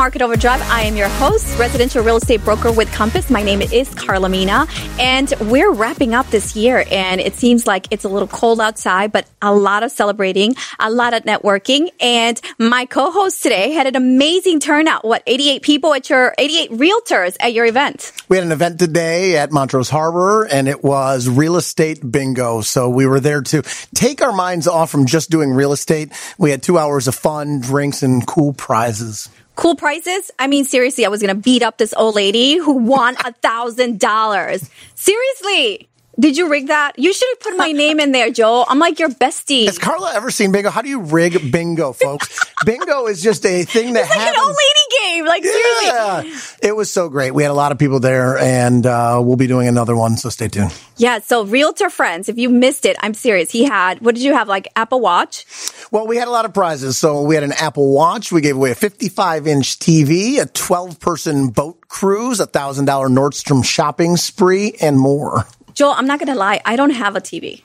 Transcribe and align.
Market 0.00 0.22
Overdrive. 0.22 0.62
I 0.70 0.84
am 0.84 0.96
your 0.96 1.10
host, 1.10 1.58
residential 1.58 2.02
real 2.02 2.16
estate 2.16 2.42
broker 2.42 2.72
with 2.72 2.90
Compass. 2.90 3.28
My 3.28 3.42
name 3.42 3.60
is 3.60 3.92
Carla 3.92 4.30
Mina, 4.30 4.66
and 4.98 5.30
we're 5.42 5.74
wrapping 5.74 6.14
up 6.14 6.26
this 6.30 6.56
year. 6.56 6.86
And 6.90 7.20
it 7.20 7.34
seems 7.34 7.66
like 7.66 7.86
it's 7.90 8.04
a 8.04 8.08
little 8.08 8.26
cold 8.26 8.62
outside, 8.62 9.12
but 9.12 9.28
a 9.42 9.54
lot 9.54 9.82
of 9.82 9.90
celebrating, 9.90 10.54
a 10.78 10.90
lot 10.90 11.12
of 11.12 11.24
networking. 11.24 11.90
And 12.00 12.40
my 12.58 12.86
co-host 12.86 13.42
today 13.42 13.72
had 13.72 13.86
an 13.86 13.94
amazing 13.94 14.60
turnout. 14.60 15.04
What, 15.04 15.22
88 15.26 15.60
people 15.60 15.92
at 15.92 16.08
your, 16.08 16.34
88 16.38 16.70
realtors 16.70 17.36
at 17.38 17.52
your 17.52 17.66
event? 17.66 18.10
We 18.30 18.38
had 18.38 18.46
an 18.46 18.52
event 18.52 18.78
today 18.78 19.36
at 19.36 19.52
Montrose 19.52 19.90
Harbor, 19.90 20.44
and 20.44 20.66
it 20.66 20.82
was 20.82 21.28
real 21.28 21.56
estate 21.56 22.10
bingo. 22.10 22.62
So 22.62 22.88
we 22.88 23.04
were 23.04 23.20
there 23.20 23.42
to 23.42 23.60
take 23.94 24.22
our 24.22 24.32
minds 24.32 24.66
off 24.66 24.90
from 24.90 25.04
just 25.04 25.28
doing 25.28 25.50
real 25.50 25.72
estate. 25.72 26.10
We 26.38 26.52
had 26.52 26.62
two 26.62 26.78
hours 26.78 27.06
of 27.06 27.14
fun, 27.14 27.60
drinks, 27.60 28.02
and 28.02 28.26
cool 28.26 28.54
prizes. 28.54 29.28
Cool 29.56 29.76
prices. 29.76 30.30
I 30.38 30.46
mean, 30.46 30.64
seriously, 30.64 31.04
I 31.04 31.08
was 31.08 31.20
to 31.34 31.40
beat 31.40 31.62
up 31.62 31.76
this 31.76 31.92
old 31.94 32.14
lady 32.14 32.56
who 32.56 32.72
won 32.72 33.16
a 33.24 33.32
thousand 33.34 34.00
dollars. 34.00 34.70
Seriously. 34.94 35.89
Did 36.20 36.36
you 36.36 36.50
rig 36.50 36.66
that? 36.66 36.98
You 36.98 37.14
should 37.14 37.28
have 37.32 37.40
put 37.40 37.56
my 37.56 37.72
name 37.72 37.98
in 37.98 38.12
there, 38.12 38.30
Joel. 38.30 38.66
I'm 38.68 38.78
like 38.78 38.98
your 38.98 39.08
bestie. 39.08 39.64
Has 39.64 39.78
Carla 39.78 40.12
ever 40.14 40.30
seen 40.30 40.52
bingo? 40.52 40.68
How 40.68 40.82
do 40.82 40.90
you 40.90 41.00
rig 41.00 41.50
bingo, 41.50 41.94
folks? 41.94 42.38
bingo 42.66 43.06
is 43.06 43.22
just 43.22 43.46
a 43.46 43.62
thing 43.62 43.94
that 43.94 44.00
it's 44.00 44.10
like 44.10 44.18
happens. 44.18 44.36
an 44.36 44.44
old 44.44 44.56
lady 44.56 45.14
game. 45.14 45.24
Like 45.24 45.44
seriously. 45.44 45.86
Yeah, 45.88 46.68
it 46.68 46.76
was 46.76 46.92
so 46.92 47.08
great. 47.08 47.30
We 47.30 47.42
had 47.42 47.50
a 47.50 47.54
lot 47.54 47.72
of 47.72 47.78
people 47.78 48.00
there, 48.00 48.36
and 48.36 48.84
uh, 48.84 49.22
we'll 49.24 49.36
be 49.36 49.46
doing 49.46 49.66
another 49.66 49.96
one. 49.96 50.18
So 50.18 50.28
stay 50.28 50.48
tuned. 50.48 50.74
Yeah. 50.98 51.20
So 51.20 51.44
realtor 51.46 51.88
friends, 51.88 52.28
if 52.28 52.36
you 52.36 52.50
missed 52.50 52.84
it, 52.84 52.98
I'm 53.00 53.14
serious. 53.14 53.50
He 53.50 53.64
had 53.64 54.02
what 54.02 54.14
did 54.14 54.22
you 54.22 54.34
have? 54.34 54.46
Like 54.46 54.68
Apple 54.76 55.00
Watch. 55.00 55.46
Well, 55.90 56.06
we 56.06 56.18
had 56.18 56.28
a 56.28 56.30
lot 56.30 56.44
of 56.44 56.52
prizes. 56.52 56.98
So 56.98 57.22
we 57.22 57.34
had 57.34 57.44
an 57.44 57.52
Apple 57.52 57.94
Watch. 57.94 58.30
We 58.30 58.42
gave 58.42 58.56
away 58.56 58.72
a 58.72 58.74
55 58.74 59.46
inch 59.46 59.78
TV, 59.78 60.38
a 60.38 60.44
12 60.44 61.00
person 61.00 61.48
boat 61.48 61.80
cruise, 61.88 62.40
a 62.40 62.46
thousand 62.46 62.84
dollar 62.84 63.08
Nordstrom 63.08 63.64
shopping 63.64 64.18
spree, 64.18 64.74
and 64.82 64.98
more. 64.98 65.46
Joel, 65.74 65.92
I'm 65.92 66.06
not 66.06 66.18
going 66.18 66.28
to 66.32 66.34
lie. 66.38 66.60
I 66.64 66.76
don't 66.76 66.90
have 66.90 67.16
a 67.16 67.20
TV. 67.20 67.62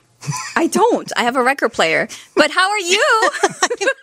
I 0.56 0.66
don't. 0.66 1.12
I 1.16 1.22
have 1.24 1.36
a 1.36 1.42
record 1.42 1.72
player. 1.72 2.08
But 2.34 2.50
how 2.50 2.70
are 2.70 2.78
you? 2.78 3.30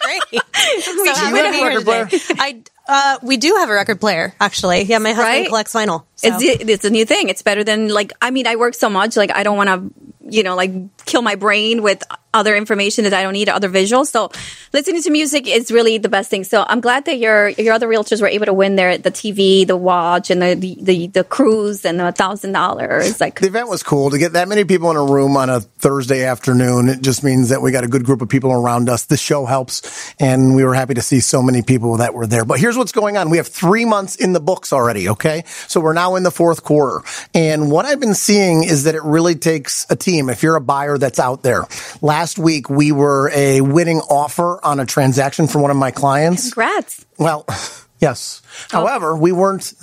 Great. 0.01 0.23
We 0.33 0.81
So 0.81 1.15
happy 1.15 1.33
win 1.33 1.45
a 1.45 1.65
record 1.67 1.83
player? 1.83 2.07
I 2.39 2.61
uh, 2.87 3.17
we 3.23 3.37
do 3.37 3.55
have 3.55 3.69
a 3.69 3.73
record 3.73 3.99
player 3.99 4.33
actually. 4.39 4.83
Yeah, 4.83 4.99
my 4.99 5.09
husband 5.09 5.27
Right? 5.27 5.47
collects 5.47 5.73
vinyl. 5.73 6.03
So. 6.15 6.29
It's 6.31 6.69
it's 6.69 6.85
a 6.85 6.89
new 6.89 7.05
thing. 7.05 7.29
It's 7.29 7.41
better 7.41 7.63
than 7.63 7.89
like 7.89 8.13
I 8.21 8.31
mean 8.31 8.47
I 8.47 8.55
work 8.55 8.73
so 8.75 8.89
much 8.89 9.17
like 9.17 9.31
I 9.31 9.43
don't 9.43 9.57
want 9.57 9.69
to 9.69 9.91
you 10.29 10.43
know 10.43 10.55
like 10.55 10.71
kill 11.05 11.21
my 11.21 11.35
brain 11.35 11.81
with 11.81 12.03
other 12.33 12.55
information 12.55 13.03
that 13.03 13.13
I 13.13 13.21
don't 13.21 13.33
need 13.33 13.49
other 13.49 13.69
visuals. 13.69 14.07
So 14.07 14.31
listening 14.73 15.01
to 15.03 15.11
music 15.11 15.47
is 15.47 15.71
really 15.71 15.97
the 15.97 16.09
best 16.09 16.29
thing. 16.29 16.43
So 16.43 16.65
I'm 16.67 16.81
glad 16.81 17.05
that 17.05 17.17
your 17.17 17.49
your 17.49 17.73
other 17.73 17.87
realtors 17.87 18.21
were 18.21 18.27
able 18.27 18.45
to 18.47 18.53
win 18.53 18.75
their 18.75 18.97
the 18.97 19.11
TV, 19.11 19.65
the 19.65 19.77
watch, 19.77 20.29
and 20.29 20.41
the 20.41 20.55
the 20.55 20.77
the, 20.81 21.07
the 21.07 21.23
cruise 21.23 21.85
and 21.85 21.99
the 21.99 22.11
thousand 22.11 22.53
dollars. 22.53 23.21
Like 23.21 23.39
The 23.39 23.47
event 23.47 23.69
was 23.69 23.83
cool 23.83 24.09
to 24.09 24.17
get 24.17 24.33
that 24.33 24.47
many 24.47 24.63
people 24.63 24.89
in 24.91 24.97
a 24.97 25.03
room 25.03 25.37
on 25.37 25.49
a 25.49 25.59
Thursday 25.59 26.25
afternoon. 26.25 26.89
It 26.89 27.01
just 27.01 27.23
means 27.23 27.49
that 27.49 27.61
we 27.61 27.71
got 27.71 27.83
a 27.83 27.87
good 27.87 28.03
group 28.03 28.21
of 28.21 28.29
people 28.29 28.51
around 28.51 28.89
us. 28.89 29.05
The 29.05 29.17
show 29.17 29.45
helps, 29.45 30.13
and 30.19 30.55
we 30.55 30.63
were 30.63 30.73
happy 30.73 30.95
to 30.95 31.01
see 31.01 31.19
so 31.19 31.41
many 31.43 31.61
people 31.61 31.97
that 31.97 32.13
were 32.13 32.27
there. 32.27 32.45
But 32.45 32.59
here's 32.59 32.77
what's 32.77 32.91
going 32.91 33.17
on: 33.17 33.29
we 33.29 33.37
have 33.37 33.47
three 33.47 33.85
months 33.85 34.15
in 34.15 34.33
the 34.33 34.39
books 34.39 34.73
already. 34.73 35.09
Okay, 35.09 35.43
so 35.67 35.79
we're 35.79 35.93
now 35.93 36.15
in 36.15 36.23
the 36.23 36.31
fourth 36.31 36.63
quarter, 36.63 37.05
and 37.33 37.69
what 37.69 37.85
I've 37.85 37.99
been 37.99 38.15
seeing 38.15 38.63
is 38.63 38.85
that 38.85 38.95
it 38.95 39.03
really 39.03 39.35
takes 39.35 39.85
a 39.89 39.95
team. 39.95 40.29
If 40.29 40.41
you're 40.41 40.55
a 40.55 40.61
buyer 40.61 40.97
that's 40.97 41.19
out 41.19 41.43
there, 41.43 41.66
last 42.01 42.22
week 42.38 42.69
we 42.69 42.91
were 42.91 43.29
a 43.34 43.61
winning 43.61 44.00
offer 44.00 44.63
on 44.63 44.79
a 44.79 44.85
transaction 44.85 45.47
for 45.47 45.59
one 45.59 45.72
of 45.72 45.78
my 45.78 45.91
clients. 45.91 46.44
congrats. 46.44 47.06
Well, 47.17 47.45
yes. 48.00 48.41
Oh. 48.73 48.79
However, 48.79 49.16
we 49.16 49.31
weren't 49.31 49.73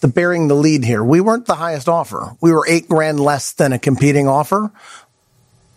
the 0.00 0.08
bearing 0.08 0.48
the 0.48 0.54
lead 0.54 0.84
here. 0.84 1.02
We 1.02 1.20
weren't 1.20 1.46
the 1.46 1.54
highest 1.54 1.88
offer. 1.88 2.36
We 2.40 2.52
were 2.52 2.66
eight 2.68 2.88
grand 2.88 3.20
less 3.20 3.52
than 3.52 3.72
a 3.72 3.78
competing 3.78 4.26
offer, 4.28 4.72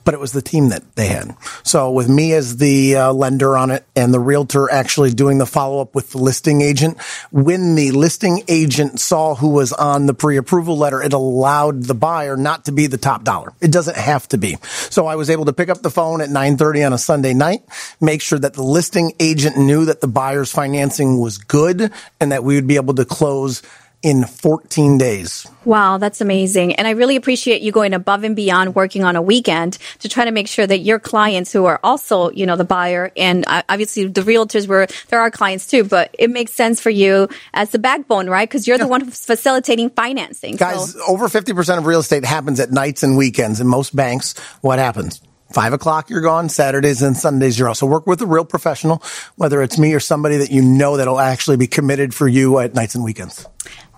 but 0.05 0.13
it 0.13 0.19
was 0.19 0.31
the 0.31 0.41
team 0.41 0.69
that 0.69 0.95
they 0.95 1.07
had. 1.07 1.35
So 1.63 1.91
with 1.91 2.07
me 2.07 2.33
as 2.33 2.57
the 2.57 2.95
uh, 2.95 3.13
lender 3.13 3.57
on 3.57 3.71
it 3.71 3.85
and 3.95 4.13
the 4.13 4.19
realtor 4.19 4.71
actually 4.71 5.11
doing 5.11 5.39
the 5.39 5.45
follow 5.45 5.81
up 5.81 5.95
with 5.95 6.11
the 6.11 6.19
listing 6.19 6.61
agent, 6.61 7.01
when 7.31 7.75
the 7.75 7.91
listing 7.91 8.43
agent 8.47 8.99
saw 8.99 9.35
who 9.35 9.49
was 9.49 9.73
on 9.73 10.05
the 10.05 10.13
pre-approval 10.13 10.77
letter, 10.77 11.01
it 11.01 11.11
allowed 11.11 11.83
the 11.83 11.95
buyer 11.95 12.37
not 12.37 12.65
to 12.65 12.71
be 12.71 12.87
the 12.87 12.97
top 12.97 13.23
dollar. 13.23 13.51
It 13.59 13.71
doesn't 13.71 13.97
have 13.97 14.27
to 14.29 14.37
be. 14.37 14.57
So 14.63 15.07
I 15.07 15.15
was 15.15 15.29
able 15.29 15.45
to 15.45 15.53
pick 15.53 15.69
up 15.69 15.81
the 15.81 15.89
phone 15.89 16.21
at 16.21 16.29
9:30 16.29 16.85
on 16.85 16.93
a 16.93 16.97
Sunday 16.97 17.33
night, 17.33 17.63
make 17.99 18.21
sure 18.21 18.39
that 18.39 18.53
the 18.53 18.63
listing 18.63 19.13
agent 19.19 19.57
knew 19.57 19.85
that 19.85 20.01
the 20.01 20.07
buyer's 20.07 20.51
financing 20.51 21.19
was 21.19 21.39
good 21.39 21.91
and 22.19 22.31
that 22.31 22.43
we 22.43 22.55
would 22.55 22.67
be 22.67 22.75
able 22.75 22.93
to 22.93 23.05
close 23.05 23.63
in 24.05 24.23
14 24.23 24.99
days. 24.99 25.47
Wow, 25.65 25.97
that's 25.97 26.21
amazing. 26.21 26.75
And 26.75 26.87
I 26.87 26.91
really 26.91 27.15
appreciate 27.15 27.63
you 27.63 27.71
going 27.71 27.95
above 27.95 28.23
and 28.23 28.35
beyond 28.35 28.75
working 28.75 29.03
on 29.03 29.15
a 29.15 29.21
weekend 29.21 29.79
to 29.97 30.07
try 30.07 30.25
to 30.25 30.31
make 30.31 30.47
sure 30.47 30.67
that 30.67 30.77
your 30.77 30.99
clients 30.99 31.51
who 31.51 31.65
are 31.65 31.79
also, 31.83 32.29
you 32.29 32.45
know, 32.45 32.55
the 32.55 32.63
buyer 32.63 33.11
and 33.17 33.43
uh, 33.47 33.63
obviously 33.67 34.05
the 34.05 34.21
realtors 34.21 34.67
were, 34.67 34.85
there 35.07 35.19
are 35.19 35.31
clients 35.31 35.65
too, 35.65 35.83
but 35.83 36.13
it 36.19 36.29
makes 36.29 36.53
sense 36.53 36.79
for 36.79 36.91
you 36.91 37.27
as 37.55 37.71
the 37.71 37.79
backbone, 37.79 38.29
right? 38.29 38.47
Because 38.47 38.67
you're 38.67 38.77
the 38.77 38.87
one 38.87 39.01
who's 39.01 39.25
facilitating 39.25 39.89
financing. 39.89 40.55
Guys, 40.55 40.93
So, 40.93 40.99
over 41.07 41.27
50% 41.27 41.79
of 41.79 41.87
real 41.87 42.01
estate 42.01 42.25
happens 42.25 42.59
at 42.59 42.71
nights 42.71 43.01
and 43.01 43.17
weekends. 43.17 43.59
In 43.59 43.65
most 43.65 43.95
banks, 43.95 44.37
what 44.61 44.77
happens? 44.77 45.19
Five 45.51 45.73
o'clock, 45.73 46.09
you're 46.09 46.21
gone. 46.21 46.49
Saturdays 46.49 47.01
and 47.01 47.15
Sundays, 47.15 47.57
you're 47.57 47.67
also 47.67 47.85
work 47.85 48.07
with 48.07 48.21
a 48.21 48.25
real 48.25 48.45
professional, 48.45 49.01
whether 49.35 49.61
it's 49.61 49.77
me 49.77 49.93
or 49.93 49.99
somebody 49.99 50.37
that 50.37 50.51
you 50.51 50.61
know 50.61 50.97
that'll 50.97 51.19
actually 51.19 51.55
be 51.57 51.67
committed 51.67 52.13
for 52.13 52.27
you 52.27 52.59
at 52.59 52.73
nights 52.73 52.95
and 52.95 53.03
weekends. 53.03 53.47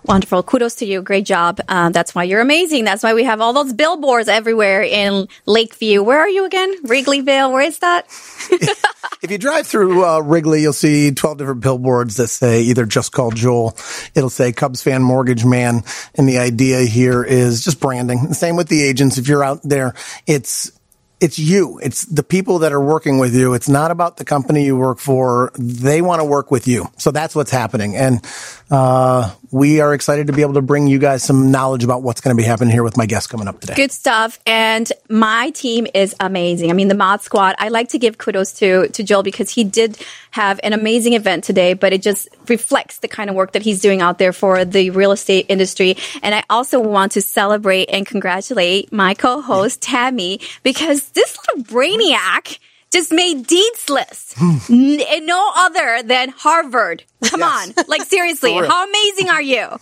Wonderful. 0.08 0.44
Kudos 0.44 0.76
to 0.76 0.86
you. 0.86 1.02
Great 1.02 1.26
job. 1.26 1.60
Uh, 1.68 1.90
that's 1.90 2.16
why 2.16 2.24
you're 2.24 2.42
amazing. 2.42 2.86
That's 2.86 3.04
why 3.04 3.14
we 3.14 3.24
have 3.24 3.42
all 3.42 3.54
those 3.54 3.74
billboards 3.74 4.28
everywhere 4.28 4.82
in 4.82 5.28
Lakeview. 5.46 6.04
Where 6.04 6.20
are 6.20 6.30
you 6.30 6.46
again? 6.46 6.84
Wrigleyville. 6.84 7.52
Where 7.52 7.62
is 7.64 7.80
that? 7.80 8.08
If 9.22 9.32
you 9.32 9.40
drive 9.40 9.66
through 9.66 10.06
uh, 10.06 10.20
Wrigley, 10.20 10.62
you'll 10.62 10.74
see 10.74 11.12
12 11.12 11.40
different 11.40 11.62
billboards 11.62 12.18
that 12.18 12.28
say 12.28 12.62
either 12.62 12.86
just 12.86 13.12
call 13.12 13.32
Joel. 13.32 13.76
It'll 14.14 14.30
say 14.30 14.52
Cubs 14.52 14.84
fan 14.84 15.02
mortgage 15.02 15.44
man. 15.44 15.82
And 16.16 16.30
the 16.30 16.38
idea 16.38 16.82
here 16.82 17.24
is 17.24 17.64
just 17.64 17.80
branding. 17.80 18.34
Same 18.34 18.56
with 18.56 18.68
the 18.68 18.84
agents. 18.84 19.18
If 19.18 19.28
you're 19.28 19.44
out 19.44 19.62
there, 19.64 19.96
it's, 20.28 20.72
it's 21.20 21.40
you. 21.40 21.80
It's 21.82 22.06
the 22.06 22.24
people 22.24 22.60
that 22.60 22.72
are 22.72 22.84
working 22.84 23.18
with 23.18 23.34
you. 23.34 23.54
It's 23.54 23.68
not 23.68 23.92
about 23.92 24.18
the 24.18 24.26
company 24.26 24.66
you 24.66 24.78
work 24.78 25.00
for. 25.00 25.52
They 25.58 26.02
want 26.02 26.22
to 26.22 26.26
work 26.26 26.52
with 26.52 26.68
you. 26.68 26.90
So 26.98 27.12
that's 27.12 27.36
what's 27.36 27.52
happening. 27.52 27.96
And, 27.96 28.24
uh, 28.70 29.34
we 29.52 29.80
are 29.80 29.94
excited 29.94 30.28
to 30.28 30.34
be 30.34 30.42
able 30.42 30.56
to 30.56 30.62
bring 30.62 30.88
you 30.88 31.00
guys 31.00 31.24
some 31.24 31.52
knowledge 31.52 31.84
about 31.84 32.04
what's 32.04 32.22
going 32.22 32.36
to 32.36 32.42
be 32.42 32.46
happening 32.46 32.72
here 32.72 32.84
with 32.84 32.98
my 32.98 33.06
guest 33.06 33.30
coming 33.30 33.48
up 33.48 33.60
today. 33.60 33.76
Good 33.76 33.92
stuff. 33.92 34.40
And 34.46 34.92
my 35.10 35.52
team 35.52 35.88
is 35.94 36.16
amazing. 36.20 36.70
I 36.70 36.74
mean, 36.74 36.88
the 36.88 36.96
Mod 36.96 37.22
Squad, 37.22 37.56
I 37.58 37.70
like 37.70 37.90
to 37.90 38.00
give 38.00 38.18
kudos 38.18 38.54
to, 38.54 38.90
to 38.90 39.04
Joel 39.04 39.24
because 39.24 39.50
he 39.50 39.64
did 39.64 39.98
have 40.38 40.60
an 40.62 40.72
amazing 40.74 41.14
event 41.14 41.44
today, 41.44 41.74
but 41.74 41.94
it 41.94 42.04
just 42.04 42.30
reflects 42.48 43.00
the 43.00 43.08
kind 43.08 43.28
of 43.28 43.36
work 43.36 43.54
that 43.54 43.64
he's 43.64 43.82
doing 43.82 44.02
out 44.02 44.20
there 44.20 44.32
for 44.32 44.64
the 44.66 44.92
real 44.92 45.12
estate 45.12 45.48
industry. 45.50 45.98
And 46.22 46.36
I 46.36 46.44
also 46.48 46.80
want 46.80 47.14
to 47.14 47.22
celebrate 47.22 47.90
and 47.90 48.06
congratulate 48.06 48.94
my 48.94 49.16
co-host, 49.16 49.82
Tammy, 49.82 50.40
because 50.62 51.10
this 51.10 51.36
little 51.50 51.64
brainiac 51.64 52.60
just 52.92 53.12
made 53.12 53.46
Dean's 53.48 53.90
list. 53.90 54.36
N- 54.42 55.02
and 55.10 55.26
no 55.26 55.52
other 55.56 56.02
than 56.04 56.30
Harvard. 56.30 57.04
Come 57.24 57.42
on. 57.44 57.70
Like 57.88 58.04
seriously, 58.04 58.54
how 58.54 58.88
amazing 58.88 59.30
are 59.30 59.42
you? 59.42 59.68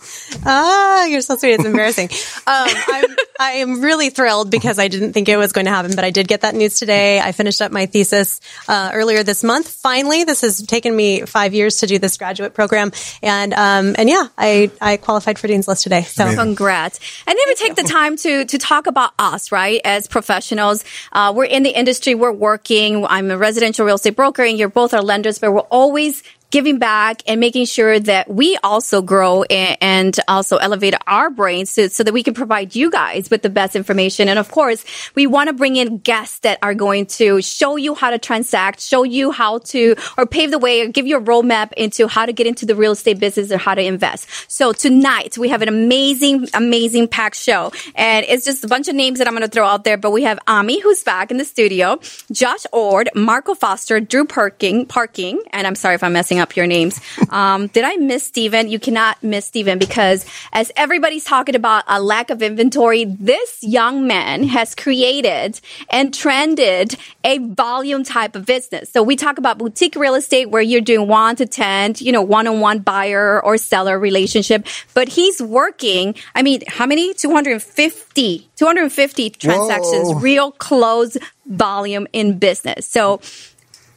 Ah, 0.48 1.04
you're 1.06 1.22
so 1.22 1.36
sweet. 1.36 1.54
It's 1.54 1.64
embarrassing. 1.64 2.08
um, 2.46 2.68
I'm, 2.68 3.04
I 3.40 3.50
am 3.52 3.80
really 3.80 4.10
thrilled 4.10 4.48
because 4.48 4.78
I 4.78 4.86
didn't 4.86 5.12
think 5.12 5.28
it 5.28 5.36
was 5.36 5.50
going 5.52 5.64
to 5.64 5.72
happen, 5.72 5.90
but 5.96 6.04
I 6.04 6.10
did 6.10 6.28
get 6.28 6.42
that 6.42 6.54
news 6.54 6.78
today. 6.78 7.18
I 7.18 7.32
finished 7.32 7.60
up 7.60 7.72
my 7.72 7.86
thesis 7.86 8.40
uh, 8.68 8.90
earlier 8.94 9.24
this 9.24 9.42
month. 9.42 9.68
Finally, 9.68 10.22
this 10.22 10.42
has 10.42 10.62
taken 10.62 10.94
me 10.94 11.22
five 11.22 11.52
years 11.52 11.78
to 11.78 11.88
do 11.88 11.98
this 11.98 12.16
graduate 12.16 12.54
program, 12.54 12.92
and 13.24 13.52
um, 13.54 13.96
and 13.98 14.08
yeah, 14.08 14.28
I 14.38 14.70
I 14.80 14.98
qualified 14.98 15.36
for 15.36 15.48
Dean's 15.48 15.66
List 15.66 15.82
today. 15.82 16.02
So 16.02 16.32
Congrats. 16.32 17.00
And 17.26 17.36
then 17.36 17.44
we 17.48 17.54
take 17.56 17.74
the 17.74 17.82
time 17.82 18.16
to, 18.18 18.44
to 18.44 18.58
talk 18.58 18.86
about 18.86 19.12
us, 19.18 19.50
right? 19.50 19.80
As 19.84 20.06
professionals. 20.06 20.84
Uh, 21.12 21.32
we're 21.34 21.44
in 21.46 21.64
the 21.64 21.70
industry. 21.76 22.14
We're 22.14 22.30
working. 22.30 22.95
I'm 23.04 23.30
a 23.30 23.36
residential 23.36 23.84
real 23.84 23.96
estate 23.96 24.16
broker 24.16 24.42
and 24.42 24.58
you're 24.58 24.68
both 24.68 24.94
our 24.94 25.02
lenders, 25.02 25.38
but 25.38 25.52
we're 25.52 25.60
always 25.60 26.22
giving 26.50 26.78
back 26.78 27.22
and 27.26 27.40
making 27.40 27.66
sure 27.66 27.98
that 27.98 28.28
we 28.30 28.56
also 28.62 29.02
grow 29.02 29.42
and, 29.44 29.76
and 29.80 30.20
also 30.28 30.56
elevate 30.58 30.94
our 31.06 31.28
brains 31.28 31.70
so, 31.70 31.88
so 31.88 32.04
that 32.04 32.12
we 32.12 32.22
can 32.22 32.34
provide 32.34 32.74
you 32.74 32.90
guys 32.90 33.30
with 33.30 33.42
the 33.42 33.50
best 33.50 33.74
information. 33.74 34.28
And 34.28 34.38
of 34.38 34.50
course, 34.50 34.84
we 35.14 35.26
want 35.26 35.48
to 35.48 35.52
bring 35.52 35.76
in 35.76 35.98
guests 35.98 36.40
that 36.40 36.58
are 36.62 36.74
going 36.74 37.06
to 37.06 37.42
show 37.42 37.76
you 37.76 37.94
how 37.94 38.10
to 38.10 38.18
transact, 38.18 38.80
show 38.80 39.02
you 39.02 39.32
how 39.32 39.58
to, 39.58 39.96
or 40.16 40.26
pave 40.26 40.50
the 40.50 40.58
way 40.58 40.82
or 40.82 40.88
give 40.88 41.06
you 41.06 41.16
a 41.16 41.20
roadmap 41.20 41.72
into 41.72 42.06
how 42.06 42.26
to 42.26 42.32
get 42.32 42.46
into 42.46 42.64
the 42.64 42.76
real 42.76 42.92
estate 42.92 43.18
business 43.18 43.50
or 43.50 43.58
how 43.58 43.74
to 43.74 43.82
invest. 43.82 44.28
So 44.48 44.72
tonight 44.72 45.36
we 45.36 45.48
have 45.48 45.62
an 45.62 45.68
amazing, 45.68 46.48
amazing 46.54 47.08
packed 47.08 47.36
show 47.36 47.72
and 47.94 48.24
it's 48.28 48.44
just 48.44 48.62
a 48.64 48.68
bunch 48.68 48.88
of 48.88 48.94
names 48.94 49.18
that 49.18 49.26
I'm 49.26 49.34
going 49.34 49.42
to 49.42 49.48
throw 49.48 49.66
out 49.66 49.84
there, 49.84 49.96
but 49.96 50.12
we 50.12 50.22
have 50.22 50.38
Ami 50.46 50.80
who's 50.80 51.02
back 51.02 51.30
in 51.30 51.38
the 51.38 51.44
studio, 51.44 51.98
Josh 52.30 52.64
Ord, 52.72 53.10
Marco 53.14 53.54
Foster, 53.54 53.98
Drew 54.00 54.24
Parking, 54.24 54.86
Parking, 54.86 55.40
and 55.52 55.66
I'm 55.66 55.74
sorry 55.74 55.96
if 55.96 56.04
I'm 56.04 56.12
messing 56.12 56.35
mixing 56.36 56.40
up 56.40 56.56
your 56.56 56.66
names. 56.66 57.00
Um, 57.30 57.68
did 57.68 57.84
I 57.84 57.96
miss 57.96 58.24
Steven? 58.24 58.68
You 58.68 58.78
cannot 58.78 59.22
miss 59.22 59.46
Steven 59.46 59.78
because 59.78 60.24
as 60.52 60.70
everybody's 60.76 61.24
talking 61.24 61.54
about 61.54 61.84
a 61.86 62.00
lack 62.00 62.30
of 62.30 62.42
inventory, 62.42 63.04
this 63.04 63.58
young 63.62 64.06
man 64.06 64.44
has 64.44 64.74
created 64.74 65.60
and 65.90 66.12
trended 66.12 66.96
a 67.24 67.38
volume 67.38 68.04
type 68.04 68.36
of 68.36 68.46
business. 68.46 68.90
So 68.90 69.02
we 69.02 69.16
talk 69.16 69.38
about 69.38 69.58
boutique 69.58 69.96
real 69.96 70.14
estate 70.14 70.50
where 70.50 70.62
you're 70.62 70.80
doing 70.80 71.08
one 71.08 71.36
to 71.36 71.46
10, 71.46 71.94
you 71.98 72.12
know, 72.12 72.22
one-on-one 72.22 72.80
buyer 72.80 73.42
or 73.42 73.56
seller 73.56 73.98
relationship, 73.98 74.66
but 74.94 75.08
he's 75.08 75.40
working. 75.42 76.14
I 76.34 76.42
mean, 76.42 76.62
how 76.68 76.86
many? 76.86 77.14
250, 77.14 78.50
250 78.56 79.30
transactions, 79.30 80.08
Whoa. 80.08 80.18
real 80.18 80.52
close 80.52 81.16
volume 81.46 82.06
in 82.12 82.38
business. 82.38 82.86
So 82.86 83.20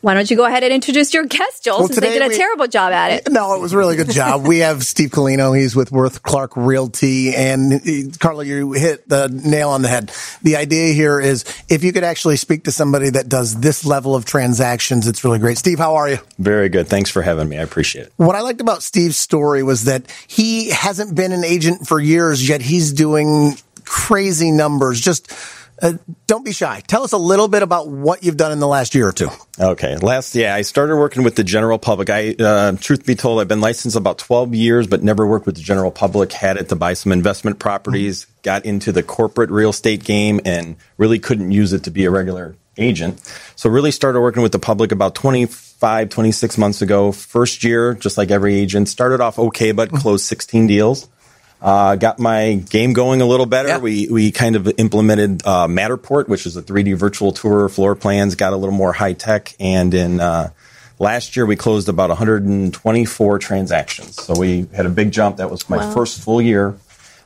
why 0.02 0.14
don't 0.14 0.32
you 0.32 0.38
go 0.38 0.46
ahead 0.46 0.64
and 0.64 0.72
introduce 0.72 1.14
your 1.14 1.26
guest, 1.26 1.66
Joel, 1.66 1.80
Well, 1.80 1.88
since 1.88 2.00
they 2.00 2.10
did 2.10 2.22
a 2.22 2.30
we- 2.30 2.38
terrible 2.38 2.68
job 2.68 2.94
at 2.94 3.12
it. 3.12 3.32
No, 3.32 3.54
it 3.56 3.60
was 3.62 3.74
a 3.74 3.78
really 3.78 3.96
good 3.98 4.10
job. 4.10 4.46
we 4.48 4.60
have 4.60 4.84
Steve 4.84 5.10
Colino. 5.10 5.58
He's 5.58 5.76
with 5.76 5.92
Worth 5.92 6.24
Clark 6.24 6.56
Realty. 6.56 7.36
And 7.36 7.82
he- 7.82 8.10
Carla, 8.20 8.46
you 8.46 8.72
hit 8.72 9.08
the 9.10 9.28
nail 9.28 9.70
on 9.72 9.82
the 9.82 9.90
head. 9.90 10.12
The 10.42 10.56
idea 10.56 10.94
here 10.94 11.20
is 11.20 11.44
if 11.68 11.84
you 11.84 11.92
could 11.92 12.04
actually 12.06 12.38
speak 12.38 12.64
to 12.64 12.72
somebody 12.72 13.10
that 13.10 13.28
does 13.28 13.60
this 13.60 13.86
level 13.86 14.16
of 14.16 14.26
transactions, 14.26 15.08
it's 15.08 15.24
really 15.24 15.40
great. 15.40 15.58
Steve, 15.58 15.80
how 15.80 15.96
are 15.96 16.10
you? 16.10 16.20
Very 16.38 16.70
good. 16.70 16.88
Thanks 16.88 17.10
for 17.10 17.22
having 17.22 17.50
me. 17.50 17.58
I 17.58 17.62
appreciate 17.62 18.06
it. 18.08 18.14
What 18.18 18.36
I 18.36 18.42
liked 18.42 18.62
about 18.62 18.84
Steve's 18.84 19.18
story 19.18 19.64
was 19.64 19.84
that 19.84 20.04
he 20.28 20.70
hasn't 20.70 21.14
been 21.16 21.32
an 21.34 21.44
agent 21.44 21.88
for 21.88 22.00
years, 22.00 22.48
yet 22.48 22.62
he's 22.62 22.94
doing 22.94 23.58
crazy 23.84 24.52
numbers. 24.52 25.02
Just 25.02 25.32
uh, 25.82 25.94
don't 26.28 26.46
be 26.46 26.52
shy. 26.52 26.82
Tell 26.88 27.04
us 27.04 27.12
a 27.12 27.18
little 27.18 27.48
bit 27.48 27.64
about 27.64 27.88
what 27.88 28.24
you've 28.24 28.38
done 28.38 28.52
in 28.52 28.60
the 28.60 28.68
last 28.68 28.96
year 28.96 29.08
or 29.08 29.12
two. 29.12 29.30
Okay. 29.60 29.98
Last, 29.98 30.36
yeah, 30.36 30.56
I 30.56 30.62
started 30.62 30.96
working 30.98 31.24
with 31.24 31.36
the 31.36 31.44
general 31.44 31.80
public. 31.80 32.10
I, 32.10 32.36
uh, 32.40 32.74
truth 32.74 33.06
be 33.06 33.16
told, 33.16 33.40
I've 33.40 33.48
been 33.48 33.62
licensed 33.62 33.96
about 33.96 34.18
12 34.18 34.54
years, 34.54 34.88
but 34.88 35.04
never 35.04 35.26
worked 35.26 35.46
with 35.46 35.56
the 35.56 35.62
general 35.62 35.92
public. 35.92 36.32
Had 36.32 36.58
it 36.58 36.70
to 36.70 36.76
buy 36.76 36.94
some 36.94 37.12
investment 37.12 37.60
properties, 37.60 38.26
got 38.44 38.66
into 38.66 38.92
the 38.92 39.04
corporate 39.04 39.50
real 39.50 39.70
estate 39.70 40.04
game 40.04 40.40
and 40.46 40.76
really 40.98 41.20
couldn't 41.20 41.52
use 41.52 41.74
it 41.74 41.84
to 41.84 41.92
be 41.92 42.06
a 42.06 42.12
regular 42.12 42.56
agent. 42.78 43.20
So 43.56 43.70
really 43.70 43.92
started 43.92 44.22
working 44.22 44.42
with 44.42 44.52
the 44.52 44.60
public 44.60 44.92
about 44.92 45.16
25, 45.16 46.10
26 46.10 46.58
months 46.58 46.82
ago. 46.82 47.12
First 47.12 47.64
year, 47.64 47.94
just 47.94 48.18
like 48.18 48.32
every 48.32 48.56
agent, 48.56 48.90
started 48.90 49.22
off 49.22 49.38
okay, 49.38 49.72
but 49.72 49.92
closed 49.92 50.26
16 50.26 50.68
deals. 50.68 51.08
Uh, 51.62 51.96
got 51.98 52.20
my 52.20 52.54
game 52.70 52.94
going 52.94 53.22
a 53.22 53.26
little 53.26 53.46
better. 53.46 53.68
Yeah. 53.70 53.78
We 53.80 54.08
we 54.10 54.32
kind 54.32 54.56
of 54.56 54.72
implemented 54.78 55.42
uh, 55.46 55.68
Matterport, 55.68 56.28
which 56.30 56.46
is 56.46 56.56
a 56.56 56.62
3D 56.62 56.96
virtual 56.96 57.32
tour, 57.34 57.68
floor 57.68 57.96
plans. 57.96 58.36
Got 58.36 58.54
a 58.54 58.56
little 58.56 58.76
more 58.76 58.94
high 58.94 59.14
tech, 59.14 59.54
and 59.60 59.94
in 59.94 60.20
uh, 60.22 60.52
last 61.00 61.36
year 61.36 61.46
we 61.46 61.58
closed 61.58 61.90
about 61.90 62.10
124 62.10 63.40
transactions. 63.40 64.16
So 64.24 64.34
we 64.40 64.68
had 64.74 64.86
a 64.86 64.90
big 64.90 65.12
jump. 65.12 65.38
That 65.38 65.52
was 65.52 65.70
my 65.70 65.78
Wow. 65.78 65.94
first 65.94 66.22
full 66.22 66.42
year. 66.42 66.76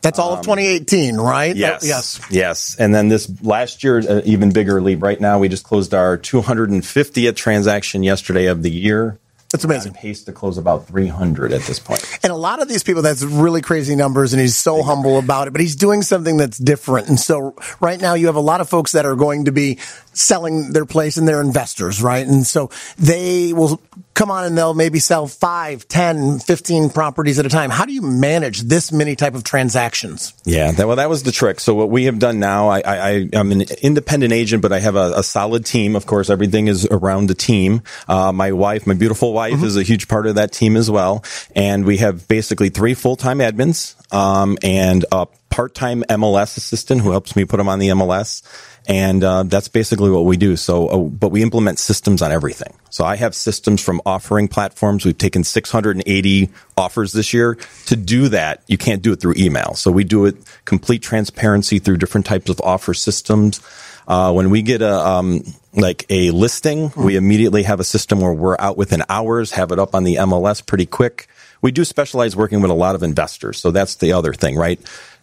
That's 0.01 0.19
all 0.19 0.33
of 0.33 0.41
2018, 0.41 1.15
right? 1.15 1.51
Um, 1.51 1.57
Yes. 1.57 1.83
Oh, 1.83 1.87
yes. 1.87 2.19
Yes. 2.29 2.75
And 2.77 2.93
then 2.93 3.07
this 3.07 3.31
last 3.41 3.85
year, 3.85 3.99
uh, 3.99 4.21
even 4.25 4.51
bigger 4.51 4.81
leap. 4.81 5.01
Right 5.01 5.21
now, 5.21 5.39
we 5.39 5.47
just 5.47 5.63
closed 5.63 5.93
our 5.93 6.17
250th 6.17 7.35
transaction 7.37 8.03
yesterday 8.03 8.47
of 8.47 8.63
the 8.63 8.71
year. 8.71 9.17
That's 9.53 9.65
amazing. 9.65 9.93
Pace 9.93 10.23
to 10.23 10.31
close 10.31 10.57
about 10.57 10.87
300 10.87 11.53
at 11.53 11.61
this 11.61 11.77
point. 11.77 12.03
And 12.23 12.33
a 12.33 12.35
lot 12.35 12.59
of 12.59 12.67
these 12.67 12.81
people, 12.81 13.03
that's 13.03 13.21
really 13.21 13.61
crazy 13.61 13.95
numbers, 13.95 14.33
and 14.33 14.41
he's 14.41 14.55
so 14.55 14.81
humble 14.81 15.19
about 15.19 15.47
it, 15.47 15.51
but 15.51 15.61
he's 15.61 15.75
doing 15.75 16.01
something 16.01 16.37
that's 16.37 16.57
different. 16.57 17.07
And 17.07 17.19
so 17.19 17.55
right 17.79 18.01
now 18.01 18.15
you 18.15 18.25
have 18.25 18.35
a 18.35 18.41
lot 18.41 18.61
of 18.61 18.69
folks 18.69 18.93
that 18.93 19.05
are 19.05 19.15
going 19.15 19.45
to 19.45 19.51
be 19.51 19.77
selling 20.11 20.73
their 20.73 20.87
place 20.87 21.17
and 21.17 21.27
they're 21.27 21.39
investors, 21.39 22.01
right? 22.01 22.25
And 22.25 22.47
so 22.47 22.71
they 22.97 23.53
will 23.53 23.79
come 24.13 24.31
on 24.31 24.43
and 24.43 24.57
they'll 24.57 24.73
maybe 24.73 24.99
sell 24.99 25.27
five, 25.27 25.87
10, 25.87 26.39
15 26.39 26.89
properties 26.89 27.39
at 27.39 27.45
a 27.45 27.49
time. 27.49 27.69
How 27.69 27.85
do 27.85 27.93
you 27.93 28.01
manage 28.01 28.61
this 28.61 28.91
many 28.91 29.15
type 29.15 29.35
of 29.35 29.43
transactions? 29.43 30.33
Yeah, 30.45 30.71
that, 30.71 30.87
well, 30.87 30.97
that 30.97 31.09
was 31.09 31.23
the 31.23 31.31
trick. 31.31 31.59
So 31.59 31.73
what 31.73 31.89
we 31.89 32.05
have 32.05 32.19
done 32.19 32.39
now, 32.39 32.69
I, 32.69 32.81
I, 32.85 33.09
am 33.33 33.51
an 33.51 33.63
independent 33.81 34.33
agent, 34.33 34.61
but 34.61 34.71
I 34.71 34.79
have 34.79 34.95
a, 34.95 35.13
a 35.17 35.23
solid 35.23 35.65
team. 35.65 35.95
Of 35.95 36.05
course, 36.05 36.29
everything 36.29 36.67
is 36.67 36.85
around 36.85 37.27
the 37.27 37.35
team. 37.35 37.81
Uh, 38.07 38.31
my 38.31 38.51
wife, 38.51 38.85
my 38.85 38.93
beautiful 38.93 39.33
wife, 39.33 39.63
is 39.63 39.77
a 39.77 39.83
huge 39.83 40.07
part 40.07 40.27
of 40.27 40.35
that 40.35 40.51
team 40.51 40.75
as 40.75 40.89
well. 40.89 41.23
And 41.55 41.85
we 41.85 41.97
have 41.97 42.27
basically 42.27 42.69
three 42.69 42.93
full 42.93 43.15
time 43.15 43.39
admins 43.39 43.95
um, 44.13 44.57
and 44.61 45.05
a 45.11 45.27
part 45.49 45.75
time 45.75 46.03
MLS 46.09 46.57
assistant 46.57 47.01
who 47.01 47.11
helps 47.11 47.35
me 47.35 47.45
put 47.45 47.57
them 47.57 47.69
on 47.69 47.79
the 47.79 47.89
MLS. 47.89 48.41
And 48.85 49.23
uh, 49.23 49.43
that's 49.43 49.69
basically 49.69 50.09
what 50.09 50.25
we 50.25 50.35
do. 50.35 50.57
So, 50.57 50.87
uh, 50.87 50.97
but 50.97 51.29
we 51.29 51.41
implement 51.41 51.79
systems 51.79 52.21
on 52.21 52.31
everything. 52.31 52.73
So 52.89 53.05
I 53.05 53.15
have 53.15 53.33
systems 53.33 53.81
from 53.81 54.01
offering 54.05 54.47
platforms. 54.47 55.05
We've 55.05 55.17
taken 55.17 55.43
680 55.43 56.49
offers 56.77 57.13
this 57.13 57.33
year. 57.33 57.57
To 57.85 57.95
do 57.95 58.27
that, 58.29 58.61
you 58.67 58.77
can't 58.77 59.01
do 59.01 59.13
it 59.13 59.21
through 59.21 59.35
email. 59.37 59.73
So 59.75 59.89
we 59.89 60.03
do 60.03 60.25
it 60.25 60.35
complete 60.65 61.01
transparency 61.01 61.79
through 61.79 61.97
different 61.97 62.25
types 62.25 62.49
of 62.49 62.59
offer 62.61 62.93
systems. 62.93 63.61
Uh, 64.07 64.33
when 64.33 64.49
we 64.49 64.61
get 64.61 64.81
a 64.81 64.93
um, 64.93 65.43
like 65.73 66.05
a 66.09 66.31
listing, 66.31 66.91
we 66.95 67.15
immediately 67.15 67.63
have 67.63 67.79
a 67.79 67.83
system 67.83 68.19
where 68.19 68.33
we're 68.33 68.57
out 68.59 68.77
within 68.77 69.01
hours, 69.09 69.51
have 69.51 69.71
it 69.71 69.79
up 69.79 69.95
on 69.95 70.03
the 70.03 70.15
MLS 70.15 70.65
pretty 70.65 70.85
quick. 70.85 71.27
We 71.61 71.71
do 71.71 71.85
specialize 71.85 72.35
working 72.35 72.61
with 72.61 72.71
a 72.71 72.75
lot 72.75 72.95
of 72.95 73.03
investors, 73.03 73.59
so 73.59 73.71
that's 73.71 73.95
the 73.95 74.11
other 74.11 74.33
thing, 74.33 74.57
right? 74.57 74.79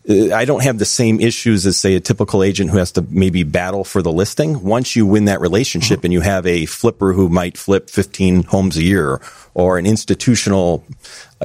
Uh, 0.08 0.34
I 0.34 0.44
don't 0.44 0.62
have 0.62 0.78
the 0.78 0.84
same 0.84 1.20
issues 1.20 1.66
as 1.66 1.76
say 1.76 1.94
a 1.94 2.00
typical 2.00 2.42
agent 2.42 2.70
who 2.70 2.78
has 2.78 2.92
to 2.92 3.04
maybe 3.10 3.42
battle 3.42 3.84
for 3.84 4.02
the 4.02 4.12
listing. 4.12 4.62
Once 4.62 4.96
you 4.96 5.06
win 5.06 5.26
that 5.26 5.40
relationship 5.40 6.04
and 6.04 6.12
you 6.12 6.20
have 6.20 6.46
a 6.46 6.66
flipper 6.66 7.12
who 7.12 7.28
might 7.28 7.58
flip 7.58 7.90
15 7.90 8.44
homes 8.44 8.76
a 8.76 8.82
year 8.82 9.20
or 9.54 9.78
an 9.78 9.86
institutional, 9.86 10.84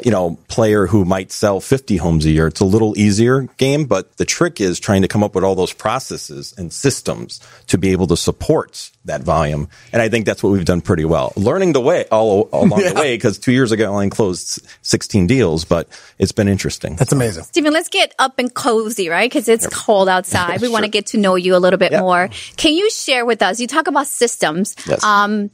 you 0.03 0.11
know, 0.11 0.37
player 0.47 0.87
who 0.87 1.05
might 1.05 1.31
sell 1.31 1.59
50 1.59 1.97
homes 1.97 2.25
a 2.25 2.29
year, 2.29 2.47
it's 2.47 2.59
a 2.59 2.65
little 2.65 2.97
easier 2.97 3.41
game, 3.57 3.85
but 3.85 4.17
the 4.17 4.25
trick 4.25 4.61
is 4.61 4.79
trying 4.79 5.01
to 5.01 5.07
come 5.07 5.23
up 5.23 5.33
with 5.35 5.43
all 5.43 5.55
those 5.55 5.73
processes 5.73 6.53
and 6.57 6.71
systems 6.71 7.39
to 7.67 7.77
be 7.77 7.91
able 7.91 8.07
to 8.07 8.17
support 8.17 8.91
that 9.05 9.21
volume. 9.21 9.69
And 9.93 10.01
I 10.01 10.09
think 10.09 10.25
that's 10.25 10.43
what 10.43 10.51
we've 10.51 10.65
done 10.65 10.81
pretty 10.81 11.05
well. 11.05 11.31
Learning 11.35 11.73
the 11.73 11.81
way 11.81 12.05
all 12.11 12.49
along 12.51 12.69
the 12.81 12.93
way 12.95 13.15
because 13.15 13.37
2 13.39 13.51
years 13.51 13.71
ago 13.71 13.85
I 13.85 13.87
only 13.87 14.09
closed 14.09 14.59
16 14.81 15.27
deals, 15.27 15.63
but 15.65 15.87
it's 16.19 16.31
been 16.31 16.47
interesting. 16.47 16.95
That's 16.95 17.11
amazing. 17.11 17.43
Stephen, 17.43 17.73
let's 17.73 17.89
get 17.89 18.13
up 18.19 18.37
and 18.39 18.53
cozy, 18.53 19.09
right? 19.09 19.29
Because 19.29 19.47
it's 19.47 19.67
cold 19.67 20.09
outside. 20.09 20.61
We 20.65 20.69
want 20.69 20.85
to 20.85 20.89
get 20.91 21.07
to 21.07 21.17
know 21.17 21.35
you 21.35 21.55
a 21.55 21.59
little 21.59 21.77
bit 21.77 21.91
Yeah. 21.91 21.99
more. 22.01 22.29
Can 22.57 22.73
you 22.73 22.89
share 22.89 23.25
with 23.25 23.41
us? 23.41 23.59
You 23.59 23.67
talk 23.67 23.87
about 23.87 24.07
systems. 24.07 24.75
Yes. 24.87 25.03
Um, 25.03 25.51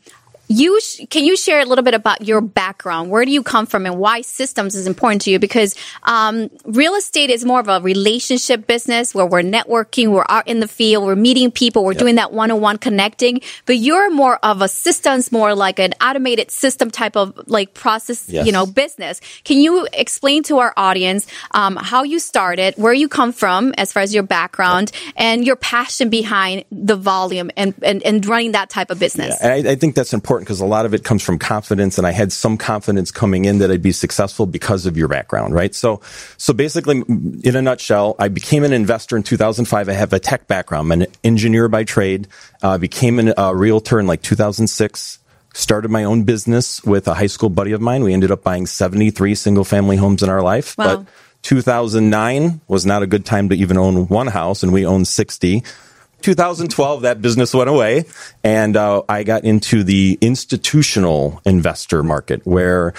you 0.48 0.82
sh- 0.82 1.02
can 1.10 1.24
you 1.24 1.38
share 1.38 1.62
a 1.62 1.66
little 1.66 1.84
bit 1.84 1.94
about 1.94 2.28
your 2.28 2.42
background? 2.42 3.10
Where 3.10 3.24
do 3.24 3.32
you 3.32 3.42
come 3.44 3.66
from, 3.66 3.86
and 3.86 3.98
why 3.98 4.22
systems 4.22 4.76
is 4.76 4.86
important 4.88 5.22
to 5.24 5.32
you? 5.32 5.40
Because 5.40 5.76
um, 6.04 6.50
real 6.66 6.96
estate 6.96 7.30
is 7.30 7.46
more 7.46 7.60
of 7.60 7.70
a 7.70 7.80
relationship 7.82 8.68
business 8.68 9.16
where 9.16 9.26
we're 9.26 9.44
networking, 9.44 10.12
we're 10.12 10.26
out 10.28 10.48
in 10.48 10.60
the 10.60 10.68
field, 10.68 11.06
we're 11.06 11.16
meeting 11.16 11.52
people, 11.52 11.86
we're 11.86 11.94
doing 11.94 12.16
that 12.16 12.34
one-on-one 12.34 12.78
connecting. 12.80 13.42
But 13.66 13.78
you're 13.78 14.12
more 14.12 14.38
of 14.44 14.62
a 14.62 14.68
systems, 14.68 15.32
more 15.32 15.56
like 15.56 15.80
an 15.80 15.94
automated 16.02 16.52
system 16.52 16.92
type 16.92 17.16
of 17.16 17.48
like 17.48 17.74
process, 17.74 18.28
Yes. 18.28 18.46
you 18.46 18.52
know, 18.52 18.66
business. 18.66 19.22
Can 19.44 19.58
you 19.60 19.88
explain 19.94 20.44
to 20.44 20.60
our 20.60 20.74
audience 20.76 21.28
um, 21.52 21.76
how 21.78 22.04
you 22.04 22.20
started, 22.20 22.74
where 22.76 22.94
you 22.94 23.08
come 23.08 23.32
from 23.32 23.74
as 23.78 23.94
far 23.94 24.04
as 24.04 24.14
your 24.14 24.24
background, 24.24 24.92
and 25.16 25.46
your 25.46 25.56
passion 25.56 26.10
behind 26.10 26.66
the 26.72 26.96
volume 26.96 27.52
and, 27.56 27.74
and, 27.82 28.04
and 28.04 28.26
running 28.26 28.52
that 28.52 28.70
type 28.70 28.90
of 28.90 29.00
business? 29.00 29.40
And 29.42 29.68
I, 29.68 29.72
I 29.72 29.76
think 29.76 29.96
that's 29.96 30.14
important 30.14 30.41
because 30.42 30.60
a 30.60 30.66
lot 30.66 30.86
of 30.86 30.94
it 30.94 31.04
comes 31.04 31.24
from 31.24 31.40
confidence, 31.40 31.98
and 31.98 32.06
I 32.06 32.12
had 32.12 32.32
some 32.32 32.58
confidence 32.58 33.12
coming 33.12 33.46
in 33.46 33.60
that 33.60 33.72
I'd 33.72 33.82
be 33.82 33.92
successful 33.92 34.46
because 34.46 34.86
of 34.86 34.98
your 34.98 35.08
background, 35.08 35.54
right? 35.56 35.74
So, 35.74 36.02
so 36.38 36.54
basically, 36.54 36.98
in 37.44 37.56
a 37.56 37.62
nutshell, 37.62 38.16
I 38.20 38.28
became 38.28 38.64
an 38.64 38.74
investor 38.74 39.16
in 39.18 39.24
2005. 39.24 39.90
I 39.90 39.94
have 39.94 40.14
a 40.14 40.20
tech 40.20 40.48
background. 40.48 40.92
I'm 40.92 41.02
an 41.02 41.08
engineer 41.24 41.68
by 41.70 41.84
trade. 41.84 42.28
Uh, 42.62 42.78
became 42.78 43.32
a 43.38 43.56
realtor 43.56 44.00
in 44.00 44.08
like 44.08 44.22
2006. 44.22 45.20
Started 45.54 45.90
my 45.92 46.04
own 46.06 46.24
business 46.24 46.84
with 46.84 47.08
a 47.08 47.14
high 47.14 47.28
school 47.28 47.50
buddy 47.50 47.72
of 47.74 47.82
mine. 47.82 48.04
We 48.04 48.14
ended 48.14 48.32
up 48.32 48.44
buying 48.44 48.66
73 48.66 49.36
single 49.36 49.64
family 49.66 49.98
homes 49.98 50.24
in 50.24 50.30
our 50.30 50.42
life, 50.42 50.78
Wow. 50.78 50.98
but 50.98 51.08
2009 51.44 52.62
was 52.68 52.86
not 52.86 53.04
a 53.04 53.08
good 53.08 53.26
time 53.26 53.50
to 53.50 53.56
even 53.56 53.78
own 53.78 54.08
one 54.08 54.28
house, 54.28 54.64
and 54.64 54.72
we 54.72 54.86
owned 54.86 55.08
60. 55.08 55.64
2012, 56.22 57.02
that 57.04 57.22
business 57.22 57.54
went 57.54 57.70
away, 57.70 58.06
and 58.44 58.76
uh, 58.78 59.04
I 59.08 59.24
got 59.24 59.44
into 59.44 59.84
the 59.84 60.18
institutional 60.22 61.42
investor 61.46 62.04
market 62.04 62.42
where 62.46 62.94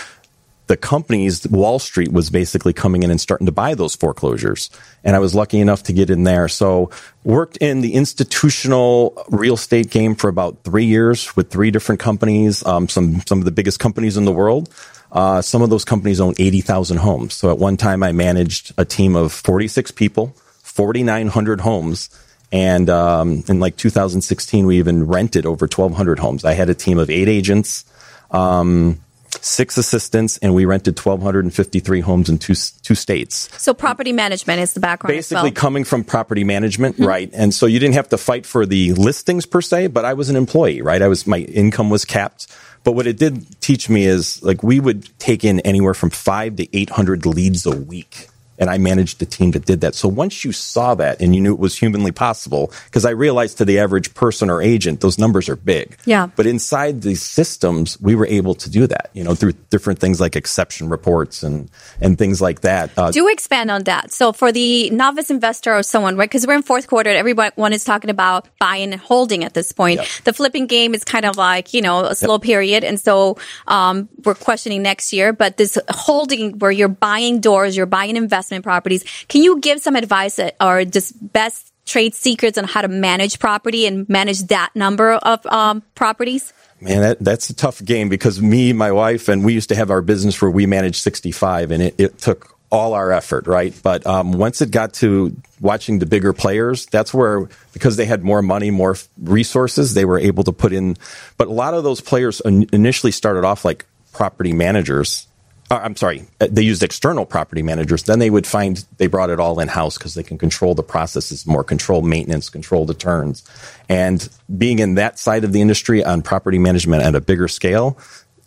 the 0.68 0.76
companies, 0.76 1.46
Wall 1.48 1.78
Street 1.78 2.12
was 2.12 2.30
basically 2.30 2.72
coming 2.72 3.02
in 3.02 3.10
and 3.10 3.20
starting 3.20 3.46
to 3.46 3.52
buy 3.52 3.74
those 3.74 3.94
foreclosures. 3.94 4.70
And 5.04 5.14
I 5.14 5.18
was 5.18 5.34
lucky 5.34 5.60
enough 5.60 5.82
to 5.84 5.92
get 5.92 6.08
in 6.08 6.24
there. 6.24 6.48
So 6.48 6.90
worked 7.24 7.58
in 7.58 7.80
the 7.80 7.94
institutional 7.94 9.22
real 9.28 9.54
estate 9.54 9.90
game 9.90 10.14
for 10.14 10.28
about 10.28 10.62
three 10.64 10.86
years 10.86 11.36
with 11.36 11.50
three 11.50 11.70
different 11.70 12.00
companies, 12.00 12.64
um, 12.64 12.88
some, 12.88 13.20
some 13.26 13.38
of 13.38 13.44
the 13.44 13.50
biggest 13.50 13.80
companies 13.80 14.16
in 14.16 14.24
the 14.24 14.32
world. 14.32 14.70
Uh, 15.10 15.42
some 15.42 15.60
of 15.60 15.68
those 15.68 15.84
companies 15.84 16.20
own 16.20 16.32
80,000 16.38 16.96
homes. 16.96 17.34
So 17.34 17.50
at 17.50 17.58
one 17.58 17.76
time 17.76 18.02
I 18.02 18.12
managed 18.12 18.72
a 18.78 18.84
team 18.86 19.14
of 19.14 19.30
46 19.30 19.90
people, 19.90 20.34
4,900 20.62 21.60
homes. 21.60 22.08
And 22.52 22.90
um, 22.90 23.42
in 23.48 23.60
like 23.60 23.76
2016, 23.76 24.66
we 24.66 24.78
even 24.78 25.06
rented 25.06 25.46
over 25.46 25.64
1,200 25.64 26.18
homes. 26.18 26.44
I 26.44 26.52
had 26.52 26.68
a 26.68 26.74
team 26.74 26.98
of 26.98 27.08
eight 27.10 27.28
agents. 27.28 27.84
Um, 28.30 29.00
six 29.40 29.78
assistants, 29.78 30.38
and 30.38 30.54
we 30.54 30.64
rented 30.64 30.98
1,253 30.98 32.00
homes 32.00 32.28
in 32.28 32.38
two, 32.38 32.54
two 32.82 32.94
states. 32.94 33.48
So 33.60 33.74
property 33.74 34.12
management 34.12 34.60
is 34.60 34.74
the 34.74 34.80
background. 34.80 35.16
as 35.16 35.28
Basically 35.28 35.50
well. 35.50 35.52
coming 35.52 35.84
from 35.84 36.04
property 36.04 36.44
management, 36.44 36.98
right? 36.98 37.30
And 37.32 37.52
so 37.54 37.66
you 37.66 37.78
didn't 37.78 37.94
have 37.94 38.10
to 38.10 38.18
fight 38.18 38.46
for 38.46 38.66
the 38.66 38.92
listings 38.92 39.46
per 39.46 39.60
se, 39.60 39.88
but 39.88 40.04
I 40.04 40.14
was 40.14 40.28
an 40.28 40.36
employee, 40.36 40.82
right? 40.82 41.00
I 41.00 41.08
was, 41.08 41.26
my 41.26 41.38
income 41.38 41.90
was 41.90 42.04
capped. 42.04 42.46
But 42.84 42.92
what 42.92 43.06
it 43.06 43.16
did 43.16 43.60
teach 43.60 43.88
me 43.88 44.04
is 44.04 44.42
like 44.42 44.62
we 44.62 44.80
would 44.80 45.08
take 45.18 45.44
in 45.44 45.60
anywhere 45.60 45.94
from 45.94 46.10
five 46.10 46.56
to 46.56 46.76
800 46.76 47.26
leads 47.26 47.64
a 47.64 47.76
week. 47.76 48.28
And 48.62 48.70
I 48.70 48.78
managed 48.78 49.18
the 49.18 49.26
team 49.26 49.50
that 49.50 49.64
did 49.66 49.80
that. 49.80 49.96
So 49.96 50.06
once 50.06 50.44
you 50.44 50.52
saw 50.52 50.94
that 50.94 51.20
and 51.20 51.34
you 51.34 51.40
knew 51.40 51.52
it 51.52 51.58
was 51.58 51.76
humanly 51.76 52.12
possible, 52.12 52.70
because 52.84 53.04
I 53.04 53.10
realized 53.10 53.58
to 53.58 53.64
the 53.64 53.80
average 53.80 54.14
person 54.14 54.48
or 54.48 54.62
agent, 54.62 55.00
those 55.00 55.18
numbers 55.18 55.48
are 55.48 55.56
big. 55.56 55.96
Yeah. 56.04 56.28
But 56.36 56.46
inside 56.46 57.02
these 57.02 57.22
systems, 57.22 58.00
we 58.00 58.14
were 58.14 58.28
able 58.28 58.54
to 58.54 58.70
do 58.70 58.86
that, 58.86 59.10
you 59.14 59.24
know, 59.24 59.34
through 59.34 59.54
different 59.70 59.98
things 59.98 60.20
like 60.20 60.36
exception 60.36 60.88
reports 60.88 61.42
and, 61.42 61.68
and 62.00 62.16
things 62.16 62.40
like 62.40 62.60
that. 62.60 62.96
Uh, 62.96 63.10
Do 63.10 63.26
expand 63.26 63.68
on 63.72 63.82
that. 63.84 64.12
So 64.12 64.32
for 64.32 64.52
the 64.52 64.90
novice 64.90 65.28
investor 65.28 65.74
or 65.74 65.82
someone, 65.82 66.16
right? 66.16 66.30
Because 66.30 66.46
we're 66.46 66.54
in 66.54 66.62
fourth 66.62 66.86
quarter, 66.86 67.10
and 67.10 67.18
everyone 67.18 67.72
is 67.72 67.82
talking 67.82 68.10
about 68.10 68.46
buying 68.60 68.92
and 68.92 69.02
holding 69.02 69.42
at 69.42 69.54
this 69.54 69.72
point. 69.72 69.98
Yep. 69.98 70.06
The 70.22 70.32
flipping 70.32 70.68
game 70.68 70.94
is 70.94 71.02
kind 71.02 71.24
of 71.24 71.36
like, 71.36 71.74
you 71.74 71.82
know, 71.82 72.04
a 72.04 72.14
slow 72.14 72.38
period. 72.38 72.84
And 72.84 73.00
so, 73.00 73.38
um, 73.66 74.08
we're 74.24 74.36
questioning 74.36 74.82
next 74.82 75.12
year, 75.12 75.32
but 75.32 75.56
this 75.56 75.76
holding 75.88 76.60
where 76.60 76.70
you're 76.70 76.86
buying 76.86 77.40
doors, 77.40 77.76
you're 77.76 77.86
buying 77.86 78.16
investment 78.52 78.64
properties. 78.64 79.04
Can 79.28 79.42
you 79.42 79.60
give 79.60 79.80
some 79.80 79.96
advice 79.96 80.38
or 80.60 80.84
just 80.84 81.12
best 81.32 81.72
trade 81.84 82.14
secrets 82.14 82.58
on 82.58 82.64
how 82.64 82.82
to 82.82 82.88
manage 82.88 83.38
property 83.38 83.86
and 83.86 84.08
manage 84.08 84.42
that 84.44 84.70
number 84.74 85.12
of, 85.12 85.44
um, 85.46 85.82
properties? 85.94 86.52
Man, 86.80 87.00
that, 87.00 87.18
that's 87.20 87.50
a 87.50 87.54
tough 87.54 87.84
game 87.84 88.08
because 88.08 88.40
me, 88.40 88.72
my 88.72 88.90
wife, 88.92 89.28
and 89.28 89.44
we 89.44 89.52
used 89.52 89.68
to 89.68 89.76
have 89.76 89.90
our 89.90 90.02
business 90.02 90.40
where 90.40 90.50
we 90.50 90.66
managed 90.66 90.96
65 90.96 91.70
and 91.70 91.82
it, 91.82 91.94
it 91.98 92.18
took 92.18 92.56
all 92.70 92.94
our 92.94 93.12
effort, 93.12 93.46
right? 93.46 93.74
But 93.82 94.06
um, 94.06 94.32
once 94.32 94.62
it 94.62 94.70
got 94.70 94.94
to 94.94 95.36
watching 95.60 95.98
the 95.98 96.06
bigger 96.06 96.32
players, 96.32 96.86
that's 96.86 97.12
where, 97.12 97.48
because 97.72 97.96
they 97.96 98.06
had 98.06 98.24
more 98.24 98.42
money, 98.42 98.70
more 98.70 98.96
resources, 99.20 99.94
they 99.94 100.06
were 100.06 100.18
able 100.18 100.42
to 100.44 100.52
put 100.52 100.72
in. 100.72 100.96
But 101.36 101.48
a 101.48 101.52
lot 101.52 101.74
of 101.74 101.84
those 101.84 102.00
players 102.00 102.40
initially 102.40 103.12
started 103.12 103.44
off 103.44 103.64
like 103.64 103.84
property 104.12 104.52
managers. 104.52 105.26
Uh, 105.72 105.80
I'm 105.82 105.96
sorry, 105.96 106.26
uh, 106.38 106.48
they 106.50 106.60
used 106.60 106.82
external 106.82 107.24
property 107.24 107.62
managers. 107.62 108.02
Then 108.02 108.18
they 108.18 108.28
would 108.28 108.46
find 108.46 108.84
they 108.98 109.06
brought 109.06 109.30
it 109.30 109.40
all 109.40 109.58
in 109.58 109.68
house 109.68 109.96
because 109.96 110.12
they 110.12 110.22
can 110.22 110.36
control 110.36 110.74
the 110.74 110.82
processes 110.82 111.46
more, 111.46 111.64
control 111.64 112.02
maintenance, 112.02 112.50
control 112.50 112.84
the 112.84 112.92
turns. 112.92 113.42
And 113.88 114.28
being 114.58 114.80
in 114.80 114.96
that 114.96 115.18
side 115.18 115.44
of 115.44 115.54
the 115.54 115.62
industry 115.62 116.04
on 116.04 116.20
property 116.20 116.58
management 116.58 117.04
at 117.04 117.14
a 117.14 117.22
bigger 117.22 117.48
scale, 117.48 117.98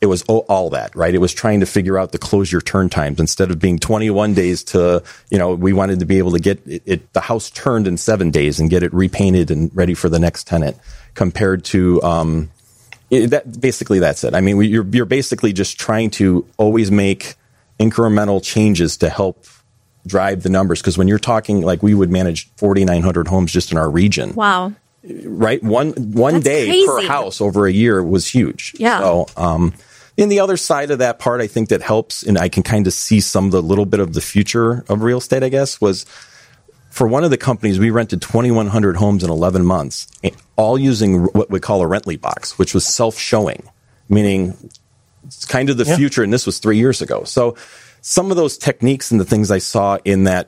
it 0.02 0.06
was 0.06 0.22
all, 0.28 0.70
that, 0.70 0.96
right? 0.96 1.16
It 1.16 1.18
was 1.18 1.34
trying 1.34 1.62
to 1.62 1.66
figure 1.66 1.98
out 1.98 2.12
the 2.12 2.20
close 2.20 2.52
your 2.52 2.62
turn 2.62 2.90
times 2.90 3.20
instead 3.20 3.50
of 3.50 3.58
being 3.58 3.80
21 3.80 4.36
days 4.36 4.64
to, 4.66 5.02
you 5.32 5.40
know, 5.40 5.56
we 5.56 5.74
wanted 5.74 6.02
to 6.02 6.06
be 6.06 6.20
able 6.20 6.34
to 6.34 6.40
get 6.40 6.62
it, 6.68 6.84
it 6.86 7.14
the 7.14 7.22
house 7.22 7.50
turned 7.50 7.88
in 7.88 7.98
seven 7.98 8.30
days 8.30 8.60
and 8.60 8.70
get 8.70 8.84
it 8.84 8.94
repainted 8.94 9.50
and 9.50 9.76
ready 9.76 9.96
for 9.96 10.10
the 10.10 10.20
next 10.20 10.46
tenant 10.46 10.78
compared 11.16 11.66
to, 11.66 12.04
um, 12.04 12.52
it, 13.10 13.28
that 13.28 13.60
basically 13.62 14.00
that's 14.00 14.24
it. 14.24 14.34
I 14.34 14.42
mean, 14.42 14.58
we, 14.58 14.68
you're 14.68 14.86
you're 14.86 15.06
basically 15.06 15.54
just 15.54 15.80
trying 15.80 16.10
to 16.12 16.48
always 16.58 16.92
make 16.92 17.36
incremental 17.80 18.42
changes 18.44 18.98
to 18.98 19.10
help 19.10 19.46
drive 20.08 20.44
the 20.44 20.50
numbers. 20.50 20.82
Because 20.82 20.98
when 20.98 21.08
you're 21.08 21.20
talking 21.20 21.62
like 21.62 21.82
we 21.84 21.94
would 21.94 22.10
manage 22.12 22.50
4,900 22.58 23.28
homes 23.28 23.52
just 23.52 23.72
in 23.72 23.78
our 23.78 23.90
region, 23.90 24.34
Wow. 24.36 24.74
right? 25.04 25.62
One 25.64 25.92
one 25.92 26.36
That's 26.36 26.46
day 26.46 26.86
per 26.86 27.02
house 27.08 27.42
over 27.42 27.66
a 27.68 27.72
year 27.72 28.04
was 28.04 28.28
huge. 28.28 28.74
Yeah. 28.78 29.00
So, 29.00 29.28
um, 29.38 29.74
in 30.18 30.30
the 30.30 30.40
other 30.40 30.56
side 30.56 30.92
of 30.92 31.00
that 31.00 31.20
part, 31.20 31.42
I 31.42 31.48
think 31.48 31.70
that 31.70 31.82
helps, 31.82 32.24
and 32.24 32.38
I 32.38 32.48
can 32.48 32.64
kind 32.64 32.88
of 32.88 32.94
see 32.94 33.20
some 33.20 33.46
of 33.48 33.52
the 33.52 33.62
little 33.62 33.86
bit 33.86 34.00
of 34.00 34.14
the 34.14 34.22
future 34.22 34.86
of 34.88 35.02
real 35.02 35.18
estate. 35.18 35.44
I 35.44 35.50
guess 35.50 35.82
was 35.82 36.06
for 36.96 37.06
one 37.10 37.26
of 37.26 37.30
the 37.30 37.38
companies, 37.38 37.78
we 37.78 37.90
rented 37.90 38.22
2,100 38.22 38.96
homes 38.96 39.22
in 39.22 39.30
11 39.30 39.66
months, 39.66 40.08
eh, 40.24 40.30
all 40.56 40.80
using 40.80 41.26
what 41.26 41.50
we 41.50 41.60
call 41.60 41.82
a 41.82 41.86
rently 41.86 42.16
box, 42.20 42.58
which 42.58 42.74
was 42.74 42.88
self 42.88 43.20
showing, 43.20 43.64
meaning 44.08 44.54
it's 45.26 45.44
kind 45.44 45.70
of 45.70 45.76
the 45.76 45.84
Yeah. 45.84 45.98
future. 45.98 46.24
And 46.24 46.32
this 46.32 46.46
was 46.46 46.60
three 46.60 46.78
years 46.78 47.02
ago. 47.02 47.26
So 47.26 47.54
some 48.00 48.32
of 48.32 48.38
those 48.38 48.58
techniques 48.58 49.12
and 49.12 49.20
the 49.20 49.26
things 49.26 49.52
I 49.52 49.58
saw 49.58 49.98
in 50.06 50.24
that 50.24 50.48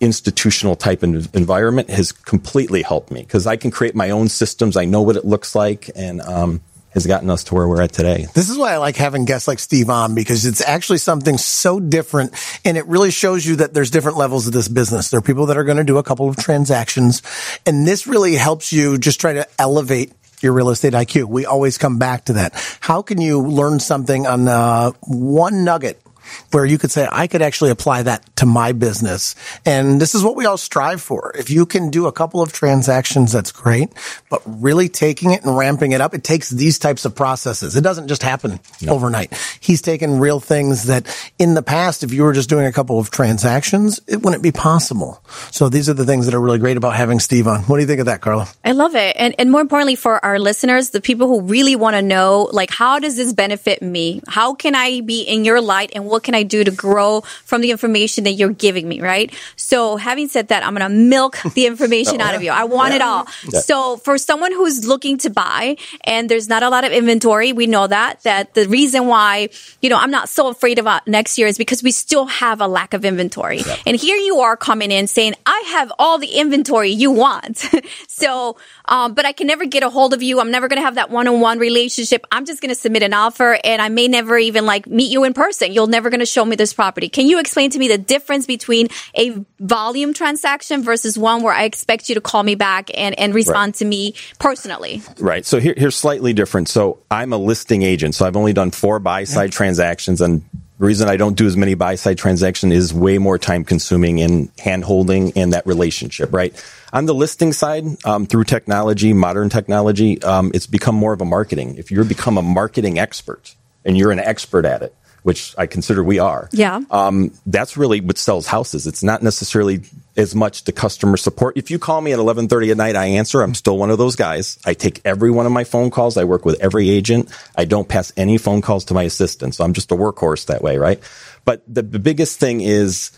institutional 0.00 0.76
type 0.76 1.02
of 1.02 1.28
environment 1.34 1.90
has 1.90 2.12
completely 2.12 2.82
helped 2.82 3.10
me 3.10 3.22
because 3.22 3.48
I 3.48 3.56
can 3.56 3.72
create 3.72 3.96
my 3.96 4.10
own 4.10 4.28
systems. 4.28 4.76
I 4.76 4.84
know 4.84 5.02
what 5.02 5.16
it 5.16 5.24
looks 5.24 5.56
like 5.56 5.90
and, 5.96 6.20
um, 6.20 6.60
has 6.90 7.06
gotten 7.06 7.30
us 7.30 7.44
to 7.44 7.54
where 7.54 7.68
we're 7.68 7.82
at 7.82 7.92
today. 7.92 8.26
This 8.34 8.50
is 8.50 8.58
why 8.58 8.72
I 8.72 8.76
like 8.78 8.96
having 8.96 9.24
guests 9.24 9.46
like 9.46 9.58
Steve 9.58 9.90
on 9.90 10.14
because 10.14 10.44
it's 10.44 10.60
actually 10.60 10.98
something 10.98 11.38
so 11.38 11.80
different 11.80 12.34
and 12.64 12.76
it 12.76 12.86
really 12.86 13.10
shows 13.10 13.46
you 13.46 13.56
that 13.56 13.74
there's 13.74 13.90
different 13.90 14.16
levels 14.18 14.46
of 14.46 14.52
this 14.52 14.68
business. 14.68 15.10
There 15.10 15.18
are 15.18 15.22
people 15.22 15.46
that 15.46 15.56
are 15.56 15.64
going 15.64 15.78
to 15.78 15.84
do 15.84 15.98
a 15.98 16.02
couple 16.02 16.28
of 16.28 16.36
transactions 16.36 17.22
and 17.66 17.86
this 17.86 18.06
really 18.06 18.34
helps 18.34 18.72
you 18.72 18.98
just 18.98 19.20
try 19.20 19.32
to 19.32 19.46
elevate 19.58 20.12
your 20.42 20.52
real 20.52 20.70
estate 20.70 20.94
IQ. 20.94 21.24
We 21.24 21.46
always 21.46 21.78
come 21.78 21.98
back 21.98 22.26
to 22.26 22.34
that. 22.34 22.54
How 22.80 23.02
can 23.02 23.20
you 23.20 23.40
learn 23.40 23.78
something 23.78 24.26
on 24.26 24.48
uh, 24.48 24.92
one 25.02 25.64
nugget 25.64 26.02
where 26.50 26.64
you 26.64 26.78
could 26.78 26.90
say, 26.90 27.08
I 27.10 27.26
could 27.26 27.42
actually 27.42 27.70
apply 27.70 28.02
that 28.04 28.36
to 28.36 28.46
my 28.46 28.72
business. 28.72 29.34
And 29.64 30.00
this 30.00 30.14
is 30.14 30.22
what 30.22 30.36
we 30.36 30.46
all 30.46 30.56
strive 30.56 31.00
for. 31.00 31.32
If 31.38 31.50
you 31.50 31.66
can 31.66 31.90
do 31.90 32.06
a 32.06 32.12
couple 32.12 32.40
of 32.40 32.52
transactions, 32.52 33.32
that's 33.32 33.52
great. 33.52 33.90
But 34.28 34.42
really 34.46 34.88
taking 34.88 35.32
it 35.32 35.44
and 35.44 35.56
ramping 35.56 35.92
it 35.92 36.00
up, 36.00 36.14
it 36.14 36.24
takes 36.24 36.50
these 36.50 36.78
types 36.78 37.04
of 37.04 37.14
processes. 37.14 37.76
It 37.76 37.82
doesn't 37.82 38.08
just 38.08 38.22
happen 38.22 38.60
overnight. 38.88 39.32
He's 39.60 39.82
taken 39.82 40.18
real 40.18 40.40
things 40.40 40.84
that 40.84 41.06
in 41.38 41.54
the 41.54 41.62
past, 41.62 42.02
if 42.02 42.12
you 42.12 42.22
were 42.22 42.32
just 42.32 42.48
doing 42.48 42.66
a 42.66 42.72
couple 42.72 42.98
of 42.98 43.10
transactions, 43.10 44.00
it 44.06 44.22
wouldn't 44.22 44.42
be 44.42 44.52
possible. 44.52 45.22
So 45.50 45.68
these 45.68 45.88
are 45.88 45.94
the 45.94 46.04
things 46.04 46.26
that 46.26 46.34
are 46.34 46.40
really 46.40 46.58
great 46.58 46.76
about 46.76 46.96
having 46.96 47.20
Steve 47.20 47.46
on. 47.46 47.62
What 47.62 47.76
do 47.76 47.82
you 47.82 47.86
think 47.86 48.00
of 48.00 48.06
that, 48.06 48.20
Carla? 48.20 48.48
I 48.64 48.72
love 48.72 48.94
it. 48.94 49.16
And, 49.18 49.34
and 49.38 49.50
more 49.50 49.60
importantly 49.60 49.96
for 49.96 50.24
our 50.24 50.38
listeners, 50.38 50.90
the 50.90 51.00
people 51.00 51.26
who 51.26 51.42
really 51.42 51.76
want 51.76 51.96
to 51.96 52.02
know, 52.02 52.48
like, 52.52 52.70
how 52.70 52.98
does 52.98 53.16
this 53.16 53.32
benefit 53.32 53.82
me? 53.82 54.22
How 54.26 54.54
can 54.54 54.74
I 54.74 55.00
be 55.00 55.22
in 55.22 55.44
your 55.44 55.60
light 55.60 55.92
and 55.94 56.06
what 56.06 56.19
can 56.20 56.34
I 56.34 56.42
do 56.42 56.64
to 56.64 56.70
grow 56.70 57.22
from 57.44 57.60
the 57.60 57.70
information 57.70 58.24
that 58.24 58.32
you're 58.32 58.52
giving 58.52 58.88
me, 58.88 59.00
right? 59.00 59.34
So 59.56 59.96
having 59.96 60.28
said 60.28 60.48
that, 60.48 60.64
I'm 60.64 60.74
going 60.74 60.88
to 60.88 60.94
milk 60.94 61.38
the 61.54 61.66
information 61.66 62.20
out 62.20 62.34
of 62.34 62.42
you. 62.42 62.50
I 62.50 62.64
want 62.64 62.94
it 62.94 63.02
all. 63.02 63.26
So 63.62 63.96
for 63.98 64.18
someone 64.18 64.52
who's 64.52 64.86
looking 64.86 65.18
to 65.18 65.30
buy 65.30 65.76
and 66.04 66.28
there's 66.28 66.48
not 66.48 66.62
a 66.62 66.68
lot 66.68 66.84
of 66.84 66.92
inventory, 66.92 67.52
we 67.52 67.66
know 67.66 67.86
that, 67.86 68.22
that 68.22 68.54
the 68.54 68.68
reason 68.68 69.06
why, 69.06 69.48
you 69.80 69.88
know, 69.88 69.96
I'm 69.96 70.10
not 70.10 70.28
so 70.28 70.48
afraid 70.48 70.78
about 70.78 71.06
next 71.06 71.38
year 71.38 71.46
is 71.46 71.58
because 71.58 71.82
we 71.82 71.90
still 71.90 72.26
have 72.26 72.60
a 72.60 72.66
lack 72.66 72.94
of 72.94 73.04
inventory. 73.04 73.62
And 73.86 73.96
here 73.96 74.16
you 74.16 74.40
are 74.40 74.56
coming 74.56 74.90
in 74.90 75.06
saying, 75.06 75.34
I 75.46 75.64
have 75.68 75.92
all 75.98 76.18
the 76.18 76.28
inventory 76.28 76.90
you 76.90 77.10
want. 77.10 77.64
so, 78.08 78.56
um, 78.86 79.14
but 79.14 79.24
I 79.24 79.32
can 79.32 79.46
never 79.46 79.64
get 79.64 79.82
a 79.82 79.90
hold 79.90 80.14
of 80.14 80.22
you. 80.22 80.40
I'm 80.40 80.50
never 80.50 80.68
going 80.68 80.78
to 80.78 80.84
have 80.84 80.96
that 80.96 81.10
one-on-one 81.10 81.58
relationship. 81.58 82.26
I'm 82.30 82.44
just 82.44 82.60
going 82.60 82.70
to 82.70 82.74
submit 82.74 83.02
an 83.02 83.14
offer 83.14 83.58
and 83.64 83.80
I 83.80 83.88
may 83.88 84.08
never 84.08 84.38
even 84.38 84.66
like 84.66 84.86
meet 84.86 85.10
you 85.10 85.24
in 85.24 85.34
person. 85.34 85.72
You'll 85.72 85.86
never 85.86 86.09
going 86.10 86.20
to 86.20 86.26
show 86.26 86.44
me 86.44 86.56
this 86.56 86.72
property. 86.72 87.08
Can 87.08 87.26
you 87.26 87.38
explain 87.38 87.70
to 87.70 87.78
me 87.78 87.88
the 87.88 87.98
difference 87.98 88.46
between 88.46 88.88
a 89.14 89.44
volume 89.58 90.12
transaction 90.12 90.82
versus 90.82 91.18
one 91.18 91.42
where 91.42 91.54
I 91.54 91.64
expect 91.64 92.08
you 92.08 92.14
to 92.16 92.20
call 92.20 92.42
me 92.42 92.54
back 92.54 92.90
and, 92.94 93.18
and 93.18 93.34
respond 93.34 93.76
to 93.76 93.84
me 93.84 94.14
personally? 94.38 95.02
Right. 95.18 95.46
So 95.46 95.60
here, 95.60 95.74
here's 95.76 95.96
slightly 95.96 96.32
different. 96.32 96.68
So 96.68 96.98
I'm 97.10 97.32
a 97.32 97.38
listing 97.38 97.82
agent. 97.82 98.14
So 98.14 98.26
I've 98.26 98.36
only 98.36 98.52
done 98.52 98.70
four 98.70 98.98
buy 98.98 99.24
side 99.24 99.52
transactions 99.52 100.20
and 100.20 100.42
the 100.80 100.86
reason 100.86 101.10
I 101.10 101.18
don't 101.18 101.36
do 101.36 101.46
as 101.46 101.58
many 101.58 101.74
buy 101.74 101.96
side 101.96 102.16
transactions 102.16 102.72
is 102.72 102.94
way 102.94 103.18
more 103.18 103.36
time 103.36 103.64
consuming 103.64 104.18
in 104.18 104.50
hand 104.58 104.82
holding 104.82 105.30
and 105.36 105.52
that 105.52 105.66
relationship, 105.66 106.32
right? 106.32 106.54
On 106.94 107.04
the 107.04 107.12
listing 107.12 107.52
side, 107.52 107.84
um, 108.06 108.24
through 108.24 108.44
technology, 108.44 109.12
modern 109.12 109.50
technology, 109.50 110.22
um, 110.22 110.50
it's 110.54 110.66
become 110.66 110.94
more 110.94 111.12
of 111.12 111.20
a 111.20 111.26
marketing. 111.26 111.76
If 111.76 111.90
you're 111.90 112.04
become 112.04 112.38
a 112.38 112.42
marketing 112.42 112.98
expert 112.98 113.54
and 113.84 113.98
you're 113.98 114.10
an 114.10 114.20
expert 114.20 114.64
at 114.64 114.80
it, 114.80 114.94
which 115.22 115.54
I 115.58 115.66
consider 115.66 116.02
we 116.02 116.18
are. 116.18 116.48
Yeah. 116.52 116.80
Um, 116.90 117.32
that's 117.46 117.76
really 117.76 118.00
what 118.00 118.18
sells 118.18 118.46
houses. 118.46 118.86
It's 118.86 119.02
not 119.02 119.22
necessarily 119.22 119.82
as 120.16 120.34
much 120.34 120.64
the 120.64 120.72
customer 120.72 121.16
support. 121.16 121.56
If 121.56 121.70
you 121.70 121.78
call 121.78 122.00
me 122.00 122.12
at 122.12 122.18
11:30 122.18 122.70
at 122.70 122.76
night, 122.76 122.96
I 122.96 123.06
answer. 123.06 123.42
I'm 123.42 123.54
still 123.54 123.78
one 123.78 123.90
of 123.90 123.98
those 123.98 124.16
guys. 124.16 124.58
I 124.64 124.74
take 124.74 125.00
every 125.04 125.30
one 125.30 125.46
of 125.46 125.52
my 125.52 125.64
phone 125.64 125.90
calls. 125.90 126.16
I 126.16 126.24
work 126.24 126.44
with 126.44 126.60
every 126.60 126.90
agent. 126.90 127.30
I 127.56 127.64
don't 127.64 127.88
pass 127.88 128.12
any 128.16 128.38
phone 128.38 128.62
calls 128.62 128.84
to 128.86 128.94
my 128.94 129.04
assistant. 129.04 129.54
So 129.54 129.64
I'm 129.64 129.72
just 129.72 129.92
a 129.92 129.96
workhorse 129.96 130.46
that 130.46 130.62
way, 130.62 130.78
right? 130.78 131.00
But 131.44 131.62
the, 131.66 131.82
the 131.82 131.98
biggest 131.98 132.38
thing 132.38 132.60
is 132.60 133.12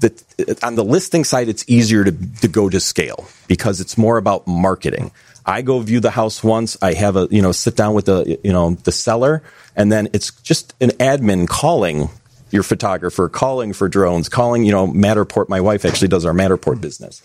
that 0.00 0.22
on 0.62 0.76
the 0.76 0.84
listing 0.84 1.24
side, 1.24 1.48
it's 1.48 1.64
easier 1.68 2.04
to, 2.04 2.12
to 2.40 2.48
go 2.48 2.68
to 2.68 2.80
scale 2.80 3.28
because 3.46 3.80
it's 3.80 3.98
more 3.98 4.16
about 4.16 4.46
marketing. 4.46 5.10
I 5.48 5.62
go 5.62 5.80
view 5.80 5.98
the 5.98 6.10
house 6.10 6.44
once. 6.44 6.76
I 6.82 6.92
have 6.92 7.16
a, 7.16 7.26
you 7.30 7.40
know, 7.40 7.52
sit 7.52 7.74
down 7.74 7.94
with 7.94 8.04
the, 8.04 8.38
you 8.44 8.52
know, 8.52 8.74
the 8.84 8.92
seller 8.92 9.42
and 9.74 9.90
then 9.90 10.08
it's 10.12 10.30
just 10.42 10.74
an 10.80 10.90
admin 10.90 11.48
calling 11.48 12.10
your 12.50 12.62
photographer, 12.62 13.30
calling 13.30 13.72
for 13.72 13.88
drones, 13.88 14.28
calling, 14.28 14.64
you 14.64 14.72
know, 14.72 14.86
Matterport. 14.86 15.48
My 15.48 15.60
wife 15.60 15.86
actually 15.86 16.08
does 16.08 16.26
our 16.26 16.34
Matterport 16.34 16.74
hmm. 16.74 16.80
business. 16.82 17.22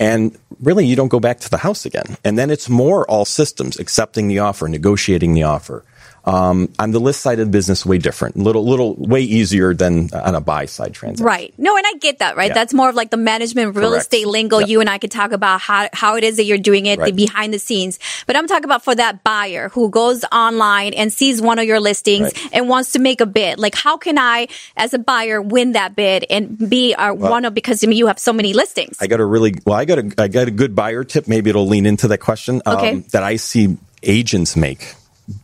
And 0.00 0.36
really, 0.60 0.86
you 0.86 0.96
don't 0.96 1.08
go 1.08 1.20
back 1.20 1.40
to 1.40 1.50
the 1.50 1.58
house 1.58 1.84
again. 1.84 2.16
And 2.24 2.38
then 2.38 2.50
it's 2.50 2.68
more 2.68 3.08
all 3.10 3.24
systems, 3.24 3.78
accepting 3.78 4.28
the 4.28 4.38
offer, 4.38 4.68
negotiating 4.68 5.34
the 5.34 5.42
offer. 5.42 5.84
Um, 6.26 6.72
on 6.80 6.90
the 6.90 6.98
list 6.98 7.20
side 7.20 7.38
of 7.38 7.46
the 7.46 7.52
business, 7.52 7.86
way 7.86 7.98
different, 7.98 8.36
little, 8.36 8.66
little, 8.66 8.94
way 8.96 9.20
easier 9.20 9.74
than 9.74 10.10
on 10.12 10.34
a 10.34 10.40
buy 10.40 10.66
side 10.66 10.92
transaction. 10.92 11.24
Right. 11.24 11.54
No, 11.56 11.76
and 11.76 11.86
I 11.86 11.92
get 12.00 12.18
that, 12.18 12.36
right? 12.36 12.48
Yeah. 12.48 12.54
That's 12.54 12.74
more 12.74 12.88
of 12.88 12.96
like 12.96 13.10
the 13.10 13.16
management 13.16 13.76
real 13.76 13.90
Correct. 13.90 14.02
estate 14.02 14.26
lingo. 14.26 14.58
Yep. 14.58 14.68
You 14.68 14.80
and 14.80 14.90
I 14.90 14.98
could 14.98 15.12
talk 15.12 15.30
about 15.30 15.60
how, 15.60 15.88
how 15.92 16.16
it 16.16 16.24
is 16.24 16.38
that 16.38 16.44
you're 16.44 16.58
doing 16.58 16.86
it, 16.86 16.98
the 17.00 17.12
behind 17.12 17.54
the 17.54 17.60
scenes. 17.60 18.00
But 18.26 18.34
I'm 18.34 18.48
talking 18.48 18.64
about 18.64 18.82
for 18.82 18.94
that 18.96 19.22
buyer 19.22 19.68
who 19.68 19.88
goes 19.88 20.24
online 20.32 20.94
and 20.94 21.12
sees 21.12 21.40
one 21.40 21.60
of 21.60 21.64
your 21.64 21.78
listings 21.78 22.24
Right. 22.24 22.48
and 22.52 22.68
wants 22.68 22.92
to 22.92 22.98
make 22.98 23.20
a 23.20 23.26
bid. 23.26 23.60
Like, 23.60 23.76
how 23.76 23.96
can 23.96 24.18
I, 24.18 24.48
as 24.76 24.94
a 24.94 24.98
buyer, 24.98 25.40
win 25.40 25.72
that 25.72 25.94
bid 25.94 26.26
and 26.28 26.58
be 26.68 26.92
uh, 26.94 27.14
one 27.14 27.44
of, 27.44 27.54
because 27.54 27.84
I 27.84 27.86
mean, 27.86 27.98
you 27.98 28.08
have 28.08 28.18
so 28.18 28.32
many 28.32 28.52
listings. 28.52 28.96
I 29.00 29.06
got 29.06 29.20
a 29.20 29.24
really 29.24 29.54
well. 29.64 29.76
I 29.76 29.84
got 29.84 29.98
a 30.00 30.12
I 30.18 30.26
got 30.26 30.48
a 30.48 30.50
good 30.50 30.74
buyer 30.74 31.04
tip. 31.04 31.28
Maybe 31.28 31.50
it'll 31.50 31.68
lean 31.68 31.86
into 31.86 32.08
that 32.08 32.18
question. 32.18 32.62
um, 32.66 32.76
Okay. 32.78 32.96
that 33.12 33.22
I 33.22 33.36
see 33.36 33.76
agents 34.02 34.56
make 34.56 34.94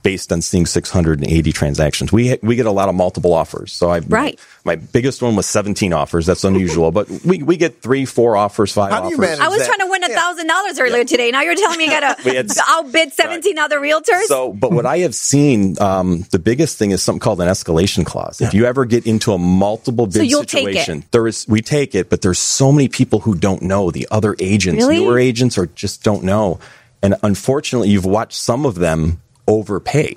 based 0.03 0.33
on 0.33 0.41
seeing 0.43 0.65
680 0.67 1.53
transactions. 1.53 2.12
We 2.12 2.39
we 2.43 2.55
get 2.57 2.67
a 2.67 2.71
lot 2.71 2.89
of 2.89 2.95
multiple 2.95 3.33
offers. 3.33 3.73
So 3.73 3.91
I 3.91 3.99
Right. 3.99 4.39
My, 4.65 4.77
biggest 4.77 5.21
one 5.23 5.35
was 5.35 5.47
17 5.47 5.93
offers. 5.93 6.25
That's 6.25 6.45
unusual, 6.45 6.93
but 6.93 7.11
we 7.25 7.43
we 7.43 7.57
get 7.57 7.83
three, 7.83 8.05
four 8.05 8.37
offers, 8.37 8.73
five 8.73 8.93
How 8.93 9.03
do 9.03 9.09
you 9.09 9.17
offers. 9.17 9.41
I 9.41 9.49
was 9.49 9.59
that- 9.59 9.67
trying 9.67 9.81
to 9.81 9.91
win 9.91 10.05
a 10.05 10.09
thousand 10.09 10.47
dollars 10.47 10.79
earlier 10.79 11.05
today. 11.05 11.31
Now 11.33 11.43
you're 11.43 11.57
telling 11.57 11.79
me 11.79 11.87
I 11.89 12.15
We 12.25 12.33
gotta 12.33 12.33
had- 12.33 12.51
outbid 12.69 13.12
17 13.12 13.59
other 13.59 13.81
realtors? 13.81 14.23
So, 14.27 14.53
but 14.53 14.71
what 14.71 14.87
I 14.87 14.99
have 14.99 15.15
seen, 15.17 15.77
um, 15.81 16.25
the 16.31 16.39
biggest 16.39 16.79
thing 16.79 16.93
is 16.93 17.03
something 17.03 17.19
called 17.21 17.41
an 17.41 17.49
escalation 17.49 18.07
clause. 18.07 18.41
If 18.41 18.55
you 18.55 18.67
ever 18.67 18.85
get 18.85 19.07
into 19.07 19.33
a 19.33 19.39
multiple 19.39 20.07
bid 20.07 20.31
you'll 20.31 20.45
take 20.45 20.69
it. 20.69 20.75
situation, 20.75 21.05
there 21.11 21.27
is 21.27 21.47
we 21.49 21.61
take 21.61 21.95
it, 21.97 22.09
but 22.09 22.23
there's 22.23 22.39
so 22.39 22.71
many 22.71 22.87
people 22.89 23.19
who 23.21 23.35
don't 23.35 23.62
know 23.62 23.91
the 23.91 24.07
other 24.12 24.37
agents, 24.39 24.85
Really? 24.87 25.01
newer 25.05 25.19
agents, 25.19 25.59
or 25.59 25.67
just 25.67 26.05
don't 26.05 26.23
know. 26.23 26.61
And 27.03 27.17
unfortunately, 27.25 27.89
you've 27.89 28.05
watched 28.05 28.39
some 28.39 28.65
of 28.65 28.77
them 28.77 29.22
overpay. 29.46 30.16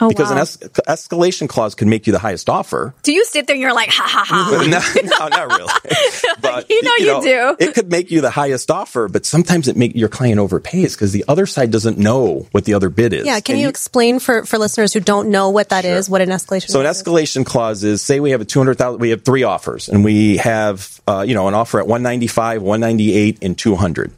Oh, 0.00 0.08
because 0.08 0.30
wow. 0.30 0.32
an 0.32 0.38
es- 0.38 0.56
escalation 0.88 1.48
clause 1.48 1.76
could 1.76 1.86
make 1.86 2.08
you 2.08 2.12
the 2.12 2.18
highest 2.18 2.48
offer. 2.50 2.96
do 3.04 3.12
you 3.12 3.24
sit 3.24 3.46
there 3.46 3.54
and 3.54 3.62
you're 3.62 3.72
like, 3.72 3.90
ha 3.90 4.02
ha 4.08 4.24
ha? 4.26 4.50
no, 4.66 5.02
no, 5.08 5.28
not 5.28 5.56
really. 5.56 5.72
But 6.42 6.68
You 6.68 6.82
know 6.82 6.94
you 6.98 7.22
do. 7.22 7.56
It 7.64 7.74
could 7.74 7.88
make 7.88 8.10
you 8.10 8.20
the 8.20 8.30
highest 8.30 8.72
offer, 8.72 9.08
but 9.08 9.24
sometimes 9.24 9.68
it 9.68 9.76
make 9.76 9.94
your 9.94 10.08
client 10.08 10.40
overpays 10.40 10.94
because 10.94 11.12
the 11.12 11.24
other 11.28 11.46
side 11.46 11.70
doesn't 11.70 11.96
know 11.96 12.48
what 12.50 12.64
the 12.64 12.74
other 12.74 12.88
bid 12.88 13.12
is. 13.12 13.24
Yeah, 13.24 13.38
can 13.38 13.54
And 13.54 13.62
you, 13.62 13.68
explain 13.68 14.18
for, 14.18 14.44
for 14.44 14.58
listeners 14.58 14.92
who 14.92 14.98
don't 14.98 15.30
know 15.30 15.50
what 15.50 15.68
that 15.68 15.84
is, 15.84 16.10
what 16.10 16.22
an 16.22 16.30
escalation 16.30 16.48
clause 16.48 16.64
is? 16.64 16.72
So 16.72 16.80
an 16.80 16.84
clause 16.86 16.96
is? 16.96 17.02
escalation 17.04 17.46
clause 17.46 17.84
is 17.84 18.02
say 18.02 18.18
we 18.18 18.32
have 18.32 18.40
a 18.40 18.44
200,000 18.44 19.00
we 19.00 19.10
have 19.10 19.24
three 19.24 19.44
offers 19.44 19.88
and 19.88 20.02
we 20.04 20.38
have 20.38 21.00
uh, 21.06 21.24
you 21.26 21.34
know 21.34 21.46
an 21.46 21.54
offer 21.54 21.78
at 21.78 21.86
195, 21.86 22.62
198 22.62 23.38
and 23.42 23.56
200. 23.56 24.12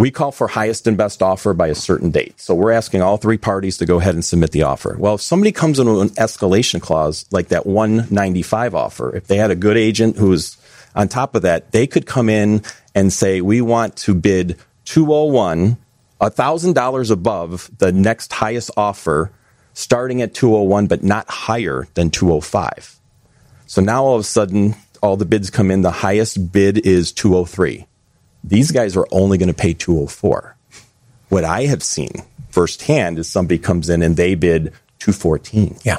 We 0.00 0.10
call 0.10 0.32
for 0.32 0.48
highest 0.48 0.86
and 0.86 0.96
best 0.96 1.20
offer 1.20 1.52
by 1.52 1.66
a 1.66 1.74
certain 1.74 2.10
date. 2.10 2.40
So 2.40 2.54
we're 2.54 2.72
asking 2.72 3.02
all 3.02 3.18
three 3.18 3.36
parties 3.36 3.76
to 3.76 3.84
go 3.84 3.98
ahead 3.98 4.14
and 4.14 4.24
submit 4.24 4.50
the 4.50 4.62
offer. 4.62 4.96
Well, 4.98 5.16
if 5.16 5.20
somebody 5.20 5.52
comes 5.52 5.78
into 5.78 6.00
an 6.00 6.08
escalation 6.10 6.80
clause 6.80 7.26
like 7.30 7.48
that 7.48 7.66
195 7.66 8.74
offer, 8.74 9.14
if 9.14 9.26
they 9.26 9.36
had 9.36 9.50
a 9.50 9.54
good 9.54 9.76
agent 9.76 10.16
who's 10.16 10.56
on 10.94 11.08
top 11.08 11.34
of 11.34 11.42
that, 11.42 11.72
they 11.72 11.86
could 11.86 12.06
come 12.06 12.30
in 12.30 12.62
and 12.94 13.12
say 13.12 13.42
we 13.42 13.60
want 13.60 13.94
to 13.96 14.14
bid 14.14 14.56
201 14.86 15.76
$1,000 16.18 17.10
above 17.10 17.70
the 17.76 17.92
next 17.92 18.32
highest 18.32 18.70
offer 18.78 19.30
starting 19.74 20.22
at 20.22 20.32
201 20.32 20.86
but 20.86 21.04
not 21.04 21.28
higher 21.28 21.86
than 21.92 22.08
205. 22.08 22.98
So 23.66 23.82
now 23.82 24.04
all 24.04 24.14
of 24.14 24.22
a 24.22 24.24
sudden 24.24 24.76
all 25.02 25.18
the 25.18 25.26
bids 25.26 25.50
come 25.50 25.70
in 25.70 25.82
the 25.82 25.90
highest 25.90 26.52
bid 26.52 26.86
is 26.86 27.12
203. 27.12 27.86
These 28.42 28.70
guys 28.70 28.96
are 28.96 29.06
only 29.10 29.38
going 29.38 29.48
to 29.48 29.54
pay 29.54 29.74
204. 29.74 30.56
What 31.28 31.44
I 31.44 31.62
have 31.66 31.82
seen 31.82 32.10
firsthand 32.50 33.18
is 33.18 33.28
somebody 33.28 33.58
comes 33.58 33.88
in 33.88 34.02
and 34.02 34.16
they 34.16 34.34
bid 34.34 34.72
214. 34.98 35.78
Yeah. 35.84 35.98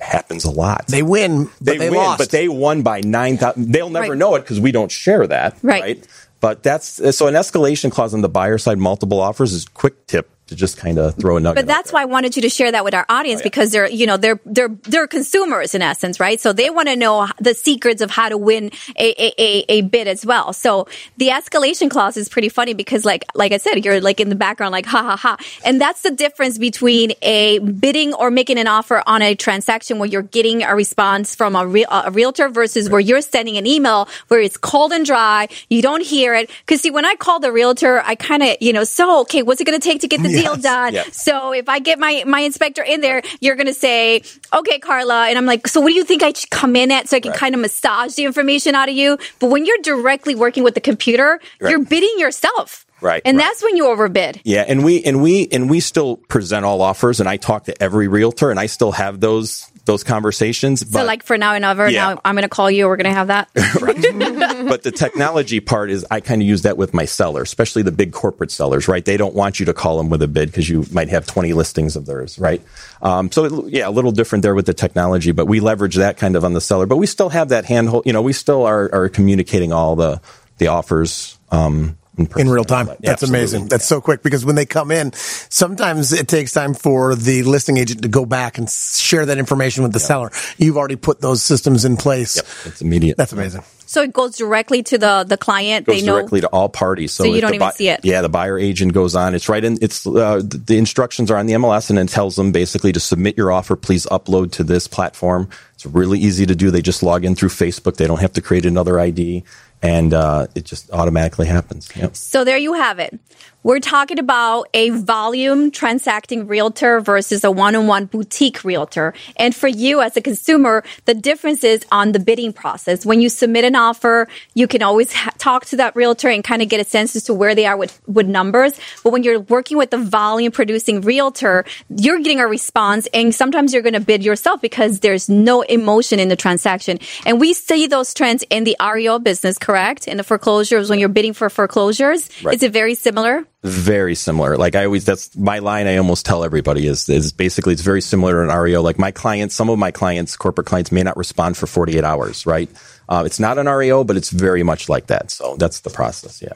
Happens 0.00 0.44
a 0.44 0.50
lot. 0.50 0.86
They 0.86 1.02
win, 1.02 1.44
but 1.46 1.52
they, 1.60 1.76
they, 1.78 1.90
win, 1.90 1.98
lost. 1.98 2.18
but 2.18 2.30
they 2.30 2.48
won 2.48 2.82
by 2.82 3.00
9,000. 3.00 3.72
They'll 3.72 3.90
never 3.90 4.10
Right. 4.10 4.18
know 4.18 4.36
it 4.36 4.40
because 4.40 4.60
we 4.60 4.70
don't 4.72 4.90
share 4.92 5.26
that. 5.26 5.56
Right. 5.62 6.06
But 6.40 6.62
that's 6.62 7.16
so 7.16 7.26
an 7.26 7.34
escalation 7.34 7.90
clause 7.90 8.14
on 8.14 8.20
the 8.20 8.28
buyer 8.28 8.58
side, 8.58 8.78
multiple 8.78 9.20
offers 9.20 9.52
is 9.52 9.64
quick 9.66 10.06
tip 10.06 10.30
to 10.48 10.56
just 10.56 10.76
kind 10.76 10.98
of 10.98 11.14
throw 11.16 11.36
a 11.36 11.40
nugget. 11.40 11.66
But 11.66 11.66
that's 11.66 11.92
why 11.92 12.02
I 12.02 12.04
wanted 12.06 12.36
you 12.36 12.42
to 12.42 12.48
share 12.48 12.72
that 12.72 12.84
with 12.84 12.94
our 12.94 13.06
Oh, 13.08 13.14
audience 13.14 13.42
because 13.42 13.70
they're, 13.70 13.88
you 13.88 14.06
know, 14.06 14.16
they're 14.16 14.40
they're 14.44 14.68
they're 14.68 15.06
consumers 15.06 15.74
in 15.74 15.82
essence, 15.82 16.20
right? 16.20 16.40
So 16.40 16.52
they 16.52 16.70
want 16.70 16.88
to 16.88 16.96
know 16.96 17.28
the 17.38 17.54
secrets 17.54 18.02
of 18.02 18.10
how 18.10 18.28
to 18.28 18.36
win 18.36 18.70
a, 18.96 19.10
a, 19.22 19.34
a, 19.38 19.64
a 19.68 19.80
bid 19.82 20.08
as 20.08 20.26
well. 20.26 20.52
So 20.52 20.88
the 21.16 21.28
escalation 21.28 21.90
clause 21.90 22.16
is 22.16 22.28
pretty 22.28 22.48
funny 22.48 22.74
because, 22.74 23.04
like 23.04 23.24
like 23.34 23.52
I 23.52 23.58
said, 23.58 23.84
you're 23.84 24.00
like 24.00 24.20
in 24.20 24.28
the 24.28 24.34
background, 24.34 24.72
like 24.72 24.86
ha 24.86 25.02
ha 25.02 25.16
ha, 25.16 25.36
and 25.64 25.80
that's 25.80 26.02
the 26.02 26.10
difference 26.10 26.58
between 26.58 27.12
a 27.22 27.58
bidding 27.58 28.14
or 28.14 28.30
making 28.30 28.58
an 28.58 28.66
offer 28.66 29.02
on 29.06 29.22
a 29.22 29.34
transaction 29.34 29.98
where 29.98 30.08
you're 30.08 30.22
getting 30.22 30.62
a 30.62 30.74
response 30.74 31.34
from 31.34 31.56
a, 31.56 31.66
real, 31.66 31.88
a 31.90 32.10
realtor 32.10 32.48
versus 32.48 32.88
where 32.88 33.00
you're 33.00 33.20
sending 33.22 33.56
an 33.56 33.66
email 33.66 34.08
where 34.28 34.40
it's 34.40 34.56
cold 34.56 34.92
and 34.92 35.04
dry, 35.04 35.48
you 35.68 35.82
don't 35.82 36.02
hear 36.02 36.34
it. 36.34 36.50
Because 36.60 36.80
see, 36.82 36.90
when 36.90 37.04
I 37.04 37.14
call 37.16 37.40
the 37.40 37.52
realtor, 37.52 38.00
I 38.04 38.14
kind 38.14 38.42
of, 38.42 38.56
you 38.60 38.72
know, 38.72 38.84
so 38.84 39.20
okay, 39.22 39.42
what's 39.42 39.60
it 39.60 39.64
going 39.64 39.78
to 39.78 39.84
take 39.84 40.00
to 40.02 40.08
get 40.08 40.22
the 40.22 40.28
deal 40.42 40.54
Yes. 40.56 40.62
done? 40.62 41.12
So 41.12 41.52
if 41.52 41.68
I 41.68 41.78
get 41.78 41.98
my, 41.98 42.24
my 42.26 42.40
inspector 42.40 42.82
in 42.82 43.00
there, 43.00 43.22
you're 43.40 43.56
going 43.56 43.66
to 43.66 43.74
say, 43.74 44.22
okay, 44.54 44.78
Carla. 44.78 45.28
And 45.28 45.38
I'm 45.38 45.46
like, 45.46 45.66
so 45.68 45.80
what 45.80 45.88
do 45.88 45.94
you 45.94 46.04
think 46.04 46.22
I 46.22 46.32
should 46.32 46.50
come 46.50 46.76
in 46.76 46.90
at 46.90 47.08
so 47.08 47.16
I 47.16 47.20
can 47.20 47.32
kind 47.32 47.54
of 47.54 47.60
massage 47.60 48.14
the 48.14 48.24
information 48.24 48.74
out 48.74 48.88
of 48.88 48.94
you? 48.94 49.18
But 49.40 49.50
when 49.50 49.64
you're 49.66 49.78
directly 49.82 50.34
working 50.34 50.62
with 50.64 50.74
the 50.74 50.80
computer, 50.80 51.40
Right. 51.60 51.70
you're 51.70 51.84
bidding 51.84 52.14
yourself. 52.18 52.84
Right, 53.00 53.22
And 53.24 53.36
right. 53.38 53.44
that's 53.44 53.62
when 53.62 53.76
you 53.76 53.86
overbid. 53.86 54.40
Yeah, 54.42 54.64
and 54.66 54.84
we 54.84 55.04
and 55.04 55.22
we 55.22 55.46
and 55.52 55.70
we 55.70 55.78
still 55.78 56.16
present 56.16 56.64
all 56.64 56.82
offers, 56.82 57.20
and 57.20 57.28
I 57.28 57.36
talk 57.36 57.66
to 57.66 57.80
every 57.82 58.08
realtor, 58.08 58.50
and 58.50 58.58
I 58.58 58.66
still 58.66 58.90
have 58.90 59.20
those 59.20 59.70
those 59.88 60.04
conversations. 60.04 60.84
But 60.84 61.00
so 61.00 61.04
like 61.04 61.24
for 61.24 61.36
now 61.36 61.54
and 61.54 61.64
ever, 61.64 61.88
Yeah. 61.88 62.14
now 62.14 62.20
I'm 62.24 62.34
going 62.36 62.42
to 62.44 62.48
call 62.48 62.70
you. 62.70 62.86
We're 62.86 62.96
going 62.96 63.10
to 63.10 63.16
have 63.16 63.26
that. 63.28 63.48
but 63.54 64.82
the 64.82 64.92
technology 64.94 65.58
part 65.60 65.90
is 65.90 66.06
I 66.10 66.20
kind 66.20 66.40
of 66.40 66.46
use 66.46 66.62
that 66.62 66.76
with 66.76 66.94
my 66.94 67.06
seller, 67.06 67.42
especially 67.42 67.82
the 67.82 67.90
big 67.90 68.12
corporate 68.12 68.50
sellers, 68.52 68.86
right? 68.86 69.04
They 69.04 69.16
don't 69.16 69.34
want 69.34 69.58
you 69.58 69.66
to 69.66 69.74
call 69.74 69.96
them 69.98 70.10
with 70.10 70.22
a 70.22 70.28
bid 70.28 70.50
because 70.50 70.68
you 70.68 70.84
might 70.92 71.08
have 71.08 71.26
20 71.26 71.52
listings 71.54 71.96
of 71.96 72.06
theirs, 72.06 72.38
right? 72.38 72.62
Um, 73.02 73.32
so 73.32 73.44
it, 73.46 73.72
yeah, 73.72 73.88
a 73.88 73.90
little 73.90 74.12
different 74.12 74.42
there 74.42 74.54
with 74.54 74.66
the 74.66 74.74
technology, 74.74 75.32
but 75.32 75.46
we 75.46 75.60
leverage 75.60 75.96
that 75.96 76.18
kind 76.18 76.36
of 76.36 76.44
on 76.44 76.52
the 76.52 76.60
seller, 76.60 76.86
but 76.86 76.98
we 76.98 77.06
still 77.06 77.30
have 77.30 77.48
that 77.48 77.64
handhold, 77.64 78.04
you 78.06 78.12
know, 78.12 78.22
we 78.22 78.32
still 78.34 78.64
are, 78.64 78.88
are 78.94 79.08
communicating 79.08 79.72
all 79.72 79.96
the, 79.96 80.20
the 80.58 80.66
offers, 80.68 81.38
um, 81.50 81.96
in, 82.18 82.26
person. 82.26 82.46
in 82.48 82.52
real 82.52 82.64
time. 82.64 82.88
Yeah, 82.88 82.94
That's 83.00 83.22
absolutely. 83.22 83.38
amazing. 83.40 83.68
That's 83.68 83.86
so 83.86 84.00
quick 84.00 84.22
because 84.22 84.44
when 84.44 84.56
they 84.56 84.66
come 84.66 84.90
in, 84.90 85.12
sometimes 85.14 86.12
it 86.12 86.28
takes 86.28 86.52
time 86.52 86.74
for 86.74 87.14
the 87.14 87.42
listing 87.44 87.76
agent 87.78 88.02
to 88.02 88.08
go 88.08 88.26
back 88.26 88.58
and 88.58 88.68
share 88.70 89.26
that 89.26 89.38
information 89.38 89.82
with 89.82 89.92
the 89.92 90.00
seller. 90.00 90.30
You've 90.58 90.76
already 90.76 90.96
put 90.96 91.20
those 91.20 91.42
systems 91.42 91.84
in 91.84 91.96
place. 91.96 92.36
Yep, 92.36 92.46
it's 92.66 92.82
immediate. 92.82 93.16
That's 93.16 93.32
amazing. 93.32 93.62
so 93.86 94.02
it 94.02 94.12
goes 94.12 94.36
directly 94.36 94.82
to 94.84 94.98
the, 94.98 95.24
the 95.24 95.36
client. 95.36 95.86
goes 95.86 96.00
they 96.00 96.06
know. 96.06 96.16
directly 96.16 96.40
to 96.42 96.48
all 96.48 96.68
parties. 96.68 97.12
So, 97.12 97.24
So 97.24 97.32
you 97.34 97.40
don't 97.40 97.50
the 97.50 97.56
even 97.56 97.72
see 97.72 97.88
it. 97.88 98.04
Yeah, 98.04 98.20
the 98.22 98.28
buyer 98.28 98.58
agent 98.58 98.92
goes 98.92 99.14
on. 99.14 99.34
It's 99.34 99.48
right 99.48 99.62
in. 99.64 99.78
It's 99.80 100.06
uh, 100.06 100.36
the 100.44 100.62
the 100.66 100.78
instructions 100.78 101.30
are 101.30 101.36
on 101.36 101.46
the 101.46 101.54
MLS, 101.54 101.90
and 101.90 101.98
it 101.98 102.08
tells 102.08 102.36
them 102.36 102.52
basically 102.52 102.92
to 102.92 103.00
submit 103.00 103.36
your 103.36 103.52
offer. 103.52 103.76
Please 103.76 104.06
upload 104.06 104.52
to 104.52 104.64
this 104.64 104.86
platform. 104.88 105.48
It's 105.78 105.86
really 105.86 106.18
easy 106.18 106.44
to 106.44 106.56
do. 106.56 106.72
They 106.72 106.82
just 106.82 107.04
log 107.04 107.24
in 107.24 107.36
through 107.36 107.50
Facebook. 107.50 107.98
They 107.98 108.08
don't 108.08 108.18
have 108.18 108.32
to 108.32 108.40
create 108.40 108.66
another 108.66 108.98
ID, 108.98 109.44
and 109.80 110.12
uh, 110.12 110.48
it 110.56 110.64
just 110.64 110.90
automatically 110.90 111.46
happens. 111.46 111.88
Yep. 111.94 112.16
So 112.16 112.42
there 112.42 112.58
you 112.58 112.72
have 112.72 112.98
it. 112.98 113.16
We're 113.64 113.80
talking 113.80 114.20
about 114.20 114.68
a 114.72 114.90
volume 114.90 115.72
transacting 115.72 116.46
realtor 116.46 117.00
versus 117.00 117.42
a 117.42 117.50
one-on-one 117.50 118.06
boutique 118.06 118.62
realtor. 118.62 119.14
And 119.36 119.54
for 119.54 119.66
you 119.66 120.00
as 120.00 120.16
a 120.16 120.20
consumer, 120.20 120.84
the 121.06 121.12
difference 121.14 121.64
is 121.64 121.84
on 121.90 122.12
the 122.12 122.20
bidding 122.20 122.52
process. 122.52 123.04
When 123.04 123.20
you 123.20 123.28
submit 123.28 123.64
an 123.64 123.74
offer, 123.74 124.28
you 124.54 124.68
can 124.68 124.80
always 124.82 125.12
ha- 125.12 125.32
talk 125.38 125.66
to 125.66 125.76
that 125.76 125.96
realtor 125.96 126.28
and 126.28 126.42
kind 126.44 126.62
of 126.62 126.68
get 126.68 126.80
a 126.80 126.84
sense 126.88 127.16
as 127.16 127.24
to 127.24 127.34
where 127.34 127.54
they 127.56 127.66
are 127.66 127.76
with, 127.76 128.00
with 128.06 128.28
numbers. 128.28 128.78
But 129.02 129.12
when 129.12 129.24
you're 129.24 129.40
working 129.40 129.76
with 129.76 129.90
the 129.90 129.98
volume 129.98 130.52
producing 130.52 131.00
realtor, 131.00 131.64
you're 131.90 132.20
getting 132.20 132.38
a 132.40 132.46
response 132.46 133.08
and 133.12 133.34
sometimes 133.34 133.72
you're 133.74 133.82
going 133.82 133.92
to 133.94 134.00
bid 134.00 134.22
yourself 134.24 134.62
because 134.62 135.00
there's 135.00 135.28
no 135.28 135.62
emotion 135.62 136.20
in 136.20 136.28
the 136.28 136.36
transaction. 136.36 137.00
And 137.26 137.40
we 137.40 137.54
see 137.54 137.88
those 137.88 138.14
trends 138.14 138.44
in 138.50 138.62
the 138.64 138.76
REO 138.80 139.18
business, 139.18 139.58
correct? 139.58 140.06
In 140.06 140.16
the 140.16 140.24
foreclosures, 140.24 140.88
when 140.88 141.00
you're 141.00 141.08
bidding 141.08 141.32
for 141.34 141.50
foreclosures, 141.50 142.30
Right. 142.42 142.54
is 142.54 142.62
it 142.62 142.72
very 142.72 142.94
similar? 142.94 143.44
Very 143.64 144.14
similar. 144.14 144.56
Like 144.56 144.76
I 144.76 144.84
always, 144.84 145.04
that's 145.04 145.36
my 145.36 145.58
line. 145.58 145.86
I 145.86 145.96
almost 145.96 146.24
tell 146.24 146.44
everybody 146.44 146.86
is 146.86 147.08
is 147.08 147.32
basically 147.32 147.72
it's 147.72 147.82
very 147.82 148.00
similar 148.00 148.34
to 148.34 148.50
an 148.52 148.56
REO. 148.56 148.82
Like 148.82 148.98
my 148.98 149.10
clients, 149.10 149.54
some 149.54 149.68
of 149.68 149.78
my 149.78 149.90
clients, 149.90 150.36
corporate 150.36 150.66
clients, 150.66 150.92
may 150.92 151.02
not 151.02 151.16
respond 151.16 151.56
for 151.56 151.66
48 151.66 152.04
hours. 152.04 152.46
Right? 152.46 152.70
Uh, 153.08 153.24
it's 153.26 153.40
not 153.40 153.58
an 153.58 153.68
REO, 153.68 154.04
but 154.04 154.16
it's 154.16 154.30
very 154.30 154.62
much 154.62 154.88
like 154.88 155.06
that. 155.08 155.30
So 155.30 155.56
that's 155.56 155.80
the 155.80 155.90
process. 155.90 156.40
Yeah. 156.42 156.52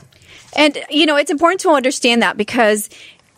And, 0.55 0.79
you 0.91 1.07
know, 1.07 1.17
it's 1.17 1.31
important 1.31 1.61
to 1.63 1.71
understand 1.71 2.23
that 2.23 2.37
because 2.37 2.91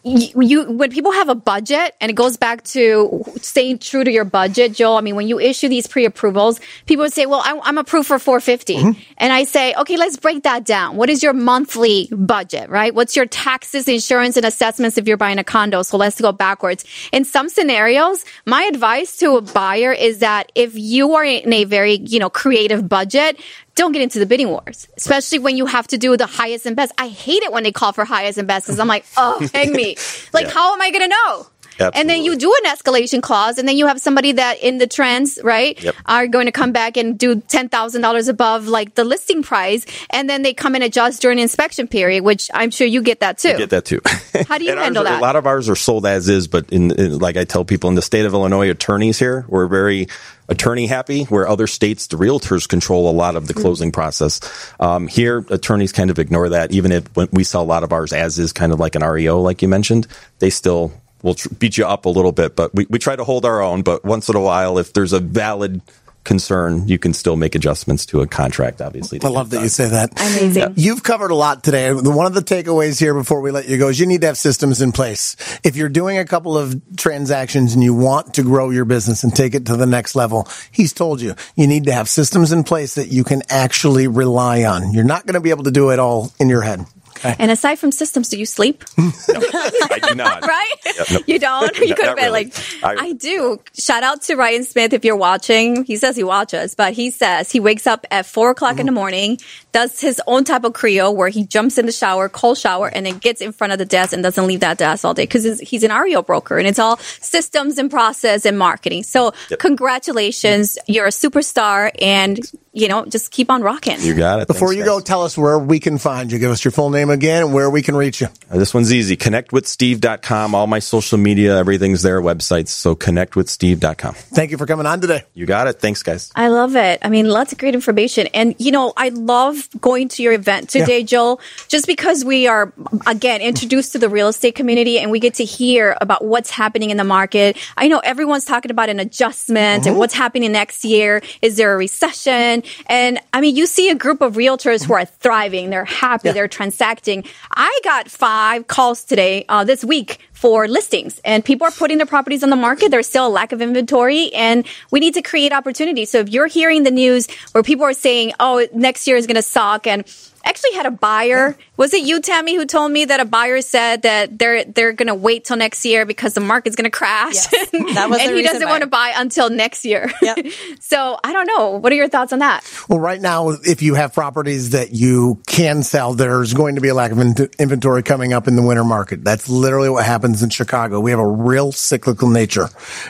you, 0.04 0.42
you 0.42 0.70
when 0.70 0.90
people 0.90 1.12
have 1.12 1.30
a 1.30 1.34
budget 1.34 1.94
and 2.00 2.10
it 2.10 2.14
goes 2.14 2.36
back 2.36 2.62
to 2.64 3.24
staying 3.40 3.78
true 3.78 4.04
to 4.04 4.10
your 4.10 4.24
budget, 4.24 4.74
Joel. 4.74 4.98
I 4.98 5.00
mean, 5.00 5.16
when 5.16 5.28
you 5.28 5.40
issue 5.40 5.68
these 5.68 5.86
pre-approvals, 5.86 6.60
people 6.86 7.04
would 7.04 7.12
say, 7.12 7.24
"Well, 7.24 7.40
I, 7.42 7.68
am 7.68 7.78
approved 7.78 8.06
for 8.06 8.18
450," 8.18 8.76
mm-hmm. 8.76 9.00
and 9.16 9.32
I 9.32 9.44
say, 9.44 9.74
"Okay, 9.74 9.96
let's 9.96 10.18
break 10.18 10.42
that 10.42 10.64
down. 10.64 10.96
What 10.96 11.08
is 11.08 11.22
your 11.22 11.32
monthly 11.32 12.08
budget? 12.12 12.68
Right? 12.68 12.94
What's 12.94 13.16
your 13.16 13.26
taxes, 13.26 13.88
insurance, 13.88 14.36
and 14.36 14.44
assessments 14.44 14.98
if 14.98 15.08
you're 15.08 15.16
buying 15.16 15.38
a 15.38 15.44
condo? 15.44 15.82
So 15.82 15.96
let's 15.96 16.20
go 16.20 16.32
backwards. 16.32 16.84
In 17.10 17.24
some 17.24 17.48
scenarios, 17.48 18.24
my 18.44 18.64
advice 18.64 19.16
to 19.18 19.36
a 19.36 19.40
buyer 19.40 19.92
is 19.92 20.18
that 20.18 20.52
if 20.54 20.76
you 20.76 21.14
are 21.14 21.24
in 21.24 21.52
a 21.52 21.64
very 21.64 21.94
you 21.94 22.18
know 22.18 22.28
creative 22.28 22.88
budget, 22.88 23.40
don't 23.74 23.92
get 23.92 24.02
into 24.02 24.18
the 24.18 24.26
bidding 24.26 24.48
wars, 24.48 24.88
especially 24.96 25.38
when 25.40 25.56
you 25.56 25.66
have 25.66 25.86
to 25.88 25.98
do 25.98 26.16
the 26.16 26.26
highest 26.26 26.66
and 26.66 26.76
best. 26.76 26.92
I 26.98 27.08
hate 27.08 27.42
it 27.42 27.52
when 27.52 27.62
they 27.64 27.72
call 27.72 27.92
for 27.92 28.04
highest 28.04 28.38
and 28.38 28.46
best 28.46 28.66
because 28.66 28.78
I'm 28.78 28.86
like, 28.86 29.04
oh, 29.16 29.46
hang 29.52 29.72
me. 29.72 29.96
Like, 30.32 30.46
yeah. 30.46 30.52
how 30.52 30.74
am 30.74 30.82
I 30.82 30.90
going 30.90 31.02
to 31.02 31.08
know? 31.08 31.46
Absolutely. 31.74 32.00
And 32.00 32.10
then 32.10 32.22
you 32.22 32.36
do 32.36 32.54
an 32.64 32.70
escalation 32.70 33.22
clause, 33.22 33.58
and 33.58 33.66
then 33.68 33.76
you 33.76 33.86
have 33.86 34.00
somebody 34.00 34.32
that 34.32 34.62
in 34.62 34.78
the 34.78 34.86
trends, 34.86 35.38
right, 35.42 35.80
yep. 35.82 35.94
are 36.06 36.26
going 36.26 36.46
to 36.46 36.52
come 36.52 36.72
back 36.72 36.96
and 36.96 37.18
do 37.18 37.40
ten 37.40 37.68
thousand 37.68 38.02
dollars 38.02 38.28
above 38.28 38.68
like 38.68 38.94
the 38.94 39.04
listing 39.04 39.42
price, 39.42 39.84
and 40.10 40.28
then 40.28 40.42
they 40.42 40.54
come 40.54 40.74
and 40.74 40.84
adjust 40.84 41.22
during 41.22 41.38
inspection 41.38 41.88
period, 41.88 42.24
which 42.24 42.50
I'm 42.54 42.70
sure 42.70 42.86
you 42.86 43.02
get 43.02 43.20
that 43.20 43.38
too. 43.38 43.50
You 43.50 43.58
get 43.58 43.70
that 43.70 43.84
too. 43.84 44.00
How 44.48 44.58
do 44.58 44.64
you 44.64 44.76
handle 44.76 45.02
ours, 45.02 45.10
that? 45.10 45.20
A 45.20 45.22
lot 45.22 45.36
of 45.36 45.46
ours 45.46 45.68
are 45.68 45.76
sold 45.76 46.06
as 46.06 46.28
is, 46.28 46.48
but 46.48 46.70
in, 46.70 46.90
in, 46.92 47.18
like 47.18 47.36
I 47.36 47.44
tell 47.44 47.64
people 47.64 47.88
in 47.88 47.96
the 47.96 48.02
state 48.02 48.24
of 48.24 48.34
Illinois, 48.34 48.70
attorneys 48.70 49.18
here, 49.18 49.44
we're 49.48 49.66
very 49.66 50.08
attorney 50.48 50.86
happy, 50.86 51.24
where 51.24 51.48
other 51.48 51.66
states, 51.66 52.06
the 52.08 52.16
realtors 52.16 52.68
control 52.68 53.10
a 53.10 53.12
lot 53.12 53.36
of 53.36 53.48
the 53.48 53.54
closing 53.54 53.92
process. 53.92 54.40
Um, 54.78 55.08
here, 55.08 55.44
attorneys 55.48 55.92
kind 55.92 56.10
of 56.10 56.18
ignore 56.18 56.50
that. 56.50 56.72
Even 56.72 56.92
if 56.92 57.04
we 57.32 57.44
sell 57.44 57.62
a 57.62 57.64
lot 57.64 57.82
of 57.82 57.92
ours 57.92 58.12
as 58.12 58.38
is 58.38 58.52
kind 58.52 58.72
of 58.72 58.80
like 58.80 58.94
an 58.94 59.02
REO, 59.02 59.40
like 59.40 59.62
you 59.62 59.68
mentioned, 59.68 60.06
they 60.38 60.50
still 60.50 60.92
will 61.24 61.34
tr- 61.34 61.48
beat 61.58 61.76
you 61.76 61.86
up 61.86 62.04
a 62.04 62.08
little 62.08 62.30
bit. 62.30 62.54
But 62.54 62.72
we, 62.72 62.86
we 62.88 63.00
try 63.00 63.16
to 63.16 63.24
hold 63.24 63.44
our 63.44 63.60
own. 63.60 63.82
But 63.82 64.04
once 64.04 64.28
in 64.28 64.36
a 64.36 64.40
while, 64.40 64.78
if 64.78 64.92
there's 64.92 65.12
a 65.12 65.18
valid 65.18 65.80
concern, 66.22 66.88
you 66.88 66.98
can 66.98 67.12
still 67.12 67.36
make 67.36 67.54
adjustments 67.54 68.06
to 68.06 68.20
a 68.20 68.26
contract, 68.26 68.80
obviously. 68.80 69.20
I 69.22 69.28
love 69.28 69.50
that 69.50 69.62
you 69.62 69.68
say 69.68 69.88
that. 69.88 70.12
Amazing. 70.12 70.62
Yeah. 70.62 70.68
You've 70.74 71.02
covered 71.02 71.30
a 71.30 71.34
lot 71.34 71.62
today. 71.62 71.92
One 71.92 72.26
of 72.26 72.34
the 72.34 72.40
takeaways 72.40 72.98
here 72.98 73.14
before 73.14 73.40
we 73.40 73.50
let 73.50 73.68
you 73.68 73.78
go 73.78 73.88
is 73.88 74.00
you 74.00 74.06
need 74.06 74.22
to 74.22 74.28
have 74.28 74.38
systems 74.38 74.80
in 74.80 74.92
place. 74.92 75.36
If 75.62 75.76
you're 75.76 75.90
doing 75.90 76.18
a 76.18 76.24
couple 76.24 76.56
of 76.56 76.80
transactions 76.96 77.74
and 77.74 77.82
you 77.82 77.94
want 77.94 78.34
to 78.34 78.42
grow 78.42 78.70
your 78.70 78.86
business 78.86 79.22
and 79.22 79.34
take 79.34 79.54
it 79.54 79.66
to 79.66 79.76
the 79.76 79.86
next 79.86 80.14
level, 80.14 80.48
he's 80.70 80.92
told 80.92 81.20
you, 81.20 81.34
you 81.56 81.66
need 81.66 81.84
to 81.84 81.92
have 81.92 82.08
systems 82.08 82.52
in 82.52 82.64
place 82.64 82.94
that 82.94 83.08
you 83.08 83.22
can 83.22 83.42
actually 83.50 84.08
rely 84.08 84.64
on. 84.64 84.92
You're 84.92 85.04
not 85.04 85.26
going 85.26 85.34
to 85.34 85.40
be 85.40 85.50
able 85.50 85.64
to 85.64 85.70
do 85.70 85.90
it 85.90 85.98
all 85.98 86.32
in 86.40 86.48
your 86.48 86.62
head. 86.62 86.86
And 87.24 87.50
aside 87.50 87.78
from 87.78 87.92
systems, 87.92 88.28
do 88.28 88.38
you 88.38 88.46
sleep? 88.46 88.84
no, 88.98 89.10
I 89.30 89.98
do 90.02 90.14
not. 90.14 90.42
right? 90.46 90.72
Yep, 90.84 91.06
nope. 91.10 91.22
You 91.26 91.38
don't? 91.38 91.78
You 91.78 91.94
could 91.94 92.06
have 92.06 92.16
been 92.16 92.32
really. 92.32 92.44
like, 92.46 92.82
I, 92.82 93.06
I, 93.06 93.12
do. 93.12 93.60
Shout 93.74 94.02
out 94.02 94.22
to 94.22 94.36
Ryan 94.36 94.64
Smith 94.64 94.92
if 94.92 95.04
you're 95.04 95.16
watching. 95.16 95.84
He 95.84 95.96
says 95.96 96.16
he 96.16 96.24
watches, 96.24 96.74
but 96.74 96.92
he 96.92 97.10
says 97.10 97.50
he 97.50 97.60
wakes 97.60 97.86
up 97.86 98.06
at 98.10 98.26
four 98.26 98.50
o'clock 98.50 98.72
mm-hmm. 98.72 98.80
in 98.80 98.86
the 98.86 98.90
mm-hmm. 98.90 98.96
morning, 98.96 99.38
does 99.72 100.00
his 100.00 100.20
own 100.26 100.44
type 100.44 100.64
of 100.64 100.72
Creo 100.72 101.14
where 101.14 101.28
he 101.28 101.44
jumps 101.44 101.78
in 101.78 101.86
the 101.86 101.92
shower, 101.92 102.28
cold 102.28 102.58
shower, 102.58 102.88
and 102.88 103.06
then 103.06 103.18
gets 103.18 103.40
in 103.40 103.52
front 103.52 103.72
of 103.72 103.78
the 103.78 103.86
desk 103.86 104.12
and 104.12 104.22
doesn't 104.22 104.46
leave 104.46 104.60
that 104.60 104.78
desk 104.78 105.04
all 105.04 105.14
day 105.14 105.24
because 105.24 105.60
he's 105.60 105.82
an 105.82 105.92
REO 105.92 106.22
broker 106.22 106.58
and 106.58 106.66
it's 106.66 106.78
all 106.78 106.96
systems 106.96 107.78
and 107.78 107.90
process 107.90 108.44
and 108.44 108.58
marketing. 108.58 109.02
So 109.02 109.32
yep. 109.50 109.58
congratulations. 109.58 110.78
You're 110.86 111.06
a 111.06 111.10
superstar 111.10 111.90
and 112.00 112.40
you 112.74 112.88
know, 112.88 113.06
just 113.06 113.30
keep 113.30 113.50
on 113.50 113.62
rocking. 113.62 114.00
You 114.00 114.14
got 114.14 114.40
it. 114.40 114.48
Before 114.48 114.68
Thanks, 114.68 114.78
you 114.78 114.82
guys. 114.82 114.88
go, 114.88 115.00
tell 115.00 115.22
us 115.22 115.38
where 115.38 115.58
we 115.58 115.78
can 115.78 115.96
find 115.96 116.32
you. 116.32 116.40
Give 116.40 116.50
us 116.50 116.64
your 116.64 116.72
full 116.72 116.90
name 116.90 117.08
again 117.08 117.44
and 117.44 117.54
where 117.54 117.70
we 117.70 117.82
can 117.82 117.94
reach 117.94 118.20
you. 118.20 118.26
Uh, 118.50 118.58
this 118.58 118.74
one's 118.74 118.92
easy. 118.92 119.16
Connectwithsteve.com. 119.16 120.56
All 120.56 120.66
my 120.66 120.80
social 120.80 121.16
media, 121.16 121.56
everything's 121.56 122.02
there, 122.02 122.20
websites. 122.20 122.68
So 122.68 122.96
connectwithsteve.com. 122.96 124.14
Thank 124.14 124.50
you 124.50 124.58
for 124.58 124.66
coming 124.66 124.86
on 124.86 125.00
today. 125.00 125.22
You 125.34 125.46
got 125.46 125.68
it. 125.68 125.80
Thanks, 125.80 126.02
guys. 126.02 126.32
I 126.34 126.48
love 126.48 126.74
it. 126.74 126.98
I 127.02 127.10
mean, 127.10 127.28
lots 127.28 127.52
of 127.52 127.58
great 127.58 127.76
information. 127.76 128.26
And, 128.34 128.56
you 128.58 128.72
know, 128.72 128.92
I 128.96 129.10
love 129.10 129.68
going 129.80 130.08
to 130.08 130.24
your 130.24 130.32
event 130.32 130.68
today, 130.68 130.98
yeah. 130.98 131.06
Joel, 131.06 131.40
just 131.68 131.86
because 131.86 132.24
we 132.24 132.48
are, 132.48 132.72
again, 133.06 133.40
introduced 133.40 133.92
to 133.92 133.98
the 134.00 134.08
real 134.08 134.26
estate 134.26 134.56
community 134.56 134.98
and 134.98 135.12
we 135.12 135.20
get 135.20 135.34
to 135.34 135.44
hear 135.44 135.96
about 136.00 136.24
what's 136.24 136.50
happening 136.50 136.90
in 136.90 136.96
the 136.96 137.04
market. 137.04 137.56
I 137.76 137.86
know 137.86 138.00
everyone's 138.00 138.44
talking 138.44 138.72
about 138.72 138.88
an 138.88 138.98
adjustment 138.98 139.82
mm-hmm. 139.82 139.90
and 139.90 139.98
what's 139.98 140.14
happening 140.14 140.50
next 140.50 140.84
year. 140.84 141.22
Is 141.40 141.56
there 141.56 141.72
a 141.72 141.76
recession? 141.76 142.63
And 142.86 143.18
I 143.32 143.40
mean, 143.40 143.56
you 143.56 143.66
see 143.66 143.90
a 143.90 143.94
group 143.94 144.20
of 144.20 144.34
realtors 144.34 144.84
who 144.84 144.94
are 144.94 145.04
thriving. 145.04 145.70
They're 145.70 145.84
happy. 145.84 146.28
Yeah. 146.28 146.32
They're 146.32 146.48
transacting. 146.48 147.24
I 147.50 147.80
got 147.84 148.10
five 148.10 148.66
calls 148.66 149.04
today, 149.04 149.44
uh, 149.48 149.64
this 149.64 149.84
week 149.84 150.20
for 150.32 150.68
listings 150.68 151.20
and 151.24 151.44
people 151.44 151.66
are 151.66 151.70
putting 151.70 151.96
their 151.96 152.06
properties 152.06 152.42
on 152.42 152.50
the 152.50 152.56
market. 152.56 152.90
There's 152.90 153.08
still 153.08 153.26
a 153.26 153.28
lack 153.28 153.52
of 153.52 153.62
inventory 153.62 154.32
and 154.34 154.66
we 154.90 155.00
need 155.00 155.14
to 155.14 155.22
create 155.22 155.52
opportunities. 155.52 156.10
So 156.10 156.18
if 156.18 156.28
you're 156.28 156.48
hearing 156.48 156.82
the 156.82 156.90
news 156.90 157.28
where 157.52 157.62
people 157.62 157.84
are 157.84 157.94
saying, 157.94 158.32
oh, 158.40 158.66
next 158.74 159.06
year 159.06 159.16
is 159.16 159.26
going 159.26 159.36
to 159.36 159.42
suck 159.42 159.86
and 159.86 160.04
actually 160.44 160.72
had 160.74 160.86
a 160.86 160.90
buyer. 160.90 161.56
Was 161.76 161.92
it 161.92 162.04
you, 162.04 162.20
Tammy, 162.20 162.54
who 162.54 162.66
told 162.66 162.92
me 162.92 163.04
that 163.06 163.20
a 163.20 163.24
buyer 163.24 163.60
said 163.60 164.02
that 164.02 164.38
they're 164.38 164.64
they're 164.64 164.92
going 164.92 165.08
to 165.08 165.14
wait 165.14 165.44
till 165.44 165.56
next 165.56 165.84
year 165.84 166.06
because 166.06 166.34
the 166.34 166.40
market's 166.40 166.76
going 166.76 166.84
to 166.84 166.90
crash, 166.90 167.34
yes, 167.34 167.70
that 167.72 168.08
was 168.08 168.20
and 168.20 168.34
he 168.36 168.42
doesn't 168.42 168.68
want 168.68 168.82
to 168.82 168.86
buy 168.86 169.12
until 169.16 169.50
next 169.50 169.84
year. 169.84 170.10
Yep. 170.22 170.46
so 170.80 171.18
I 171.24 171.32
don't 171.32 171.46
know. 171.46 171.70
What 171.70 171.92
are 171.92 171.96
your 171.96 172.08
thoughts 172.08 172.32
on 172.32 172.38
that? 172.40 172.62
Well, 172.88 173.00
right 173.00 173.20
now, 173.20 173.50
if 173.50 173.82
you 173.82 173.94
have 173.94 174.12
properties 174.12 174.70
that 174.70 174.92
you 174.92 175.40
can 175.46 175.82
sell, 175.82 176.14
there's 176.14 176.54
going 176.54 176.76
to 176.76 176.80
be 176.80 176.88
a 176.88 176.94
lack 176.94 177.10
of 177.10 177.18
in- 177.18 177.50
inventory 177.58 178.02
coming 178.02 178.32
up 178.32 178.46
in 178.46 178.56
the 178.56 178.62
winter 178.62 178.84
market. 178.84 179.24
That's 179.24 179.48
literally 179.48 179.90
what 179.90 180.04
happens 180.04 180.42
in 180.42 180.50
Chicago. 180.50 181.00
We 181.00 181.10
have 181.10 181.20
a 181.20 181.26
real 181.26 181.72
cyclical 181.72 182.28
nature. 182.28 182.68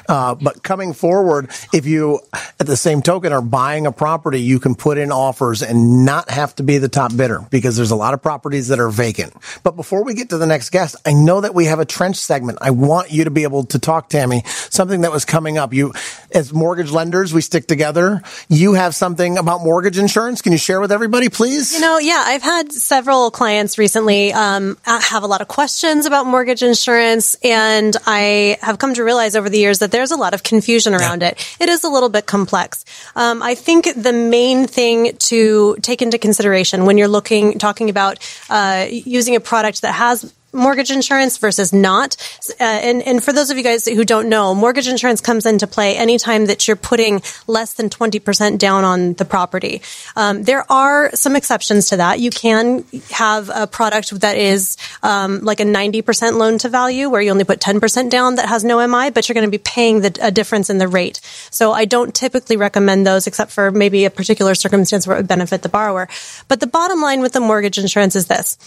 Uh, 0.09 0.35
but 0.35 0.63
coming 0.63 0.93
forward, 0.93 1.51
if 1.73 1.87
you, 1.87 2.21
at 2.33 2.67
the 2.67 2.77
same 2.77 3.03
token, 3.03 3.33
are 3.33 3.43
buying 3.43 3.87
a 3.87 3.93
property, 3.93 4.41
you 4.41 4.59
can 4.59 4.75
put 4.75 4.99
in 4.99 5.13
offers 5.13 5.63
and 5.63 6.05
not 6.05 6.31
have 6.31 6.55
to 6.57 6.63
be 6.63 6.79
the 6.79 6.89
top 6.89 7.17
bidder 7.17 7.24
because 7.51 7.77
there's 7.77 7.91
a 7.91 7.97
lot 7.97 8.15
of 8.15 8.23
properties 8.23 8.69
that 8.69 8.81
are 8.81 8.89
vacant. 8.89 9.35
But 9.63 9.77
before 9.77 10.05
we 10.05 10.15
get 10.15 10.31
to 10.31 10.39
the 10.39 10.47
next 10.47 10.71
guest, 10.71 10.97
I 11.05 11.13
know 11.13 11.41
that 11.41 11.55
we 11.55 11.67
have 11.67 11.79
a 11.79 11.85
trench 11.85 12.17
segment. 12.17 12.59
I 12.61 12.71
want 12.71 13.11
you 13.11 13.25
to 13.25 13.31
be 13.31 13.43
able 13.43 13.65
to 13.67 13.79
talk, 13.79 14.09
Tammy, 14.09 14.43
something 14.47 15.03
that 15.03 15.13
was 15.13 15.25
coming 15.25 15.59
up. 15.59 15.73
You, 15.73 15.93
as 16.33 16.53
mortgage 16.53 16.91
lenders, 16.91 17.33
we 17.33 17.41
stick 17.41 17.67
together. 17.67 18.23
You 18.49 18.75
have 18.75 18.95
something 18.95 19.39
about 19.39 19.63
mortgage 19.63 19.99
insurance. 19.99 20.43
Can 20.43 20.53
you 20.53 20.59
share 20.59 20.81
with 20.81 20.93
everybody, 20.93 21.29
please? 21.29 21.75
You 21.75 21.81
know, 21.81 21.99
yeah, 21.99 22.23
I've 22.25 22.43
had 22.43 22.73
several 22.73 23.31
clients 23.31 23.79
recently 23.79 24.33
um, 24.33 24.77
have 24.85 25.23
a 25.23 25.27
lot 25.27 25.41
of 25.41 25.49
questions 25.49 26.07
about 26.07 26.27
mortgage 26.27 26.63
insurance, 26.63 27.37
and 27.43 27.97
I 28.07 28.59
have 28.61 28.79
come 28.79 28.95
to 28.95 29.05
realize 29.05 29.37
over 29.37 29.49
the 29.49 29.59
years 29.59 29.79
that 29.81 29.91
there's 29.91 30.11
a 30.11 30.17
lot 30.17 30.35
of 30.35 30.43
confusion 30.43 30.95
around 30.95 31.23
yeah. 31.23 31.29
it. 31.29 31.57
It 31.61 31.69
is 31.69 31.85
a 31.85 31.89
little 31.89 32.09
bit 32.09 32.27
complex. 32.27 32.85
Um, 33.17 33.43
I 33.43 33.55
think 33.55 33.89
the 33.97 34.13
main 34.13 34.67
thing 34.67 35.17
to 35.17 35.77
take 35.83 36.03
into 36.03 36.19
consideration 36.19 36.85
when 36.85 36.99
you're 36.99 37.09
looking, 37.15 37.59
talking 37.59 37.89
about 37.89 38.19
uh, 38.51 38.87
using 38.91 39.35
a 39.35 39.41
product 39.41 39.81
that 39.83 39.93
has 39.93 40.35
mortgage 40.55 40.91
insurance 40.91 41.39
versus 41.39 41.73
not. 41.73 42.17
Uh, 42.61 42.65
and, 42.65 43.03
and 43.03 43.23
for 43.23 43.33
those 43.33 43.51
of 43.51 43.57
you 43.57 43.65
guys 43.65 43.85
who 43.85 44.05
don't 44.05 44.29
know, 44.29 44.55
mortgage 44.55 44.89
insurance 44.89 45.21
comes 45.21 45.45
into 45.47 45.67
play 45.67 45.97
anytime 45.97 46.47
that 46.47 46.67
you're 46.67 46.77
putting 46.77 47.23
less 47.47 47.75
than 47.75 47.91
20% 47.91 48.59
down 48.59 48.85
on 48.85 49.15
the 49.15 49.25
property. 49.25 49.83
Um, 50.17 50.45
there 50.45 50.71
are 50.71 51.11
some 51.15 51.37
exceptions 51.37 51.89
to 51.91 51.97
that. 51.99 52.21
You 52.21 52.31
can 52.31 52.85
have 53.11 53.51
a 53.53 53.67
product 53.67 54.21
that 54.21 54.37
is 54.37 54.77
um, 55.03 55.41
like 55.41 55.61
a 55.61 55.65
90% 55.65 56.39
loan 56.39 56.59
to 56.59 56.69
value 56.69 57.11
where 57.11 57.21
you 57.21 57.31
only 57.31 57.45
put 57.45 57.61
10% 57.61 58.11
down 58.11 58.37
that 58.37 58.49
has 58.49 58.65
no 58.65 58.87
MI, 58.87 59.11
but 59.11 59.29
you're 59.29 59.35
going 59.35 59.47
to 59.47 59.51
be 59.51 59.59
paying 59.59 60.01
the, 60.01 60.17
a 60.23 60.31
difference 60.31 60.71
in 60.71 60.79
the 60.79 60.89
rate. 60.89 61.21
So 61.51 61.73
I 61.73 61.85
don't 61.85 62.15
typically 62.15 62.57
recommend 62.57 63.07
those 63.07 63.27
except 63.27 63.51
for 63.51 63.71
maybe 63.71 64.05
a 64.05 64.11
particular 64.11 64.55
circumstance 64.55 65.07
where 65.07 65.17
it 65.17 65.21
would 65.21 65.29
benefit 65.29 65.63
the 65.63 65.69
borrower. 65.69 66.09
But 66.49 66.61
the 66.61 66.67
bottom 66.67 67.01
line 67.01 67.21
with 67.21 67.33
the 67.33 67.41
mortgage 67.41 67.79
insurance 67.79 68.17
is 68.17 68.27
this. 68.27 68.59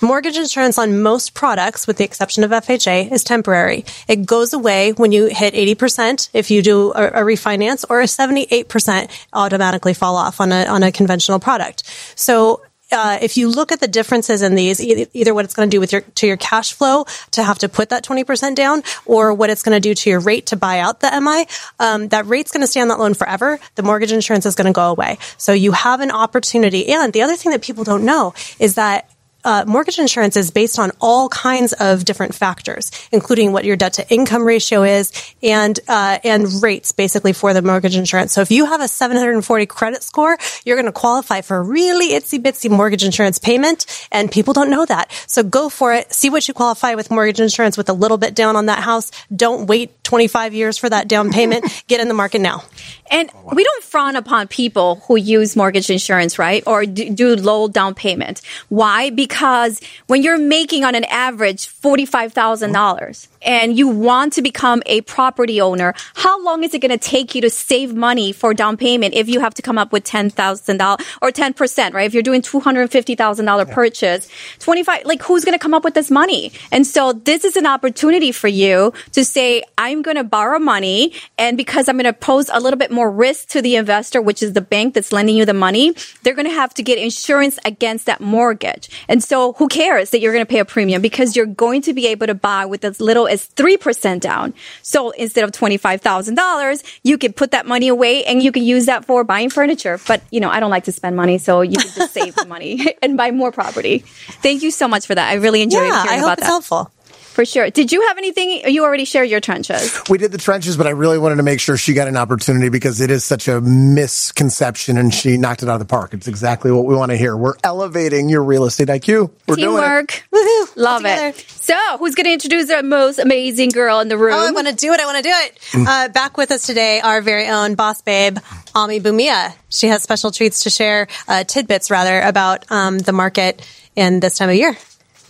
Mortgage 0.00 0.36
insurance 0.36 0.78
on 0.78 1.02
most 1.02 1.31
products, 1.34 1.86
with 1.86 1.96
the 1.96 2.04
exception 2.04 2.44
of 2.44 2.50
FHA, 2.50 3.10
is 3.10 3.24
temporary. 3.24 3.84
It 4.08 4.26
goes 4.26 4.52
away 4.52 4.92
when 4.92 5.12
you 5.12 5.26
hit 5.26 5.54
80% 5.54 6.30
if 6.32 6.50
you 6.50 6.62
do 6.62 6.92
a, 6.92 7.08
a 7.08 7.22
refinance 7.22 7.84
or 7.88 8.00
a 8.00 8.04
78% 8.04 9.10
automatically 9.32 9.94
fall 9.94 10.16
off 10.16 10.40
on 10.40 10.52
a, 10.52 10.66
on 10.66 10.82
a 10.82 10.92
conventional 10.92 11.38
product. 11.40 11.84
So 12.16 12.62
uh, 12.92 13.18
if 13.22 13.36
you 13.36 13.48
look 13.48 13.72
at 13.72 13.80
the 13.80 13.88
differences 13.88 14.42
in 14.42 14.54
these, 14.54 14.80
either 14.80 15.34
what 15.34 15.44
it's 15.44 15.54
going 15.54 15.68
to 15.68 15.74
do 15.74 15.80
with 15.80 15.92
your 15.92 16.02
to 16.02 16.26
your 16.26 16.36
cash 16.36 16.74
flow 16.74 17.04
to 17.32 17.42
have 17.42 17.58
to 17.58 17.68
put 17.68 17.88
that 17.88 18.04
twenty 18.04 18.22
percent 18.22 18.56
down, 18.56 18.82
or 19.06 19.32
what 19.32 19.50
it's 19.50 19.62
going 19.62 19.74
to 19.74 19.80
do 19.80 19.94
to 19.94 20.10
your 20.10 20.20
rate 20.20 20.46
to 20.46 20.56
buy 20.56 20.78
out 20.78 21.00
the 21.00 21.20
MI, 21.20 21.46
um, 21.80 22.08
that 22.08 22.26
rate's 22.26 22.52
going 22.52 22.60
to 22.60 22.66
stay 22.66 22.80
on 22.80 22.88
that 22.88 22.98
loan 22.98 23.14
forever. 23.14 23.58
The 23.74 23.82
mortgage 23.82 24.12
insurance 24.12 24.46
is 24.46 24.54
going 24.54 24.66
to 24.66 24.72
go 24.72 24.90
away. 24.90 25.18
So 25.38 25.52
you 25.52 25.72
have 25.72 26.00
an 26.00 26.10
opportunity. 26.10 26.88
And 26.88 27.12
the 27.12 27.22
other 27.22 27.36
thing 27.36 27.52
that 27.52 27.62
people 27.62 27.84
don't 27.84 28.04
know 28.04 28.34
is 28.58 28.74
that 28.74 29.08
uh, 29.44 29.64
mortgage 29.66 29.98
insurance 29.98 30.36
is 30.36 30.50
based 30.50 30.78
on 30.78 30.92
all 31.00 31.28
kinds 31.28 31.72
of 31.74 32.04
different 32.04 32.34
factors, 32.34 32.90
including 33.10 33.52
what 33.52 33.64
your 33.64 33.76
debt 33.76 33.94
to 33.94 34.08
income 34.12 34.44
ratio 34.44 34.82
is 34.82 35.12
and 35.42 35.78
uh, 35.88 36.18
and 36.24 36.62
rates 36.62 36.92
basically 36.92 37.32
for 37.32 37.52
the 37.54 37.62
mortgage 37.62 37.96
insurance. 37.96 38.32
So 38.32 38.40
if 38.40 38.50
you 38.50 38.66
have 38.66 38.80
a 38.80 38.88
740 38.88 39.66
credit 39.66 40.02
score, 40.02 40.38
you're 40.64 40.76
going 40.76 40.86
to 40.86 40.92
qualify 40.92 41.40
for 41.40 41.56
a 41.56 41.62
really 41.62 42.10
itsy 42.10 42.40
bitsy 42.40 42.70
mortgage 42.70 43.04
insurance 43.04 43.38
payment, 43.38 43.86
and 44.10 44.30
people 44.30 44.54
don't 44.54 44.70
know 44.70 44.84
that. 44.86 45.10
So 45.26 45.42
go 45.42 45.68
for 45.68 45.92
it. 45.94 46.12
See 46.12 46.30
what 46.30 46.46
you 46.48 46.54
qualify 46.54 46.94
with 46.94 47.10
mortgage 47.10 47.40
insurance 47.40 47.76
with 47.76 47.88
a 47.88 47.92
little 47.92 48.18
bit 48.18 48.34
down 48.34 48.56
on 48.56 48.66
that 48.66 48.80
house. 48.80 49.10
Don't 49.34 49.66
wait 49.66 50.02
25 50.04 50.54
years 50.54 50.78
for 50.78 50.88
that 50.88 51.08
down 51.08 51.30
payment. 51.30 51.64
Get 51.88 52.00
in 52.00 52.08
the 52.08 52.14
market 52.14 52.40
now. 52.40 52.64
And 53.10 53.30
oh, 53.34 53.54
we 53.54 53.64
don't 53.64 53.84
frown 53.84 54.16
upon 54.16 54.48
people 54.48 54.96
who 55.06 55.16
use 55.16 55.56
mortgage 55.56 55.90
insurance, 55.90 56.38
right? 56.38 56.62
Or 56.66 56.86
do, 56.86 57.10
do 57.10 57.36
low 57.36 57.68
down 57.68 57.94
payment. 57.94 58.40
Why? 58.68 59.10
Because 59.10 59.80
when 60.06 60.22
you're 60.22 60.38
making 60.38 60.84
on 60.84 60.94
an 60.94 61.04
average 61.04 61.68
$45,000 61.68 63.28
and 63.42 63.76
you 63.76 63.88
want 63.88 64.32
to 64.34 64.42
become 64.42 64.82
a 64.86 65.02
property 65.02 65.60
owner, 65.60 65.94
how 66.14 66.42
long 66.42 66.64
is 66.64 66.72
it 66.74 66.78
going 66.78 66.90
to 66.90 66.98
take 66.98 67.34
you 67.34 67.42
to 67.42 67.50
save 67.50 67.94
money 67.94 68.32
for 68.32 68.54
down 68.54 68.76
payment 68.76 69.14
if 69.14 69.28
you 69.28 69.40
have 69.40 69.54
to 69.54 69.62
come 69.62 69.78
up 69.78 69.92
with 69.92 70.04
$10,000 70.04 71.00
or 71.20 71.30
10%, 71.30 71.92
right? 71.92 72.06
If 72.06 72.14
you're 72.14 72.22
doing 72.22 72.42
$250,000 72.42 73.70
purchase, 73.70 74.28
25, 74.60 75.04
like 75.04 75.22
who's 75.22 75.44
going 75.44 75.58
to 75.58 75.62
come 75.62 75.74
up 75.74 75.84
with 75.84 75.94
this 75.94 76.10
money? 76.10 76.52
And 76.70 76.86
so 76.86 77.12
this 77.12 77.44
is 77.44 77.56
an 77.56 77.66
opportunity 77.66 78.32
for 78.32 78.48
you 78.48 78.92
to 79.12 79.24
say, 79.24 79.64
I'm 79.76 80.02
going 80.02 80.16
to 80.16 80.24
borrow 80.24 80.58
money 80.58 81.12
and 81.38 81.56
because 81.56 81.88
I'm 81.88 81.96
going 81.96 82.04
to 82.04 82.12
pose 82.12 82.48
a 82.52 82.60
little 82.60 82.71
bit 82.76 82.90
more 82.90 83.10
risk 83.10 83.48
to 83.50 83.62
the 83.62 83.76
investor, 83.76 84.20
which 84.22 84.42
is 84.42 84.52
the 84.52 84.60
bank 84.60 84.94
that's 84.94 85.12
lending 85.12 85.36
you 85.36 85.44
the 85.44 85.54
money, 85.54 85.94
they're 86.22 86.34
going 86.34 86.46
to 86.48 86.52
have 86.54 86.74
to 86.74 86.82
get 86.82 86.98
insurance 86.98 87.58
against 87.64 88.06
that 88.06 88.20
mortgage. 88.20 88.88
And 89.08 89.22
so 89.22 89.54
who 89.54 89.68
cares 89.68 90.10
that 90.10 90.20
you're 90.20 90.32
going 90.32 90.44
to 90.44 90.48
pay 90.50 90.58
a 90.60 90.64
premium 90.64 91.02
because 91.02 91.34
you're 91.34 91.46
going 91.46 91.82
to 91.82 91.92
be 91.94 92.06
able 92.06 92.26
to 92.26 92.34
buy 92.34 92.64
with 92.66 92.84
as 92.84 93.00
little 93.00 93.26
as 93.26 93.48
3% 93.48 94.20
down. 94.20 94.54
So 94.82 95.10
instead 95.10 95.44
of 95.44 95.50
$25,000, 95.52 97.00
you 97.02 97.18
could 97.18 97.34
put 97.36 97.50
that 97.52 97.66
money 97.66 97.88
away 97.88 98.24
and 98.24 98.42
you 98.42 98.52
can 98.52 98.62
use 98.62 98.86
that 98.86 99.04
for 99.04 99.24
buying 99.24 99.50
furniture. 99.50 99.98
But, 100.06 100.22
you 100.30 100.40
know, 100.40 100.50
I 100.50 100.60
don't 100.60 100.70
like 100.70 100.84
to 100.84 100.92
spend 100.92 101.16
money, 101.16 101.38
so 101.38 101.62
you 101.62 101.76
can 101.76 101.90
just 101.90 102.12
save 102.14 102.34
the 102.34 102.46
money 102.46 102.94
and 103.02 103.16
buy 103.16 103.30
more 103.30 103.50
property. 103.52 103.98
Thank 104.42 104.62
you 104.62 104.70
so 104.70 104.86
much 104.86 105.06
for 105.06 105.14
that. 105.14 105.28
I 105.30 105.34
really 105.34 105.62
enjoyed 105.62 105.82
Yeah, 105.82 106.02
hearing 106.02 106.18
I 106.20 106.22
about 106.22 106.38
it's 106.38 106.42
that. 106.42 106.46
helpful. 106.46 106.91
For 107.32 107.46
sure. 107.46 107.70
Did 107.70 107.92
you 107.92 108.06
have 108.08 108.18
anything? 108.18 108.70
You 108.70 108.84
already 108.84 109.06
shared 109.06 109.30
your 109.30 109.40
trenches. 109.40 109.98
We 110.10 110.18
did 110.18 110.32
the 110.32 110.38
trenches, 110.38 110.76
but 110.76 110.86
I 110.86 110.90
really 110.90 111.18
wanted 111.18 111.36
to 111.36 111.42
make 111.42 111.60
sure 111.60 111.78
she 111.78 111.94
got 111.94 112.06
an 112.06 112.16
opportunity 112.16 112.68
because 112.68 113.00
it 113.00 113.10
is 113.10 113.24
such 113.24 113.48
a 113.48 113.60
misconception 113.62 114.98
and 114.98 115.14
she 115.14 115.38
knocked 115.38 115.62
it 115.62 115.68
out 115.70 115.74
of 115.74 115.78
the 115.80 115.86
park. 115.86 116.12
It's 116.12 116.28
exactly 116.28 116.70
what 116.70 116.84
we 116.84 116.94
want 116.94 117.10
to 117.10 117.16
hear. 117.16 117.34
We're 117.34 117.54
elevating 117.64 118.28
your 118.28 118.42
real 118.42 118.64
estate 118.66 118.88
IQ. 118.88 119.30
We're 119.48 119.56
doing 119.56 119.78
it. 119.78 119.80
Teamwork. 119.80 120.24
Woohoo. 120.30 120.72
Love 120.76 121.02
it. 121.06 121.36
So, 121.36 121.74
who's 121.98 122.14
going 122.14 122.26
to 122.26 122.32
introduce 122.32 122.68
the 122.68 122.82
most 122.82 123.18
amazing 123.18 123.70
girl 123.70 124.00
in 124.00 124.08
the 124.08 124.18
room? 124.18 124.34
Oh, 124.34 124.48
I 124.48 124.50
want 124.50 124.68
to 124.68 124.74
do 124.74 124.92
it. 124.92 125.00
I 125.00 125.06
want 125.06 125.16
to 125.16 125.22
do 125.22 125.34
it. 125.34 125.86
Uh, 125.88 126.08
back 126.08 126.36
with 126.36 126.50
us 126.50 126.66
today, 126.66 127.00
our 127.00 127.22
very 127.22 127.48
own 127.48 127.76
boss 127.76 128.02
babe, 128.02 128.36
Ami 128.74 129.00
Bumia. 129.00 129.54
She 129.70 129.86
has 129.88 130.02
special 130.02 130.32
treats 130.32 130.64
to 130.64 130.70
share, 130.70 131.08
uh, 131.28 131.44
tidbits 131.44 131.90
rather, 131.90 132.20
about 132.20 132.70
um, 132.70 132.98
the 132.98 133.12
market 133.12 133.66
in 133.96 134.20
this 134.20 134.36
time 134.36 134.50
of 134.50 134.54
year. 134.54 134.76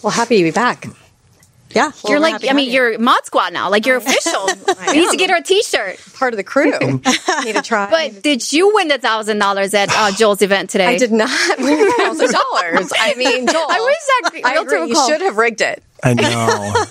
Well, 0.03 0.11
happy 0.11 0.38
to 0.38 0.43
be 0.45 0.51
back. 0.51 0.87
Yeah. 1.75 1.93
you're 2.07 2.21
like 2.21 2.45
I 2.49 2.53
mean, 2.53 2.67
you. 2.67 2.73
you're 2.73 2.99
mod 2.99 3.25
squad 3.25 3.53
now. 3.53 3.71
Like, 3.71 3.87
you're 3.87 3.97
official. 4.05 4.47
we 4.89 5.01
need 5.01 5.11
to 5.11 5.17
get 5.17 5.31
her 5.31 5.37
a 5.37 5.43
t-shirt. 5.43 5.99
Part 6.15 6.33
of 6.33 6.37
the 6.37 6.45
crew. 6.45 6.71
Need 7.45 7.55
to 7.57 7.63
try. 7.63 7.91
But 7.91 8.23
did 8.23 8.53
you 8.53 8.75
win 8.75 8.89
the 8.89 8.99
thousand 8.99 9.39
dollars 9.39 9.75
at 9.75 9.89
uh, 9.91 10.13
Joel's 10.13 10.43
event 10.43 10.71
today? 10.71 10.87
I 10.87 10.99
did 10.99 11.13
not 11.13 11.31
win 11.59 11.91
thousand 11.97 12.33
dollars. 12.33 12.93
I 12.99 13.15
mean, 13.17 13.47
Joel, 13.47 13.67
I 13.69 13.81
wish 13.81 14.33
that 14.33 14.41
I 14.45 14.53
realtor 14.53 14.69
agree. 14.69 14.81
would 14.81 14.89
You 14.91 15.07
should 15.07 15.21
have 15.23 15.37
rigged 15.37 15.61
it. 15.61 15.83
I 16.05 16.15
know. 16.15 16.85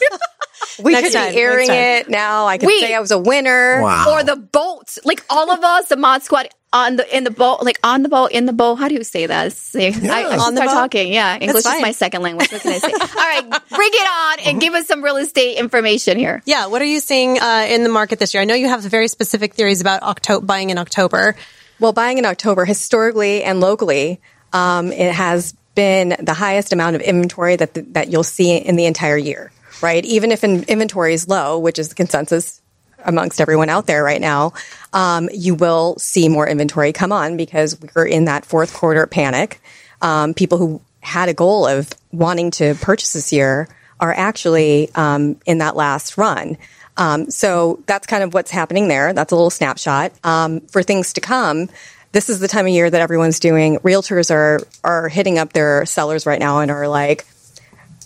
We 0.83 0.93
Next 0.93 1.09
could 1.09 1.13
time, 1.17 1.33
be 1.33 1.39
airing 1.39 1.69
it 1.69 2.09
now. 2.09 2.45
I 2.47 2.57
could 2.57 2.67
Wait. 2.67 2.79
say 2.79 2.93
I 2.95 2.99
was 2.99 3.11
a 3.11 3.17
winner. 3.19 3.81
Wow. 3.81 4.13
or 4.13 4.23
the 4.23 4.35
boat. 4.35 4.97
Like 5.03 5.23
all 5.29 5.51
of 5.51 5.63
us, 5.63 5.87
the 5.89 5.97
mod 5.97 6.23
squad 6.23 6.49
on 6.73 6.95
the 6.95 7.15
in 7.15 7.23
the 7.23 7.31
boat, 7.31 7.63
like 7.63 7.79
on 7.83 8.03
the 8.03 8.09
boat, 8.09 8.31
in 8.31 8.45
the 8.45 8.53
boat. 8.53 8.75
How 8.75 8.87
do 8.87 8.95
you 8.95 9.03
say 9.03 9.25
that? 9.25 9.53
See, 9.53 9.85
I, 9.85 9.89
I 9.89 9.91
should 9.91 10.07
On 10.07 10.55
start 10.55 10.55
boat? 10.55 10.73
talking. 10.73 11.13
Yeah, 11.13 11.37
English 11.37 11.65
is 11.65 11.81
my 11.81 11.91
second 11.91 12.21
language. 12.21 12.51
What 12.51 12.61
can 12.61 12.73
I 12.73 12.77
say? 12.77 12.91
all 12.91 12.99
right, 12.99 13.49
bring 13.69 13.89
it 13.93 14.09
on 14.09 14.39
and 14.47 14.61
give 14.61 14.73
us 14.73 14.87
some 14.87 15.03
real 15.03 15.17
estate 15.17 15.57
information 15.57 16.17
here. 16.17 16.41
Yeah. 16.45 16.67
What 16.67 16.81
are 16.81 16.85
you 16.85 16.99
seeing 16.99 17.39
uh, 17.39 17.65
in 17.69 17.83
the 17.83 17.89
market 17.89 18.19
this 18.19 18.33
year? 18.33 18.41
I 18.41 18.45
know 18.45 18.55
you 18.55 18.69
have 18.69 18.81
very 18.83 19.07
specific 19.07 19.53
theories 19.53 19.81
about 19.81 20.03
October, 20.03 20.45
buying 20.45 20.69
in 20.69 20.77
October. 20.77 21.35
Well, 21.79 21.93
buying 21.93 22.17
in 22.17 22.25
October, 22.25 22.63
historically 22.63 23.43
and 23.43 23.59
locally, 23.59 24.21
um, 24.53 24.91
it 24.91 25.11
has 25.11 25.53
been 25.73 26.15
the 26.19 26.33
highest 26.33 26.73
amount 26.73 26.95
of 26.95 27.01
inventory 27.01 27.55
that 27.55 27.93
that 27.93 28.09
you'll 28.09 28.23
see 28.23 28.55
in 28.55 28.75
the 28.75 28.85
entire 28.85 29.17
year. 29.17 29.51
Right, 29.81 30.05
even 30.05 30.31
if 30.31 30.43
in, 30.43 30.63
inventory 30.65 31.15
is 31.15 31.27
low, 31.27 31.57
which 31.57 31.79
is 31.79 31.89
the 31.89 31.95
consensus 31.95 32.60
amongst 33.05 33.41
everyone 33.41 33.69
out 33.69 33.87
there 33.87 34.03
right 34.03 34.21
now, 34.21 34.53
um, 34.93 35.29
you 35.33 35.55
will 35.55 35.97
see 35.97 36.29
more 36.29 36.47
inventory 36.47 36.93
come 36.93 37.11
on 37.11 37.37
because 37.37 37.77
we're 37.95 38.05
in 38.05 38.25
that 38.25 38.45
fourth 38.45 38.73
quarter 38.73 39.05
panic. 39.07 39.61
Um, 40.01 40.33
people 40.33 40.57
who 40.57 40.81
had 41.01 41.29
a 41.29 41.33
goal 41.33 41.67
of 41.67 41.89
wanting 42.11 42.51
to 42.51 42.75
purchase 42.75 43.13
this 43.13 43.31
year 43.33 43.67
are 43.99 44.13
actually 44.13 44.89
um, 44.95 45.39
in 45.45 45.59
that 45.59 45.75
last 45.75 46.17
run. 46.17 46.57
Um, 46.97 47.29
so 47.29 47.81
that's 47.85 48.07
kind 48.07 48.23
of 48.23 48.33
what's 48.33 48.51
happening 48.51 48.87
there. 48.87 49.13
That's 49.13 49.31
a 49.31 49.35
little 49.35 49.49
snapshot. 49.49 50.11
Um, 50.23 50.61
for 50.61 50.83
things 50.83 51.13
to 51.13 51.21
come, 51.21 51.69
this 52.11 52.29
is 52.29 52.39
the 52.39 52.47
time 52.47 52.65
of 52.65 52.71
year 52.71 52.89
that 52.89 53.01
everyone's 53.01 53.39
doing. 53.39 53.77
Realtors 53.79 54.29
are 54.31 54.61
are 54.83 55.07
hitting 55.07 55.37
up 55.39 55.53
their 55.53 55.85
sellers 55.85 56.25
right 56.25 56.39
now 56.39 56.59
and 56.59 56.69
are 56.69 56.87
like, 56.87 57.25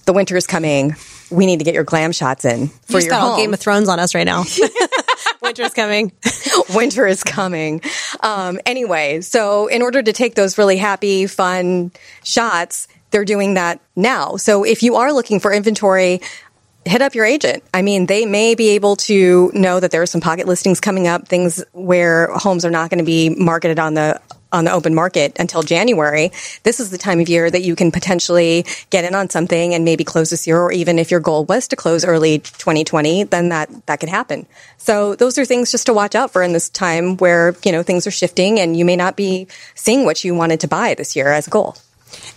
"The 0.06 0.14
winter 0.14 0.38
is 0.38 0.46
coming. 0.46 0.96
We 1.32 1.46
need 1.46 1.60
to 1.60 1.66
get 1.66 1.74
your 1.74 1.84
glam 1.84 2.12
shots 2.12 2.46
in 2.46 2.62
You 2.62 2.68
for 2.68 2.94
just 2.94 3.08
your 3.08 3.12
got 3.12 3.22
all. 3.22 3.38
Game 3.38 3.54
of 3.54 3.60
Thrones 3.60 3.90
on 3.90 4.00
us 4.00 4.14
right 4.14 4.26
now. 4.26 4.44
Winter's 5.42 5.74
coming. 5.74 6.12
winter 6.74 7.06
is 7.08 7.24
coming. 7.24 7.82
Um, 8.22 8.60
anyway, 8.66 9.22
so 9.22 9.68
in 9.68 9.82
order 9.82 10.02
to 10.02 10.14
take 10.14 10.36
those 10.36 10.58
really 10.58 10.78
happy, 10.78 11.28
fun 11.28 11.92
shots, 12.24 12.88
they're 13.12 13.26
doing 13.26 13.54
that 13.56 13.80
now. 13.96 14.38
So 14.38 14.64
if 14.64 14.84
you 14.84 14.96
are 14.96 15.14
looking 15.14 15.40
for 15.40 15.54
inventory, 15.54 16.22
hit 16.86 17.02
up 17.02 17.16
your 17.16 17.26
agent. 17.26 17.64
I 17.74 17.82
mean, 17.82 18.06
they 18.06 18.26
may 18.26 18.56
be 18.56 18.70
able 18.70 18.96
to 18.98 19.52
know 19.54 19.80
that 19.80 19.92
there 19.92 20.02
are 20.02 20.08
some 20.08 20.22
pocket 20.22 20.48
listings 20.48 20.80
coming 20.80 21.08
up, 21.08 21.28
things 21.28 21.64
where 21.74 22.30
homes 22.34 22.64
are 22.66 22.72
not 22.72 22.90
going 22.90 23.00
to 23.00 23.06
be 23.06 23.30
marketed 23.30 23.80
on 23.80 23.96
the 23.96 24.22
on 24.56 24.66
the 24.66 24.72
open 24.72 24.96
market 24.96 25.38
until 25.40 25.62
January. 25.62 26.32
This 26.64 26.80
is 26.80 26.90
the 26.90 26.98
time 26.98 27.20
of 27.20 27.30
year 27.30 27.52
that 27.52 27.62
you 27.62 27.76
can 27.76 27.92
potentially 27.92 28.66
get 28.90 29.04
in 29.04 29.14
on 29.14 29.30
something 29.30 29.74
and 29.74 29.86
maybe 29.86 30.04
close 30.04 30.30
this 30.32 30.48
year 30.48 30.60
or 30.60 30.72
even 30.72 30.98
if 30.98 31.12
your 31.12 31.20
goal 31.20 31.46
was 31.46 31.68
to 31.68 31.76
close 31.76 32.04
early 32.04 32.40
2020, 32.40 33.24
then 33.26 33.50
that 33.50 33.70
that 33.86 34.00
could 34.00 34.10
happen. 34.10 34.48
So 34.78 35.16
those 35.16 35.38
are 35.38 35.46
things 35.46 35.72
just 35.72 35.86
to 35.88 35.94
watch 35.94 36.16
out 36.16 36.32
for 36.32 36.42
in 36.42 36.54
this 36.54 36.70
time 36.70 37.18
where, 37.18 37.56
you 37.64 37.72
know, 37.72 37.84
things 37.84 38.08
are 38.08 38.12
shifting 38.12 38.60
and 38.60 38.76
you 38.76 38.86
may 38.86 38.96
not 38.96 39.16
be 39.16 39.48
seeing 39.76 40.06
what 40.06 40.24
you 40.24 40.34
wanted 40.34 40.62
to 40.62 40.68
buy 40.68 40.96
this 40.96 41.16
year 41.16 41.32
as 41.32 41.48
a 41.48 41.50
goal. 41.50 41.76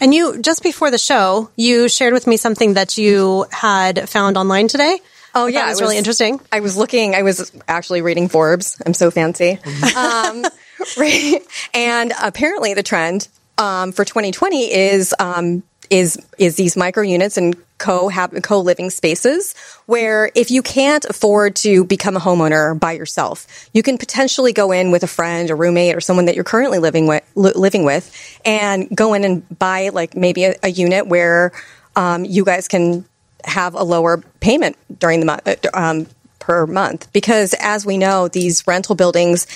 And 0.00 0.12
you, 0.14 0.40
just 0.40 0.62
before 0.62 0.90
the 0.90 0.98
show, 0.98 1.50
you 1.56 1.88
shared 1.88 2.12
with 2.12 2.26
me 2.26 2.36
something 2.36 2.74
that 2.74 2.98
you 2.98 3.46
had 3.50 4.08
found 4.08 4.36
online 4.36 4.68
today. 4.68 4.98
Oh 5.34 5.46
yeah, 5.46 5.66
it 5.66 5.70
was 5.70 5.80
really 5.80 5.98
interesting. 5.98 6.40
I 6.50 6.60
was 6.60 6.76
looking. 6.76 7.14
I 7.14 7.22
was 7.22 7.52
actually 7.68 8.00
reading 8.02 8.28
Forbes. 8.28 8.80
I'm 8.84 8.94
so 8.94 9.10
fancy. 9.10 9.58
um, 9.96 10.44
right, 10.96 11.40
and 11.74 12.12
apparently 12.22 12.74
the 12.74 12.82
trend 12.82 13.28
um, 13.58 13.92
for 13.92 14.04
2020 14.04 14.72
is 14.72 15.14
um, 15.18 15.62
is 15.90 16.18
is 16.38 16.56
these 16.56 16.76
micro 16.76 17.02
units 17.02 17.36
and 17.36 17.56
co 17.78 18.10
co 18.42 18.60
living 18.60 18.90
spaces 18.90 19.54
where 19.86 20.30
if 20.34 20.50
you 20.50 20.62
can't 20.62 21.04
afford 21.04 21.56
to 21.56 21.84
become 21.84 22.16
a 22.16 22.20
homeowner 22.20 22.78
by 22.78 22.92
yourself, 22.92 23.68
you 23.72 23.82
can 23.82 23.98
potentially 23.98 24.52
go 24.52 24.72
in 24.72 24.90
with 24.90 25.02
a 25.02 25.06
friend, 25.06 25.50
a 25.50 25.54
roommate, 25.54 25.96
or 25.96 26.00
someone 26.00 26.26
that 26.26 26.34
you're 26.34 26.44
currently 26.44 26.78
living 26.78 27.06
with 27.06 27.24
li- 27.34 27.52
living 27.54 27.84
with, 27.84 28.12
and 28.44 28.88
go 28.94 29.14
in 29.14 29.24
and 29.24 29.58
buy 29.58 29.88
like 29.90 30.16
maybe 30.16 30.44
a, 30.44 30.54
a 30.62 30.68
unit 30.68 31.06
where 31.06 31.52
um, 31.96 32.24
you 32.24 32.44
guys 32.44 32.68
can 32.68 33.04
have 33.44 33.74
a 33.74 33.82
lower 33.82 34.18
payment 34.40 34.76
during 34.98 35.20
the 35.20 35.26
month 35.26 35.66
um, 35.74 36.06
per 36.38 36.66
month. 36.66 37.12
Because 37.12 37.54
as 37.60 37.86
we 37.86 37.98
know 37.98 38.28
these 38.28 38.66
rental 38.66 38.94
buildings 38.94 39.46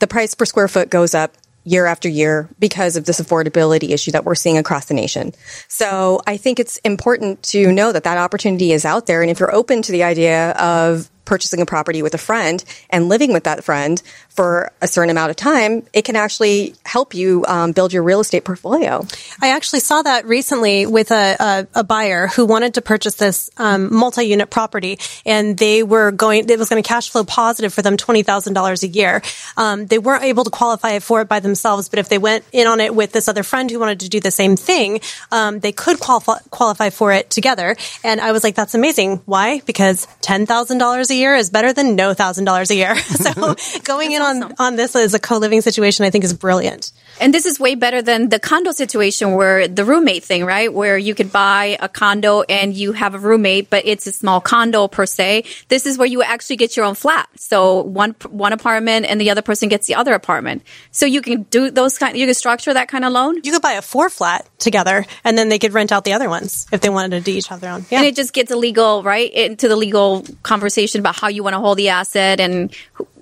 the 0.00 0.06
price 0.06 0.34
per 0.34 0.44
square 0.44 0.68
foot 0.68 0.90
goes 0.90 1.14
up 1.14 1.36
year 1.64 1.86
after 1.86 2.08
year 2.08 2.48
because 2.58 2.96
of 2.96 3.04
this 3.04 3.20
affordability 3.20 3.90
issue 3.90 4.10
that 4.10 4.24
we're 4.24 4.34
seeing 4.34 4.58
across 4.58 4.86
the 4.86 4.94
nation. 4.94 5.32
So 5.68 6.22
I 6.26 6.36
think 6.36 6.58
it's 6.58 6.78
important 6.78 7.42
to 7.44 7.70
know 7.70 7.92
that 7.92 8.04
that 8.04 8.18
opportunity 8.18 8.72
is 8.72 8.84
out 8.84 9.06
there. 9.06 9.22
And 9.22 9.30
if 9.30 9.40
you're 9.40 9.54
open 9.54 9.82
to 9.82 9.92
the 9.92 10.02
idea 10.02 10.52
of 10.52 11.10
purchasing 11.26 11.60
a 11.60 11.66
property 11.66 12.02
with 12.02 12.14
a 12.14 12.18
friend 12.18 12.64
and 12.88 13.08
living 13.08 13.32
with 13.32 13.44
that 13.44 13.62
friend 13.62 14.02
for 14.40 14.72
a 14.80 14.88
certain 14.88 15.10
amount 15.10 15.28
of 15.28 15.36
time, 15.36 15.82
it 15.92 16.06
can 16.06 16.16
actually 16.16 16.74
help 16.86 17.12
you 17.12 17.44
um, 17.46 17.72
build 17.72 17.92
your 17.92 18.02
real 18.02 18.20
estate 18.20 18.42
portfolio. 18.42 19.06
I 19.42 19.50
actually 19.50 19.80
saw 19.80 20.00
that 20.00 20.24
recently 20.24 20.86
with 20.86 21.10
a, 21.10 21.36
a, 21.38 21.80
a 21.80 21.84
buyer 21.84 22.26
who 22.26 22.46
wanted 22.46 22.72
to 22.72 22.80
purchase 22.80 23.16
this 23.16 23.50
um, 23.58 23.94
multi-unit 23.94 24.48
property, 24.48 24.98
and 25.26 25.58
they 25.58 25.82
were 25.82 26.10
going. 26.10 26.48
It 26.48 26.58
was 26.58 26.70
going 26.70 26.82
to 26.82 26.88
cash 26.88 27.10
flow 27.10 27.22
positive 27.22 27.74
for 27.74 27.82
them 27.82 27.98
twenty 27.98 28.22
thousand 28.22 28.54
dollars 28.54 28.82
a 28.82 28.88
year. 28.88 29.20
Um, 29.58 29.84
they 29.84 29.98
weren't 29.98 30.24
able 30.24 30.44
to 30.44 30.50
qualify 30.50 31.00
for 31.00 31.20
it 31.20 31.28
by 31.28 31.40
themselves, 31.40 31.90
but 31.90 31.98
if 31.98 32.08
they 32.08 32.16
went 32.16 32.46
in 32.50 32.66
on 32.66 32.80
it 32.80 32.94
with 32.94 33.12
this 33.12 33.28
other 33.28 33.42
friend 33.42 33.70
who 33.70 33.78
wanted 33.78 34.00
to 34.00 34.08
do 34.08 34.20
the 34.20 34.30
same 34.30 34.56
thing, 34.56 35.02
um, 35.30 35.60
they 35.60 35.72
could 35.72 36.00
qualify 36.00 36.38
qualify 36.48 36.88
for 36.88 37.12
it 37.12 37.28
together. 37.28 37.76
And 38.02 38.22
I 38.22 38.32
was 38.32 38.42
like, 38.42 38.54
"That's 38.54 38.74
amazing! 38.74 39.20
Why? 39.26 39.60
Because 39.66 40.08
ten 40.22 40.46
thousand 40.46 40.78
dollars 40.78 41.10
a 41.10 41.14
year 41.14 41.34
is 41.34 41.50
better 41.50 41.74
than 41.74 41.94
no 41.94 42.14
thousand 42.14 42.46
dollars 42.46 42.70
a 42.70 42.74
year." 42.74 42.96
so 43.00 43.54
going 43.84 44.12
in 44.12 44.22
on 44.22 44.29
on 44.58 44.76
this 44.76 44.96
as 44.96 45.14
a 45.14 45.18
co 45.18 45.38
living 45.38 45.60
situation, 45.60 46.04
I 46.04 46.10
think 46.10 46.24
is 46.24 46.34
brilliant. 46.34 46.92
And 47.20 47.34
this 47.34 47.46
is 47.46 47.60
way 47.60 47.74
better 47.74 48.02
than 48.02 48.28
the 48.28 48.38
condo 48.38 48.72
situation 48.72 49.32
where 49.32 49.68
the 49.68 49.84
roommate 49.84 50.24
thing, 50.24 50.44
right? 50.44 50.72
Where 50.72 50.96
you 50.96 51.14
could 51.14 51.32
buy 51.32 51.76
a 51.80 51.88
condo 51.88 52.42
and 52.42 52.74
you 52.74 52.92
have 52.92 53.14
a 53.14 53.18
roommate, 53.18 53.70
but 53.70 53.84
it's 53.86 54.06
a 54.06 54.12
small 54.12 54.40
condo 54.40 54.88
per 54.88 55.06
se. 55.06 55.44
This 55.68 55.86
is 55.86 55.98
where 55.98 56.08
you 56.08 56.22
actually 56.22 56.56
get 56.56 56.76
your 56.76 56.86
own 56.86 56.94
flat. 56.94 57.28
So 57.36 57.82
one, 57.82 58.14
one 58.28 58.52
apartment 58.52 59.06
and 59.06 59.20
the 59.20 59.30
other 59.30 59.42
person 59.42 59.68
gets 59.68 59.86
the 59.86 59.96
other 59.96 60.14
apartment. 60.14 60.62
So 60.90 61.06
you 61.06 61.20
can 61.20 61.42
do 61.44 61.70
those 61.70 61.98
kind, 61.98 62.16
you 62.16 62.26
can 62.26 62.34
structure 62.34 62.72
that 62.72 62.88
kind 62.88 63.04
of 63.04 63.12
loan. 63.12 63.36
You 63.42 63.52
could 63.52 63.62
buy 63.62 63.72
a 63.72 63.82
four 63.82 64.08
flat 64.08 64.48
together 64.58 65.04
and 65.24 65.36
then 65.36 65.48
they 65.48 65.58
could 65.58 65.72
rent 65.72 65.92
out 65.92 66.04
the 66.04 66.12
other 66.14 66.28
ones 66.28 66.66
if 66.72 66.80
they 66.80 66.88
wanted 66.88 67.24
to 67.24 67.30
each 67.30 67.48
have 67.48 67.60
their 67.60 67.72
own. 67.72 67.84
Yeah. 67.90 67.98
And 67.98 68.06
it 68.06 68.16
just 68.16 68.32
gets 68.32 68.50
a 68.50 68.56
legal, 68.56 69.02
right? 69.02 69.30
Into 69.32 69.68
the 69.68 69.76
legal 69.76 70.24
conversation 70.42 71.00
about 71.00 71.16
how 71.16 71.28
you 71.28 71.42
want 71.42 71.54
to 71.54 71.60
hold 71.60 71.78
the 71.78 71.90
asset 71.90 72.40
and 72.40 72.74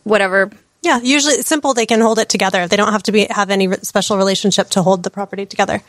whatever 0.04 0.50
yeah, 0.82 1.00
usually 1.02 1.42
simple. 1.42 1.74
They 1.74 1.86
can 1.86 2.00
hold 2.00 2.18
it 2.18 2.28
together. 2.28 2.66
They 2.68 2.76
don't 2.76 2.92
have 2.92 3.02
to 3.04 3.12
be 3.12 3.26
have 3.30 3.50
any 3.50 3.72
special 3.82 4.16
relationship 4.16 4.70
to 4.70 4.82
hold 4.82 5.02
the 5.02 5.10
property 5.10 5.46
together. 5.46 5.82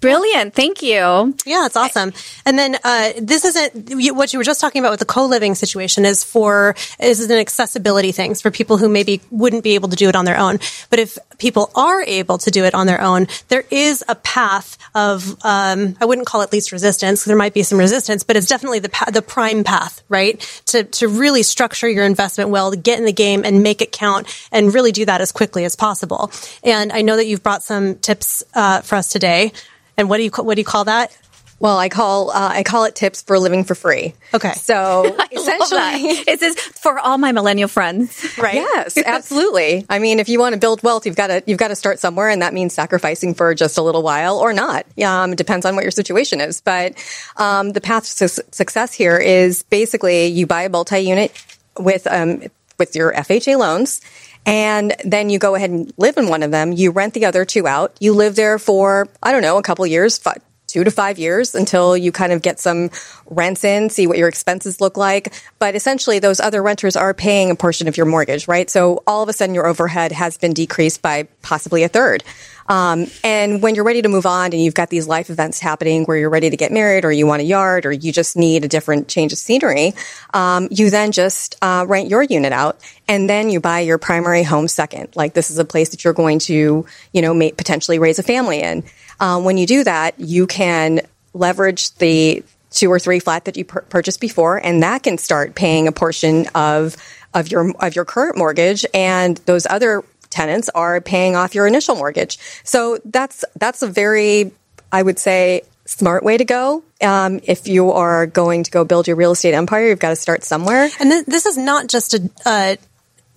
Brilliant. 0.00 0.54
Thank 0.54 0.82
you. 0.82 1.34
Yeah, 1.44 1.66
it's 1.66 1.76
awesome. 1.76 2.12
And 2.46 2.58
then 2.58 2.76
uh, 2.84 3.12
this 3.20 3.44
isn't 3.44 4.14
what 4.14 4.32
you 4.32 4.38
were 4.38 4.44
just 4.44 4.60
talking 4.60 4.80
about 4.80 4.92
with 4.92 5.00
the 5.00 5.06
co-living 5.06 5.56
situation 5.56 6.04
is 6.04 6.22
for 6.22 6.76
is 7.00 7.28
an 7.28 7.38
accessibility 7.38 8.12
things 8.12 8.40
for 8.40 8.50
people 8.50 8.76
who 8.76 8.88
maybe 8.88 9.20
wouldn't 9.30 9.64
be 9.64 9.74
able 9.74 9.88
to 9.88 9.96
do 9.96 10.08
it 10.08 10.14
on 10.14 10.24
their 10.24 10.38
own. 10.38 10.60
But 10.90 11.00
if 11.00 11.18
people 11.38 11.70
are 11.74 12.02
able 12.02 12.38
to 12.38 12.50
do 12.50 12.64
it 12.64 12.74
on 12.74 12.86
their 12.86 13.00
own, 13.00 13.26
there 13.48 13.64
is 13.70 14.04
a 14.06 14.14
path 14.14 14.78
of 14.94 15.36
um, 15.44 15.96
I 16.00 16.04
wouldn't 16.04 16.28
call 16.28 16.42
it 16.42 16.52
least 16.52 16.70
resistance. 16.70 17.24
There 17.24 17.36
might 17.36 17.54
be 17.54 17.64
some 17.64 17.78
resistance, 17.78 18.22
but 18.22 18.36
it's 18.36 18.46
definitely 18.46 18.78
the 18.78 18.90
pa- 18.90 19.10
the 19.10 19.22
prime 19.22 19.64
path, 19.64 20.02
right? 20.08 20.40
To 20.66 20.84
to 20.84 21.08
really 21.08 21.42
structure 21.42 21.88
your 21.88 22.04
investment 22.04 22.50
well, 22.50 22.70
to 22.70 22.76
get 22.76 23.00
in 23.00 23.04
the 23.04 23.12
game 23.12 23.42
and 23.44 23.64
make 23.64 23.82
it 23.82 23.90
count, 23.90 24.28
and 24.52 24.72
really 24.72 24.92
do 24.92 25.04
that 25.06 25.20
as 25.20 25.32
quickly 25.32 25.64
as 25.64 25.74
possible. 25.74 26.30
And 26.62 26.92
I 26.92 27.02
know 27.02 27.16
that 27.16 27.26
you've 27.26 27.42
brought 27.42 27.64
some 27.64 27.96
tips 27.96 28.44
uh, 28.54 28.82
for 28.82 28.94
us 28.94 29.08
today. 29.08 29.52
And 29.98 30.08
what 30.08 30.16
do 30.18 30.22
you 30.22 30.30
what 30.30 30.54
do 30.54 30.60
you 30.60 30.64
call 30.64 30.84
that? 30.84 31.14
Well, 31.60 31.76
I 31.76 31.88
call 31.88 32.30
uh, 32.30 32.50
I 32.52 32.62
call 32.62 32.84
it 32.84 32.94
tips 32.94 33.22
for 33.22 33.36
living 33.38 33.64
for 33.64 33.74
free. 33.74 34.14
Okay. 34.32 34.52
So 34.52 35.04
essentially, 35.32 36.22
it 36.26 36.38
says 36.38 36.56
for 36.56 37.00
all 37.00 37.18
my 37.18 37.32
millennial 37.32 37.68
friends, 37.68 38.38
right? 38.38 38.54
Yes, 38.54 38.96
absolutely. 39.04 39.84
I 39.90 39.98
mean, 39.98 40.20
if 40.20 40.28
you 40.28 40.38
want 40.38 40.52
to 40.52 40.60
build 40.60 40.84
wealth, 40.84 41.04
you've 41.04 41.16
got 41.16 41.26
to 41.26 41.42
you've 41.46 41.58
got 41.58 41.68
to 41.68 41.76
start 41.76 41.98
somewhere, 41.98 42.28
and 42.28 42.42
that 42.42 42.54
means 42.54 42.74
sacrificing 42.74 43.34
for 43.34 43.54
just 43.56 43.76
a 43.76 43.82
little 43.82 44.02
while 44.02 44.38
or 44.38 44.52
not. 44.52 44.86
Um, 45.02 45.32
it 45.32 45.36
depends 45.36 45.66
on 45.66 45.74
what 45.74 45.82
your 45.82 45.90
situation 45.90 46.40
is. 46.40 46.60
But 46.60 46.94
um, 47.36 47.72
the 47.72 47.80
path 47.80 48.04
to 48.18 48.28
su- 48.28 48.42
success 48.52 48.94
here 48.94 49.18
is 49.18 49.64
basically 49.64 50.26
you 50.26 50.46
buy 50.46 50.62
a 50.62 50.68
multi-unit 50.68 51.32
with 51.76 52.06
um, 52.06 52.44
with 52.78 52.94
your 52.94 53.12
FHA 53.12 53.58
loans. 53.58 54.00
And 54.48 54.94
then 55.04 55.28
you 55.28 55.38
go 55.38 55.56
ahead 55.56 55.68
and 55.68 55.92
live 55.98 56.16
in 56.16 56.30
one 56.30 56.42
of 56.42 56.50
them. 56.50 56.72
You 56.72 56.90
rent 56.90 57.12
the 57.12 57.26
other 57.26 57.44
two 57.44 57.66
out. 57.66 57.94
You 58.00 58.14
live 58.14 58.34
there 58.34 58.58
for, 58.58 59.06
I 59.22 59.30
don't 59.30 59.42
know, 59.42 59.58
a 59.58 59.62
couple 59.62 59.86
years, 59.86 60.16
five, 60.16 60.38
two 60.66 60.84
to 60.84 60.90
five 60.90 61.18
years 61.18 61.54
until 61.54 61.94
you 61.98 62.12
kind 62.12 62.32
of 62.32 62.40
get 62.40 62.58
some 62.58 62.88
rents 63.28 63.64
in, 63.64 63.90
see 63.90 64.06
what 64.06 64.18
your 64.18 64.28
expenses 64.28 64.80
look 64.80 64.96
like. 64.96 65.32
But 65.58 65.74
essentially, 65.74 66.18
those 66.18 66.40
other 66.40 66.62
renters 66.62 66.96
are 66.96 67.14
paying 67.14 67.50
a 67.50 67.54
portion 67.54 67.88
of 67.88 67.96
your 67.96 68.06
mortgage, 68.06 68.48
right? 68.48 68.68
So 68.68 69.02
all 69.06 69.22
of 69.22 69.28
a 69.28 69.32
sudden, 69.32 69.54
your 69.54 69.66
overhead 69.66 70.12
has 70.12 70.38
been 70.38 70.52
decreased 70.52 71.02
by 71.02 71.24
possibly 71.42 71.82
a 71.82 71.88
third. 71.88 72.24
Um, 72.68 73.06
and 73.24 73.62
when 73.62 73.74
you're 73.74 73.84
ready 73.84 74.02
to 74.02 74.08
move 74.08 74.26
on 74.26 74.52
and 74.52 74.62
you've 74.62 74.74
got 74.74 74.90
these 74.90 75.08
life 75.08 75.30
events 75.30 75.58
happening 75.58 76.04
where 76.04 76.18
you're 76.18 76.28
ready 76.28 76.50
to 76.50 76.56
get 76.56 76.70
married 76.70 77.04
or 77.04 77.10
you 77.10 77.26
want 77.26 77.40
a 77.40 77.44
yard 77.44 77.86
or 77.86 77.92
you 77.92 78.12
just 78.12 78.36
need 78.36 78.64
a 78.64 78.68
different 78.68 79.08
change 79.08 79.32
of 79.32 79.38
scenery, 79.38 79.94
um, 80.34 80.68
you 80.70 80.90
then 80.90 81.10
just 81.10 81.56
uh, 81.62 81.86
rent 81.88 82.08
your 82.08 82.22
unit 82.22 82.52
out 82.52 82.78
and 83.08 83.28
then 83.28 83.48
you 83.48 83.58
buy 83.58 83.80
your 83.80 83.96
primary 83.96 84.42
home 84.42 84.68
second. 84.68 85.08
Like 85.16 85.32
this 85.32 85.50
is 85.50 85.58
a 85.58 85.64
place 85.64 85.90
that 85.90 86.04
you're 86.04 86.12
going 86.12 86.40
to, 86.40 86.84
you 87.12 87.22
know, 87.22 87.32
may, 87.32 87.52
potentially 87.52 87.98
raise 87.98 88.18
a 88.18 88.22
family 88.22 88.60
in. 88.60 88.84
Um, 89.18 89.44
when 89.44 89.56
you 89.56 89.66
do 89.66 89.84
that, 89.84 90.20
you 90.20 90.46
can 90.46 91.00
leverage 91.32 91.94
the 91.94 92.42
two 92.70 92.90
or 92.90 92.98
three 92.98 93.18
flat 93.18 93.44
that 93.46 93.56
you 93.56 93.64
pur- 93.64 93.82
purchased 93.82 94.20
before, 94.20 94.58
and 94.58 94.82
that 94.82 95.02
can 95.02 95.18
start 95.18 95.54
paying 95.54 95.88
a 95.88 95.92
portion 95.92 96.46
of 96.54 96.96
of 97.34 97.50
your 97.50 97.70
of 97.80 97.94
your 97.94 98.04
current 98.04 98.36
mortgage, 98.36 98.84
and 98.94 99.38
those 99.46 99.66
other 99.66 100.04
tenants 100.30 100.68
are 100.74 101.00
paying 101.00 101.36
off 101.36 101.54
your 101.54 101.66
initial 101.66 101.94
mortgage. 101.96 102.38
So 102.64 102.98
that's 103.04 103.44
that's 103.56 103.82
a 103.82 103.86
very, 103.86 104.52
I 104.92 105.02
would 105.02 105.18
say, 105.18 105.62
smart 105.84 106.22
way 106.22 106.36
to 106.36 106.44
go. 106.44 106.82
Um, 107.02 107.40
if 107.42 107.66
you 107.66 107.92
are 107.92 108.26
going 108.26 108.64
to 108.64 108.70
go 108.70 108.84
build 108.84 109.06
your 109.06 109.16
real 109.16 109.32
estate 109.32 109.54
empire, 109.54 109.88
you've 109.88 109.98
got 109.98 110.10
to 110.10 110.16
start 110.16 110.44
somewhere. 110.44 110.90
And 111.00 111.10
th- 111.10 111.26
this 111.26 111.46
is 111.46 111.56
not 111.56 111.88
just 111.88 112.14
a. 112.14 112.30
Uh, 112.44 112.76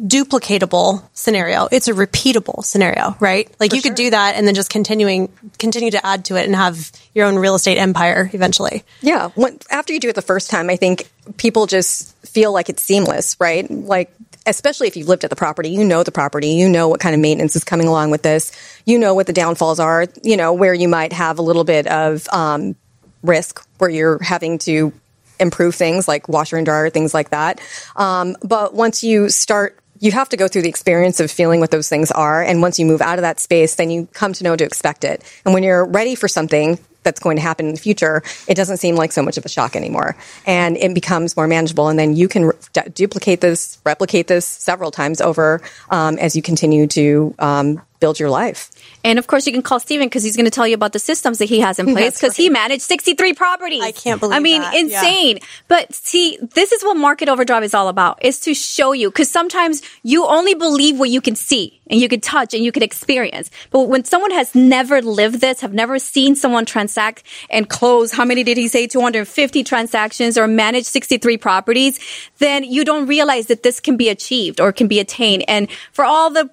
duplicatable 0.02 1.04
scenario. 1.14 1.68
It's 1.72 1.88
a 1.88 1.94
repeatable 1.94 2.64
scenario 2.66 3.16
right? 3.20 3.50
Like 3.60 3.72
For 3.72 3.76
you 3.76 3.82
sure. 3.82 3.92
could 3.92 3.98
do 3.98 4.10
that 4.10 4.36
and 4.36 4.48
then 4.48 4.56
just 4.56 4.70
continuing 4.70 5.32
continue 5.60 5.92
to 5.92 6.06
add 6.06 6.26
to 6.26 6.36
it 6.38 6.46
and 6.46 6.56
have 6.56 6.92
your 7.14 7.28
own 7.28 7.36
real 7.36 7.56
estate 7.56 7.78
empire 7.78 8.30
eventually. 8.34 8.84
Yeah. 9.02 9.30
When, 9.36 9.60
after 9.70 9.94
you 9.94 10.00
do 10.00 10.10
it 10.10 10.16
the 10.16 10.22
first 10.22 10.50
time 10.50 10.70
i 10.70 10.76
think 10.76 11.10
people 11.38 11.68
just 11.68 12.16
feel 12.26 12.52
like 12.52 12.70
it's 12.70 12.82
seamless 12.82 13.38
right? 13.40 13.70
Like 13.70 14.14
especially 14.46 14.88
if 14.88 14.98
you've 14.98 15.08
lived 15.08 15.24
at 15.24 15.30
the 15.30 15.36
property, 15.36 15.70
you 15.70 15.84
know 15.84 16.04
the 16.04 16.12
property, 16.12 16.50
you 16.50 16.68
know 16.68 16.90
what 16.90 17.00
kind 17.00 17.14
of 17.14 17.22
maintenance 17.22 17.56
is 17.56 17.64
coming 17.64 17.88
along 17.88 18.10
with 18.10 18.24
this, 18.24 18.52
you 18.86 18.98
know 18.98 19.14
what 19.14 19.28
the 19.28 19.34
downfalls 19.34 19.80
are, 19.80 20.08
you 20.24 20.36
know 20.36 20.54
where 20.54 20.74
you 20.74 20.88
might 20.88 21.14
have 21.14 21.38
a 21.38 21.44
little 21.44 21.64
bit 21.64 21.86
of 21.88 22.28
um, 22.30 22.76
risk 23.22 23.64
where 23.78 23.90
you're 23.90 24.22
having 24.24 24.58
to 24.58 24.92
improve 25.40 25.76
things 25.76 26.08
like 26.08 26.28
washer 26.30 26.58
and 26.58 26.66
dryer, 26.66 26.90
things 26.90 27.14
like 27.14 27.30
that. 27.32 27.60
Um, 27.96 28.36
but 28.44 28.74
once 28.74 29.04
you 29.04 29.30
start 29.30 29.78
you 30.02 30.12
have 30.12 30.30
to 30.30 30.38
go 30.38 30.48
through 30.48 30.64
the 30.64 30.70
experience 30.70 31.20
of 31.20 31.32
feeling 31.32 31.60
what 31.60 31.72
those 31.72 31.88
things 31.88 32.12
are. 32.12 32.42
And 32.44 32.62
once 32.62 32.80
you 32.80 32.86
move 32.86 33.02
out 33.02 33.20
of 33.20 33.22
that 33.22 33.40
space, 33.40 33.76
then 33.76 33.92
you 33.92 34.08
come 34.14 34.34
to 34.34 34.44
know 34.44 34.56
to 34.56 34.66
expect 34.66 35.04
it. 35.04 35.24
And 35.46 35.54
when 35.54 35.62
you're 35.64 35.86
ready 35.86 36.16
for 36.16 36.28
something, 36.28 36.80
that's 37.04 37.20
going 37.20 37.38
to 37.38 37.42
happen 37.42 37.68
in 37.68 37.74
the 37.74 37.80
future, 37.80 38.24
it 38.48 38.56
doesn't 38.56 38.78
seem 38.78 38.96
like 38.96 39.12
so 39.12 39.22
much 39.22 39.38
of 39.38 39.46
a 39.46 39.50
shock 39.50 39.76
anymore. 39.76 40.16
And 40.46 40.78
it 40.78 40.94
becomes 40.94 41.36
more 41.36 41.48
manageable. 41.48 41.88
And 41.88 41.98
then 41.98 42.16
you 42.16 42.28
can 42.28 42.46
re- 42.46 42.56
duplicate 42.94 43.42
this, 43.42 43.80
replicate 43.86 44.28
this 44.28 44.46
several 44.46 44.92
times 44.92 45.22
over 45.22 45.62
um, 45.90 46.18
as 46.18 46.36
you 46.36 46.42
continue 46.42 46.88
to 46.88 47.36
um, 47.40 47.82
build 48.02 48.20
your 48.20 48.30
life. 48.30 48.70
And 49.06 49.18
of 49.18 49.28
course, 49.28 49.48
you 49.48 49.54
can 49.54 49.62
call 49.62 49.80
Steven 49.80 50.08
because 50.08 50.24
he's 50.24 50.36
going 50.36 50.46
to 50.46 50.52
tell 50.52 50.68
you 50.68 50.76
about 50.76 50.92
the 50.92 51.00
systems 51.00 51.38
that 51.38 51.46
he 51.46 51.62
has 51.62 51.80
in 51.80 51.86
place 51.94 52.20
because 52.20 52.36
he 52.36 52.50
managed 52.50 52.82
63 52.82 53.34
properties. 53.34 53.82
I 53.82 53.94
can't 53.94 54.20
believe 54.20 54.36
I 54.36 54.40
mean, 54.40 54.62
that. 54.62 54.76
insane. 54.76 55.38
Yeah. 55.38 55.46
But 55.70 55.94
see, 55.94 56.38
this 56.42 56.74
is 56.74 56.84
what 56.84 56.98
Market 56.98 57.30
Overdrive 57.30 57.64
is 57.64 57.74
all 57.74 57.88
about 57.88 58.26
is 58.26 58.42
to 58.42 58.54
show 58.54 58.92
you 58.92 59.10
because 59.10 59.32
sometimes 59.32 59.82
you 60.04 60.26
only 60.26 60.56
believe 60.56 61.00
what 61.00 61.10
you 61.10 61.22
can 61.22 61.36
see 61.36 61.80
and 61.92 62.00
you 62.00 62.08
could 62.08 62.24
touch 62.24 62.54
and 62.54 62.64
you 62.64 62.72
could 62.72 62.82
experience. 62.82 63.52
But 63.70 63.90
when 63.90 64.06
someone 64.06 64.32
has 64.32 64.56
never 64.56 65.02
lived 65.02 65.42
this, 65.42 65.60
have 65.62 65.74
never 65.74 66.00
seen 66.00 66.36
someone 66.36 66.66
transact 66.66 67.24
and 67.50 67.70
close, 67.70 68.14
how 68.14 68.26
many 68.26 68.44
did 68.44 68.58
he 68.58 68.68
say? 68.70 68.88
250 68.88 69.64
transactions 69.64 70.38
or 70.38 70.48
manage 70.48 70.86
63 70.86 71.38
properties, 71.38 72.00
then 72.40 72.64
you 72.64 72.86
don't 72.86 73.08
realize 73.08 73.48
that 73.48 73.62
this 73.62 73.80
can 73.80 73.98
be 73.98 74.10
achieved 74.10 74.62
or 74.62 74.72
can 74.72 74.88
be 74.88 75.00
attained. 75.00 75.44
And 75.48 75.70
for 75.92 76.06
all 76.06 76.32
the 76.32 76.50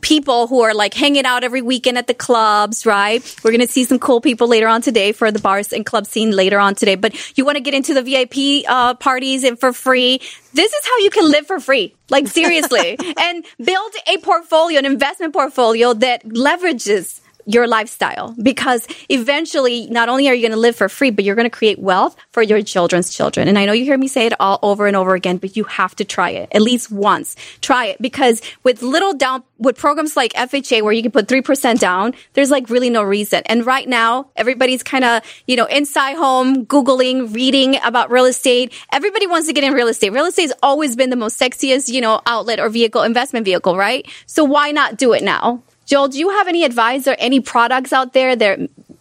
people 0.00 0.46
who 0.46 0.60
are 0.60 0.74
like 0.74 0.94
hanging 0.94 1.24
out 1.24 1.44
every 1.44 1.62
weekend 1.62 1.98
at 1.98 2.06
the 2.06 2.14
clubs, 2.14 2.86
right? 2.86 3.22
We're 3.42 3.50
going 3.50 3.60
to 3.60 3.72
see 3.72 3.84
some 3.84 3.98
cool 3.98 4.20
people 4.20 4.48
later 4.48 4.68
on 4.68 4.82
today 4.82 5.12
for 5.12 5.30
the 5.30 5.38
bars 5.38 5.72
and 5.72 5.84
club 5.84 6.06
scene 6.06 6.30
later 6.30 6.58
on 6.58 6.74
today. 6.74 6.94
But 6.94 7.38
you 7.38 7.44
want 7.44 7.56
to 7.56 7.62
get 7.62 7.74
into 7.74 7.94
the 7.94 8.02
VIP 8.02 8.68
uh, 8.68 8.94
parties 8.94 9.44
and 9.44 9.58
for 9.58 9.72
free. 9.72 10.20
This 10.52 10.72
is 10.72 10.86
how 10.86 10.98
you 10.98 11.10
can 11.10 11.30
live 11.30 11.46
for 11.46 11.60
free. 11.60 11.94
Like 12.08 12.26
seriously 12.26 12.98
and 13.18 13.44
build 13.62 13.92
a 14.06 14.18
portfolio, 14.18 14.78
an 14.78 14.86
investment 14.86 15.32
portfolio 15.32 15.94
that 15.94 16.24
leverages 16.24 17.19
your 17.46 17.66
lifestyle 17.66 18.34
because 18.42 18.86
eventually 19.08 19.86
not 19.86 20.08
only 20.08 20.28
are 20.28 20.34
you 20.34 20.42
going 20.42 20.52
to 20.52 20.56
live 20.56 20.76
for 20.76 20.88
free, 20.88 21.10
but 21.10 21.24
you're 21.24 21.34
going 21.34 21.48
to 21.48 21.50
create 21.50 21.78
wealth 21.78 22.16
for 22.32 22.42
your 22.42 22.62
children's 22.62 23.14
children. 23.14 23.48
And 23.48 23.58
I 23.58 23.66
know 23.66 23.72
you 23.72 23.84
hear 23.84 23.98
me 23.98 24.08
say 24.08 24.26
it 24.26 24.34
all 24.40 24.58
over 24.62 24.86
and 24.86 24.96
over 24.96 25.14
again, 25.14 25.38
but 25.38 25.56
you 25.56 25.64
have 25.64 25.94
to 25.96 26.04
try 26.04 26.30
it 26.30 26.48
at 26.52 26.62
least 26.62 26.90
once. 26.90 27.36
Try 27.60 27.86
it 27.86 28.02
because 28.02 28.42
with 28.62 28.82
little 28.82 29.14
down, 29.14 29.42
with 29.58 29.76
programs 29.76 30.16
like 30.16 30.32
FHA 30.32 30.82
where 30.82 30.92
you 30.92 31.02
can 31.02 31.12
put 31.12 31.28
3% 31.28 31.78
down, 31.78 32.14
there's 32.34 32.50
like 32.50 32.70
really 32.70 32.90
no 32.90 33.02
reason. 33.02 33.42
And 33.46 33.66
right 33.66 33.88
now, 33.88 34.30
everybody's 34.36 34.82
kind 34.82 35.04
of, 35.04 35.22
you 35.46 35.56
know, 35.56 35.66
inside 35.66 36.16
home, 36.16 36.66
Googling, 36.66 37.34
reading 37.34 37.76
about 37.84 38.10
real 38.10 38.24
estate. 38.24 38.72
Everybody 38.92 39.26
wants 39.26 39.46
to 39.48 39.52
get 39.52 39.64
in 39.64 39.72
real 39.72 39.88
estate. 39.88 40.10
Real 40.10 40.26
estate 40.26 40.42
has 40.42 40.52
always 40.62 40.96
been 40.96 41.10
the 41.10 41.16
most 41.16 41.38
sexiest, 41.38 41.92
you 41.92 42.00
know, 42.00 42.20
outlet 42.26 42.60
or 42.60 42.68
vehicle, 42.68 43.02
investment 43.02 43.44
vehicle, 43.44 43.76
right? 43.76 44.06
So 44.26 44.44
why 44.44 44.70
not 44.70 44.96
do 44.96 45.12
it 45.12 45.22
now? 45.22 45.62
Joel, 45.90 46.06
do 46.06 46.20
you 46.20 46.28
have 46.30 46.46
any 46.46 46.62
advice 46.62 47.08
or 47.08 47.16
any 47.18 47.40
products 47.40 47.92
out 47.92 48.12
there 48.12 48.36
that 48.36 48.60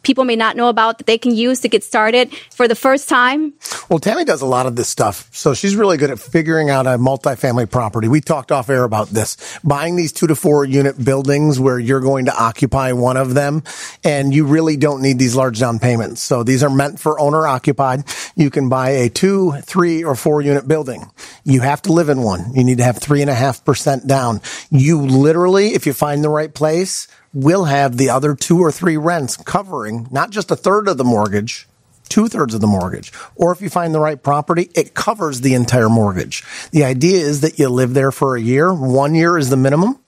people 0.10 0.26
may 0.26 0.36
not 0.36 0.55
know 0.55 0.70
about 0.70 0.97
that 0.97 1.05
they 1.05 1.20
can 1.20 1.36
use 1.36 1.60
to 1.60 1.70
get 1.70 1.84
started 1.84 2.34
for 2.49 2.68
the 2.68 2.74
first 2.74 3.07
time? 3.07 3.53
Well, 3.89 3.99
Tammy 3.99 4.26
does 4.26 4.41
a 4.41 4.47
lot 4.47 4.66
of 4.66 4.76
this 4.76 4.89
stuff. 4.89 5.30
So 5.32 5.53
she's 5.53 5.76
really 5.76 5.97
good 5.97 6.10
at 6.10 6.18
figuring 6.18 6.72
out 6.72 6.88
a 6.88 6.97
multifamily 6.97 7.70
property. 7.70 8.07
We 8.07 8.20
talked 8.20 8.51
off 8.51 8.72
air 8.72 8.86
about 8.86 9.10
this. 9.10 9.60
Buying 9.64 9.97
these 9.97 10.12
two 10.12 10.26
to 10.26 10.36
four 10.36 10.66
unit 10.66 10.97
buildings 11.05 11.60
where 11.60 11.78
you're 11.78 11.99
going 11.99 12.26
to 12.26 12.36
occupy 12.36 12.91
one 12.93 13.18
of 13.18 13.36
them 13.36 13.62
and 14.03 14.34
you 14.34 14.47
really 14.47 14.78
don't 14.78 15.03
need 15.03 15.20
these 15.20 15.36
large 15.36 15.60
down 15.60 15.78
payments. 15.78 16.24
So 16.24 16.41
these 16.41 16.64
are 16.64 16.72
meant 16.72 16.99
for 16.99 17.20
owner 17.20 17.45
occupied. 17.45 18.03
You 18.36 18.49
can 18.49 18.68
buy 18.68 18.89
a 18.89 19.10
two, 19.10 19.51
three 19.62 20.03
or 20.03 20.16
four 20.16 20.41
unit 20.41 20.68
building. 20.68 21.05
You 21.43 21.62
have 21.62 21.84
to 21.84 21.93
live 21.93 22.10
in 22.10 22.24
one. 22.24 22.55
You 22.55 22.64
need 22.64 22.80
to 22.80 22.84
have 22.84 22.97
three 22.97 23.22
and 23.22 23.30
a 23.30 23.36
half 23.36 23.64
percent 23.64 24.07
down. 24.07 24.41
You 24.72 25.01
literally, 25.01 25.76
if 25.76 25.86
you 25.86 25.93
find 25.93 26.24
the 26.24 26.30
right 26.30 26.51
place, 26.51 27.07
will 27.34 27.66
have 27.66 27.98
the 27.98 28.10
other 28.10 28.36
two 28.36 28.60
or 28.60 28.72
three 28.72 28.98
rents 28.98 29.38
covering 29.38 30.08
not 30.12 30.32
just 30.32 30.52
a 30.52 30.56
third 30.56 30.88
of 30.88 30.98
the 30.98 31.04
mortgage, 31.04 31.68
two 32.10 32.28
thirds 32.28 32.54
of 32.54 32.62
the 32.62 32.68
mortgage. 32.68 33.14
Or 33.36 33.52
if 33.52 33.62
you 33.62 33.70
find 33.70 33.94
the 33.94 34.00
right 34.00 34.22
property, 34.22 34.70
it 34.76 34.94
covers 34.94 35.42
the 35.42 35.54
entire 35.54 35.90
mortgage. 35.90 36.44
The 36.72 36.84
idea 36.84 37.20
is 37.20 37.42
that 37.42 37.60
you 37.60 37.70
live 37.70 37.94
there 37.94 38.12
for 38.12 38.36
a 38.36 38.42
year. 38.42 38.74
One 38.74 39.16
year 39.16 39.38
is 39.38 39.50
the 39.50 39.58
minimum. 39.58 40.00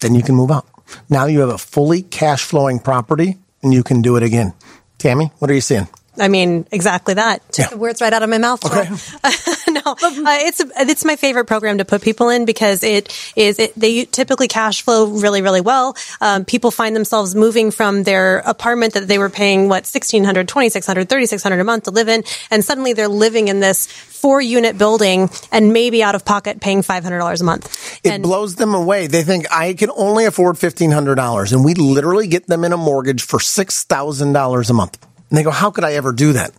Then 0.00 0.14
you 0.14 0.22
can 0.22 0.34
move 0.34 0.50
out. 0.50 0.66
Now 1.08 1.26
you 1.26 1.40
have 1.40 1.50
a 1.50 1.58
fully 1.58 2.02
cash 2.02 2.42
flowing 2.44 2.78
property 2.78 3.38
and 3.62 3.74
you 3.74 3.82
can 3.82 4.02
do 4.02 4.16
it 4.16 4.22
again. 4.22 4.54
Tammy, 4.98 5.32
what 5.38 5.50
are 5.50 5.54
you 5.54 5.60
seeing? 5.60 5.88
I 6.18 6.28
mean, 6.28 6.66
exactly 6.72 7.14
that. 7.14 7.40
Took 7.52 7.64
Yeah. 7.66 7.70
the 7.70 7.76
words 7.76 8.00
right 8.00 8.12
out 8.12 8.22
of 8.22 8.28
my 8.28 8.38
mouth. 8.38 8.64
Okay. 8.64 8.88
no, 9.70 9.80
uh, 9.86 10.38
it's 10.42 10.60
it's 10.76 11.04
my 11.04 11.16
favorite 11.16 11.46
program 11.46 11.78
to 11.78 11.84
put 11.84 12.02
people 12.02 12.28
in 12.30 12.44
because 12.44 12.82
it 12.82 13.16
is 13.36 13.58
it, 13.58 13.74
they 13.76 14.04
typically 14.06 14.48
cash 14.48 14.82
flow 14.82 15.06
really 15.06 15.40
really 15.40 15.60
well. 15.60 15.96
Um, 16.20 16.44
people 16.44 16.70
find 16.70 16.96
themselves 16.96 17.34
moving 17.34 17.70
from 17.70 18.02
their 18.02 18.38
apartment 18.38 18.94
that 18.94 19.06
they 19.06 19.18
were 19.18 19.30
paying 19.30 19.68
what 19.68 19.86
1600 19.86 20.48
2600 20.48 21.08
3600 21.08 21.60
a 21.60 21.64
month 21.64 21.84
to 21.84 21.90
live 21.92 22.08
in 22.08 22.24
and 22.50 22.64
suddenly 22.64 22.92
they're 22.92 23.08
living 23.08 23.48
in 23.48 23.60
this 23.60 23.86
four 24.20 24.42
unit 24.42 24.76
building 24.76 25.30
and 25.50 25.72
maybe 25.72 26.02
out 26.02 26.14
of 26.14 26.24
pocket 26.26 26.60
paying 26.60 26.82
$500 26.82 27.40
a 27.40 27.44
month. 27.44 28.00
It 28.04 28.10
and 28.10 28.22
blows 28.22 28.56
them 28.56 28.74
away. 28.74 29.06
They 29.06 29.22
think 29.22 29.46
I 29.50 29.72
can 29.72 29.90
only 29.96 30.26
afford 30.26 30.56
$1,500 30.56 31.52
and 31.52 31.64
we 31.64 31.72
literally 31.72 32.26
get 32.26 32.46
them 32.46 32.64
in 32.64 32.72
a 32.74 32.76
mortgage 32.76 33.22
for 33.22 33.38
$6,000 33.38 34.70
a 34.70 34.72
month. 34.74 35.06
And 35.30 35.38
they 35.38 35.44
go, 35.44 35.52
how 35.52 35.70
could 35.70 35.84
I 35.84 35.92
ever 35.94 36.12
do 36.12 36.32
that? 36.32 36.52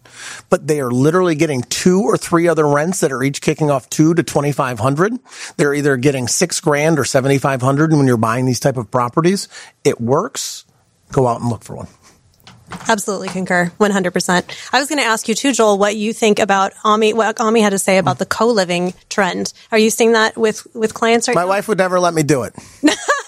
But 0.49 0.65
they 0.65 0.79
are 0.79 0.89
literally 0.89 1.35
getting 1.35 1.61
two 1.63 2.01
or 2.03 2.17
three 2.17 2.47
other 2.47 2.65
rents 2.65 3.01
that 3.01 3.11
are 3.11 3.21
each 3.21 3.41
kicking 3.41 3.69
off 3.69 3.89
two 3.89 4.13
to 4.13 4.23
2,500. 4.23 5.19
They're 5.57 5.73
either 5.73 5.97
getting 5.97 6.29
six 6.29 6.61
grand 6.61 6.97
or 6.97 7.03
7,500 7.03 7.91
when 7.91 8.07
you're 8.07 8.15
buying 8.15 8.45
these 8.45 8.61
type 8.61 8.77
of 8.77 8.89
properties. 8.89 9.49
It 9.83 9.99
works. 9.99 10.63
Go 11.11 11.27
out 11.27 11.41
and 11.41 11.49
look 11.49 11.65
for 11.65 11.75
one. 11.75 11.87
Absolutely 12.87 13.27
concur, 13.27 13.69
100%. 13.81 14.69
I 14.71 14.79
was 14.79 14.87
going 14.87 14.99
to 14.99 15.05
ask 15.05 15.27
you 15.27 15.35
too, 15.35 15.51
Joel, 15.51 15.77
what 15.77 15.97
you 15.97 16.13
think 16.13 16.39
about 16.39 16.71
Ami, 16.85 17.11
what 17.13 17.41
Ami 17.41 17.59
had 17.59 17.71
to 17.71 17.79
say 17.79 17.97
about 17.97 18.17
the 18.17 18.25
co-living 18.25 18.93
trend. 19.09 19.51
Are 19.73 19.77
you 19.77 19.89
seeing 19.89 20.13
that 20.13 20.37
with, 20.37 20.65
with 20.73 20.93
clients 20.93 21.27
right 21.27 21.35
My 21.35 21.41
now? 21.41 21.49
wife 21.49 21.67
would 21.67 21.77
never 21.77 21.99
let 21.99 22.13
me 22.13 22.23
do 22.23 22.43
it. 22.43 22.55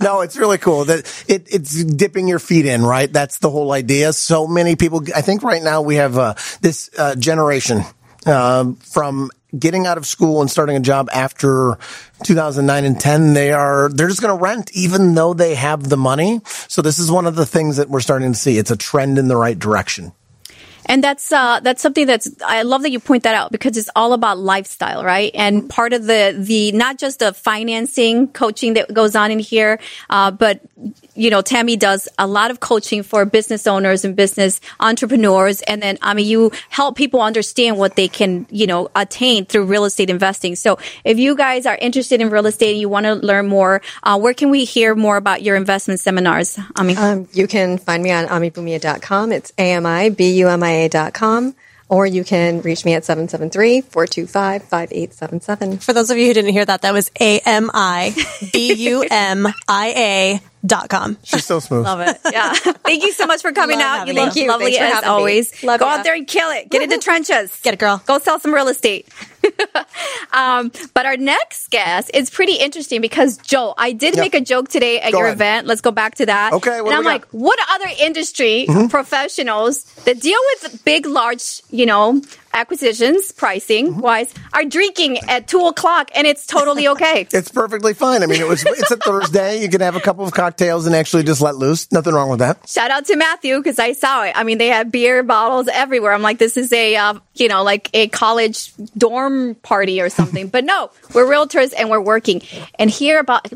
no, 0.00 0.20
it's 0.22 0.36
really 0.36 0.58
cool 0.58 0.84
that 0.86 1.24
it, 1.28 1.46
it's 1.52 1.84
dipping 1.84 2.28
your 2.28 2.38
feet 2.38 2.66
in, 2.66 2.82
right? 2.82 3.12
That's 3.12 3.38
the 3.38 3.50
whole 3.50 3.72
idea. 3.72 4.12
So 4.12 4.46
many 4.46 4.76
people, 4.76 5.02
I 5.14 5.20
think 5.20 5.42
right 5.42 5.62
now 5.62 5.82
we 5.82 5.96
have 5.96 6.18
uh, 6.18 6.34
this 6.60 6.90
uh, 6.98 7.14
generation 7.16 7.82
um, 8.26 8.76
from 8.76 9.30
getting 9.58 9.86
out 9.86 9.98
of 9.98 10.06
school 10.06 10.40
and 10.40 10.50
starting 10.50 10.76
a 10.76 10.80
job 10.80 11.08
after 11.12 11.76
2009 12.24 12.84
and 12.84 13.00
10 13.00 13.32
they 13.32 13.50
are 13.50 13.88
they're 13.88 14.06
just 14.06 14.20
going 14.20 14.36
to 14.36 14.40
rent 14.40 14.70
even 14.74 15.14
though 15.14 15.34
they 15.34 15.56
have 15.56 15.88
the 15.88 15.96
money 15.96 16.40
so 16.44 16.82
this 16.82 17.00
is 17.00 17.10
one 17.10 17.26
of 17.26 17.34
the 17.34 17.46
things 17.46 17.76
that 17.76 17.88
we're 17.88 18.00
starting 18.00 18.32
to 18.32 18.38
see 18.38 18.58
it's 18.58 18.70
a 18.70 18.76
trend 18.76 19.18
in 19.18 19.26
the 19.26 19.36
right 19.36 19.58
direction 19.58 20.12
And 20.90 21.04
that's 21.04 21.30
uh, 21.30 21.60
that's 21.60 21.80
something 21.80 22.04
that's 22.04 22.28
I 22.44 22.62
love 22.62 22.82
that 22.82 22.90
you 22.90 22.98
point 22.98 23.22
that 23.22 23.36
out 23.36 23.52
because 23.52 23.76
it's 23.76 23.88
all 23.94 24.12
about 24.12 24.38
lifestyle, 24.38 25.04
right? 25.04 25.30
And 25.36 25.70
part 25.70 25.92
of 25.92 26.04
the 26.04 26.34
the 26.36 26.72
not 26.72 26.98
just 26.98 27.20
the 27.20 27.32
financing 27.32 28.26
coaching 28.26 28.74
that 28.74 28.92
goes 28.92 29.14
on 29.14 29.30
in 29.30 29.38
here, 29.38 29.78
uh, 30.10 30.32
but 30.32 30.60
you 31.14 31.30
know, 31.30 31.42
Tammy 31.42 31.76
does 31.76 32.08
a 32.18 32.26
lot 32.26 32.50
of 32.50 32.60
coaching 32.60 33.02
for 33.02 33.24
business 33.24 33.66
owners 33.66 34.04
and 34.04 34.16
business 34.16 34.60
entrepreneurs, 34.78 35.62
and 35.62 35.82
then 35.82 35.98
I 36.02 36.14
mean, 36.14 36.26
you 36.26 36.52
help 36.68 36.96
people 36.96 37.20
understand 37.20 37.78
what 37.78 37.96
they 37.96 38.08
can 38.08 38.46
you 38.50 38.66
know 38.66 38.90
attain 38.94 39.44
through 39.44 39.64
real 39.64 39.84
estate 39.84 40.10
investing. 40.10 40.56
So 40.56 40.78
if 41.04 41.18
you 41.18 41.36
guys 41.36 41.66
are 41.66 41.76
interested 41.76 42.20
in 42.20 42.30
real 42.30 42.46
estate 42.46 42.72
and 42.72 42.80
you 42.80 42.88
want 42.88 43.06
to 43.06 43.14
learn 43.14 43.48
more, 43.48 43.82
uh, 44.02 44.18
where 44.18 44.34
can 44.34 44.50
we 44.50 44.64
hear 44.64 44.94
more 44.94 45.16
about 45.16 45.42
your 45.42 45.56
investment 45.56 46.00
seminars? 46.00 46.58
I 46.76 46.82
mean, 46.82 46.98
Um, 46.98 47.28
you 47.32 47.46
can 47.46 47.78
find 47.78 48.02
me 48.02 48.10
on 48.12 48.26
amibumia.com. 48.26 49.32
It's 49.32 49.52
A-M-I-B-U-M-I-A.com. 49.58 51.54
Or 51.88 52.06
you 52.06 52.22
can 52.22 52.62
reach 52.62 52.84
me 52.84 52.94
at 52.94 53.02
773-425-5877. 53.02 55.82
For 55.82 55.92
those 55.92 56.08
of 56.10 56.18
you 56.18 56.26
who 56.28 56.34
didn't 56.34 56.52
hear 56.52 56.64
that, 56.64 56.82
that 56.82 56.92
was 56.92 57.10
A-M-I-B-U-M-I-A 59.10 60.40
dot 60.64 60.88
com. 60.90 61.16
she's 61.22 61.46
so 61.46 61.58
smooth 61.60 61.84
Love 61.84 62.00
it. 62.00 62.18
Yeah. 62.32 62.52
Thank 62.54 63.02
you 63.02 63.12
so 63.12 63.26
much 63.26 63.40
for 63.42 63.52
coming 63.52 63.78
Love 63.78 64.00
out. 64.00 64.06
You 64.08 64.14
you. 64.14 64.20
look 64.20 64.32
Thank 64.32 64.44
you. 64.44 64.48
lovely 64.50 64.72
Thanks 64.72 64.98
for 65.00 65.04
as 65.04 65.04
always. 65.04 65.62
Love 65.64 65.80
Go 65.80 65.86
out 65.86 66.04
there 66.04 66.14
and 66.14 66.26
kill 66.26 66.50
it. 66.50 66.68
Get 66.70 66.82
into 66.82 66.98
trenches. 66.98 67.58
Get 67.62 67.74
it, 67.74 67.80
girl. 67.80 68.02
Go 68.06 68.18
sell 68.18 68.38
some 68.38 68.52
real 68.52 68.68
estate. 68.68 69.08
um, 70.32 70.70
but 70.94 71.06
our 71.06 71.16
next 71.16 71.70
guest 71.70 72.10
is 72.14 72.30
pretty 72.30 72.54
interesting 72.54 73.00
because 73.00 73.36
Joe, 73.38 73.74
I 73.76 73.92
did 73.92 74.14
Yeah. 74.16 74.22
make 74.22 74.34
a 74.34 74.40
joke 74.40 74.68
today 74.68 75.00
at 75.00 75.12
Go 75.12 75.18
your 75.18 75.26
ahead. 75.26 75.36
event. 75.38 75.66
Let's 75.66 75.80
go 75.80 75.90
back 75.90 76.16
to 76.16 76.26
that. 76.26 76.52
Okay, 76.54 76.78
and 76.78 76.88
I'm 76.88 77.04
like. 77.04 77.26
Mm-hmm. 77.28 77.38
what 77.40 77.58
other 77.74 77.86
industry 78.00 78.66
professionals 78.88 79.84
that 80.04 80.20
deal 80.20 80.38
with 80.52 80.84
big, 80.84 81.06
large, 81.06 81.62
you 81.70 81.86
know, 81.86 82.20
acquisitions, 82.54 83.32
pricing 83.32 83.80
Mm-hmm. 83.90 84.00
wise, 84.00 84.34
are 84.52 84.64
drinking 84.64 85.18
at 85.28 85.46
two 85.46 85.66
o'clock 85.66 86.10
and 86.14 86.26
it's 86.26 86.46
totally 86.46 86.88
okay. 86.88 87.26
it's 87.32 87.50
perfectly 87.50 87.94
fine 87.94 88.22
i 88.22 88.26
mean 88.26 88.40
it 88.40 88.46
was 88.48 88.64
it's 88.66 88.90
a 88.90 88.96
thursday 88.96 89.62
you 89.62 89.68
can 89.68 89.80
have 89.80 89.94
a 89.96 90.00
couple 90.00 90.24
of 90.24 90.32
cocktails 90.32 90.86
and 90.86 90.94
actually 90.96 91.22
just 91.22 91.40
let 91.40 91.54
loose 91.56 91.90
nothing 91.92 92.12
wrong 92.12 92.28
with 92.28 92.40
that 92.40 92.68
Shout 92.68 92.90
out 92.90 93.04
to 93.06 93.16
Matthew 93.16 93.56
because 93.58 93.78
I 93.78 93.92
saw 93.92 94.24
it. 94.24 94.32
I 94.36 94.44
mean, 94.44 94.58
they 94.58 94.68
had 94.68 94.90
beer 94.92 95.22
bottles 95.22 95.68
everywhere. 95.68 96.12
I'm 96.12 96.22
like, 96.22 96.38
this 96.38 96.56
is 96.56 96.72
a, 96.72 96.94
uh, 96.96 97.14
you 97.34 97.48
know, 97.48 97.62
like 97.62 97.88
a 97.94 98.08
college 98.08 98.72
dorm 98.96 99.29
party 99.62 100.00
or 100.00 100.08
something. 100.08 100.48
but 100.48 100.64
no, 100.64 100.90
we're 101.14 101.26
realtors 101.26 101.72
and 101.76 101.90
we're 101.90 102.00
working. 102.00 102.42
And 102.78 102.90
hear 102.90 103.18
about, 103.18 103.48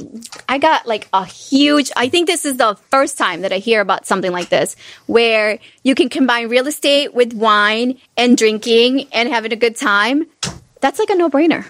I 0.48 0.58
got 0.58 0.86
like 0.86 1.08
a 1.12 1.24
huge, 1.24 1.90
I 1.96 2.08
think 2.08 2.26
this 2.26 2.44
is 2.44 2.56
the 2.56 2.74
first 2.90 3.18
time 3.18 3.42
that 3.42 3.52
I 3.52 3.58
hear 3.58 3.80
about 3.80 4.06
something 4.06 4.32
like 4.32 4.48
this 4.48 4.76
where 5.06 5.58
you 5.82 5.94
can 5.94 6.08
combine 6.08 6.48
real 6.48 6.66
estate 6.66 7.14
with 7.14 7.32
wine 7.32 7.98
and 8.16 8.36
drinking 8.36 9.08
and 9.12 9.28
having 9.28 9.52
a 9.52 9.56
good 9.56 9.76
time. 9.76 10.26
That's 10.80 10.98
like 10.98 11.10
a 11.10 11.14
no 11.14 11.30
brainer. 11.30 11.66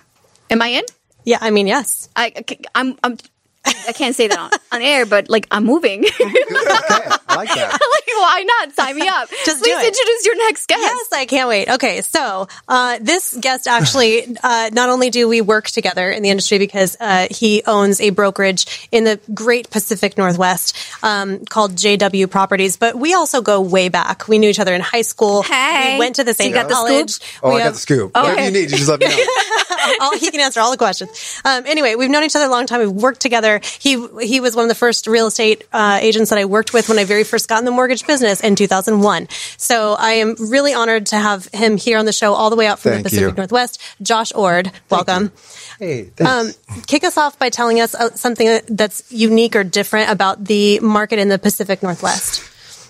Am 0.50 0.61
I 0.61 0.68
in? 0.68 0.84
Yeah, 1.24 1.38
I 1.40 1.50
mean, 1.50 1.66
yes. 1.66 2.09
I, 2.14 2.32
I'm, 2.74 2.98
I'm, 3.02 3.16
I 3.64 3.92
can't 3.92 4.14
say 4.14 4.28
that 4.28 4.38
on, 4.38 4.50
on 4.72 4.82
air, 4.82 5.07
but 5.07 5.30
like 5.30 5.46
I'm 5.50 5.64
moving. 5.64 6.05
Like 7.37 7.49
that. 7.49 7.72
like, 7.72 8.07
why 8.07 8.45
not? 8.47 8.72
Sign 8.72 8.97
me 8.97 9.09
up. 9.09 9.28
Just 9.45 9.62
do 9.62 9.70
Please 9.70 9.87
introduce 9.87 10.26
your 10.26 10.37
next 10.37 10.66
guest. 10.66 10.80
Yes, 10.80 11.12
I 11.12 11.26
can't 11.26 11.49
wait. 11.49 11.68
Okay, 11.68 12.01
so 12.01 12.49
uh, 12.68 12.99
this 13.01 13.37
guest 13.41 13.66
actually, 13.66 14.37
uh, 14.43 14.70
not 14.72 14.89
only 14.89 15.11
do 15.11 15.28
we 15.28 15.41
work 15.41 15.66
together 15.66 16.11
in 16.11 16.22
the 16.22 16.30
industry 16.30 16.59
because 16.59 16.97
uh, 17.01 17.28
he 17.30 17.62
owns 17.66 18.01
a 18.01 18.11
brokerage 18.11 18.89
in 18.91 19.05
the 19.05 19.20
great 19.32 19.70
Pacific 19.70 20.16
Northwest 20.16 20.76
um, 21.03 21.45
called 21.45 21.72
JW 21.72 22.30
Properties, 22.30 22.76
but 22.76 22.95
we 22.95 23.14
also 23.14 23.43
go 23.43 23.61
way 23.61 23.89
back. 23.89 24.28
We 24.28 24.39
knew 24.39 24.49
each 24.49 24.61
other 24.61 24.74
in 24.74 24.80
high 24.80 25.03
school. 25.03 25.43
Hey. 25.43 25.95
we 25.95 25.99
went 25.99 26.16
to 26.16 26.24
the 26.24 26.35
same 26.35 26.53
got 26.53 26.68
the 26.68 26.74
college. 26.74 27.11
scoop? 27.11 27.41
Oh, 27.43 27.55
We 27.55 27.61
I 27.61 27.64
got 27.64 27.72
the 27.74 27.78
scoop. 27.78 28.16
Okay. 28.16 28.20
Whatever 28.22 28.45
you 28.45 28.51
need, 28.51 28.70
you 28.70 28.76
just 28.76 28.89
let 28.89 29.01
me 29.01 29.07
know. 29.07 29.16
all, 30.01 30.16
he 30.16 30.30
can 30.30 30.41
answer 30.41 30.61
all 30.61 30.70
the 30.70 30.76
questions. 30.76 31.41
Um, 31.45 31.64
anyway, 31.66 31.95
we've 31.95 32.11
known 32.11 32.24
each 32.24 32.37
other 32.37 32.47
a 32.47 32.51
long 32.51 32.66
time. 32.66 32.80
We've 32.80 32.91
worked 32.91 33.20
together. 33.20 33.61
He 33.78 34.07
he 34.22 34.41
was 34.41 34.57
one 34.57 34.64
of 34.64 34.68
the 34.68 34.74
first 34.74 35.07
real 35.07 35.26
estate 35.26 35.64
uh, 35.72 35.99
agents 36.01 36.30
that 36.30 36.39
I 36.39 36.45
worked 36.45 36.72
with 36.72 36.89
when 36.89 36.99
I 36.99 37.05
very 37.05 37.24
first 37.25 37.49
got 37.49 37.59
in 37.59 37.64
the 37.64 37.70
mortgage 37.70 38.07
business. 38.07 38.41
in 38.41 38.55
2001. 38.57 39.29
So 39.57 39.95
I 39.99 40.12
am 40.12 40.35
really 40.39 40.75
honored 40.75 41.07
to 41.07 41.16
have 41.16 41.47
him 41.53 41.77
here 41.77 41.99
on 41.99 42.05
the 42.05 42.12
show 42.12 42.35
all 42.35 42.51
the 42.51 42.57
way 42.57 42.66
out 42.66 42.79
from 42.79 42.93
Thank 42.93 43.05
the 43.05 43.11
Pacific 43.11 43.31
you. 43.33 43.37
Northwest. 43.37 43.81
Josh 44.03 44.33
Ord, 44.35 44.70
welcome. 44.91 45.33
Hey, 45.79 46.11
Um, 46.25 46.53
kick 46.87 47.03
us 47.05 47.16
off 47.18 47.39
by 47.39 47.51
telling 47.51 47.81
us 47.81 47.95
uh, 47.95 48.11
something 48.14 48.61
that's 48.68 49.11
unique 49.11 49.57
or 49.57 49.64
different 49.64 50.11
about 50.11 50.45
the 50.45 50.79
market 50.81 51.18
in 51.18 51.29
the 51.29 51.39
Pacific 51.39 51.83
Northwest. 51.83 52.43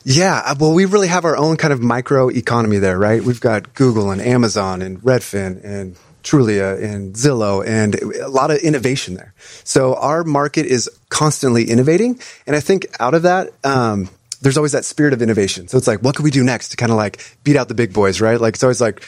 yeah, 0.05 0.43
uh, 0.45 0.55
well, 0.59 0.75
we 0.75 0.85
really 0.85 1.09
have 1.09 1.25
our 1.25 1.37
own 1.37 1.57
kind 1.57 1.73
of 1.73 1.81
micro 1.81 2.29
economy 2.29 2.79
there, 2.79 2.99
right? 2.99 3.23
We've 3.23 3.41
got 3.41 3.73
Google 3.75 4.11
and 4.11 4.21
Amazon 4.21 4.83
and 4.83 5.01
Redfin 5.01 5.65
and 5.65 5.97
Trulia 6.23 6.83
and 6.83 7.15
Zillow 7.15 7.67
and 7.67 7.95
a 7.95 8.29
lot 8.29 8.51
of 8.51 8.59
innovation 8.59 9.15
there. 9.15 9.35
So 9.63 9.95
our 9.95 10.25
market 10.25 10.65
is 10.67 10.89
constantly 11.11 11.65
innovating. 11.71 12.19
And 12.47 12.57
I 12.57 12.61
think 12.61 12.87
out 12.99 13.13
of 13.15 13.23
that, 13.23 13.51
um, 13.63 14.09
there's 14.45 14.57
always 14.57 14.73
that 14.73 14.85
spirit 14.85 15.13
of 15.13 15.21
innovation. 15.23 15.67
So 15.69 15.77
it's 15.79 15.87
like, 15.89 16.01
what 16.01 16.15
can 16.15 16.23
we 16.25 16.31
do 16.31 16.45
next 16.45 16.69
to 16.69 16.77
kind 16.77 16.93
of 16.93 16.97
like 16.99 17.37
beat 17.43 17.57
out 17.57 17.67
the 17.69 17.75
big 17.75 17.93
boys, 17.93 18.21
right? 18.21 18.41
Like, 18.41 18.55
it's 18.55 18.63
always 18.63 18.81
like 18.81 19.03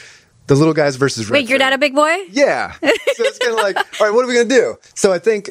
the 0.47 0.55
little 0.55 0.73
guys 0.73 0.95
versus 0.97 1.29
Wait, 1.29 1.47
you're 1.47 1.59
not 1.59 1.73
a 1.73 1.77
big 1.77 1.93
boy? 1.95 2.15
Yeah. 2.29 2.73
So 2.73 2.79
it's 3.23 3.37
kind 3.37 3.53
of 3.53 3.59
like, 3.63 3.77
all 4.01 4.07
right, 4.07 4.13
what 4.13 4.25
are 4.25 4.27
we 4.27 4.33
going 4.33 4.49
to 4.49 4.53
do? 4.55 4.75
So 4.95 5.13
I 5.13 5.19
think, 5.19 5.49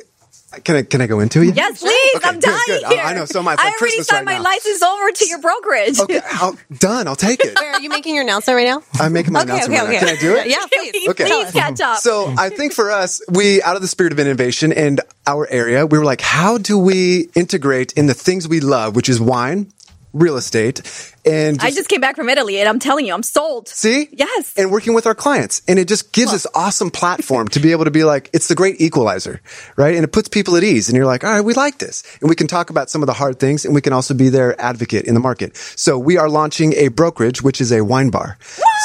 can 0.65 0.77
I, 0.77 0.83
can 0.83 1.01
I 1.03 1.07
go 1.07 1.21
into 1.21 1.43
it? 1.43 1.55
Yes, 1.57 1.81
please. 1.83 2.17
Okay, 2.17 2.29
I'm 2.29 2.35
good, 2.37 2.43
dying 2.43 2.59
good. 2.67 2.85
I- 2.85 2.95
here. 2.95 3.03
I 3.05 3.15
know, 3.15 3.25
so 3.27 3.41
am 3.41 3.49
I. 3.49 3.55
It's 3.55 3.63
I 3.63 3.65
like 3.67 3.73
already 3.75 3.79
Christmas 3.97 4.07
signed 4.07 4.27
right 4.27 4.33
my 4.39 4.39
now. 4.39 4.45
license 4.45 4.83
over 4.83 5.11
to 5.11 5.27
your 5.27 5.41
brokerage. 5.41 6.01
Okay, 6.01 6.21
how, 6.25 6.55
done. 6.79 7.09
I'll 7.09 7.17
take 7.17 7.41
it. 7.45 7.59
Wait, 7.59 7.67
are 7.67 7.81
you 7.81 7.89
making 7.91 8.15
your 8.15 8.23
announcement 8.23 8.57
right 8.57 8.65
now? 8.67 8.83
I'm 8.95 9.13
making 9.13 9.33
my 9.35 9.41
Okay, 9.43 9.51
announcement 9.51 9.83
okay, 9.83 9.93
right 9.97 10.01
now. 10.03 10.07
okay. 10.07 10.17
Can 10.17 10.17
I 10.17 10.21
do 10.21 10.41
it? 10.41 10.49
Yeah, 10.49 10.67
please. 10.73 11.09
Okay. 11.11 11.25
Please 11.27 11.51
catch 11.53 11.81
up. 11.81 11.99
So 11.99 12.33
I 12.39 12.49
think 12.49 12.73
for 12.73 12.91
us, 12.91 13.21
we, 13.29 13.61
out 13.63 13.77
of 13.77 13.83
the 13.83 13.89
spirit 13.89 14.13
of 14.13 14.19
innovation 14.21 14.73
and 14.73 15.01
our 15.27 15.47
area, 15.51 15.85
we 15.85 15.99
were 15.99 16.05
like, 16.05 16.21
how 16.23 16.57
do 16.59 16.79
we 16.79 17.29
integrate 17.35 17.93
in 17.95 18.07
the 18.07 18.15
things 18.15 18.49
we 18.49 18.61
love, 18.61 18.95
which 18.97 19.09
is 19.09 19.21
wine, 19.21 19.73
real 20.19 20.37
estate, 20.37 20.83
and 21.27 21.61
I 21.61 21.71
just 21.73 21.89
came 21.89 22.01
back 22.01 22.15
from 22.15 22.29
Italy 22.29 22.61
and 22.61 22.69
I'm 22.69 22.79
telling 22.79 23.05
you, 23.05 23.13
I'm 23.13 23.25
sold. 23.25 23.67
See? 23.69 24.09
Yes. 24.13 24.55
And 24.57 24.71
working 24.71 24.95
with 24.95 25.07
our 25.07 25.15
clients. 25.15 25.61
And 25.67 25.77
it 25.77 25.89
just 25.89 26.13
gives 26.13 26.33
us 26.33 26.47
awesome 26.55 26.91
platform 26.91 27.49
to 27.49 27.61
be 27.61 27.73
able 27.73 27.85
to 27.85 27.91
be 27.91 28.05
like, 28.05 28.31
it's 28.33 28.47
the 28.47 28.55
great 28.55 28.81
equalizer, 28.81 29.41
right? 29.75 29.97
And 29.97 30.05
it 30.05 30.13
puts 30.13 30.29
people 30.29 30.55
at 30.57 30.63
ease. 30.63 30.89
And 30.89 30.97
you're 30.97 31.05
like, 31.05 31.25
all 31.25 31.31
right, 31.31 31.41
we 31.41 31.55
like 31.55 31.79
this. 31.79 32.05
And 32.21 32.31
we 32.31 32.37
can 32.37 32.47
talk 32.47 32.71
about 32.71 32.91
some 32.91 33.03
of 33.03 33.07
the 33.09 33.13
hard 33.13 33.41
things 33.41 33.65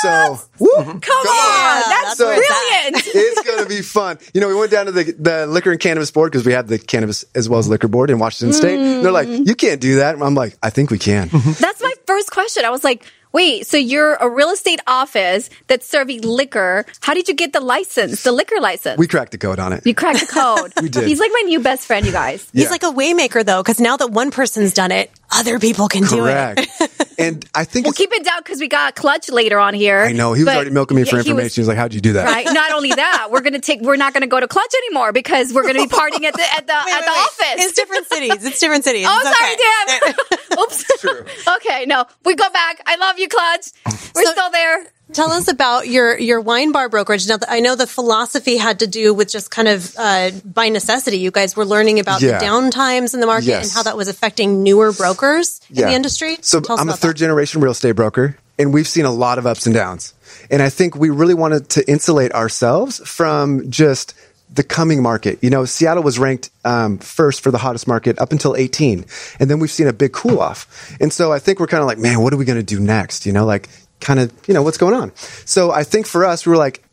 and 0.03 0.09
we 0.09 0.11
can 0.11 0.31
also 0.31 0.31
be 0.31 0.31
their 0.31 0.31
advocate 0.31 0.31
in 0.31 0.31
the 0.31 0.31
market. 0.31 0.31
So 0.31 0.31
we 0.31 0.31
are 0.31 0.37
launching 0.37 0.37
a 0.37 0.37
brokerage, 0.37 0.37
which 0.37 0.37
is 0.37 0.37
a 0.37 0.37
wine 0.37 0.37
bar. 0.37 0.37
So, 0.37 0.47
woo, 0.59 0.99
Come, 0.99 1.27
on. 1.27 1.81
That's, 1.89 2.17
So- 2.17 2.25
brilliant. 2.25 3.07
it's 3.07 3.41
going 3.47 3.63
to 3.63 3.69
be 3.69 3.81
fun. 3.81 4.17
You 4.33 4.41
know, 4.41 4.47
we 4.47 4.55
went 4.55 4.71
down 4.71 4.85
to 4.87 4.91
the, 4.91 5.03
the 5.17 5.47
liquor 5.47 5.71
and 5.71 5.79
cannabis 5.79 6.11
board 6.11 6.31
because 6.31 6.45
we 6.45 6.53
have 6.53 6.67
the 6.67 6.79
cannabis 6.79 7.25
as 7.35 7.49
well 7.49 7.59
as 7.59 7.67
liquor 7.67 7.87
board 7.87 8.09
in 8.09 8.19
Washington 8.19 8.53
state. 8.53 8.79
And 8.79 9.03
they're 9.03 9.11
like, 9.11 9.27
mm. 9.27 9.45
you 9.47 9.55
can't 9.55 9.81
do 9.81 9.97
that. 9.97 10.15
And 10.15 10.23
I'm 10.23 10.35
like, 10.35 10.57
I 10.63 10.69
think 10.69 10.91
we 10.91 10.97
can. 10.97 11.29
That's 11.29 11.81
my 11.81 11.93
first 12.05 12.31
question. 12.31 12.65
I 12.65 12.69
was 12.69 12.83
like, 12.83 13.05
wait, 13.33 13.65
so 13.67 13.77
you're 13.77 14.15
a 14.15 14.29
real 14.29 14.49
estate 14.49 14.79
office 14.87 15.49
that's 15.67 15.87
serving 15.87 16.21
liquor. 16.21 16.85
How 17.01 17.13
did 17.13 17.27
you 17.27 17.33
get 17.33 17.53
the 17.53 17.59
license, 17.61 18.23
the 18.23 18.31
liquor 18.31 18.59
license? 18.59 18.97
we 18.97 19.07
cracked 19.07 19.31
the 19.31 19.37
code 19.37 19.59
on 19.59 19.73
it. 19.73 19.85
you 19.85 19.93
cracked 19.95 20.19
the 20.19 20.25
code. 20.27 20.73
We 20.81 20.89
did. 20.89 21.07
He's 21.07 21.19
like 21.19 21.31
my 21.33 21.41
new 21.45 21.59
best 21.59 21.85
friend, 21.85 22.05
you 22.05 22.11
guys. 22.11 22.47
He's 22.53 22.71
like 22.71 22.83
a 22.83 22.87
waymaker 22.91 23.45
though, 23.45 23.61
because 23.61 23.79
now 23.79 23.97
that 23.97 24.11
one 24.11 24.31
person's 24.31 24.73
done 24.73 24.91
it, 24.91 25.11
other 25.31 25.59
people 25.59 25.87
can 25.87 26.03
do 26.03 26.25
it. 26.25 26.57
Correct. 26.57 27.13
and 27.19 27.45
I 27.55 27.63
think 27.65 27.85
We'll 27.85 27.93
keep 27.93 28.11
it 28.11 28.25
down 28.25 28.39
because 28.43 28.59
we 28.59 28.67
got 28.67 28.95
Clutch 28.95 29.29
later 29.29 29.59
on 29.59 29.73
here. 29.73 29.99
I 30.01 30.11
know 30.11 30.33
he 30.33 30.43
was 30.43 30.53
already 30.53 30.71
milking 30.71 30.97
me 30.97 31.03
for 31.03 31.17
yeah, 31.17 31.23
he 31.23 31.29
information. 31.29 31.43
was- 31.45 31.55
He 31.55 31.61
was 31.61 31.67
like, 31.67 31.77
"How'd 31.77 31.93
you 31.93 32.01
do 32.01 32.13
that?" 32.13 32.25
Right. 32.25 32.45
Not 32.51 32.71
only 32.73 32.89
that, 32.89 33.27
we're 33.31 33.41
gonna 33.41 33.59
take. 33.59 33.81
We're 33.81 33.95
not 33.95 34.13
gonna 34.13 34.27
go 34.27 34.39
to 34.39 34.47
Clutch 34.47 34.73
anymore 34.87 35.11
because 35.13 35.53
we're 35.53 35.63
gonna 35.67 35.83
be 35.83 35.87
partying 35.87 36.23
at 36.25 36.33
the 36.33 36.43
at 36.57 36.67
the 36.67 36.73
Wait, 36.85 36.93
at 36.93 36.99
wait, 37.01 37.05
the 37.05 37.11
wait. 37.11 37.55
office. 37.55 37.65
It's 37.65 37.73
different 37.73 38.07
cities. 38.07 38.43
It's 38.45 38.59
different 38.59 38.83
cities. 38.83 39.05
Oh, 39.07 39.19
It's 39.23 39.37
sorry, 39.37 39.53
okay. 39.53 40.13
damn. 40.49 40.59
Oops. 40.59 41.55
okay, 41.57 41.85
no, 41.85 42.05
we 42.25 42.35
go 42.35 42.49
back. 42.49 42.81
I 42.85 42.95
love 42.97 43.19
you, 43.19 43.20
Clutch. 43.27 43.67
We're 44.15 44.23
So- 44.25 44.31
still 44.31 44.49
there. 44.51 44.85
Tell 45.13 45.29
us 45.33 45.49
about 45.49 45.89
your 45.89 46.17
your 46.17 46.39
wine 46.39 46.71
bar 46.71 46.87
brokerage. 46.87 47.27
Now, 47.27 47.37
I 47.49 47.59
know 47.59 47.75
the 47.75 47.85
philosophy 47.85 48.55
had 48.55 48.79
to 48.79 48.87
do 48.87 49.13
with 49.13 49.27
just 49.29 49.51
kind 49.51 49.67
of 49.67 49.93
uh, 49.97 50.31
by 50.45 50.69
necessity. 50.69 51.17
You 51.19 51.31
guys 51.31 51.53
were 51.53 51.65
learning 51.65 51.99
about 51.99 52.21
Yeah. 52.21 52.39
the 52.39 52.45
downtimes 52.45 53.13
in 53.13 53.19
the 53.19 53.25
market 53.25 53.47
Yes. 53.47 53.65
and 53.65 53.73
how 53.73 53.83
that 53.83 53.97
was 53.97 54.07
affecting 54.07 54.63
newer 54.63 54.93
brokers 54.93 55.59
in 55.69 55.75
the 55.87 55.91
industry. 55.91 56.37
So 56.41 56.61
Tell 56.61 56.79
I'm 56.79 56.87
a 56.87 56.93
third 56.95 57.15
that. 57.15 57.19
generation 57.19 57.59
real 57.59 57.73
estate 57.73 57.91
broker, 57.91 58.37
and 58.57 58.73
we've 58.73 58.87
seen 58.87 59.03
a 59.03 59.11
lot 59.11 59.37
of 59.37 59.45
ups 59.45 59.65
and 59.65 59.75
downs. 59.75 60.13
And 60.49 60.61
I 60.61 60.69
think 60.69 60.95
we 60.95 61.09
really 61.09 61.33
wanted 61.33 61.67
to 61.71 61.85
insulate 61.89 62.31
ourselves 62.33 63.01
from 63.03 63.69
just 63.69 64.13
the 64.51 64.63
coming 64.63 65.01
market. 65.01 65.39
You 65.41 65.49
know, 65.49 65.65
Seattle 65.65 66.03
was 66.03 66.19
ranked 66.19 66.49
um, 66.65 66.97
first 66.97 67.41
for 67.41 67.51
the 67.51 67.57
hottest 67.57 67.87
market 67.87 68.19
up 68.19 68.31
until 68.31 68.55
18, 68.55 69.05
and 69.39 69.49
then 69.49 69.59
we've 69.59 69.71
seen 69.71 69.87
a 69.87 69.93
big 69.93 70.11
cool 70.11 70.39
off. 70.39 70.95
And 70.99 71.11
so 71.11 71.31
I 71.31 71.39
think 71.39 71.59
we're 71.59 71.67
kind 71.67 71.81
of 71.81 71.87
like, 71.87 71.97
man, 71.97 72.21
what 72.21 72.33
are 72.33 72.37
we 72.37 72.45
going 72.45 72.59
to 72.59 72.63
do 72.63 72.79
next? 72.79 73.25
You 73.25 73.31
know, 73.31 73.45
like 73.45 73.69
kind 73.99 74.19
of, 74.19 74.31
you 74.47 74.53
know, 74.53 74.63
what's 74.63 74.77
going 74.77 74.93
on? 74.93 75.11
So 75.45 75.71
I 75.71 75.83
think 75.83 76.05
for 76.05 76.25
us, 76.25 76.45
we 76.45 76.51
were 76.51 76.57
like, 76.57 76.83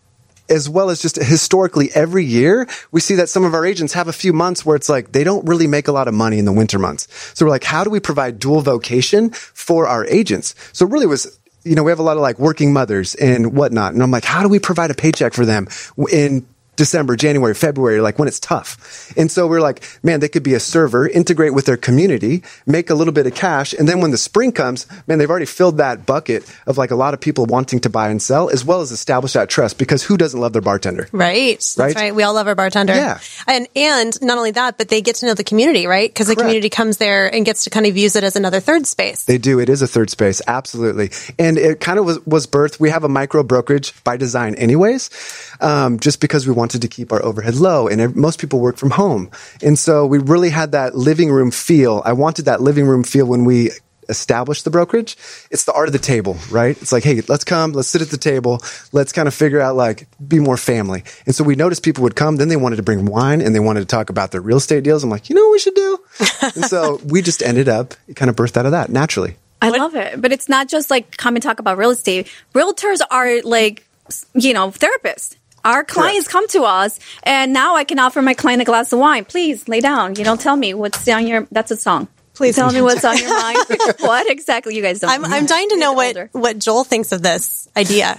as 0.51 0.69
well 0.69 0.91
as 0.91 1.01
just 1.01 1.17
historically 1.17 1.91
every 1.95 2.25
year, 2.25 2.67
we 2.91 3.01
see 3.01 3.17
that 3.17 3.29
some 3.29 3.45
of 3.45 3.55
our 3.55 3.67
agents 3.67 3.93
have 3.93 4.09
a 4.09 4.13
few 4.13 4.33
months 4.33 4.65
where 4.65 4.77
it's 4.77 4.89
like 4.89 5.13
they 5.13 5.25
don't 5.25 5.47
really 5.47 5.67
make 5.67 5.89
a 5.89 5.93
lot 5.93 6.09
of 6.09 6.15
money 6.15 6.39
in 6.39 6.45
the 6.45 6.53
winter 6.53 6.79
months. 6.79 7.07
So 7.35 7.45
we're 7.45 7.51
like, 7.51 7.65
how 7.65 7.85
do 7.85 7.91
we 7.91 8.01
provide 8.01 8.39
dual 8.39 8.63
vocation 8.63 9.31
for 9.31 9.87
our 9.87 10.07
agents? 10.07 10.55
So 10.73 10.87
it 10.87 10.93
really 10.93 11.07
was, 11.07 11.39
you 11.65 11.75
know, 11.75 11.83
we 11.83 11.91
have 11.91 11.99
a 11.99 12.03
lot 12.03 12.17
of 12.17 12.23
like 12.23 12.39
working 12.39 12.73
mothers 12.73 13.15
and 13.17 13.55
whatnot. 13.55 13.93
And 13.93 14.03
I'm 14.03 14.11
like, 14.11 14.25
how 14.25 14.43
do 14.43 14.49
we 14.49 14.59
provide 14.59 14.91
a 14.91 14.95
paycheck 14.95 15.35
for 15.35 15.45
them 15.45 15.69
in 16.11 16.47
December, 16.79 17.17
January, 17.17 17.55
February, 17.55 18.01
like 18.01 18.19
when 18.19 18.29
it's 18.29 18.39
tough. 18.41 19.13
And 19.17 19.31
so 19.31 19.47
we're 19.49 19.61
like, 19.61 19.83
man, 20.03 20.21
they 20.21 20.29
could 20.29 20.45
be 20.45 20.55
a 20.55 20.61
server, 20.61 21.09
integrate 21.09 21.53
with 21.53 21.67
their 21.67 21.77
community, 21.77 22.45
make 22.67 22.89
a 22.89 22.95
little 22.95 23.13
bit 23.13 23.27
of 23.27 23.35
cash. 23.35 23.73
And 23.75 23.89
then 23.89 24.01
when 24.01 24.13
the 24.13 24.17
spring 24.17 24.53
comes, 24.53 24.87
man, 25.09 25.19
they've 25.19 25.29
already 25.29 25.45
filled 25.47 25.79
that 25.79 26.07
bucket 26.07 26.49
of 26.69 26.79
like 26.79 26.93
a 26.93 26.95
lot 26.95 27.15
of 27.15 27.21
people 27.21 27.47
wanting 27.47 27.81
to 27.81 27.91
buy 27.91 28.09
and 28.11 28.23
sell, 28.23 28.49
as 28.49 28.65
well 28.65 28.81
as 28.81 28.93
establish 28.93 29.33
that 29.33 29.49
trust 29.49 29.77
because 29.77 30.05
who 30.05 30.17
doesn't 30.17 30.41
love 30.41 30.53
their 30.53 30.63
bartender? 30.63 31.09
Right. 31.13 31.59
That's 31.59 31.77
Right? 31.79 31.95
right. 31.97 32.15
We 32.15 32.23
all 32.23 32.35
love 32.35 32.47
our 32.47 32.55
bartender. 32.55 32.95
Yeah. 32.95 33.19
And 33.49 33.67
and 33.75 34.23
not 34.23 34.39
only 34.39 34.53
that, 34.53 34.79
but 34.79 34.89
they 34.89 35.03
get 35.03 35.17
to 35.17 35.27
know 35.27 35.35
the 35.35 35.45
community, 35.45 35.87
right? 35.89 36.09
Because 36.09 36.29
the 36.29 36.37
community 36.37 36.71
comes 36.71 36.99
there 36.99 37.27
and 37.35 37.45
gets 37.45 37.65
to 37.65 37.71
kind 37.71 37.87
of 37.87 37.97
use 37.97 38.15
it 38.15 38.23
as 38.23 38.37
another 38.37 38.61
third 38.61 38.87
space. 38.87 39.25
They 39.25 39.39
do. 39.39 39.59
It 39.59 39.69
is 39.69 39.83
a 39.83 39.89
third 39.89 40.11
space. 40.11 40.41
Absolutely. 40.47 41.11
And 41.41 41.59
it 41.59 41.81
kind 41.81 41.99
of 41.99 42.05
was, 42.05 42.25
was 42.25 42.47
birthed. 42.47 42.79
We 42.79 42.91
have 42.91 43.03
a 43.03 43.09
micro 43.09 43.43
brokerage 43.43 43.93
by 44.05 44.17
design 44.17 44.55
anyways, 44.55 45.11
um, 45.61 45.99
just 45.99 46.21
because 46.21 46.47
we 46.47 46.53
wanted 46.69 46.83
to 46.83 46.89
keep 46.89 47.13
our 47.13 47.25
overhead 47.25 47.55
low 47.55 47.89
and 47.89 48.15
most 48.15 48.39
people 48.39 48.61
work 48.61 48.77
from 48.77 48.91
home. 48.91 49.31
And 49.63 49.79
so 49.79 50.05
we 50.05 50.19
really 50.19 50.51
had 50.51 50.73
that 50.73 50.95
living 50.95 51.33
room 51.33 51.51
feel. 51.51 52.03
I 52.05 52.13
wanted 52.13 52.45
that 52.45 52.61
living 52.61 52.87
room 52.87 53.05
feel 53.05 53.25
when 53.25 53.47
we 53.47 53.71
established 54.11 54.65
the 54.65 54.71
brokerage. 54.71 55.17
It's 55.51 55.65
the 55.65 55.73
art 55.73 55.89
of 55.89 55.95
the 55.95 55.99
table, 55.99 56.37
right? 56.51 56.77
It's 56.83 56.93
like, 56.93 57.05
hey, 57.05 57.23
let's 57.27 57.45
come, 57.45 57.73
let's 57.73 57.89
sit 57.89 58.03
at 58.03 58.09
the 58.09 58.19
table, 58.19 58.61
let's 58.93 59.13
kind 59.13 59.27
of 59.27 59.33
figure 59.33 59.63
out 59.63 59.77
like, 59.77 60.09
be 60.27 60.41
more 60.41 60.59
family. 60.59 61.05
And 61.25 61.35
so 61.35 61.43
we 61.43 61.55
noticed 61.55 61.83
people 61.83 62.03
would 62.03 62.17
come, 62.17 62.37
then 62.37 62.49
they 62.49 62.57
wanted 62.57 62.77
to 62.77 62.83
bring 62.83 63.07
wine 63.07 63.41
and 63.41 63.55
they 63.55 63.61
wanted 63.61 63.81
to 63.81 63.87
talk 63.87 64.11
about 64.11 64.31
their 64.31 64.43
real 64.43 64.59
estate 64.59 64.85
deals. 64.85 65.03
I'm 65.03 65.09
like, 65.09 65.31
you 65.31 65.37
know 65.37 65.45
what 65.45 65.53
we 65.53 65.59
should 65.59 65.75
do? 65.75 65.99
and 66.43 66.67
so 66.67 67.01
we 67.03 67.23
just 67.23 67.43
ended 67.43 67.71
up 67.71 67.95
kind 68.15 68.29
of 68.29 68.37
birthed 68.37 68.59
out 68.59 68.67
of 68.67 68.73
that 68.73 68.91
naturally. 68.91 69.37
I 69.63 69.71
love 69.71 69.95
it. 69.95 70.21
But 70.21 70.33
it's 70.33 70.51
not 70.51 70.69
just 70.69 70.91
like 70.91 71.17
come 71.17 71.35
and 71.35 71.43
talk 71.43 71.61
about 71.61 71.79
real 71.79 71.91
estate. 71.91 72.31
Realtors 72.55 73.01
are 73.11 73.41
like, 73.41 73.87
you 74.35 74.53
know, 74.53 74.71
therapists. 74.71 75.38
Our 75.65 75.85
clients 75.85 76.29
come 76.29 76.47
to 76.49 76.63
us, 76.63 76.99
and 77.23 77.53
now 77.53 77.77
I 77.77 77.85
can 77.85 77.99
offer 77.99 78.23
my 78.23 78.35
client 78.35 78.63
a 78.63 78.65
glass 78.65 78.93
of 78.93 78.99
wine. 78.99 79.25
Please 79.25 79.69
lay 79.69 79.81
down. 79.81 80.15
You 80.17 80.25
don't 80.25 80.41
tell 80.41 80.57
me 80.57 80.75
what's 80.75 81.07
on 81.09 81.27
your. 81.27 81.47
That's 81.51 81.71
a 81.71 81.77
song. 81.77 82.09
Please 82.35 82.55
tell 82.55 82.73
me 82.73 82.81
what's 82.81 83.05
on 83.05 83.19
your 83.19 83.31
mind. 83.31 83.59
what 83.99 84.31
exactly? 84.31 84.77
You 84.77 84.83
guys 84.83 85.01
don't. 85.01 85.11
I'm, 85.11 85.25
I'm 85.25 85.47
dying 85.47 85.69
to 85.71 85.77
know 85.77 85.93
what, 85.93 86.07
older. 86.07 86.31
what 86.33 86.59
Joel 86.59 86.85
thinks 86.85 87.11
of 87.11 87.21
this 87.21 87.69
idea. 87.77 88.19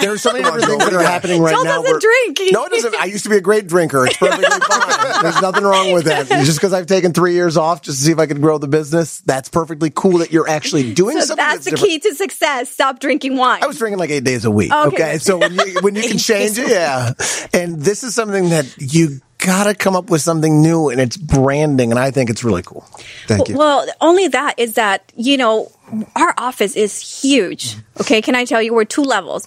There 0.00 0.10
are 0.12 0.18
so 0.18 0.32
many 0.32 0.42
different 0.44 0.64
things 0.66 0.84
that 0.84 0.94
are 0.94 1.02
happening 1.02 1.42
right 1.42 1.52
Joel 1.54 1.64
now. 1.64 1.82
doesn't 1.82 2.00
drink. 2.00 2.38
No, 2.52 2.64
it 2.64 2.70
doesn't. 2.72 2.94
I 2.98 3.04
used 3.04 3.24
to 3.24 3.30
be 3.30 3.36
a 3.36 3.40
great 3.40 3.66
drinker. 3.66 4.06
It's 4.06 4.16
perfectly 4.16 4.44
fine. 4.68 5.22
There's 5.22 5.40
nothing 5.42 5.64
wrong 5.64 5.92
with 5.92 6.04
that. 6.06 6.28
Just 6.28 6.58
because 6.58 6.72
I've 6.72 6.86
taken 6.86 7.12
three 7.12 7.34
years 7.34 7.56
off 7.56 7.82
just 7.82 7.98
to 7.98 8.04
see 8.06 8.12
if 8.12 8.18
I 8.18 8.26
could 8.26 8.40
grow 8.40 8.58
the 8.58 8.68
business, 8.68 9.20
that's 9.20 9.48
perfectly 9.50 9.90
cool 9.94 10.18
that 10.18 10.32
you're 10.32 10.48
actually 10.48 10.94
doing 10.94 11.18
So 11.20 11.26
something 11.26 11.44
that's 11.44 11.64
the 11.66 11.72
different. 11.72 11.90
key 11.90 11.98
to 12.00 12.14
success. 12.14 12.70
Stop 12.70 13.00
drinking 13.00 13.36
wine. 13.36 13.62
I 13.62 13.66
was 13.66 13.78
drinking 13.78 13.98
like 13.98 14.10
eight 14.10 14.24
days 14.24 14.44
a 14.46 14.50
week. 14.50 14.72
Okay. 14.72 14.86
Okay. 14.96 15.18
So 15.18 15.38
when 15.38 15.54
you, 15.54 15.78
when 15.82 15.94
you 15.96 16.02
can 16.02 16.18
change 16.18 16.58
it, 16.58 16.68
yeah. 16.70 17.12
And 17.52 17.78
this 17.80 18.02
is 18.02 18.14
something 18.14 18.48
that 18.50 18.74
you 18.78 19.20
gotta 19.38 19.74
come 19.74 19.96
up 19.96 20.08
with 20.08 20.22
something 20.22 20.62
new 20.62 20.88
and 20.88 21.00
it's 21.00 21.16
branding. 21.16 21.90
And 21.90 21.98
I 21.98 22.10
think 22.12 22.30
it's 22.30 22.44
really 22.44 22.62
cool. 22.62 22.86
Thank 23.26 23.48
you. 23.48 23.56
Well, 23.58 23.86
only 24.00 24.28
that 24.28 24.58
is 24.58 24.74
that, 24.74 25.12
you 25.16 25.36
know, 25.36 25.70
our 26.16 26.34
office 26.38 26.76
is 26.76 27.22
huge. 27.22 27.76
Okay. 28.00 28.22
Can 28.22 28.34
I 28.34 28.44
tell 28.44 28.62
you, 28.62 28.74
we're 28.74 28.84
two 28.84 29.02
levels. 29.02 29.46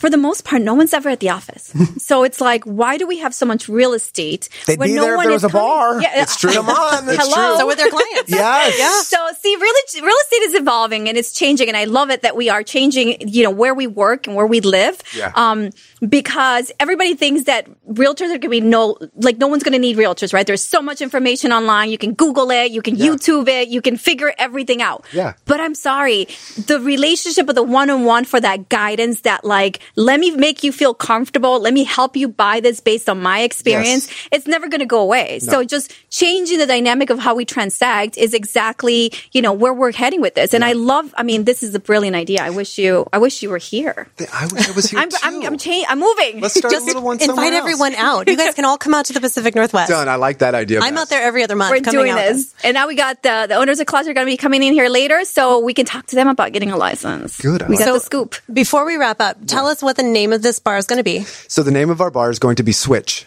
For 0.00 0.08
the 0.10 0.16
most 0.16 0.44
part, 0.44 0.62
no 0.62 0.72
one's 0.74 0.94
ever 0.94 1.10
at 1.10 1.20
the 1.20 1.28
office. 1.30 1.72
so 1.98 2.24
it's 2.24 2.40
like, 2.40 2.64
why 2.64 2.96
do 2.96 3.06
we 3.06 3.18
have 3.18 3.34
so 3.34 3.44
much 3.44 3.68
real 3.68 3.92
estate? 3.92 4.48
They'd 4.66 4.78
when 4.78 4.88
be 4.88 4.94
no 4.96 5.02
there 5.02 5.12
if 5.12 5.16
one 5.18 5.26
there 5.26 5.36
is 5.36 5.42
was 5.42 5.50
a 5.50 5.52
coming? 5.52 5.66
bar. 5.66 6.02
Yeah, 6.02 6.22
It's 6.22 6.36
true. 6.38 6.52
Come 6.52 6.68
on, 6.82 7.08
it's 7.08 7.18
Hello. 7.22 7.58
So 7.58 7.66
with 7.66 7.76
their 7.78 7.90
clients. 7.90 8.30
Yes. 8.40 9.08
So 9.08 9.18
see, 9.38 9.54
real, 9.56 9.74
real 10.02 10.16
estate 10.22 10.42
is 10.48 10.54
evolving 10.54 11.08
and 11.08 11.18
it's 11.18 11.32
changing, 11.32 11.68
and 11.68 11.76
I 11.76 11.84
love 11.84 12.10
it 12.10 12.22
that 12.22 12.34
we 12.36 12.48
are 12.48 12.62
changing. 12.62 13.28
You 13.28 13.44
know 13.44 13.50
where 13.50 13.74
we 13.74 13.86
work 13.86 14.26
and 14.26 14.34
where 14.34 14.46
we 14.46 14.60
live. 14.60 15.00
Yeah. 15.14 15.32
Um, 15.34 15.70
because 16.08 16.72
everybody 16.80 17.14
thinks 17.14 17.44
that 17.44 17.68
realtors 17.86 18.26
are 18.26 18.38
going 18.38 18.40
to 18.42 18.48
be 18.48 18.60
no, 18.62 18.96
like 19.16 19.36
no 19.38 19.48
one's 19.48 19.62
going 19.62 19.74
to 19.74 19.78
need 19.78 19.96
realtors, 19.98 20.32
right? 20.32 20.46
There's 20.46 20.64
so 20.64 20.80
much 20.80 21.02
information 21.02 21.52
online. 21.52 21.90
You 21.90 21.98
can 21.98 22.14
Google 22.14 22.50
it, 22.50 22.70
you 22.70 22.80
can 22.80 22.96
YouTube 22.96 23.48
it, 23.48 23.68
you 23.68 23.82
can 23.82 23.96
figure 23.98 24.32
everything 24.38 24.80
out. 24.80 25.04
Yeah. 25.12 25.34
But 25.44 25.60
I'm 25.60 25.74
sorry, 25.74 26.26
the 26.66 26.80
relationship 26.80 27.48
of 27.48 27.54
the 27.54 27.62
one-on-one 27.62 28.24
for 28.24 28.40
that 28.40 28.68
guidance, 28.70 29.20
that 29.22 29.44
like, 29.44 29.80
let 29.96 30.20
me 30.20 30.30
make 30.32 30.62
you 30.62 30.72
feel 30.72 30.94
comfortable, 30.94 31.60
let 31.60 31.72
me 31.74 31.84
help 31.84 32.16
you 32.16 32.28
buy 32.28 32.60
this 32.60 32.80
based 32.80 33.08
on 33.08 33.20
my 33.20 33.40
experience. 33.40 34.08
Yes. 34.08 34.28
It's 34.32 34.46
never 34.46 34.68
going 34.68 34.80
to 34.80 34.86
go 34.86 35.00
away. 35.00 35.38
So 35.40 35.64
just 35.64 35.92
changing 36.10 36.58
the 36.58 36.66
dynamic 36.66 37.10
of 37.10 37.18
how 37.18 37.34
we 37.34 37.44
transact 37.44 38.16
is 38.16 38.34
exactly, 38.34 39.12
you 39.32 39.42
know, 39.42 39.52
where 39.52 39.72
we're 39.74 39.92
heading 39.92 40.20
with 40.20 40.34
this. 40.34 40.54
And 40.54 40.64
I 40.64 40.72
love, 40.72 41.14
I 41.16 41.22
mean, 41.22 41.44
this 41.44 41.62
is 41.62 41.74
a 41.74 41.80
brilliant 41.80 42.16
idea. 42.16 42.42
I 42.42 42.50
wish 42.50 42.78
you, 42.78 43.06
I 43.12 43.18
wish 43.18 43.42
you 43.42 43.50
were 43.50 43.58
here. 43.58 44.08
I 44.32 44.46
wish 44.52 44.68
I 44.68 44.72
was 44.72 44.90
here 44.90 44.98
I'm, 45.00 45.08
too. 45.10 45.16
I'm, 45.22 45.42
I'm, 45.44 45.58
cha- 45.58 45.84
I'm 45.88 45.98
moving. 45.98 46.40
Let's 46.40 46.54
start 46.54 46.72
Just 46.72 46.84
a 46.84 46.86
little 46.86 47.02
one 47.02 47.18
somewhere 47.18 47.46
invite 47.46 47.52
else. 47.58 47.62
everyone 47.72 47.94
out. 47.94 48.28
You 48.28 48.36
guys 48.36 48.54
can 48.54 48.64
all 48.64 48.78
come 48.78 48.94
out 48.94 49.06
to 49.06 49.12
the 49.12 49.20
Pacific 49.20 49.54
Northwest. 49.54 49.90
Done. 49.90 50.08
I 50.08 50.16
like 50.16 50.38
that 50.38 50.54
idea. 50.54 50.80
I'm 50.80 50.94
Beth. 50.94 51.02
out 51.02 51.08
there 51.10 51.22
every 51.22 51.42
other 51.42 51.56
month. 51.56 51.70
We're 51.70 51.80
coming 51.80 52.00
doing 52.00 52.10
out 52.12 52.16
this. 52.28 52.54
And 52.64 52.74
now 52.74 52.86
we 52.88 52.94
got 52.94 53.22
the, 53.22 53.46
the 53.48 53.54
owners 53.56 53.80
of 53.80 53.86
clubs 53.86 54.08
are 54.08 54.14
going 54.14 54.26
to 54.26 54.30
be 54.30 54.36
coming 54.36 54.62
in 54.62 54.72
here 54.72 54.88
later 54.88 55.24
so 55.24 55.60
we 55.60 55.74
can 55.74 55.86
talk 55.86 56.06
to 56.06 56.16
them 56.16 56.28
about 56.28 56.52
getting 56.52 56.70
a 56.70 56.76
license. 56.76 57.40
Good, 57.40 57.62
I 57.62 57.68
We 57.68 57.76
like 57.76 57.84
got 57.86 57.92
that. 57.92 57.98
the 57.98 58.04
scoop. 58.04 58.34
Before 58.52 58.84
we 58.84 58.96
wrap 58.96 59.20
up, 59.20 59.36
tell 59.46 59.66
us 59.66 59.79
what 59.82 59.96
the 59.96 60.02
name 60.02 60.32
of 60.32 60.42
this 60.42 60.58
bar 60.58 60.76
is 60.78 60.86
going 60.86 60.98
to 60.98 61.04
be. 61.04 61.20
So 61.48 61.62
the 61.62 61.70
name 61.70 61.90
of 61.90 62.00
our 62.00 62.10
bar 62.10 62.30
is 62.30 62.38
going 62.38 62.56
to 62.56 62.62
be 62.62 62.72
Switch. 62.72 63.26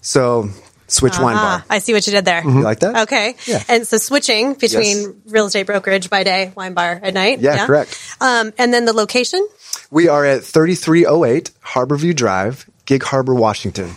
So 0.00 0.50
Switch 0.88 1.18
Wine 1.18 1.36
Ah, 1.36 1.58
Bar. 1.58 1.64
I 1.76 1.78
see 1.80 1.92
what 1.92 2.06
you 2.06 2.12
did 2.12 2.24
there. 2.24 2.42
You 2.44 2.60
like 2.60 2.78
that? 2.80 3.02
Okay. 3.02 3.34
Yeah. 3.46 3.62
And 3.68 3.86
so 3.86 3.96
switching 3.98 4.54
between 4.54 4.96
Yes. 4.98 5.12
real 5.26 5.46
estate 5.46 5.64
brokerage 5.66 6.08
by 6.10 6.22
day, 6.22 6.52
wine 6.56 6.74
bar 6.74 7.00
at 7.02 7.12
night. 7.12 7.40
Yeah, 7.40 7.66
correct. 7.66 7.98
Um, 8.20 8.52
and 8.58 8.72
then 8.72 8.84
the 8.84 8.92
location, 8.92 9.46
We 9.90 10.08
are 10.08 10.24
at 10.24 10.44
3308 10.44 11.50
Harborview 11.64 12.14
Drive, 12.14 12.66
Gig 12.86 13.02
Harbor, 13.02 13.34
Washington. 13.34 13.90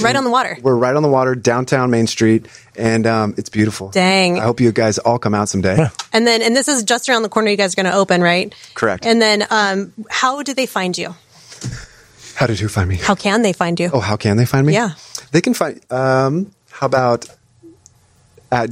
right 0.00 0.14
on 0.14 0.22
the 0.22 0.30
water. 0.30 0.56
We're 0.62 0.76
right 0.76 0.94
on 0.94 1.02
the 1.02 1.08
water, 1.08 1.34
downtown 1.34 1.90
Main 1.90 2.06
Street, 2.06 2.46
and 2.76 3.06
um, 3.08 3.34
it's 3.36 3.48
beautiful. 3.48 3.88
Dang. 3.90 4.38
I 4.38 4.42
hope 4.44 4.60
you 4.60 4.70
guys 4.70 4.98
all 4.98 5.18
come 5.18 5.34
out 5.34 5.48
someday. 5.48 5.88
And 6.12 6.26
then, 6.26 6.42
and 6.42 6.54
this 6.56 6.68
is 6.68 6.84
just 6.84 7.08
around 7.08 7.22
the 7.24 7.28
corner. 7.28 7.50
You 7.50 7.56
guys 7.56 7.72
are 7.74 7.82
going 7.82 7.92
to 7.92 7.98
open, 7.98 8.22
right? 8.22 8.54
Correct. 8.74 9.04
And 9.04 9.20
then, 9.20 9.44
um, 9.50 9.92
how 10.08 10.42
do 10.44 10.54
they 10.54 10.66
find 10.66 10.96
you? 10.96 11.14
How 12.34 12.46
did 12.46 12.58
who 12.60 12.68
find 12.68 12.88
me? 12.88 12.96
How 12.96 13.14
can 13.14 13.42
they 13.42 13.52
find 13.52 13.78
you? 13.80 13.90
Oh, 13.92 14.00
how 14.00 14.16
can 14.16 14.36
they 14.36 14.44
find 14.44 14.66
me? 14.66 14.74
Yeah. 14.74 14.90
They 15.32 15.40
can 15.40 15.54
find, 15.54 15.80
um, 15.90 16.52
how 16.70 16.86
about 16.86 17.26
at 18.52 18.70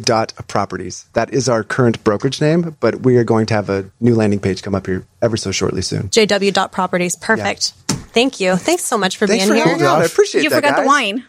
jw.properties. 0.00 1.06
That 1.14 1.32
is 1.34 1.48
our 1.48 1.64
current 1.64 2.02
brokerage 2.04 2.40
name, 2.40 2.76
but 2.80 3.00
we 3.00 3.16
are 3.16 3.24
going 3.24 3.46
to 3.46 3.54
have 3.54 3.68
a 3.68 3.90
new 4.00 4.14
landing 4.14 4.38
page 4.40 4.62
come 4.62 4.74
up 4.74 4.86
here 4.86 5.04
ever 5.22 5.36
so 5.36 5.50
shortly 5.50 5.82
soon. 5.82 6.08
JW 6.08 6.52
dot 6.52 6.70
properties. 6.72 7.16
Perfect. 7.16 7.72
Thank 8.14 8.40
you. 8.40 8.56
Thanks 8.56 8.84
so 8.84 8.96
much 8.96 9.16
for 9.16 9.26
Thanks 9.26 9.44
being 9.44 9.48
for 9.50 9.54
here. 9.56 9.64
hanging 9.66 9.82
out. 9.86 10.00
I 10.02 10.04
appreciate 10.04 10.44
You 10.44 10.50
that, 10.50 10.56
forgot 10.56 10.80
the 10.80 10.86
wine. 10.86 11.24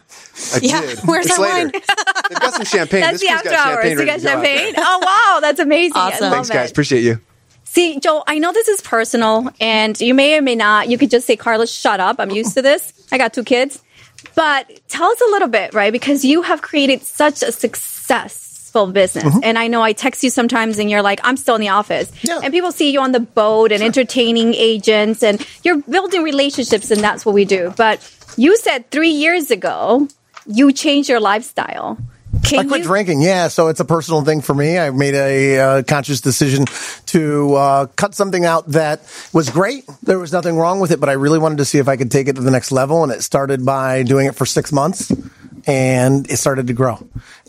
I 0.54 0.58
Yeah, 0.62 0.80
did. 0.82 0.98
where's 1.04 1.26
It's 1.26 1.38
our 1.38 1.44
later. 1.44 1.54
wine? 1.64 1.82
They've 2.30 2.40
got 2.40 2.54
some 2.54 2.64
champagne. 2.64 3.00
That's 3.00 3.20
this 3.20 3.22
the 3.22 3.26
crew's 3.26 3.36
after 3.38 3.50
got 3.50 3.66
hours. 3.66 3.74
champagne 3.74 3.90
You 3.92 3.98
ready 3.98 4.06
got 4.10 4.16
to 4.16 4.22
go 4.22 4.28
champagne? 4.30 4.74
Oh, 4.78 4.98
wow. 5.34 5.40
That's 5.40 5.60
amazing. 5.60 5.96
I 5.96 6.00
Awesome. 6.12 6.22
love 6.24 6.32
Thanks, 6.34 6.48
guys. 6.50 6.68
it. 6.68 6.70
Appreciate 6.72 7.02
you. 7.02 7.20
See, 7.78 8.00
Joel, 8.00 8.24
I 8.26 8.40
know 8.40 8.52
this 8.52 8.66
is 8.66 8.80
personal, 8.80 9.50
and 9.60 10.00
you 10.00 10.12
may 10.12 10.36
or 10.36 10.42
may 10.42 10.56
not. 10.56 10.88
You 10.88 10.98
could 10.98 11.10
just 11.10 11.28
say, 11.28 11.36
Carlos, 11.36 11.72
shut 11.72 12.00
up. 12.00 12.16
I'm 12.18 12.32
used 12.32 12.54
to 12.54 12.62
this. 12.62 12.92
I 13.12 13.18
got 13.18 13.32
two 13.32 13.44
kids. 13.44 13.80
But 14.34 14.80
tell 14.88 15.08
us 15.08 15.20
a 15.20 15.30
little 15.30 15.46
bit, 15.46 15.74
right? 15.74 15.92
Because 15.92 16.24
you 16.24 16.42
have 16.42 16.60
created 16.60 17.04
such 17.04 17.40
a 17.40 17.52
successful 17.52 18.88
business. 18.88 19.26
Mm-hmm. 19.26 19.44
And 19.44 19.56
I 19.56 19.68
know 19.68 19.80
I 19.80 19.92
text 19.92 20.24
you 20.24 20.30
sometimes 20.30 20.80
and 20.80 20.90
you're 20.90 21.02
like, 21.02 21.20
I'm 21.22 21.36
still 21.36 21.54
in 21.54 21.60
the 21.60 21.68
office. 21.68 22.10
Yeah. 22.24 22.40
And 22.42 22.52
people 22.52 22.72
see 22.72 22.90
you 22.90 23.00
on 23.00 23.12
the 23.12 23.20
boat 23.20 23.70
and 23.70 23.80
entertaining 23.80 24.54
agents, 24.54 25.22
and 25.22 25.46
you're 25.62 25.80
building 25.82 26.24
relationships, 26.24 26.90
and 26.90 27.00
that's 27.00 27.24
what 27.24 27.32
we 27.32 27.44
do. 27.44 27.72
But 27.76 28.02
you 28.36 28.56
said 28.56 28.90
three 28.90 29.10
years 29.10 29.52
ago, 29.52 30.08
you 30.46 30.72
changed 30.72 31.08
your 31.08 31.20
lifestyle. 31.20 31.96
Can 32.44 32.60
I 32.60 32.64
quit 32.64 32.80
you- 32.80 32.86
drinking. 32.86 33.22
Yeah, 33.22 33.48
so 33.48 33.68
it's 33.68 33.80
a 33.80 33.84
personal 33.84 34.24
thing 34.24 34.40
for 34.40 34.54
me. 34.54 34.78
I 34.78 34.90
made 34.90 35.14
a 35.14 35.58
uh, 35.58 35.82
conscious 35.82 36.20
decision 36.20 36.64
to 37.06 37.54
uh, 37.54 37.86
cut 37.96 38.14
something 38.14 38.44
out 38.44 38.66
that 38.68 39.00
was 39.32 39.50
great. 39.50 39.84
There 40.02 40.18
was 40.18 40.32
nothing 40.32 40.56
wrong 40.56 40.80
with 40.80 40.90
it, 40.90 41.00
but 41.00 41.08
I 41.08 41.12
really 41.12 41.38
wanted 41.38 41.58
to 41.58 41.64
see 41.64 41.78
if 41.78 41.88
I 41.88 41.96
could 41.96 42.10
take 42.10 42.28
it 42.28 42.36
to 42.36 42.42
the 42.42 42.50
next 42.50 42.72
level. 42.72 43.02
And 43.02 43.12
it 43.12 43.22
started 43.22 43.64
by 43.64 44.02
doing 44.02 44.26
it 44.26 44.34
for 44.34 44.46
six 44.46 44.72
months, 44.72 45.10
and 45.68 46.28
it 46.30 46.38
started 46.38 46.66
to 46.68 46.72
grow. 46.72 46.98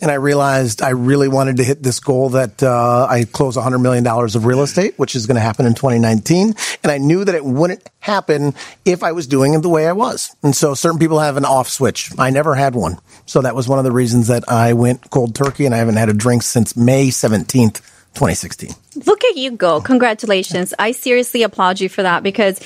And 0.02 0.10
I 0.10 0.14
realized 0.14 0.82
I 0.82 0.90
really 0.90 1.26
wanted 1.26 1.56
to 1.56 1.64
hit 1.64 1.82
this 1.82 2.00
goal 2.00 2.28
that 2.30 2.62
uh, 2.62 3.06
I 3.08 3.24
close 3.24 3.56
$100 3.56 3.80
million 3.80 4.06
of 4.06 4.44
real 4.44 4.60
estate, 4.60 4.98
which 4.98 5.16
is 5.16 5.26
going 5.26 5.36
to 5.36 5.40
happen 5.40 5.64
in 5.64 5.72
2019. 5.72 6.54
And 6.82 6.92
I 6.92 6.98
knew 6.98 7.24
that 7.24 7.34
it 7.34 7.44
wouldn't 7.44 7.88
happen 7.98 8.54
if 8.84 9.02
I 9.02 9.12
was 9.12 9.26
doing 9.26 9.54
it 9.54 9.62
the 9.62 9.70
way 9.70 9.88
I 9.88 9.92
was. 9.92 10.36
And 10.42 10.54
so 10.54 10.74
certain 10.74 10.98
people 10.98 11.18
have 11.18 11.38
an 11.38 11.46
off 11.46 11.70
switch. 11.70 12.10
I 12.18 12.28
never 12.28 12.54
had 12.54 12.74
one. 12.74 12.98
So 13.24 13.40
that 13.40 13.54
was 13.54 13.66
one 13.66 13.78
of 13.78 13.86
the 13.86 13.92
reasons 13.92 14.26
that 14.26 14.46
I 14.48 14.74
went 14.74 15.08
cold 15.08 15.34
turkey 15.34 15.64
and 15.64 15.74
I 15.74 15.78
haven't 15.78 15.96
had 15.96 16.10
a 16.10 16.14
drink 16.14 16.42
since 16.42 16.76
May 16.76 17.08
17th, 17.08 17.76
2016. 18.12 18.72
Look 19.06 19.24
at 19.24 19.36
you 19.36 19.52
go. 19.52 19.80
Congratulations. 19.80 20.74
I 20.78 20.92
seriously 20.92 21.42
applaud 21.42 21.80
you 21.80 21.88
for 21.88 22.02
that 22.02 22.22
because 22.22 22.60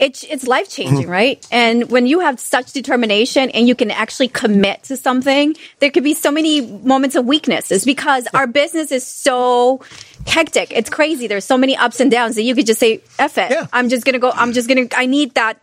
it's 0.00 0.24
it's 0.24 0.46
life 0.46 0.68
changing, 0.68 1.08
right? 1.20 1.46
And 1.52 1.90
when 1.90 2.06
you 2.06 2.20
have 2.20 2.40
such 2.40 2.72
determination 2.72 3.50
and 3.50 3.68
you 3.68 3.74
can 3.74 3.90
actually 3.90 4.28
commit 4.28 4.82
to 4.84 4.96
something, 4.96 5.54
there 5.78 5.90
could 5.90 6.02
be 6.04 6.14
so 6.14 6.32
many 6.32 6.62
moments 6.62 7.14
of 7.14 7.26
weaknesses 7.26 7.84
because 7.84 8.26
our 8.34 8.46
business 8.46 8.90
is 8.90 9.06
so 9.06 9.82
hectic. 10.26 10.72
It's 10.72 10.90
crazy. 10.90 11.26
There's 11.26 11.44
so 11.44 11.58
many 11.58 11.76
ups 11.76 12.00
and 12.00 12.10
downs 12.10 12.34
that 12.36 12.42
you 12.42 12.54
could 12.54 12.66
just 12.66 12.80
say, 12.80 13.02
F 13.18 13.38
it. 13.38 13.50
Yeah. 13.50 13.66
I'm 13.72 13.88
just 13.88 14.04
gonna 14.04 14.18
go 14.18 14.30
I'm 14.30 14.52
just 14.52 14.68
gonna 14.68 14.86
I 14.96 15.06
need 15.06 15.34
that 15.34 15.62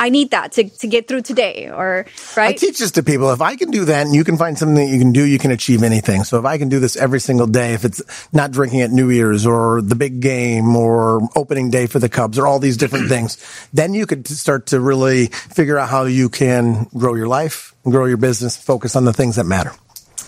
I 0.00 0.08
need 0.08 0.32
that 0.32 0.52
to, 0.52 0.68
to 0.68 0.86
get 0.86 1.08
through 1.08 1.22
today 1.22 1.70
or 1.70 2.06
right. 2.36 2.50
I 2.50 2.52
teach 2.52 2.78
this 2.78 2.90
to 2.92 3.02
people. 3.02 3.30
If 3.30 3.40
I 3.40 3.56
can 3.56 3.70
do 3.70 3.84
that 3.86 4.06
and 4.06 4.14
you 4.14 4.24
can 4.24 4.36
find 4.36 4.58
something 4.58 4.74
that 4.74 4.92
you 4.92 4.98
can 4.98 5.12
do, 5.12 5.24
you 5.24 5.38
can 5.38 5.50
achieve 5.50 5.82
anything. 5.82 6.24
So 6.24 6.38
if 6.38 6.44
I 6.44 6.58
can 6.58 6.68
do 6.68 6.80
this 6.80 6.96
every 6.96 7.20
single 7.20 7.46
day, 7.46 7.74
if 7.74 7.84
it's 7.84 8.02
not 8.32 8.50
drinking 8.50 8.82
at 8.82 8.90
New 8.90 9.10
Year's 9.10 9.46
or 9.46 9.80
the 9.82 9.94
big 9.94 10.20
game 10.20 10.76
or 10.76 11.28
opening 11.36 11.70
day 11.70 11.86
for 11.86 11.98
the 11.98 12.08
Cubs 12.08 12.38
or 12.38 12.46
all 12.46 12.58
these 12.58 12.76
different 12.76 13.08
things, 13.08 13.38
then 13.72 13.94
you 13.94 14.06
could 14.06 14.26
start 14.26 14.66
to 14.66 14.80
really 14.80 15.26
figure 15.26 15.78
out 15.78 15.88
how 15.88 16.04
you 16.04 16.28
can 16.28 16.84
grow 16.96 17.14
your 17.14 17.28
life, 17.28 17.74
grow 17.84 18.06
your 18.06 18.16
business, 18.16 18.56
focus 18.56 18.96
on 18.96 19.04
the 19.04 19.12
things 19.12 19.36
that 19.36 19.44
matter. 19.44 19.72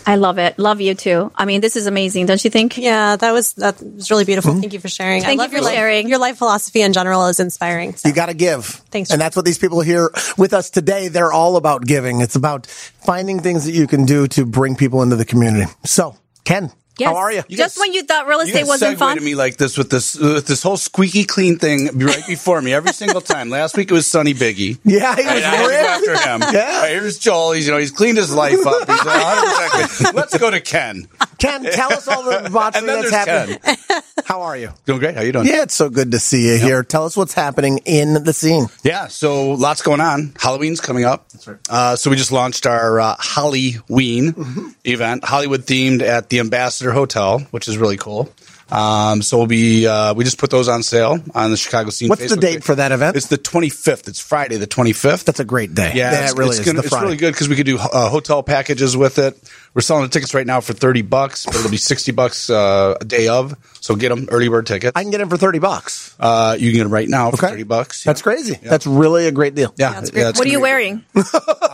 I 0.09 0.15
love 0.15 0.39
it. 0.39 0.57
Love 0.57 0.81
you 0.81 0.95
too. 0.95 1.33
I 1.35 1.47
mean, 1.47 1.61
this 1.61 1.75
is 1.75 1.87
amazing, 1.87 2.27
don't 2.27 2.43
you 2.45 2.49
think? 2.49 2.79
Yeah, 2.79 3.17
that 3.17 3.33
was 3.33 3.55
that 3.55 3.83
was 3.83 4.09
really 4.09 4.25
beautiful. 4.25 4.53
Hmm? 4.53 4.61
Thank 4.61 4.73
you 4.73 4.79
for 4.79 4.89
sharing. 4.89 5.23
Thank 5.23 5.41
I 5.41 5.45
you 5.45 5.51
for 5.51 5.57
your 5.57 5.65
life- 5.65 5.75
sharing. 5.75 6.09
Your 6.09 6.19
life 6.19 6.39
philosophy 6.39 6.83
in 6.83 6.93
general 6.93 7.27
is 7.27 7.41
inspiring. 7.41 7.97
So. 7.97 8.09
You 8.09 8.15
got 8.15 8.27
to 8.27 8.35
give. 8.35 8.67
Thanks. 8.91 9.11
And 9.11 9.21
that's 9.21 9.35
what 9.35 9.45
these 9.45 9.59
people 9.59 9.81
here 9.81 10.13
with 10.39 10.53
us 10.55 10.71
today, 10.71 11.09
they're 11.09 11.33
all 11.33 11.57
about 11.57 11.85
giving. 11.85 12.21
It's 12.21 12.37
about 12.37 12.67
finding 12.67 13.41
things 13.41 13.65
that 13.65 13.73
you 13.73 13.89
can 13.89 14.05
do 14.05 14.29
to 14.29 14.47
bring 14.47 14.77
people 14.77 15.03
into 15.03 15.17
the 15.17 15.25
community. 15.25 15.71
So, 15.85 16.17
Ken, 16.45 16.71
Yes. 16.99 17.09
how 17.11 17.17
are 17.17 17.33
you? 17.33 17.43
Just 17.51 17.79
when 17.79 17.93
you 17.93 18.03
thought 18.05 18.27
real 18.27 18.41
estate 18.41 18.67
wasn't 18.67 18.91
segued 18.91 18.99
fun. 18.99 19.17
to 19.17 19.23
me 19.23 19.35
like 19.35 19.57
this 19.57 19.77
with 19.77 19.91
this 19.91 20.15
with 20.19 20.47
this 20.47 20.63
whole 20.63 20.77
squeaky 20.77 21.25
clean 21.25 21.59
thing 21.59 21.89
right 21.99 22.25
before 22.27 22.61
me 22.63 22.73
every 22.73 22.93
single 22.93 23.21
time. 23.21 23.51
Last 23.51 23.77
week 23.77 23.91
it 23.91 23.95
was 23.95 24.07
Sunny 24.07 24.35
Biggie. 24.35 24.79
Yeah, 24.85 25.15
he 25.15 25.23
was 25.23 25.31
And 25.33 25.45
I 25.45 25.51
had 25.51 25.99
to 26.01 26.07
go 26.07 26.15
after 26.15 26.29
him. 26.31 26.43
Yeah. 26.57 26.61
All 26.75 26.81
right, 26.83 26.91
here's 26.93 27.19
Joel. 27.19 27.53
He's 27.53 27.67
you 27.67 27.73
know 27.73 27.79
he's 27.79 27.91
cleaned 27.91 28.17
his 28.19 28.33
life 28.35 28.65
up. 28.67 28.89
He's 28.89 29.05
100 29.05 29.83
percent. 29.89 30.15
Let's 30.17 30.39
go 30.39 30.51
to 30.51 30.61
Ken. 30.61 31.07
Ken, 31.39 31.65
tell 31.65 31.93
us 31.93 32.09
all 32.09 32.23
the 32.23 32.39
debauchery 32.39 32.79
And 32.81 32.89
that's 32.89 33.11
there's 33.11 33.59
happening. 33.59 34.03
How 34.25 34.43
are 34.43 34.57
you? 34.57 34.71
Doing 34.87 34.99
great. 35.01 35.15
How 35.15 35.21
you 35.23 35.33
doing? 35.33 35.47
Yeah, 35.47 35.63
it's 35.63 35.75
so 35.75 35.91
good 35.91 36.13
to 36.13 36.19
see 36.19 36.49
you 36.51 36.57
here. 36.59 36.83
Tell 36.83 37.05
us 37.05 37.17
what's 37.17 37.35
happening 37.35 37.79
in 37.85 38.25
the 38.25 38.33
scene. 38.33 38.67
Yeah, 38.83 39.09
so 39.09 39.51
lots 39.53 39.83
going 39.83 40.01
on. 40.01 40.33
Halloween's 40.41 40.81
coming 40.81 41.05
up. 41.05 41.29
That's 41.29 41.47
right. 41.47 41.57
Uh, 41.69 41.97
so 41.97 42.11
we 42.11 42.17
just 42.17 42.33
launched 42.33 42.67
our 42.67 42.99
uh, 43.01 43.17
Halloween 43.21 44.33
Mm-hmm. 44.33 44.69
event, 44.85 45.25
Hollywood 45.25 45.63
themed 45.63 46.01
at 46.03 46.29
the 46.31 46.41
Ambassador 46.41 46.86
Hotel, 46.93 47.41
which 47.51 47.69
is 47.69 47.79
really 47.79 47.97
cool. 47.97 48.33
Um, 48.69 49.23
so 49.23 49.39
we'll 49.39 49.47
be 49.47 49.87
uh, 49.87 50.13
we 50.15 50.25
just 50.25 50.39
put 50.39 50.51
those 50.51 50.67
on 50.69 50.83
sale 50.83 51.21
on 51.37 51.53
the 51.53 51.57
Chicago 51.57 51.91
Scene. 51.91 52.09
What's 52.09 52.29
the 52.29 52.37
date 52.37 52.55
page. 52.57 52.65
for 52.65 52.75
that 52.75 52.91
event? 52.91 53.17
It's 53.17 53.29
the 53.29 53.39
25th. 53.39 54.09
It's 54.09 54.19
Friday, 54.19 54.57
the 54.57 54.67
25th. 54.67 55.23
That's 55.25 55.39
a 55.39 55.45
great 55.45 55.73
day. 55.73 55.93
Yeah, 55.95 56.11
that 56.11 56.25
it's, 56.31 56.37
really 56.37 56.51
it's 56.51 56.59
is. 56.61 56.67
gonna- 56.67 56.81
the 56.81 56.87
it's 56.87 57.01
really 57.01 57.17
good 57.17 57.33
because 57.33 57.49
we 57.49 57.55
could 57.55 57.67
do 57.67 57.79
uh, 57.79 58.09
hotel 58.11 58.43
packages 58.43 58.97
with 58.97 59.21
it. 59.21 59.41
We're 59.73 59.83
selling 59.83 60.03
the 60.03 60.09
tickets 60.09 60.35
right 60.35 60.47
now 60.47 60.61
for 60.61 60.73
thirty 60.73 61.03
bucks, 61.03 61.47
but 61.47 61.55
it'll 61.55 61.71
be 61.71 61.77
sixty 61.77 62.11
bucks 62.11 62.51
uh, 62.51 62.97
a 63.01 63.05
day 63.05 63.29
of. 63.29 63.55
So 63.81 63.95
get 63.95 64.09
them 64.09 64.27
early 64.33 64.49
bird 64.49 64.67
tickets. 64.67 64.93
I 64.97 65.03
can 65.03 65.13
get 65.13 65.19
them 65.19 65.29
for 65.29 65.37
thirty 65.37 65.61
bucks. 65.61 66.17
Uh, 66.19 66.57
you 66.59 66.71
can 66.71 66.79
get 66.79 66.83
them 66.85 66.93
right 66.93 67.09
now 67.09 67.31
for 67.31 67.37
Okay. 67.37 67.49
thirty 67.51 67.63
bucks. 67.63 68.03
That's 68.03 68.23
crazy. 68.23 68.59
That's 68.61 68.87
really 68.87 69.29
a 69.29 69.33
great 69.33 69.55
deal. 69.55 69.73
Yeah, 69.77 69.93
That's 69.93 70.11
yeah, 70.11 70.33
great. 70.33 70.39
What 70.39 70.47
are 70.47 70.51
you 70.51 70.61
wearing? 70.61 71.05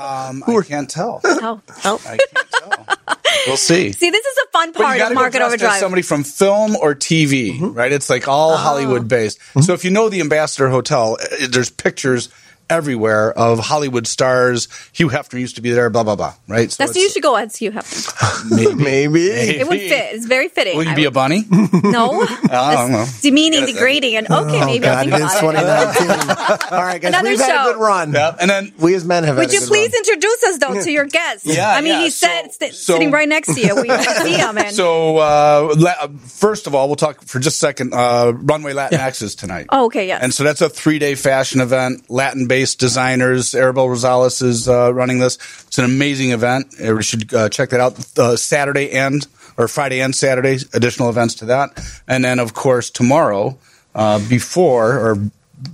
Um, 0.02 0.42
I 0.46 0.60
can't 0.66 0.90
tell. 0.90 1.20
Oh. 1.24 1.60
Oh, 1.84 2.00
I 2.06 2.16
can't 2.18 2.51
We'll 3.46 3.56
see. 3.56 3.90
See, 3.92 4.10
this 4.10 4.24
is 4.24 4.38
a 4.46 4.50
fun 4.52 4.72
part 4.72 4.98
gotta 4.98 5.04
of 5.04 5.08
go 5.10 5.14
Market 5.14 5.38
dressed 5.38 5.54
Overdrive. 5.54 5.80
somebody 5.80 6.02
from 6.02 6.22
film 6.22 6.76
or 6.76 6.94
TV, 6.94 7.58
right? 7.74 7.90
It's 7.90 8.08
like 8.08 8.28
all 8.28 8.56
Hollywood 8.56 9.08
based. 9.08 9.40
So 9.62 9.72
if 9.72 9.84
you 9.84 9.90
know 9.90 10.08
the 10.08 10.20
Ambassador 10.20 10.68
Hotel, 10.68 11.16
uh, 11.20 11.46
there's 11.48 11.70
pictures 11.70 12.28
everywhere 12.72 13.32
of 13.32 13.58
Hollywood 13.58 14.06
stars. 14.06 14.68
Hugh 14.92 15.08
Hefner 15.10 15.38
used 15.38 15.56
to 15.56 15.62
be 15.62 15.70
there, 15.70 15.90
blah 15.90 16.02
blah 16.02 16.16
blah, 16.16 16.34
right? 16.48 16.70
So 16.72 16.84
That's 16.84 16.96
you 16.96 17.10
should 17.10 17.22
go 17.22 17.36
as 17.36 17.54
Hugh 17.56 17.70
Hefner. 17.72 18.76
Maybe. 18.76 19.26
It 19.26 19.68
would 19.68 19.78
fit. 19.78 20.14
It's 20.14 20.26
very 20.26 20.48
fitting. 20.48 20.76
Will 20.76 20.84
you 20.84 20.90
I 20.90 20.94
be 20.94 21.04
a 21.04 21.10
bunny? 21.10 21.44
No, 21.50 22.22
I 22.50 22.74
don't 22.76 22.92
know. 22.92 23.06
demeaning, 23.20 23.66
degrading, 23.66 24.16
and 24.16 24.30
okay, 24.30 24.64
maybe 24.64 24.86
I'll 24.86 25.02
think 25.04 25.12
it 25.12 25.20
is 25.20 25.38
about 25.38 25.94
it. 25.94 25.98
2019. 25.98 26.72
All 26.72 26.82
right, 26.84 27.00
guys, 27.00 27.08
Another 27.10 27.28
we've 27.30 27.40
had 27.40 27.48
show. 27.64 27.70
a 27.70 27.72
good 27.74 27.80
run. 27.80 28.12
Yep. 28.12 28.36
And 28.40 28.50
then 28.50 28.72
We 28.78 28.94
as 28.94 29.04
men 29.04 29.24
have 29.24 29.36
Would 29.36 29.42
had 29.44 29.50
a 29.50 29.54
you 29.54 29.60
good 29.60 29.68
please 29.68 29.92
run. 29.92 29.98
introduce 29.98 30.42
us 30.44 30.58
though 30.58 30.82
to 30.82 30.90
your 30.90 31.04
guest? 31.04 31.44
Yeah, 31.46 31.68
I 31.70 31.80
mean, 31.80 31.92
yeah. 31.94 32.00
he's 32.02 32.16
So- 32.16 32.26
sat, 32.26 32.54
st- 32.54 32.74
so- 32.74 32.94
sitting 32.94 33.10
right 33.10 33.28
next 33.28 33.54
to 33.54 33.60
you. 33.60 33.74
We 33.76 33.88
see 33.90 34.34
him. 34.34 34.56
And, 34.58 34.74
So, 34.74 35.18
uh, 35.18 35.74
la- 35.76 36.08
first 36.26 36.66
of 36.66 36.74
all, 36.74 36.88
we'll 36.88 36.96
talk 36.96 37.22
for 37.22 37.38
just 37.38 37.56
a 37.56 37.58
second. 37.58 37.92
Uh, 37.94 38.32
Runway 38.34 38.72
Latinx 38.72 39.22
is 39.22 39.34
tonight. 39.34 39.66
Oh, 39.70 39.86
okay, 39.86 40.06
yes. 40.06 40.22
And 40.22 40.32
so 40.32 40.44
that's 40.44 40.60
a 40.60 40.68
three 40.68 40.98
day 40.98 41.14
fashion 41.14 41.60
event. 41.60 42.04
Latin 42.08 42.46
based 42.46 42.61
designers. 42.74 43.52
Arabelle 43.52 43.88
Rosales 43.88 44.42
is 44.42 44.68
uh, 44.68 44.92
running 44.94 45.18
this. 45.18 45.36
It's 45.66 45.78
an 45.78 45.84
amazing 45.84 46.30
event. 46.30 46.74
Uh, 46.82 46.94
We 46.94 47.02
should 47.02 47.32
uh, 47.34 47.48
check 47.48 47.70
that 47.70 47.80
out. 47.80 48.18
Uh, 48.18 48.36
Saturday 48.36 48.92
and 48.92 49.26
or 49.58 49.68
Friday 49.68 50.00
and 50.00 50.14
Saturday, 50.14 50.58
additional 50.72 51.08
events 51.10 51.34
to 51.36 51.44
that. 51.46 51.68
And 52.08 52.24
then, 52.24 52.38
of 52.38 52.54
course, 52.54 52.90
tomorrow, 52.90 53.58
uh, 53.94 54.18
before 54.28 54.98
or 54.98 55.18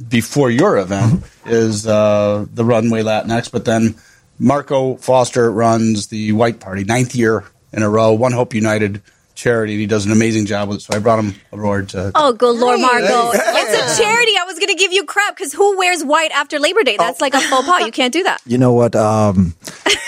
before 0.09 0.51
your 0.51 0.79
event 0.79 1.25
is 1.47 1.87
uh, 1.87 2.47
the 2.53 2.65
Runway 2.65 3.03
Latinx. 3.03 3.51
But 3.51 3.65
then 3.65 3.95
Marco 4.39 4.97
Foster 4.97 5.51
runs 5.51 6.09
the 6.09 6.33
White 6.33 6.61
Party, 6.61 6.85
ninth 6.85 7.15
year 7.15 7.45
in 7.73 7.83
a 7.83 7.89
row. 7.89 8.13
One 8.13 8.33
Hope 8.33 8.55
United 8.55 9.01
charity, 9.35 9.75
and 9.75 9.81
he 9.81 9.87
does 9.87 10.05
an 10.05 10.13
amazing 10.13 10.47
job 10.47 10.69
with 10.69 10.79
it. 10.79 10.81
So 10.83 10.97
I 10.97 10.99
brought 10.99 11.21
him 11.21 11.35
aboard 11.53 11.91
to. 11.91 12.11
Oh, 12.15 12.33
good 12.33 12.57
Lord, 12.57 12.81
Marco. 12.81 13.31
It's 13.33 13.99
a 13.99 14.03
charity. 14.03 14.33
I 14.69 14.73
was 14.73 14.77
going 14.77 14.77
to 14.77 14.83
give 14.85 14.93
you 14.93 15.05
crap 15.05 15.37
because 15.37 15.53
who 15.53 15.79
wears 15.79 16.05
white 16.05 16.31
after 16.33 16.59
Labor 16.59 16.83
Day? 16.83 16.97
That's 16.97 17.21
like 17.21 17.35
a 17.35 17.41
faux 17.41 17.67
pas. 17.67 17.85
You 17.85 17.93
can't 17.93 18.13
do 18.13 18.23
that. 18.25 18.41
You 18.49 18.57
know 18.57 18.73
what? 18.73 18.97
Um, 18.97 19.55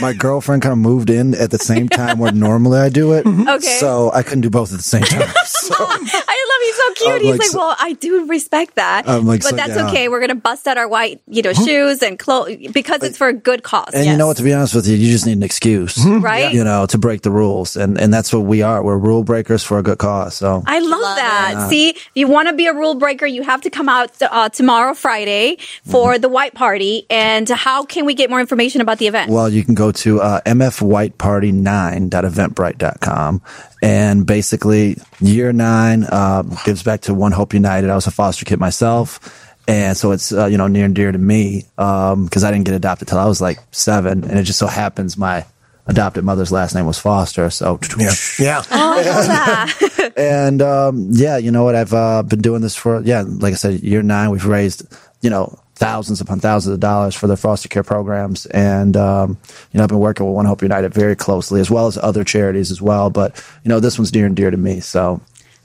my 0.01 0.15
girlfriend 0.15 0.63
kind 0.63 0.73
of 0.73 0.79
moved 0.79 1.11
in 1.11 1.35
at 1.35 1.51
the 1.51 1.59
same 1.59 1.89
time 1.91 2.19
where 2.19 2.33
normally 2.33 2.79
I 2.79 2.89
do 2.89 3.13
it. 3.13 3.27
Okay. 3.27 3.77
So 3.79 4.11
I 4.13 4.23
couldn't 4.23 4.41
do 4.41 4.49
both 4.51 4.73
at 4.73 4.79
the 4.79 4.83
same 4.83 5.03
time. 5.03 5.29
So, 5.61 5.75
I 5.79 5.87
love 5.87 6.63
he's 6.63 6.77
so 6.77 6.93
cute. 6.95 7.13
I'm 7.13 7.21
he's 7.21 7.31
like 7.31 7.41
like, 7.41 7.49
so- 7.51 7.59
well, 7.59 7.77
I 7.79 7.93
do 7.93 8.27
respect 8.27 8.75
that, 8.77 9.09
I'm 9.09 9.25
like 9.27 9.43
but 9.43 9.51
so 9.51 9.57
that's 9.57 9.75
down. 9.75 9.91
okay. 9.91 10.09
We're 10.09 10.21
gonna 10.21 10.35
bust 10.35 10.67
out 10.67 10.79
our 10.79 10.89
white, 10.89 11.21
you 11.29 11.43
know, 11.43 11.53
shoes 11.53 12.03
and 12.03 12.19
clothes 12.19 12.57
because 12.73 13.05
it's 13.05 13.17
for 13.17 13.29
a 13.29 13.33
good 13.33 13.63
cause. 13.63 13.95
and 13.95 14.05
yes. 14.05 14.13
you 14.13 14.19
know 14.19 14.27
what? 14.27 14.39
To 14.39 14.43
be 14.43 14.53
honest 14.53 14.75
with 14.75 14.89
you, 14.89 14.97
you 14.97 15.13
just 15.13 15.27
need 15.27 15.37
an 15.37 15.43
excuse, 15.45 15.97
Right? 16.05 16.53
You 16.53 16.65
know, 16.65 16.87
to 16.87 16.99
break 16.99 17.23
the 17.23 17.31
rules, 17.31 17.77
and 17.77 18.01
and 18.01 18.13
that's 18.13 18.33
what 18.33 18.41
we 18.41 18.63
are. 18.63 18.83
We're 18.83 18.99
rule 18.99 19.23
breakers 19.23 19.63
for 19.63 19.79
a 19.79 19.83
good 19.83 19.99
cause. 19.99 20.35
So 20.37 20.63
I 20.67 20.81
love, 20.81 21.01
Love 21.01 21.17
that. 21.17 21.69
See, 21.71 21.91
if 21.91 22.11
you 22.15 22.27
want 22.27 22.49
to 22.49 22.55
be 22.55 22.67
a 22.67 22.75
rule 22.75 22.95
breaker, 22.97 23.27
you 23.27 23.43
have 23.43 23.61
to 23.61 23.71
come 23.71 23.89
out 23.89 24.11
uh, 24.21 24.49
tomorrow, 24.53 24.95
Friday, 24.95 25.57
for 25.85 26.13
Mm-hmm. 26.13 26.21
the 26.23 26.29
white 26.29 26.55
party. 26.55 27.07
And 27.11 27.49
how 27.49 27.85
can 27.85 28.05
we 28.07 28.15
get 28.15 28.31
more 28.31 28.41
information 28.41 28.81
about 28.81 28.99
the 28.99 29.07
event? 29.07 29.31
Well, 29.31 29.49
you 29.49 29.65
can 29.65 29.75
go 29.75 29.93
to 29.93 30.21
uh, 30.21 30.41
mfwhiteparty9.eventbrite.com. 30.47 33.43
And 33.83 34.27
basically, 34.27 34.97
year 35.21 35.53
nine 35.53 36.05
uh, 36.05 36.43
gives 36.65 36.83
back 36.83 37.03
to 37.03 37.15
One 37.15 37.33
Hope 37.33 37.55
United. 37.55 37.91
I 37.91 37.95
was 37.95 38.07
a 38.07 38.11
foster 38.11 38.45
kid 38.45 38.61
myself. 38.61 39.47
And 39.69 39.97
so 39.97 40.11
it's, 40.13 40.33
uh, 40.33 40.47
you 40.47 40.59
know, 40.59 40.67
near 40.67 40.85
and 40.87 40.95
dear 40.95 41.13
to 41.13 41.19
me 41.19 41.65
because 41.77 42.45
I 42.45 42.51
didn't 42.51 42.65
get 42.65 42.75
adopted 42.75 43.09
till 43.09 43.19
I 43.19 43.27
was 43.27 43.41
like 43.41 43.59
seven. 43.71 44.25
And 44.25 44.39
it 44.39 44.43
just 44.45 44.59
so 44.59 44.67
happens 44.67 45.17
my 45.17 45.47
adopted 45.91 46.25
mother's 46.25 46.53
last 46.53 46.75
name 46.75 46.87
was 46.87 46.99
Foster. 46.99 47.51
So, 47.51 47.79
Yeah. 47.99 48.13
Yeah. 48.39 48.63
oh, 48.71 48.95
I 48.97 50.13
and 50.17 50.63
um, 50.63 51.09
yeah, 51.11 51.37
you 51.37 51.51
know 51.51 51.65
what? 51.65 51.75
I've 51.75 51.93
uh, 51.93 52.23
been 52.23 52.41
doing 52.41 52.63
this 52.63 52.77
for 52.77 53.03
yeah, 53.03 53.25
like 53.27 53.53
I 53.53 53.57
said, 53.57 53.81
year 53.81 54.03
nine. 54.03 54.31
We've 54.31 54.47
raised 54.47 54.87
you 55.21 55.31
know 55.31 55.59
thousands 55.75 56.21
upon 56.21 56.41
thousands 56.41 56.75
of 56.75 56.81
dollars 56.81 57.15
for 57.15 57.27
their 57.27 57.37
foster 57.37 57.69
care 57.69 57.83
programs, 57.83 58.47
and 58.47 58.97
um, 58.97 59.39
you 59.73 59.79
know 59.79 59.85
I've 59.85 59.89
been 59.89 59.99
working 59.99 60.27
with 60.27 60.35
One 60.35 60.47
Hope 60.47 60.63
United 60.63 60.95
very 60.95 61.17
closely, 61.17 61.61
as 61.61 61.71
well 61.71 61.87
as 61.87 61.99
other 61.99 62.25
charities 62.25 62.71
as 62.71 62.81
well. 62.81 63.11
But 63.11 63.43
you 63.65 63.69
know 63.69 63.81
this 63.81 63.99
one's 63.99 64.11
dear 64.11 64.27
and 64.27 64.37
dear 64.37 64.51
to 64.51 64.57
me. 64.57 64.81
So 64.81 65.21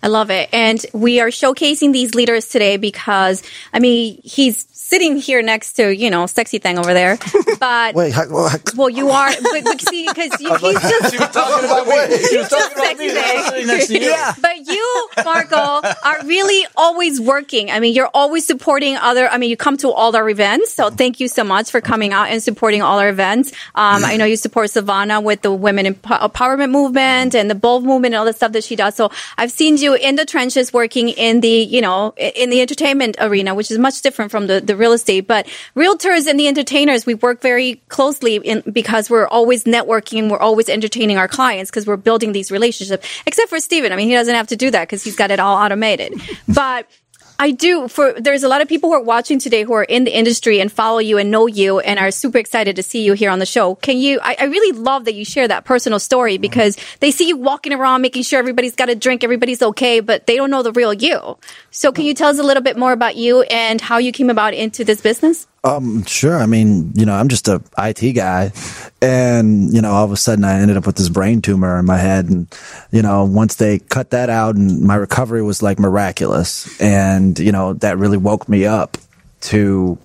I 0.06 0.08
love 0.08 0.30
it. 0.30 0.50
And 0.54 0.86
we 0.94 1.20
are 1.20 1.30
showcasing 1.30 1.92
these 1.92 2.14
leaders 2.14 2.48
today 2.48 2.78
because, 2.78 3.42
I 3.74 3.80
mean, 3.80 4.22
he's 4.24 4.68
sitting 4.72 5.18
here 5.18 5.42
next 5.42 5.74
to, 5.74 5.96
you 5.96 6.12
know, 6.12 6.28
sexy 6.28 6.60
thing 6.60 6.78
over 6.78 6.94
there. 6.94 7.18
But, 7.58 7.96
wait, 7.96 8.14
well, 8.30 8.52
well, 8.76 8.90
you 8.90 9.10
are, 9.10 9.32
but, 9.42 9.64
but 9.64 9.82
see, 9.82 10.06
because 10.08 10.36
he's 10.36 10.50
just, 10.50 11.12
She 11.14 11.18
was 11.18 11.30
talking 11.32 11.66
about 11.66 11.88
me. 11.88 12.18
She 12.30 12.38
was 12.38 12.50
talking 12.50 12.78
about 12.78 12.86
sexy 12.86 13.08
me. 13.08 13.14
Sitting 13.14 13.68
next 13.68 13.88
to 13.88 13.94
thing. 13.94 14.02
you. 14.04 14.42
But 14.42 14.68
you, 14.68 15.10
Marco, 15.24 15.56
are 16.04 16.26
really 16.26 16.68
always 16.76 17.20
working. 17.22 17.72
I 17.72 17.80
mean, 17.80 17.96
you're 17.96 18.10
always 18.14 18.46
supporting 18.46 18.98
other. 18.98 19.28
I 19.28 19.38
mean, 19.38 19.50
you 19.50 19.56
come 19.58 19.78
to 19.78 19.90
all 19.90 20.14
our 20.16 20.30
events, 20.30 20.74
so 20.74 20.90
thank 20.90 21.22
you 21.22 21.30
so 21.30 21.46
much 21.46 21.72
for 21.72 21.80
coming 21.80 22.12
out 22.12 22.28
and 22.28 22.44
supporting 22.44 22.82
all 22.82 23.00
our 23.00 23.10
events. 23.10 23.52
Um, 23.74 24.04
I 24.04 24.18
know 24.18 24.26
you 24.26 24.36
support 24.36 24.70
Savannah 24.70 25.22
with 25.22 25.42
the 25.42 25.52
women 25.52 25.86
emp- 25.88 26.02
empowerment 26.04 26.72
movement 26.72 27.34
and 27.36 27.50
the 27.50 27.56
bold 27.56 27.86
movement 27.86 28.14
and 28.14 28.20
all 28.20 28.26
the 28.26 28.34
stuff 28.34 28.52
that 28.52 28.66
she 28.66 28.76
does. 28.76 28.96
So 28.96 29.12
I've 29.38 29.52
seen 29.52 29.78
you 29.78 29.95
in 29.96 30.16
the 30.16 30.26
trenches 30.26 30.72
working 30.72 31.10
in 31.10 31.42
the, 31.42 31.48
you 31.48 31.82
know, 31.82 32.14
in 32.18 32.50
the 32.50 32.62
entertainment 32.62 33.18
arena, 33.20 33.56
which 33.56 33.72
is 33.72 33.78
much 33.78 34.02
different 34.02 34.32
from 34.32 34.48
the, 34.48 34.62
the 34.62 34.76
real 34.76 34.94
estate. 34.94 35.28
But 35.28 35.48
realtors 35.76 36.28
and 36.28 36.40
the 36.40 36.48
entertainers, 36.48 37.06
we 37.06 37.16
work 37.16 37.42
very 37.42 37.82
closely 37.90 38.36
in, 38.36 38.62
because 38.72 39.10
we're 39.10 39.28
always 39.28 39.64
networking 39.64 40.20
and 40.20 40.32
we're 40.32 40.40
always 40.40 40.70
entertaining 40.70 41.18
our 41.18 41.28
clients 41.28 41.72
because 41.72 41.88
we're 41.88 41.98
building 41.98 42.32
these 42.32 42.52
relationships. 42.52 43.08
Except 43.26 43.50
for 43.50 43.60
Steven. 43.60 43.92
I 43.92 43.96
mean, 43.96 44.08
he 44.08 44.14
doesn't 44.14 44.36
have 44.36 44.48
to 44.48 44.56
do 44.56 44.72
that 44.72 44.88
because 44.88 45.04
he's 45.04 45.16
got 45.16 45.32
it 45.32 45.40
all 45.40 45.58
automated. 45.58 46.14
But 46.48 46.90
I 47.38 47.52
do 47.52 47.88
for 47.88 48.14
there's 48.14 48.44
a 48.44 48.48
lot 48.48 48.62
of 48.62 48.68
people 48.68 48.90
who 48.90 48.96
are 48.96 49.04
watching 49.04 49.40
today 49.40 49.64
who 49.64 49.74
are 49.74 49.84
in 49.84 50.04
the 50.06 50.18
industry 50.18 50.60
and 50.60 50.72
follow 50.72 51.00
you 51.00 51.18
and 51.18 51.32
know 51.32 51.48
you 51.48 51.80
and 51.80 52.00
are 52.00 52.12
super 52.12 52.38
excited 52.38 52.76
to 52.78 52.84
see 52.84 53.04
you 53.04 53.14
here 53.14 53.30
on 53.30 53.40
the 53.40 53.46
show. 53.46 53.76
Can 53.76 53.98
you 53.98 54.20
I, 54.22 54.38
I 54.40 54.44
really 54.46 54.78
love 54.78 55.06
that 55.06 55.16
you 55.16 55.26
share 55.26 55.48
that 55.48 55.66
personal 55.66 56.00
story 56.00 56.36
mm-hmm. 56.36 56.42
because 56.42 56.78
they 57.00 57.12
see 57.12 57.28
you 57.28 57.38
walking 57.38 57.74
around 57.74 58.02
making 58.02 58.24
sure 58.24 58.40
everybody's 58.40 58.76
got 58.76 58.90
a 58.90 58.96
drink, 58.96 59.24
everybody's 59.24 59.62
okay, 59.62 60.00
but 60.00 60.28
they 60.28 60.36
don't 60.36 60.50
know 60.50 60.64
the 60.64 60.72
real 60.72 60.94
you. 60.94 61.38
So 61.72 61.92
can 61.92 62.06
you 62.06 62.14
tell 62.14 62.30
us 62.30 62.40
a 62.40 62.44
little 62.44 62.64
bit 62.64 62.78
more 62.78 62.94
about 62.94 63.16
you 63.16 63.42
and 63.44 63.82
how 63.82 63.98
you 63.98 64.12
came 64.12 64.30
about 64.30 64.54
into 64.54 64.86
this 64.86 65.02
business? 65.02 65.48
Um, 65.66 66.06
sure. 66.06 66.38
I 66.38 66.46
mean, 66.46 66.92
you 66.96 67.08
know, 67.08 67.16
I'm 67.16 67.28
just 67.28 67.48
a 67.48 67.62
IT 67.80 68.14
guy, 68.14 68.54
and 69.02 69.74
you 69.74 69.82
know, 69.82 69.94
all 69.94 70.06
of 70.06 70.12
a 70.12 70.18
sudden, 70.18 70.46
I 70.46 70.60
ended 70.60 70.78
up 70.78 70.86
with 70.86 70.96
this 70.98 71.10
brain 71.10 71.42
tumor 71.42 71.80
in 71.80 71.86
my 71.86 71.98
head, 71.98 72.30
and 72.30 72.48
you 72.92 73.02
know, 73.02 73.26
once 73.26 73.56
they 73.56 73.80
cut 73.80 74.12
that 74.12 74.30
out, 74.30 74.56
and 74.56 74.82
my 74.82 74.96
recovery 74.96 75.42
was 75.44 75.64
like 75.64 75.80
miraculous, 75.80 76.80
and 76.80 77.40
you 77.40 77.52
know, 77.52 77.74
that 77.76 77.98
really 77.98 78.18
woke 78.18 78.48
me 78.48 78.66
up 78.66 78.98
to. 79.42 79.98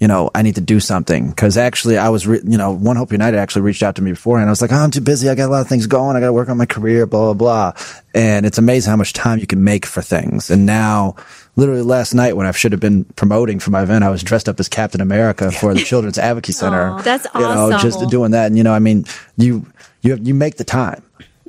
You 0.00 0.08
know, 0.08 0.30
I 0.34 0.42
need 0.42 0.56
to 0.56 0.60
do 0.60 0.80
something 0.80 1.30
because 1.30 1.56
actually, 1.56 1.98
I 1.98 2.08
was, 2.08 2.26
re- 2.26 2.40
you 2.44 2.58
know, 2.58 2.72
One 2.72 2.96
Hope 2.96 3.12
United 3.12 3.38
actually 3.38 3.62
reached 3.62 3.82
out 3.82 3.94
to 3.96 4.02
me 4.02 4.10
before, 4.12 4.38
and 4.38 4.46
I 4.46 4.50
was 4.50 4.60
like, 4.60 4.72
oh, 4.72 4.76
I'm 4.76 4.90
too 4.90 5.00
busy. 5.00 5.28
I 5.28 5.34
got 5.34 5.48
a 5.48 5.52
lot 5.52 5.60
of 5.60 5.68
things 5.68 5.86
going. 5.86 6.16
I 6.16 6.20
got 6.20 6.26
to 6.26 6.32
work 6.32 6.48
on 6.48 6.56
my 6.56 6.66
career, 6.66 7.06
blah 7.06 7.32
blah 7.32 7.72
blah. 7.74 7.84
And 8.14 8.44
it's 8.46 8.58
amazing 8.58 8.90
how 8.90 8.96
much 8.96 9.12
time 9.12 9.38
you 9.38 9.46
can 9.46 9.62
make 9.64 9.86
for 9.86 10.02
things. 10.02 10.50
And 10.50 10.66
now, 10.66 11.16
literally 11.56 11.82
last 11.82 12.14
night 12.14 12.36
when 12.36 12.46
I 12.46 12.52
should 12.52 12.72
have 12.72 12.80
been 12.80 13.04
promoting 13.16 13.58
for 13.60 13.70
my 13.70 13.82
event, 13.82 14.04
I 14.04 14.10
was 14.10 14.22
dressed 14.22 14.48
up 14.48 14.58
as 14.60 14.68
Captain 14.68 15.00
America 15.00 15.50
for 15.50 15.74
the 15.74 15.80
Children's 15.84 16.18
Advocacy 16.18 16.52
Center. 16.54 16.90
Aw, 16.90 17.02
that's 17.02 17.26
You 17.34 17.40
know, 17.40 17.72
awesome. 17.72 17.80
just 17.80 18.10
doing 18.10 18.32
that. 18.32 18.46
And, 18.46 18.56
you 18.58 18.64
know, 18.64 18.72
I 18.72 18.78
mean, 18.80 19.04
you, 19.36 19.66
you, 20.02 20.12
have, 20.12 20.26
you 20.26 20.34
make 20.34 20.56
the 20.56 20.64
time. 20.64 21.02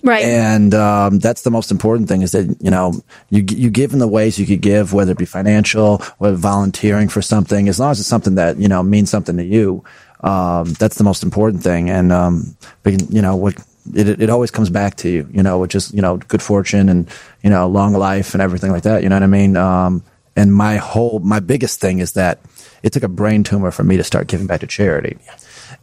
Right. 0.05 0.23
And 0.23 0.75
um, 0.75 1.17
that's 1.17 1.41
the 1.41 1.49
most 1.49 1.71
important 1.71 2.07
thing 2.07 2.21
is 2.21 2.31
that, 2.33 2.55
you 2.61 2.69
know, 2.69 2.93
you, 3.31 3.43
you 3.49 3.71
give 3.71 3.91
in 3.91 3.97
the 3.97 4.07
ways 4.07 4.37
you 4.37 4.45
could 4.45 4.61
give, 4.61 4.93
whether 4.93 5.13
it 5.13 5.17
be 5.17 5.25
financial, 5.25 5.97
whether 6.19 6.37
volunteering 6.37 7.09
for 7.09 7.23
something, 7.23 7.67
as 7.67 7.79
long 7.79 7.89
as 7.89 7.99
it's 7.99 8.07
something 8.07 8.35
that, 8.35 8.57
you 8.57 8.67
know, 8.67 8.83
means 8.83 9.09
something 9.09 9.35
to 9.37 9.43
you. 9.43 9.83
Um, 10.21 10.73
that's 10.73 10.99
the 10.99 11.03
most 11.03 11.23
important 11.23 11.63
thing. 11.63 11.89
And, 11.89 12.11
um, 12.11 12.55
you 12.85 13.21
know, 13.21 13.35
what, 13.35 13.55
it, 13.95 14.21
it 14.21 14.29
always 14.29 14.51
comes 14.51 14.69
back 14.69 14.95
to 14.97 15.09
you, 15.09 15.27
you 15.31 15.41
know, 15.41 15.57
which 15.57 15.73
is, 15.73 15.91
you 15.91 16.03
know, 16.03 16.17
good 16.17 16.41
fortune 16.41 16.87
and, 16.87 17.09
you 17.41 17.49
know, 17.49 17.67
long 17.67 17.93
life 17.93 18.35
and 18.35 18.43
everything 18.43 18.71
like 18.71 18.83
that. 18.83 19.01
You 19.01 19.09
know 19.09 19.15
what 19.15 19.23
I 19.23 19.27
mean? 19.27 19.57
Um, 19.57 20.03
and 20.35 20.53
my 20.53 20.77
whole, 20.77 21.17
my 21.19 21.39
biggest 21.39 21.81
thing 21.81 21.97
is 21.97 22.13
that 22.13 22.39
it 22.83 22.93
took 22.93 23.03
a 23.03 23.07
brain 23.07 23.43
tumor 23.43 23.71
for 23.71 23.83
me 23.83 23.97
to 23.97 24.03
start 24.03 24.27
giving 24.27 24.45
back 24.45 24.59
to 24.59 24.67
charity. 24.67 25.17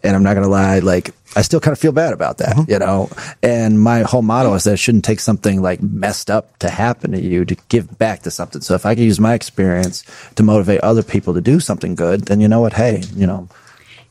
And 0.04 0.14
I'm 0.14 0.22
not 0.22 0.34
going 0.34 0.44
to 0.44 0.50
lie, 0.50 0.78
like, 0.78 1.10
I 1.34 1.42
still 1.42 1.60
kind 1.60 1.72
of 1.72 1.78
feel 1.78 1.92
bad 1.92 2.12
about 2.12 2.38
that, 2.38 2.50
uh-huh. 2.50 2.64
you 2.68 2.78
know? 2.78 3.10
And 3.42 3.80
my 3.80 4.00
whole 4.02 4.22
motto 4.22 4.52
is 4.54 4.64
that 4.64 4.74
it 4.74 4.78
shouldn't 4.78 5.04
take 5.04 5.20
something 5.20 5.62
like 5.62 5.82
messed 5.82 6.30
up 6.30 6.58
to 6.58 6.68
happen 6.68 7.12
to 7.12 7.20
you 7.20 7.44
to 7.46 7.56
give 7.68 7.98
back 7.98 8.22
to 8.22 8.30
something. 8.30 8.60
So 8.60 8.74
if 8.74 8.84
I 8.84 8.94
can 8.94 9.04
use 9.04 9.18
my 9.18 9.34
experience 9.34 10.04
to 10.34 10.42
motivate 10.42 10.80
other 10.80 11.02
people 11.02 11.32
to 11.34 11.40
do 11.40 11.58
something 11.58 11.94
good, 11.94 12.26
then 12.26 12.40
you 12.40 12.48
know 12.48 12.60
what? 12.60 12.74
Hey, 12.74 13.02
you 13.14 13.26
know, 13.26 13.48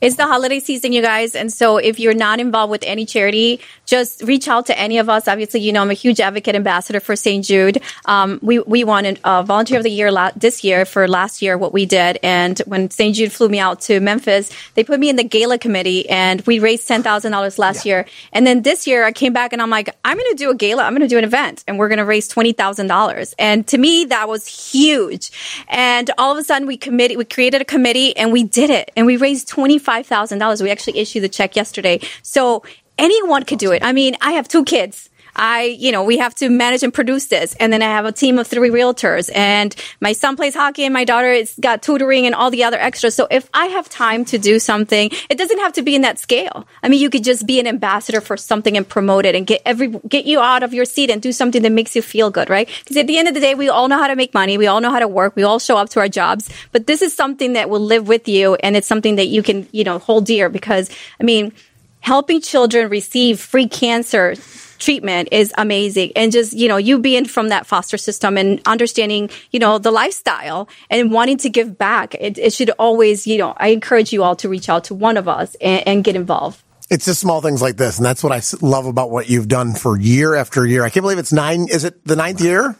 It's 0.02 0.16
the 0.16 0.26
holiday 0.26 0.58
season, 0.58 0.92
you 0.92 1.00
guys. 1.00 1.36
And 1.36 1.52
so 1.52 1.76
if 1.76 2.00
you're 2.00 2.12
not 2.12 2.40
involved 2.40 2.72
with 2.72 2.82
any 2.84 3.06
charity, 3.06 3.60
just 3.86 4.20
reach 4.22 4.48
out 4.48 4.66
to 4.66 4.76
any 4.76 4.98
of 4.98 5.08
us. 5.08 5.28
Obviously, 5.28 5.60
you 5.60 5.72
know, 5.72 5.80
I'm 5.80 5.90
a 5.90 5.94
huge 5.94 6.18
advocate 6.18 6.56
ambassador 6.56 6.98
for 6.98 7.14
St. 7.14 7.44
Jude. 7.44 7.80
Um, 8.06 8.40
we, 8.42 8.58
we 8.58 8.82
won 8.82 9.06
a 9.06 9.16
uh, 9.22 9.42
volunteer 9.44 9.78
of 9.78 9.84
the 9.84 9.92
year 9.92 10.10
la- 10.10 10.32
this 10.34 10.64
year 10.64 10.84
for 10.84 11.06
last 11.06 11.40
year, 11.40 11.56
what 11.56 11.72
we 11.72 11.86
did. 11.86 12.18
And 12.24 12.58
when 12.66 12.90
St. 12.90 13.14
Jude 13.14 13.30
flew 13.30 13.48
me 13.48 13.60
out 13.60 13.80
to 13.82 14.00
Memphis, 14.00 14.50
they 14.74 14.82
put 14.82 14.98
me 14.98 15.08
in 15.08 15.14
the 15.14 15.22
gala 15.22 15.56
committee 15.56 16.10
and 16.10 16.40
we 16.48 16.58
raised 16.58 16.88
$10,000 16.88 17.58
last 17.58 17.86
year. 17.86 18.04
And 18.32 18.44
then 18.44 18.62
this 18.62 18.88
year 18.88 19.04
I 19.04 19.12
came 19.12 19.32
back 19.32 19.52
and 19.52 19.62
I'm 19.62 19.70
like, 19.70 19.94
I'm 20.04 20.18
going 20.18 20.30
to 20.32 20.36
do 20.36 20.50
a 20.50 20.54
gala. 20.56 20.82
I'm 20.82 20.94
going 20.94 21.02
to 21.02 21.14
do 21.14 21.18
an 21.18 21.24
event 21.24 21.62
and 21.68 21.78
we're 21.78 21.88
going 21.88 21.98
to 21.98 22.04
raise 22.04 22.28
$20,000. 22.28 23.34
And 23.38 23.64
to 23.68 23.78
me, 23.78 24.06
that 24.06 24.28
was 24.28 24.48
huge. 24.48 25.30
And 25.68 26.10
all 26.18 26.32
of 26.32 26.38
a 26.38 26.42
sudden 26.42 26.66
we 26.66 26.76
committed, 26.76 27.18
we 27.18 27.24
created 27.24 27.60
a 27.60 27.64
committee 27.64 28.16
and 28.16 28.32
we 28.32 28.42
did 28.42 28.68
it 28.68 28.90
and 28.96 29.06
we 29.06 29.16
raised 29.16 29.48
$25,000. 29.92 30.62
We 30.62 30.70
actually 30.70 30.98
issued 30.98 31.22
the 31.22 31.28
check 31.28 31.56
yesterday. 31.56 32.00
So 32.22 32.62
anyone 32.98 33.44
could 33.44 33.58
do 33.58 33.72
it. 33.72 33.84
I 33.84 33.92
mean, 33.92 34.16
I 34.20 34.32
have 34.32 34.48
two 34.48 34.64
kids. 34.64 35.10
I, 35.36 35.62
you 35.64 35.92
know, 35.92 36.04
we 36.04 36.18
have 36.18 36.34
to 36.36 36.48
manage 36.48 36.82
and 36.82 36.92
produce 36.92 37.26
this. 37.26 37.54
And 37.58 37.72
then 37.72 37.82
I 37.82 37.86
have 37.86 38.04
a 38.04 38.12
team 38.12 38.38
of 38.38 38.46
three 38.46 38.70
realtors 38.70 39.30
and 39.34 39.74
my 40.00 40.12
son 40.12 40.36
plays 40.36 40.54
hockey 40.54 40.84
and 40.84 40.92
my 40.92 41.04
daughter 41.04 41.32
has 41.32 41.54
got 41.60 41.82
tutoring 41.82 42.26
and 42.26 42.34
all 42.34 42.50
the 42.50 42.64
other 42.64 42.78
extras. 42.78 43.14
So 43.14 43.26
if 43.30 43.48
I 43.54 43.66
have 43.66 43.88
time 43.88 44.24
to 44.26 44.38
do 44.38 44.58
something, 44.58 45.10
it 45.30 45.38
doesn't 45.38 45.58
have 45.58 45.72
to 45.74 45.82
be 45.82 45.94
in 45.94 46.02
that 46.02 46.18
scale. 46.18 46.66
I 46.82 46.88
mean, 46.88 47.00
you 47.00 47.10
could 47.10 47.24
just 47.24 47.46
be 47.46 47.60
an 47.60 47.66
ambassador 47.66 48.20
for 48.20 48.36
something 48.36 48.76
and 48.76 48.88
promote 48.88 49.24
it 49.24 49.34
and 49.34 49.46
get 49.46 49.62
every, 49.64 49.88
get 49.88 50.26
you 50.26 50.40
out 50.40 50.62
of 50.62 50.74
your 50.74 50.84
seat 50.84 51.10
and 51.10 51.22
do 51.22 51.32
something 51.32 51.62
that 51.62 51.72
makes 51.72 51.96
you 51.96 52.02
feel 52.02 52.30
good, 52.30 52.50
right? 52.50 52.68
Because 52.80 52.96
at 52.96 53.06
the 53.06 53.18
end 53.18 53.28
of 53.28 53.34
the 53.34 53.40
day, 53.40 53.54
we 53.54 53.68
all 53.68 53.88
know 53.88 53.98
how 53.98 54.08
to 54.08 54.16
make 54.16 54.34
money. 54.34 54.58
We 54.58 54.66
all 54.66 54.80
know 54.80 54.90
how 54.90 55.00
to 55.00 55.08
work. 55.08 55.36
We 55.36 55.42
all 55.42 55.58
show 55.58 55.76
up 55.76 55.88
to 55.90 56.00
our 56.00 56.08
jobs, 56.08 56.50
but 56.72 56.86
this 56.86 57.02
is 57.02 57.14
something 57.14 57.54
that 57.54 57.70
will 57.70 57.80
live 57.80 58.08
with 58.08 58.28
you. 58.28 58.54
And 58.56 58.76
it's 58.76 58.86
something 58.86 59.16
that 59.16 59.26
you 59.26 59.42
can, 59.42 59.68
you 59.72 59.84
know, 59.84 59.98
hold 59.98 60.26
dear 60.26 60.48
because 60.48 60.90
I 61.20 61.24
mean, 61.24 61.52
helping 62.02 62.42
children 62.42 62.90
receive 62.90 63.40
free 63.40 63.66
cancer 63.66 64.34
treatment 64.78 65.28
is 65.30 65.52
amazing. 65.56 66.12
And 66.16 66.32
just, 66.32 66.52
you 66.52 66.68
know, 66.68 66.76
you 66.76 66.98
being 66.98 67.24
from 67.24 67.48
that 67.48 67.66
foster 67.66 67.96
system 67.96 68.36
and 68.36 68.60
understanding, 68.66 69.30
you 69.52 69.60
know, 69.60 69.78
the 69.78 69.92
lifestyle 69.92 70.68
and 70.90 71.12
wanting 71.12 71.38
to 71.38 71.48
give 71.48 71.78
back, 71.78 72.14
it, 72.16 72.36
it 72.36 72.52
should 72.52 72.70
always, 72.78 73.26
you 73.26 73.38
know, 73.38 73.54
I 73.56 73.68
encourage 73.68 74.12
you 74.12 74.24
all 74.24 74.36
to 74.36 74.48
reach 74.48 74.68
out 74.68 74.84
to 74.84 74.94
one 74.94 75.16
of 75.16 75.28
us 75.28 75.54
and, 75.60 75.86
and 75.86 76.04
get 76.04 76.16
involved. 76.16 76.62
It's 76.90 77.06
just 77.06 77.20
small 77.20 77.40
things 77.40 77.62
like 77.62 77.78
this, 77.78 77.96
and 77.96 78.04
that's 78.04 78.22
what 78.22 78.32
I 78.32 78.42
love 78.60 78.84
about 78.84 79.10
what 79.10 79.30
you've 79.30 79.48
done 79.48 79.72
for 79.72 79.98
year 79.98 80.34
after 80.34 80.66
year. 80.66 80.84
I 80.84 80.90
can't 80.90 81.02
believe 81.02 81.16
it's 81.16 81.32
nine. 81.32 81.66
Is 81.70 81.84
it 81.84 82.04
the 82.04 82.16
ninth 82.16 82.42
year? 82.42 82.76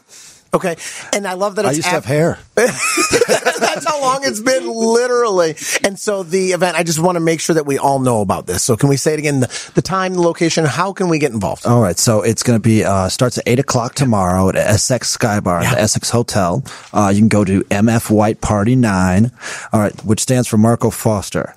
Okay, 0.53 0.75
and 1.13 1.27
I 1.27 1.33
love 1.33 1.55
that 1.55 1.65
I 1.65 1.71
used 1.71 1.83
to 1.83 1.89
have 1.89 2.05
hair. 2.05 2.37
That's 2.55 3.85
how 3.87 3.99
long 3.99 4.21
it's 4.23 4.39
been, 4.39 4.67
literally. 4.67 5.55
And 5.83 5.97
so 5.97 6.21
the 6.21 6.51
event, 6.51 6.77
I 6.77 6.83
just 6.83 6.99
want 6.99 7.15
to 7.15 7.19
make 7.19 7.39
sure 7.39 7.55
that 7.55 7.65
we 7.65 7.79
all 7.79 7.97
know 7.97 8.21
about 8.21 8.45
this. 8.45 8.61
So 8.61 8.77
can 8.77 8.87
we 8.87 8.95
say 8.95 9.13
it 9.13 9.19
again? 9.19 9.39
The, 9.39 9.71
the 9.73 9.81
time, 9.81 10.13
the 10.13 10.21
location, 10.21 10.65
how 10.65 10.93
can 10.93 11.09
we 11.09 11.17
get 11.17 11.31
involved? 11.31 11.65
All 11.65 11.81
right, 11.81 11.97
so 11.97 12.21
it's 12.21 12.43
going 12.43 12.59
to 12.59 12.61
be 12.61 12.83
uh, 12.83 13.09
starts 13.09 13.39
at 13.39 13.45
eight 13.47 13.57
o'clock 13.57 13.95
tomorrow 13.95 14.47
at 14.49 14.55
Essex 14.55 15.09
Sky 15.09 15.39
Bar 15.39 15.61
at 15.61 15.73
the 15.73 15.81
Essex 15.81 16.11
Hotel. 16.11 16.63
Uh, 16.93 17.11
you 17.13 17.21
can 17.21 17.29
go 17.29 17.43
to 17.43 17.61
MF 17.63 18.11
White 18.11 18.39
Party 18.39 18.75
Nine, 18.75 19.31
all 19.71 19.79
right, 19.79 20.05
which 20.05 20.21
stands 20.21 20.47
for 20.47 20.57
Marco 20.57 20.91
Foster. 20.91 21.55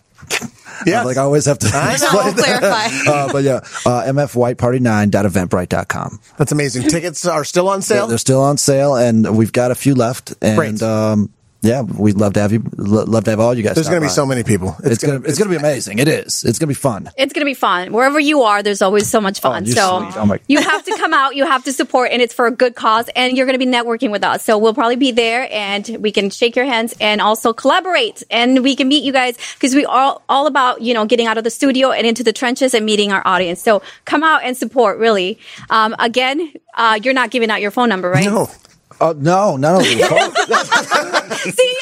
Yes. 0.85 1.07
Like 1.07 1.17
I 1.17 1.23
always 1.23 1.47
have 1.47 1.59
to 1.61 1.69
I 1.73 1.87
know. 1.87 1.93
explain 1.93 2.27
I'll 2.27 2.35
clarify. 2.35 3.11
uh, 3.11 3.33
but 3.33 3.45
yeah, 3.45 3.61
uh, 3.87 4.03
mfwhiteparty9.eventbrite.com. 4.13 6.21
That's 6.37 6.53
amazing. 6.53 6.89
Tickets 6.89 7.27
are 7.27 7.45
still 7.45 7.69
on 7.69 7.83
sale. 7.83 8.07
They're 8.07 8.19
still 8.19 8.43
on 8.43 8.57
sale, 8.59 8.95
and 8.97 9.37
we've 9.37 9.53
got 9.53 9.71
a 9.71 9.75
few 9.75 9.95
left. 9.95 10.35
And 10.43 10.57
Great. 10.59 10.83
um, 10.83 11.33
yeah, 11.63 11.83
we'd 11.83 12.17
love 12.17 12.35
to 12.35 12.41
have 12.41 12.53
you. 12.53 12.63
Love 12.77 13.25
to 13.25 13.31
have 13.31 13.41
all 13.41 13.55
you 13.55 13.63
guys. 13.63 13.75
There's 13.75 13.89
going 13.89 14.01
to 14.01 14.07
be 14.07 14.09
by. 14.09 14.13
so 14.13 14.27
many 14.27 14.45
people. 14.45 14.77
It's, 14.85 15.03
gonna, 15.03 15.21
it's 15.25 15.39
gonna 15.39 15.51
be 15.51 15.57
amazing. 15.57 15.99
It 15.99 16.07
is. 16.09 16.45
It's 16.45 16.59
gonna 16.59 16.69
be 16.69 16.75
fun. 16.75 17.11
It's 17.17 17.33
going 17.33 17.41
to 17.41 17.47
be 17.51 17.55
fun. 17.55 17.93
Wherever 17.93 18.21
you 18.21 18.43
are, 18.43 18.63
there's 18.63 18.83
always 18.83 19.09
so 19.09 19.21
much 19.21 19.41
fun. 19.41 19.65
you're 19.65 19.75
so. 19.75 20.11
Oh 20.17 20.27
my- 20.27 20.41
you 20.47 20.61
have 20.61 20.85
to 20.85 20.97
come 20.97 21.13
out, 21.13 21.35
you 21.35 21.45
have 21.47 21.65
to 21.65 21.73
support, 21.73 22.11
and 22.13 22.23
it's 22.23 22.33
for 22.35 22.47
a 22.47 22.51
good 22.51 22.75
cause. 22.75 23.09
And 23.17 23.37
you're 23.37 23.47
going 23.47 23.59
to 23.59 23.65
be 23.65 23.71
networking 23.71 24.11
with 24.11 24.23
us. 24.23 24.45
So 24.45 24.59
we'll 24.59 24.75
probably 24.75 24.97
be 24.97 25.11
there 25.13 25.49
and 25.51 25.97
we 26.01 26.13
can 26.13 26.31
shake 26.31 26.57
your 26.57 26.67
hands 26.67 26.95
and 27.01 27.21
also 27.21 27.53
collaborate. 27.53 28.23
And 28.31 28.63
we 28.63 28.77
can 28.77 28.89
meet 28.89 29.03
you 29.05 29.13
guys 29.13 29.37
because 29.55 29.75
we 29.75 29.85
are 29.87 30.21
all 30.29 30.47
about, 30.47 30.83
you 30.83 30.95
know, 30.95 31.05
getting 31.07 31.27
out 31.27 31.39
of 31.39 31.45
the 31.45 31.51
studio 31.51 31.91
and 31.91 32.07
into 32.07 32.23
the 32.23 32.33
trenches 32.33 32.75
and 32.75 32.85
meeting 32.87 33.13
our 33.13 33.23
audience. 33.27 33.63
So 33.63 33.83
come 34.05 34.23
out 34.23 34.45
and 34.45 34.57
support, 34.57 34.99
really. 34.99 35.39
Um, 35.71 35.97
again, 35.99 36.53
uh, 36.75 36.99
you're 37.03 37.15
not 37.15 37.31
giving 37.31 37.51
out 37.51 37.61
your 37.61 37.71
phone 37.71 37.89
number, 37.89 38.11
right? 38.11 38.25
No. 38.25 38.51
Oh 39.01 39.13
no, 39.13 39.57
no. 39.57 39.81
See, 39.81 39.99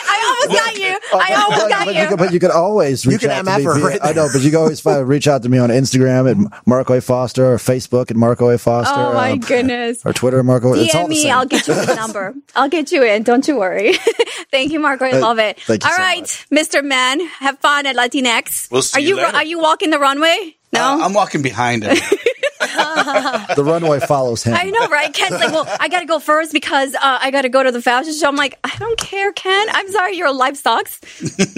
I 0.06 0.40
almost 0.42 0.58
got 0.60 0.76
you. 0.78 0.98
I 1.14 1.34
almost 1.44 1.68
got 1.68 1.84
but, 1.86 1.94
you 1.94 2.00
you. 2.02 2.08
could, 2.08 2.18
but 2.18 2.32
you 2.32 2.40
could 2.40 2.50
always 2.50 3.06
reach 3.06 3.20
can 3.20 3.30
out 3.30 3.44
to 3.44 3.56
me. 3.58 3.64
via- 3.64 3.84
right 3.84 4.00
I 4.02 4.12
know, 4.12 4.28
but 4.32 4.42
you 4.42 4.50
can 4.50 4.58
always 4.60 4.80
find, 4.80 5.06
reach 5.08 5.28
out 5.28 5.42
to 5.44 5.48
me 5.48 5.58
on 5.58 5.70
Instagram 5.70 6.30
at 6.30 6.66
Marco 6.66 6.94
A. 6.94 7.00
Foster 7.00 7.52
or 7.52 7.56
Facebook 7.58 8.10
at 8.10 8.16
Marco 8.16 8.48
A. 8.48 8.58
Foster. 8.58 8.94
Oh 8.98 9.14
my 9.14 9.32
um, 9.32 9.38
goodness. 9.40 10.04
Or 10.04 10.12
Twitter 10.12 10.40
at 10.40 10.44
Marco. 10.44 10.74
it's 10.74 10.94
all 10.94 11.06
DM 11.06 11.10
me. 11.10 11.30
I'll 11.30 11.46
get 11.46 11.68
you 11.68 11.74
the 11.74 11.94
number. 11.94 12.34
I'll 12.56 12.68
get 12.68 12.90
you 12.92 13.02
in. 13.04 13.22
Don't 13.22 13.46
you 13.46 13.56
worry. 13.58 13.94
thank 14.50 14.72
you, 14.72 14.80
Marco. 14.80 15.04
I 15.04 15.12
Uh, 15.12 15.20
love 15.20 15.38
it. 15.38 15.60
thank 15.60 15.84
you 15.84 15.88
All 15.90 15.96
so 15.96 16.02
right, 16.02 16.20
much. 16.20 16.48
Mr. 16.50 16.84
Man, 16.84 17.20
have 17.38 17.58
fun 17.60 17.86
at 17.86 17.94
Latinx. 17.96 18.70
We'll 18.70 18.82
see 18.82 18.98
are 18.98 19.00
you 19.00 19.08
you 19.10 19.16
later. 19.16 19.36
are 19.36 19.44
you 19.44 19.60
walking 19.60 19.90
the 19.90 19.98
runway? 20.00 20.56
No. 20.72 20.80
Uh, 20.80 20.98
I'm 21.04 21.14
walking 21.14 21.42
behind 21.42 21.84
him. 21.84 21.96
The 23.54 23.62
runway 23.64 24.00
follows 24.00 24.42
him. 24.42 24.54
I 24.54 24.64
know, 24.70 24.86
right? 24.88 25.12
Ken's 25.12 25.32
like, 25.32 25.52
well, 25.52 25.66
I 25.80 25.88
got 25.88 26.00
to 26.00 26.06
go 26.06 26.18
first 26.18 26.52
because 26.52 26.94
uh, 26.94 26.98
I 27.02 27.30
got 27.30 27.42
to 27.42 27.48
go 27.48 27.62
to 27.62 27.70
the 27.70 27.82
fashion 27.82 28.12
show. 28.14 28.28
I'm 28.28 28.36
like, 28.36 28.58
I 28.64 28.74
don't 28.78 28.98
care, 28.98 29.32
Ken. 29.32 29.66
I'm 29.70 29.90
sorry, 29.90 30.16
your 30.16 30.32
life 30.32 30.56
sucks. 30.56 31.00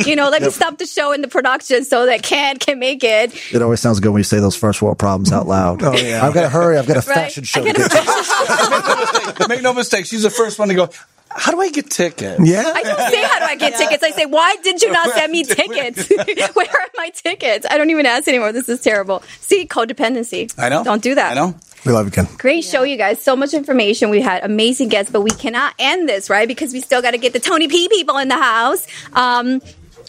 you 0.07 0.17
know, 0.17 0.29
let 0.29 0.43
me 0.43 0.51
stop 0.61 0.79
the 0.79 0.87
show 0.87 1.13
and 1.13 1.23
the 1.25 1.29
production 1.29 1.85
so 1.85 2.07
that 2.07 2.23
Ken 2.23 2.59
can 2.59 2.79
make 2.79 3.05
it. 3.05 3.35
It 3.55 3.63
always 3.63 3.81
sounds 3.81 4.01
good 4.01 4.11
when 4.13 4.21
you 4.21 4.25
say 4.25 4.41
those 4.41 4.57
first 4.57 4.83
world 4.83 4.99
problems 4.99 5.33
out 5.33 5.47
loud. 5.47 5.83
Oh 5.83 5.93
yeah. 5.97 6.27
I've 6.27 6.35
got 6.35 6.43
to 6.43 6.49
hurry. 6.49 6.79
I've 6.79 6.87
got 6.87 6.97
a 6.97 7.09
Right? 7.09 7.15
fashion 7.17 7.45
show. 7.45 7.63
I 7.63 7.73
to 7.73 7.73
gotta- 7.73 9.37
get 9.37 9.37
to. 9.37 9.49
Make 9.49 9.63
no 9.63 9.73
mistake, 9.73 10.07
she's 10.07 10.23
the 10.23 10.31
first 10.31 10.59
one 10.59 10.69
to 10.69 10.75
go. 10.75 10.89
How 11.37 11.53
do 11.53 11.61
I 11.61 11.71
get 11.71 11.91
tickets? 11.91 12.41
Yeah. 12.43 12.65
I 12.75 12.83
don't 12.83 13.11
say 13.11 13.23
how 13.23 13.39
do 13.39 13.45
I 13.45 13.57
get 13.57 13.77
tickets. 13.79 14.03
I 14.03 14.11
say, 14.11 14.27
why 14.27 14.57
did 14.63 14.83
you 14.83 14.91
not 14.91 15.11
send 15.11 15.31
me 15.33 15.45
tickets? 15.45 16.09
Where 16.55 16.67
are 16.67 16.89
my 16.97 17.11
tickets? 17.11 17.67
I 17.71 17.79
don't 17.79 17.91
even 17.91 18.07
ask 18.07 18.27
anymore. 18.29 18.53
This 18.53 18.69
is 18.69 18.81
terrible. 18.81 19.23
See, 19.41 19.67
codependency. 19.67 20.53
I 20.59 20.69
know. 20.69 20.85
Don't 20.85 21.03
do 21.03 21.15
that. 21.15 21.33
I 21.33 21.35
know. 21.35 21.55
We 21.85 21.93
love 21.93 22.07
you, 22.07 22.11
Ken. 22.11 22.27
Great 22.39 22.65
show, 22.65 22.83
you 22.83 22.97
guys. 22.97 23.23
So 23.23 23.37
much 23.37 23.55
information. 23.55 24.11
We 24.11 24.21
had 24.21 24.45
amazing 24.45 24.89
guests, 24.89 25.13
but 25.13 25.21
we 25.21 25.31
cannot 25.31 25.73
end 25.79 26.09
this, 26.09 26.29
right? 26.29 26.49
Because 26.49 26.73
we 26.73 26.81
still 26.81 27.01
got 27.01 27.13
to 27.13 27.19
get 27.19 27.33
the 27.33 27.39
Tony 27.39 27.69
P 27.69 27.89
people 27.89 28.19
in 28.19 28.27
the 28.27 28.37
house. 28.37 28.87
Um, 29.13 29.61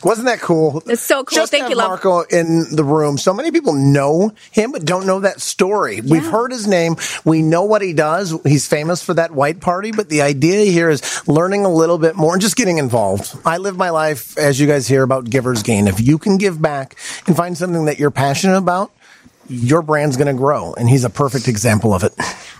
Wasn't 0.03 0.27
that 0.27 0.39
cool? 0.39 0.83
It's 0.85 1.01
so 1.01 1.23
cool. 1.23 1.35
Just 1.35 1.51
Thank 1.51 1.69
you, 1.69 1.75
love. 1.75 1.89
Marco 1.89 2.21
in 2.21 2.75
the 2.75 2.83
room. 2.83 3.17
So 3.17 3.33
many 3.33 3.51
people 3.51 3.73
know 3.73 4.31
him, 4.51 4.71
but 4.71 4.85
don't 4.85 5.05
know 5.05 5.21
that 5.21 5.41
story. 5.41 6.01
We've 6.01 6.25
heard 6.25 6.51
his 6.51 6.67
name. 6.67 6.95
We 7.25 7.41
know 7.41 7.63
what 7.63 7.81
he 7.81 7.93
does. 7.93 8.33
He's 8.43 8.67
famous 8.67 9.03
for 9.03 9.13
that 9.15 9.31
white 9.31 9.61
party, 9.61 9.91
but 9.91 10.09
the 10.09 10.21
idea 10.21 10.65
here 10.71 10.89
is 10.89 11.27
learning 11.27 11.65
a 11.65 11.69
little 11.69 11.97
bit 11.97 12.15
more 12.15 12.33
and 12.33 12.41
just 12.41 12.55
getting 12.55 12.77
involved. 12.77 13.35
I 13.45 13.57
live 13.57 13.77
my 13.77 13.89
life, 13.89 14.37
as 14.37 14.59
you 14.59 14.67
guys 14.67 14.87
hear 14.87 15.03
about 15.03 15.29
Giver's 15.29 15.63
Gain. 15.63 15.87
If 15.87 15.99
you 15.99 16.17
can 16.17 16.37
give 16.37 16.61
back 16.61 16.97
and 17.25 17.35
find 17.35 17.57
something 17.57 17.85
that 17.85 17.99
you're 17.99 18.11
passionate 18.11 18.57
about, 18.57 18.91
your 19.49 19.81
brand's 19.81 20.17
going 20.17 20.27
to 20.27 20.33
grow. 20.33 20.73
And 20.73 20.89
he's 20.89 21.03
a 21.03 21.09
perfect 21.09 21.47
example 21.47 21.93
of 21.93 22.03
it. 22.03 22.13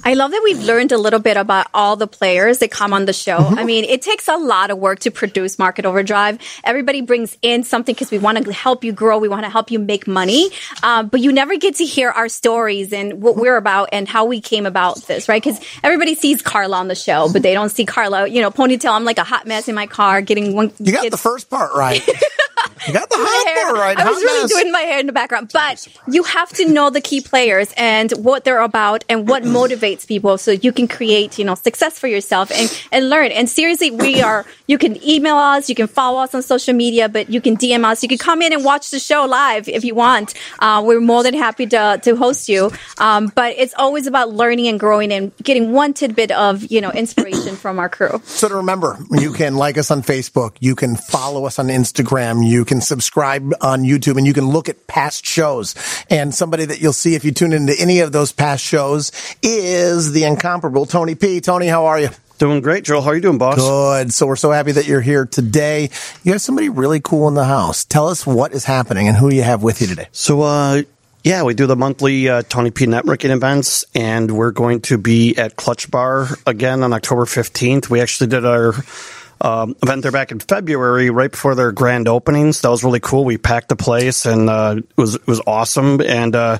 I 0.03 0.13
love 0.13 0.31
that 0.31 0.41
we've 0.43 0.63
learned 0.63 0.91
a 0.91 0.97
little 0.97 1.19
bit 1.19 1.35
about 1.35 1.67
all 1.73 1.95
the 1.95 2.07
players 2.07 2.59
that 2.59 2.71
come 2.71 2.93
on 2.93 3.05
the 3.05 3.13
show. 3.13 3.37
I 3.37 3.65
mean, 3.65 3.83
it 3.83 4.01
takes 4.01 4.27
a 4.27 4.37
lot 4.37 4.71
of 4.71 4.77
work 4.77 4.99
to 4.99 5.11
produce 5.11 5.59
Market 5.59 5.85
Overdrive. 5.85 6.39
Everybody 6.63 7.01
brings 7.01 7.37
in 7.41 7.63
something 7.63 7.93
because 7.93 8.09
we 8.09 8.17
want 8.17 8.43
to 8.43 8.53
help 8.53 8.83
you 8.83 8.93
grow. 8.93 9.17
We 9.17 9.27
want 9.27 9.43
to 9.43 9.49
help 9.49 9.69
you 9.69 9.79
make 9.79 10.07
money. 10.07 10.49
Uh, 10.81 11.03
but 11.03 11.19
you 11.19 11.33
never 11.33 11.57
get 11.57 11.75
to 11.75 11.85
hear 11.85 12.09
our 12.09 12.29
stories 12.29 12.93
and 12.93 13.21
what 13.21 13.35
we're 13.35 13.57
about 13.57 13.89
and 13.91 14.07
how 14.07 14.25
we 14.25 14.39
came 14.39 14.65
about 14.65 14.97
this, 15.07 15.27
right? 15.27 15.43
Because 15.43 15.59
everybody 15.83 16.15
sees 16.15 16.41
Carla 16.41 16.77
on 16.77 16.87
the 16.87 16.95
show, 16.95 17.31
but 17.31 17.41
they 17.41 17.53
don't 17.53 17.69
see 17.69 17.85
Carla, 17.85 18.27
you 18.27 18.41
know, 18.41 18.51
ponytail. 18.51 18.91
I'm 18.91 19.03
like 19.03 19.17
a 19.17 19.25
hot 19.25 19.45
mess 19.45 19.67
in 19.67 19.75
my 19.75 19.87
car 19.87 20.21
getting 20.21 20.55
one. 20.55 20.71
You 20.79 20.93
got 20.93 21.11
the 21.11 21.17
first 21.17 21.49
part 21.49 21.73
right. 21.75 22.01
you 22.87 22.93
got 22.93 23.09
the 23.09 23.15
hot 23.17 23.47
hair. 23.47 23.65
part 23.65 23.77
right. 23.77 23.97
I 23.97 24.09
was 24.09 24.21
really 24.23 24.43
mess. 24.43 24.51
doing 24.51 24.71
my 24.71 24.81
hair 24.81 24.99
in 24.99 25.07
the 25.07 25.13
background, 25.13 25.51
but 25.53 25.87
you 26.07 26.23
have 26.23 26.49
to 26.53 26.67
know 26.67 26.89
the 26.89 27.01
key 27.01 27.21
players 27.21 27.73
and 27.77 28.11
what 28.11 28.43
they're 28.43 28.61
about 28.61 29.03
and 29.09 29.27
what 29.27 29.43
motivates 29.57 30.07
people, 30.07 30.37
so 30.37 30.51
you 30.51 30.71
can 30.71 30.87
create, 30.87 31.37
you 31.37 31.45
know, 31.45 31.55
success 31.55 31.97
for 31.99 32.07
yourself 32.07 32.51
and 32.51 32.69
and 32.91 33.09
learn. 33.09 33.31
And 33.31 33.49
seriously, 33.49 33.91
we 33.91 34.21
are. 34.27 34.45
You 34.67 34.77
can 34.77 35.01
email 35.01 35.37
us, 35.37 35.69
you 35.69 35.75
can 35.75 35.87
follow 35.87 36.19
us 36.19 36.35
on 36.35 36.41
social 36.41 36.73
media, 36.73 37.07
but 37.07 37.29
you 37.29 37.39
can 37.39 37.55
DM 37.55 37.85
us. 37.85 38.03
You 38.03 38.09
can 38.09 38.17
come 38.17 38.41
in 38.41 38.51
and 38.51 38.65
watch 38.65 38.91
the 38.91 38.99
show 38.99 39.25
live 39.25 39.69
if 39.69 39.85
you 39.85 39.95
want. 39.95 40.33
Uh, 40.59 40.83
we're 40.85 40.99
more 40.99 41.23
than 41.23 41.33
happy 41.33 41.65
to 41.67 41.99
to 42.03 42.15
host 42.15 42.49
you. 42.49 42.71
Um, 42.97 43.31
but 43.33 43.55
it's 43.57 43.73
always 43.77 44.07
about 44.07 44.29
learning 44.33 44.67
and 44.67 44.79
growing 44.79 45.11
and 45.13 45.31
getting 45.41 45.71
one 45.71 45.93
tidbit 45.93 46.31
of 46.31 46.69
you 46.71 46.81
know 46.81 46.91
inspiration 46.91 47.55
from 47.55 47.79
our 47.79 47.89
crew. 47.89 48.21
So 48.25 48.49
to 48.49 48.55
remember, 48.55 48.97
you 49.11 49.33
can 49.33 49.55
like 49.55 49.77
us 49.77 49.91
on 49.91 50.01
Facebook, 50.01 50.57
you 50.59 50.75
can 50.75 50.95
follow 50.95 51.45
us 51.45 51.59
on 51.59 51.67
Instagram, 51.67 52.45
you 52.47 52.65
can 52.67 52.81
subscribe 52.81 53.53
on 53.61 53.81
YouTube, 53.81 54.17
and 54.17 54.27
you 54.27 54.33
can 54.33 54.47
look 54.47 54.69
at 54.69 54.85
past 54.85 55.25
shows. 55.25 55.73
And 56.09 56.35
somebody 56.35 56.65
that 56.65 56.79
you'll 56.79 56.93
see 56.93 57.15
if 57.15 57.25
you 57.25 57.31
tune 57.31 57.53
into 57.53 57.73
any 57.79 58.01
of 58.01 58.11
those 58.11 58.31
past 58.31 58.63
shows 58.63 59.11
is 59.41 60.11
the 60.11 60.25
incomparable 60.25 60.85
Tony 60.85 61.15
P. 61.15 61.41
Tony, 61.41 61.67
how 61.67 61.85
are 61.85 61.99
you? 61.99 62.09
Doing 62.37 62.61
great, 62.61 62.83
Joel. 62.83 63.01
How 63.01 63.09
are 63.09 63.15
you 63.15 63.21
doing, 63.21 63.39
boss? 63.39 63.57
Good. 63.57 64.13
So 64.13 64.27
we're 64.27 64.35
so 64.35 64.51
happy 64.51 64.73
that 64.73 64.85
you're 64.85 65.01
here 65.01 65.25
today. 65.25 65.89
You 66.23 66.33
have 66.33 66.41
somebody 66.41 66.69
really 66.69 66.99
cool 66.99 67.27
in 67.27 67.33
the 67.33 67.45
house. 67.45 67.83
Tell 67.83 68.09
us 68.09 68.27
what 68.27 68.53
is 68.53 68.63
happening 68.63 69.07
and 69.07 69.17
who 69.17 69.33
you 69.33 69.41
have 69.41 69.63
with 69.63 69.81
you 69.81 69.87
today. 69.87 70.07
So, 70.11 70.41
uh, 70.41 70.83
yeah, 71.23 71.41
we 71.43 71.55
do 71.55 71.65
the 71.65 71.75
monthly 71.75 72.29
uh, 72.29 72.43
Tony 72.43 72.69
P 72.69 72.85
networking 72.85 73.31
events, 73.31 73.85
and 73.95 74.29
we're 74.31 74.51
going 74.51 74.81
to 74.81 74.99
be 74.99 75.35
at 75.35 75.55
Clutch 75.55 75.89
Bar 75.89 76.27
again 76.45 76.83
on 76.83 76.93
October 76.93 77.25
15th. 77.25 77.89
We 77.89 78.01
actually 78.01 78.27
did 78.27 78.45
our 78.45 78.73
um, 79.41 79.75
event 79.83 80.03
there 80.03 80.11
back 80.11 80.31
in 80.31 80.39
February, 80.39 81.09
right 81.09 81.31
before 81.31 81.55
their 81.55 81.71
grand 81.71 82.07
openings. 82.07 82.61
That 82.61 82.69
was 82.69 82.83
really 82.83 82.99
cool. 82.99 83.25
We 83.25 83.37
packed 83.37 83.69
the 83.69 83.75
place, 83.75 84.25
and 84.25 84.49
uh, 84.49 84.75
it 84.77 84.97
was 84.97 85.15
it 85.15 85.27
was 85.27 85.41
awesome. 85.45 86.01
And 86.01 86.35
uh, 86.35 86.59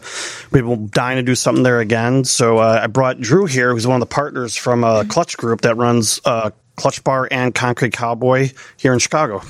we 0.51 0.61
were 0.61 0.75
dying 0.75 1.17
to 1.17 1.23
do 1.23 1.35
something 1.35 1.63
there 1.63 1.79
again. 1.79 2.23
So 2.23 2.57
uh, 2.57 2.81
I 2.83 2.87
brought 2.87 3.19
Drew 3.19 3.45
here, 3.45 3.73
who's 3.73 3.87
one 3.87 4.01
of 4.01 4.07
the 4.07 4.13
partners 4.13 4.55
from 4.55 4.83
uh, 4.83 5.03
Clutch 5.05 5.37
Group 5.37 5.61
that 5.61 5.75
runs 5.77 6.21
uh, 6.25 6.51
Clutch 6.75 7.03
Bar 7.03 7.27
and 7.31 7.53
Concrete 7.53 7.93
Cowboy 7.93 8.51
here 8.77 8.93
in 8.93 8.99
Chicago. 8.99 9.41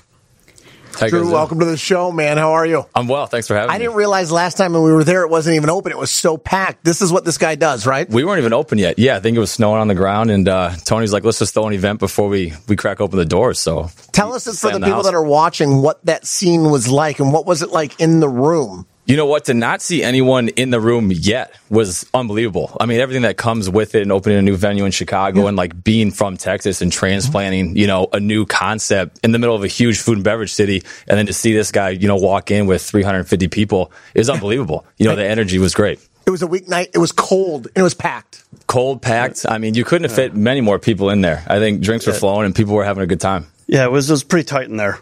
Guys 0.99 1.11
Drew, 1.11 1.31
welcome 1.31 1.59
to 1.59 1.65
the 1.65 1.77
show, 1.77 2.11
man. 2.11 2.37
How 2.37 2.53
are 2.53 2.65
you? 2.65 2.83
I'm 2.95 3.07
well. 3.07 3.27
Thanks 3.27 3.47
for 3.47 3.53
having 3.53 3.69
I 3.69 3.73
me. 3.73 3.75
I 3.75 3.79
didn't 3.79 3.97
realize 3.97 4.31
last 4.31 4.57
time 4.57 4.73
when 4.73 4.81
we 4.81 4.91
were 4.91 5.03
there 5.03 5.21
it 5.21 5.29
wasn't 5.29 5.55
even 5.55 5.69
open. 5.69 5.91
It 5.91 5.97
was 5.97 6.09
so 6.09 6.37
packed. 6.37 6.83
This 6.83 7.03
is 7.03 7.11
what 7.13 7.23
this 7.23 7.37
guy 7.37 7.53
does, 7.53 7.85
right? 7.85 8.09
we 8.09 8.23
weren't 8.23 8.39
even 8.39 8.53
open 8.53 8.79
yet. 8.79 8.97
Yeah, 8.97 9.15
I 9.15 9.19
think 9.19 9.37
it 9.37 9.39
was 9.39 9.51
snowing 9.51 9.79
on 9.79 9.87
the 9.87 9.95
ground, 9.95 10.31
and 10.31 10.49
uh, 10.49 10.71
Tony's 10.85 11.13
like, 11.13 11.23
"Let's 11.23 11.37
just 11.37 11.53
throw 11.53 11.67
an 11.67 11.73
event 11.73 11.99
before 11.99 12.29
we 12.29 12.53
we 12.67 12.75
crack 12.75 12.99
open 12.99 13.19
the 13.19 13.25
doors." 13.25 13.59
So 13.59 13.91
Tell 14.11 14.33
us 14.33 14.45
for 14.45 14.71
the 14.71 14.79
the 14.79 14.79
people 14.79 14.95
house. 14.95 15.05
that 15.05 15.13
are 15.13 15.23
watching 15.23 15.83
what 15.83 16.03
that 16.05 16.25
scene 16.25 16.71
was 16.71 16.87
like 16.89 17.19
and 17.19 17.31
what 17.31 17.45
was 17.45 17.61
it 17.61 17.69
like 17.69 17.99
in 17.99 18.19
the 18.19 18.29
room. 18.29 18.87
You 19.07 19.15
know 19.15 19.25
what? 19.25 19.45
To 19.45 19.53
not 19.53 19.81
see 19.81 20.03
anyone 20.03 20.49
in 20.49 20.69
the 20.69 20.81
room 20.81 21.13
yet 21.13 21.55
was 21.69 22.05
unbelievable. 22.13 22.75
I 22.77 22.85
mean, 22.85 22.99
everything 22.99 23.21
that 23.21 23.37
comes 23.37 23.69
with 23.69 23.95
it 23.95 24.01
and 24.01 24.11
opening 24.11 24.37
a 24.37 24.41
new 24.41 24.57
venue 24.57 24.83
in 24.83 24.91
Chicago 24.91 25.47
and 25.47 25.55
like 25.55 25.81
being 25.81 26.11
from 26.11 26.35
Texas 26.35 26.81
and 26.81 26.91
transplanting, 26.91 27.77
you 27.77 27.87
know, 27.87 28.07
a 28.11 28.19
new 28.19 28.45
concept 28.45 29.21
in 29.23 29.31
the 29.31 29.39
middle 29.39 29.55
of 29.55 29.63
a 29.63 29.67
huge 29.67 29.99
food 29.99 30.17
and 30.17 30.25
beverage 30.25 30.53
city. 30.53 30.83
And 31.07 31.17
then 31.17 31.25
to 31.27 31.33
see 31.33 31.53
this 31.53 31.71
guy, 31.71 31.91
you 31.91 32.09
know, 32.09 32.17
walk 32.17 32.51
in 32.51 32.67
with 32.67 32.81
350 32.81 33.47
people 33.47 33.93
is 34.13 34.29
unbelievable. 34.29 34.85
You 34.97 35.07
know, 35.07 35.15
the 35.15 35.25
energy 35.29 35.57
was 35.57 35.73
great. 35.73 36.05
It 36.25 36.31
was 36.31 36.43
a 36.43 36.47
weeknight. 36.47 36.89
It 36.93 36.97
was 36.97 37.13
cold 37.13 37.67
and 37.67 37.77
it 37.77 37.83
was 37.83 37.93
packed. 37.93 38.43
Cold 38.67 39.01
packed. 39.01 39.45
I 39.47 39.57
mean, 39.57 39.73
you 39.73 39.85
couldn't 39.85 40.09
have 40.09 40.15
fit 40.15 40.35
many 40.35 40.59
more 40.59 40.79
people 40.79 41.11
in 41.11 41.21
there. 41.21 41.45
I 41.47 41.59
think 41.59 41.79
drinks 41.79 42.05
were 42.05 42.11
flowing 42.11 42.45
and 42.45 42.53
people 42.53 42.73
were 42.73 42.83
having 42.83 43.03
a 43.03 43.07
good 43.07 43.21
time. 43.21 43.47
Yeah, 43.67 43.85
it 43.85 43.91
was 43.91 44.09
it 44.09 44.13
was 44.13 44.25
pretty 44.25 44.45
tight 44.45 44.67
in 44.67 44.75
there. 44.75 44.99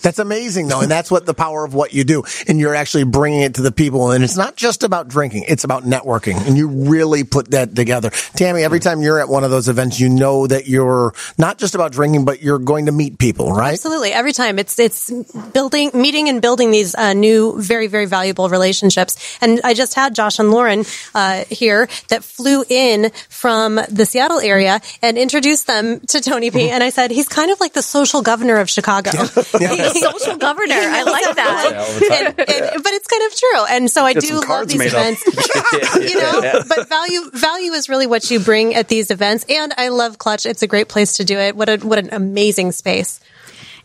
That's 0.02 0.18
amazing, 0.18 0.68
though, 0.68 0.80
and 0.80 0.90
that's 0.90 1.10
what 1.10 1.26
the 1.26 1.34
power 1.34 1.64
of 1.64 1.74
what 1.74 1.92
you 1.92 2.04
do. 2.04 2.22
And 2.48 2.58
you're 2.58 2.74
actually 2.74 3.04
bringing 3.04 3.42
it 3.42 3.54
to 3.56 3.62
the 3.62 3.72
people. 3.72 4.12
And 4.12 4.24
it's 4.24 4.36
not 4.36 4.56
just 4.56 4.82
about 4.82 5.08
drinking; 5.08 5.44
it's 5.48 5.64
about 5.64 5.84
networking. 5.84 6.46
And 6.46 6.56
you 6.56 6.68
really 6.68 7.24
put 7.24 7.50
that 7.50 7.76
together, 7.76 8.10
Tammy. 8.34 8.62
Every 8.62 8.80
time 8.80 9.02
you're 9.02 9.20
at 9.20 9.28
one 9.28 9.44
of 9.44 9.50
those 9.50 9.68
events, 9.68 10.00
you 10.00 10.08
know 10.08 10.46
that 10.46 10.68
you're 10.68 11.14
not 11.38 11.58
just 11.58 11.74
about 11.74 11.92
drinking, 11.92 12.24
but 12.24 12.42
you're 12.42 12.58
going 12.58 12.86
to 12.86 12.92
meet 12.92 13.18
people, 13.18 13.52
right? 13.52 13.72
Absolutely. 13.72 14.12
Every 14.12 14.32
time 14.32 14.58
it's 14.58 14.78
it's 14.78 15.10
building, 15.52 15.90
meeting, 15.94 16.28
and 16.28 16.40
building 16.40 16.70
these 16.70 16.94
uh, 16.94 17.12
new, 17.12 17.60
very, 17.60 17.86
very 17.86 18.06
valuable 18.06 18.48
relationships. 18.48 19.38
And 19.40 19.60
I 19.64 19.74
just 19.74 19.94
had 19.94 20.14
Josh 20.14 20.38
and 20.38 20.50
Lauren 20.50 20.84
uh, 21.14 21.44
here 21.50 21.88
that 22.08 22.24
flew 22.24 22.64
in 22.68 23.10
from 23.28 23.76
the 23.88 24.06
Seattle 24.06 24.40
area 24.40 24.80
and 25.02 25.18
introduced 25.18 25.66
them 25.66 26.00
to 26.08 26.20
Tony 26.20 26.50
P. 26.50 26.70
And 26.70 26.82
I 26.82 26.90
said 26.90 27.10
he's 27.10 27.28
kind 27.28 27.50
of 27.50 27.60
like 27.60 27.74
the 27.74 27.82
social 27.82 28.22
governor 28.22 28.58
of 28.58 28.70
Chicago. 28.70 29.10
Social 29.94 30.36
governor. 30.36 30.74
I 30.74 31.02
like 31.02 31.36
that. 31.36 31.72
And- 32.10 32.38
and- 32.38 32.82
but 32.82 32.92
it's 32.92 33.06
kind 33.06 33.22
of 33.26 33.36
true. 33.38 33.64
And 33.76 33.90
so 33.90 34.04
I 34.04 34.14
Get 34.14 34.24
do 34.24 34.40
love 34.40 34.68
these 34.68 34.80
events. 34.80 35.24
you 36.14 36.20
know, 36.20 36.62
but 36.68 36.88
value 36.88 37.30
value 37.32 37.72
is 37.72 37.88
really 37.88 38.06
what 38.06 38.30
you 38.30 38.40
bring 38.40 38.74
at 38.74 38.88
these 38.88 39.10
events. 39.10 39.44
And 39.48 39.72
I 39.76 39.88
love 39.88 40.18
Clutch. 40.18 40.46
It's 40.46 40.62
a 40.62 40.66
great 40.66 40.88
place 40.88 41.16
to 41.18 41.24
do 41.24 41.38
it. 41.38 41.56
What 41.56 41.68
a 41.68 41.76
what 41.78 41.98
an 41.98 42.10
amazing 42.12 42.72
space. 42.72 43.20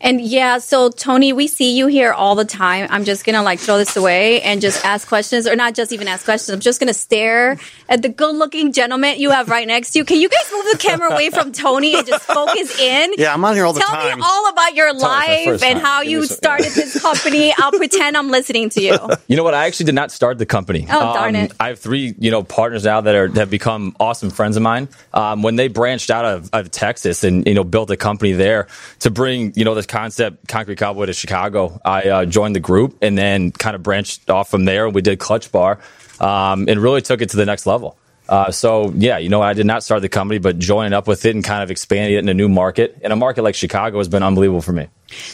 And 0.01 0.21
yeah, 0.21 0.57
so 0.59 0.89
Tony, 0.89 1.33
we 1.33 1.47
see 1.47 1.77
you 1.77 1.87
here 1.87 2.11
all 2.11 2.35
the 2.35 2.45
time. 2.45 2.87
I'm 2.89 3.05
just 3.05 3.25
gonna 3.25 3.43
like 3.43 3.59
throw 3.59 3.77
this 3.77 3.95
away 3.95 4.41
and 4.41 4.61
just 4.61 4.83
ask 4.85 5.07
questions, 5.07 5.47
or 5.47 5.55
not 5.55 5.73
just 5.73 5.91
even 5.91 6.07
ask 6.07 6.25
questions. 6.25 6.53
I'm 6.53 6.59
just 6.59 6.79
gonna 6.79 6.93
stare 6.93 7.57
at 7.89 8.01
the 8.01 8.09
good-looking 8.09 8.71
gentleman 8.73 9.19
you 9.19 9.31
have 9.31 9.49
right 9.49 9.67
next 9.67 9.91
to 9.91 9.99
you. 9.99 10.05
Can 10.05 10.19
you 10.19 10.29
guys 10.29 10.49
move 10.51 10.65
the 10.71 10.77
camera 10.77 11.11
away 11.11 11.29
from 11.29 11.51
Tony 11.51 11.95
and 11.95 12.05
just 12.05 12.23
focus 12.25 12.79
in? 12.79 13.13
Yeah, 13.17 13.33
I'm 13.33 13.43
on 13.45 13.55
here 13.55 13.65
all 13.65 13.73
the 13.73 13.79
Tell 13.79 13.89
time. 13.89 14.07
Tell 14.09 14.17
me 14.17 14.23
all 14.25 14.49
about 14.49 14.75
your 14.75 14.93
my 14.93 14.99
life 14.99 15.63
and 15.63 15.79
how 15.79 16.01
Give 16.03 16.11
you 16.11 16.25
some- 16.25 16.37
started 16.37 16.71
this 16.71 17.01
company. 17.01 17.53
I'll 17.57 17.71
pretend 17.71 18.17
I'm 18.17 18.29
listening 18.29 18.69
to 18.71 18.81
you. 18.81 18.97
You 19.27 19.35
know 19.37 19.43
what? 19.43 19.53
I 19.55 19.65
actually 19.65 19.87
did 19.87 19.95
not 19.95 20.11
start 20.11 20.37
the 20.37 20.45
company. 20.45 20.85
Oh, 20.89 21.13
darn 21.13 21.35
it. 21.35 21.51
I 21.59 21.69
have 21.69 21.79
three, 21.79 22.13
you 22.19 22.29
know, 22.29 22.43
partners 22.43 22.83
now 22.83 23.01
that 23.01 23.15
are 23.15 23.27
have 23.29 23.49
become 23.49 23.95
awesome 23.99 24.29
friends 24.29 24.55
of 24.55 24.61
mine. 24.61 24.87
Um, 25.13 25.41
when 25.41 25.55
they 25.55 25.67
branched 25.67 26.11
out 26.11 26.25
of, 26.25 26.49
of 26.53 26.69
Texas 26.69 27.23
and 27.23 27.45
you 27.47 27.53
know 27.55 27.63
built 27.63 27.89
a 27.89 27.97
company 27.97 28.33
there 28.33 28.67
to 28.99 29.09
bring 29.09 29.51
you 29.55 29.65
know 29.65 29.73
this 29.73 29.87
concept 29.95 30.49
Concrete 30.49 30.77
Cowboy 30.77 31.05
to 31.05 31.13
Chicago, 31.13 31.79
I 31.85 32.01
uh, 32.09 32.25
joined 32.25 32.53
the 32.53 32.59
group 32.59 32.97
and 33.01 33.17
then 33.17 33.51
kind 33.51 33.77
of 33.77 33.81
branched 33.81 34.29
off 34.29 34.49
from 34.49 34.65
there. 34.65 34.85
And 34.85 34.93
we 34.93 35.01
did 35.01 35.19
Clutch 35.19 35.53
Bar 35.53 35.79
um, 36.19 36.67
and 36.67 36.81
really 36.81 37.01
took 37.01 37.21
it 37.21 37.29
to 37.29 37.37
the 37.37 37.45
next 37.45 37.65
level. 37.65 37.97
Uh, 38.27 38.51
so 38.51 38.91
yeah, 38.97 39.19
you 39.19 39.29
know, 39.29 39.41
I 39.41 39.53
did 39.53 39.65
not 39.65 39.83
start 39.83 40.01
the 40.01 40.09
company, 40.09 40.37
but 40.39 40.59
joining 40.59 40.91
up 40.91 41.07
with 41.07 41.25
it 41.25 41.33
and 41.33 41.45
kind 41.45 41.63
of 41.63 41.71
expanding 41.71 42.15
it 42.15 42.19
in 42.19 42.27
a 42.27 42.33
new 42.33 42.49
market. 42.49 42.97
And 43.03 43.13
a 43.13 43.15
market 43.15 43.43
like 43.43 43.55
Chicago 43.55 43.99
has 43.99 44.09
been 44.09 44.21
unbelievable 44.21 44.61
for 44.61 44.73
me. 44.73 44.87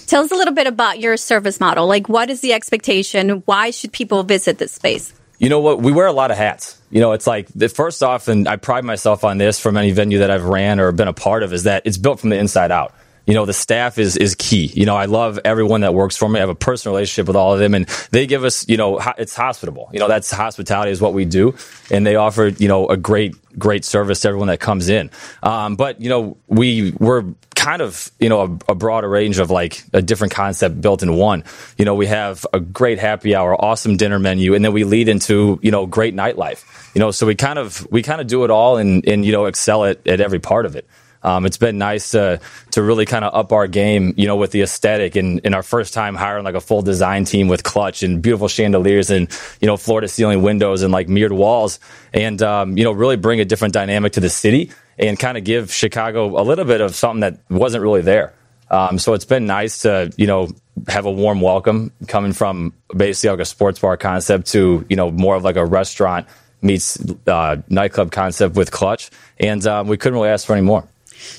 Tell 0.05 0.23
us 0.23 0.31
a 0.31 0.35
little 0.35 0.53
bit 0.53 0.67
about 0.67 0.99
your 0.99 1.17
service 1.17 1.59
model. 1.59 1.87
Like, 1.87 2.07
what 2.07 2.29
is 2.29 2.41
the 2.41 2.53
expectation? 2.53 3.41
Why 3.45 3.71
should 3.71 3.91
people 3.91 4.21
visit 4.21 4.59
this 4.59 4.73
space? 4.73 5.11
You 5.39 5.49
know 5.49 5.59
what? 5.59 5.81
We 5.81 5.91
wear 5.91 6.05
a 6.05 6.13
lot 6.13 6.29
of 6.29 6.37
hats. 6.37 6.79
You 6.91 6.99
know, 6.99 7.13
it's 7.13 7.25
like 7.25 7.47
the 7.55 7.67
first 7.67 8.03
off, 8.03 8.27
and 8.27 8.47
I 8.47 8.57
pride 8.57 8.83
myself 8.83 9.23
on 9.23 9.39
this 9.39 9.59
from 9.59 9.75
any 9.75 9.89
venue 9.89 10.19
that 10.19 10.29
I've 10.29 10.45
ran 10.45 10.79
or 10.79 10.91
been 10.91 11.07
a 11.07 11.13
part 11.13 11.41
of, 11.41 11.51
is 11.51 11.63
that 11.63 11.81
it's 11.85 11.97
built 11.97 12.19
from 12.19 12.29
the 12.29 12.37
inside 12.37 12.69
out. 12.69 12.93
You 13.25 13.33
know, 13.33 13.45
the 13.45 13.53
staff 13.53 13.97
is 13.97 14.17
is 14.17 14.35
key. 14.35 14.71
You 14.73 14.85
know, 14.85 14.95
I 14.95 15.05
love 15.05 15.39
everyone 15.45 15.81
that 15.81 15.93
works 15.93 16.17
for 16.17 16.27
me. 16.27 16.39
I 16.39 16.41
have 16.41 16.49
a 16.49 16.55
personal 16.55 16.95
relationship 16.95 17.27
with 17.27 17.35
all 17.35 17.53
of 17.53 17.59
them, 17.59 17.73
and 17.73 17.87
they 18.11 18.25
give 18.27 18.43
us, 18.43 18.67
you 18.67 18.77
know, 18.77 18.99
it's 19.17 19.35
hospitable. 19.35 19.89
You 19.93 19.99
know, 19.99 20.07
that's 20.07 20.31
hospitality 20.31 20.91
is 20.91 21.01
what 21.01 21.13
we 21.13 21.25
do, 21.25 21.55
and 21.89 22.05
they 22.05 22.15
offer, 22.15 22.47
you 22.47 22.67
know, 22.67 22.87
a 22.87 22.97
great 22.97 23.35
great 23.57 23.85
service 23.85 24.21
to 24.21 24.27
everyone 24.27 24.47
that 24.47 24.59
comes 24.59 24.89
in. 24.89 25.09
Um, 25.43 25.75
but 25.75 26.01
you 26.01 26.09
know, 26.09 26.37
we 26.47 26.91
we're 26.99 27.25
kind 27.55 27.81
of 27.81 28.09
you 28.19 28.27
know 28.27 28.41
a, 28.67 28.71
a 28.71 28.75
broader 28.75 29.07
range 29.07 29.37
of 29.37 29.51
like 29.51 29.83
a 29.93 30.01
different 30.01 30.33
concept 30.33 30.81
built 30.81 31.03
in 31.03 31.15
one. 31.15 31.43
You 31.77 31.85
know, 31.85 31.95
we 31.95 32.07
have 32.07 32.45
a 32.53 32.59
great 32.59 32.99
happy 32.99 33.35
hour, 33.35 33.53
awesome 33.53 33.97
dinner 33.97 34.19
menu, 34.19 34.55
and 34.55 34.65
then 34.65 34.73
we 34.73 34.83
lead 34.83 35.09
into 35.09 35.59
you 35.61 35.71
know 35.71 35.85
great 35.85 36.15
nightlife. 36.15 36.63
You 36.95 36.99
know, 36.99 37.11
so 37.11 37.25
we 37.25 37.35
kind 37.35 37.59
of 37.59 37.87
we 37.91 38.01
kind 38.01 38.19
of 38.19 38.27
do 38.27 38.43
it 38.43 38.49
all 38.49 38.77
and 38.77 39.07
and 39.07 39.25
you 39.25 39.31
know 39.31 39.45
excel 39.45 39.85
at, 39.85 40.05
at 40.07 40.21
every 40.21 40.39
part 40.39 40.65
of 40.65 40.75
it. 40.75 40.87
Um, 41.23 41.45
it's 41.45 41.57
been 41.57 41.77
nice 41.77 42.11
to 42.11 42.39
to 42.71 42.81
really 42.81 43.05
kind 43.05 43.23
of 43.23 43.33
up 43.35 43.51
our 43.51 43.67
game, 43.67 44.13
you 44.17 44.27
know, 44.27 44.35
with 44.35 44.51
the 44.51 44.61
aesthetic 44.61 45.15
and 45.15 45.39
in 45.39 45.53
our 45.53 45.63
first 45.63 45.93
time 45.93 46.15
hiring 46.15 46.43
like 46.43 46.55
a 46.55 46.61
full 46.61 46.81
design 46.81 47.25
team 47.25 47.47
with 47.47 47.63
clutch 47.63 48.03
and 48.03 48.21
beautiful 48.21 48.47
chandeliers 48.47 49.09
and 49.09 49.29
you 49.59 49.67
know 49.67 49.77
floor 49.77 50.01
to 50.01 50.07
ceiling 50.07 50.41
windows 50.41 50.81
and 50.81 50.91
like 50.91 51.07
mirrored 51.07 51.31
walls, 51.31 51.79
and 52.13 52.41
um, 52.41 52.77
you 52.77 52.83
know 52.83 52.91
really 52.91 53.17
bring 53.17 53.39
a 53.39 53.45
different 53.45 53.73
dynamic 53.73 54.13
to 54.13 54.19
the 54.19 54.29
city 54.29 54.71
and 54.97 55.19
kind 55.19 55.37
of 55.37 55.43
give 55.43 55.71
Chicago 55.71 56.39
a 56.39 56.43
little 56.43 56.65
bit 56.65 56.81
of 56.81 56.95
something 56.95 57.21
that 57.21 57.37
wasn't 57.49 57.81
really 57.81 58.01
there. 58.01 58.33
Um, 58.69 58.97
so 58.99 59.13
it's 59.13 59.25
been 59.25 59.45
nice 59.45 59.79
to 59.79 60.11
you 60.17 60.27
know 60.27 60.49
have 60.87 61.05
a 61.05 61.11
warm 61.11 61.41
welcome 61.41 61.91
coming 62.07 62.33
from 62.33 62.73
basically 62.95 63.31
like 63.31 63.41
a 63.41 63.45
sports 63.45 63.79
bar 63.79 63.97
concept 63.97 64.47
to 64.47 64.85
you 64.89 64.95
know 64.95 65.11
more 65.11 65.35
of 65.35 65.43
like 65.43 65.57
a 65.57 65.65
restaurant 65.65 66.27
meets 66.61 66.97
uh, 67.27 67.57
nightclub 67.69 68.11
concept 68.11 68.55
with 68.55 68.71
Clutch, 68.71 69.09
and 69.39 69.65
um, 69.67 69.87
we 69.87 69.97
couldn't 69.97 70.17
really 70.17 70.29
ask 70.29 70.45
for 70.45 70.53
any 70.53 70.61
more. 70.61 70.87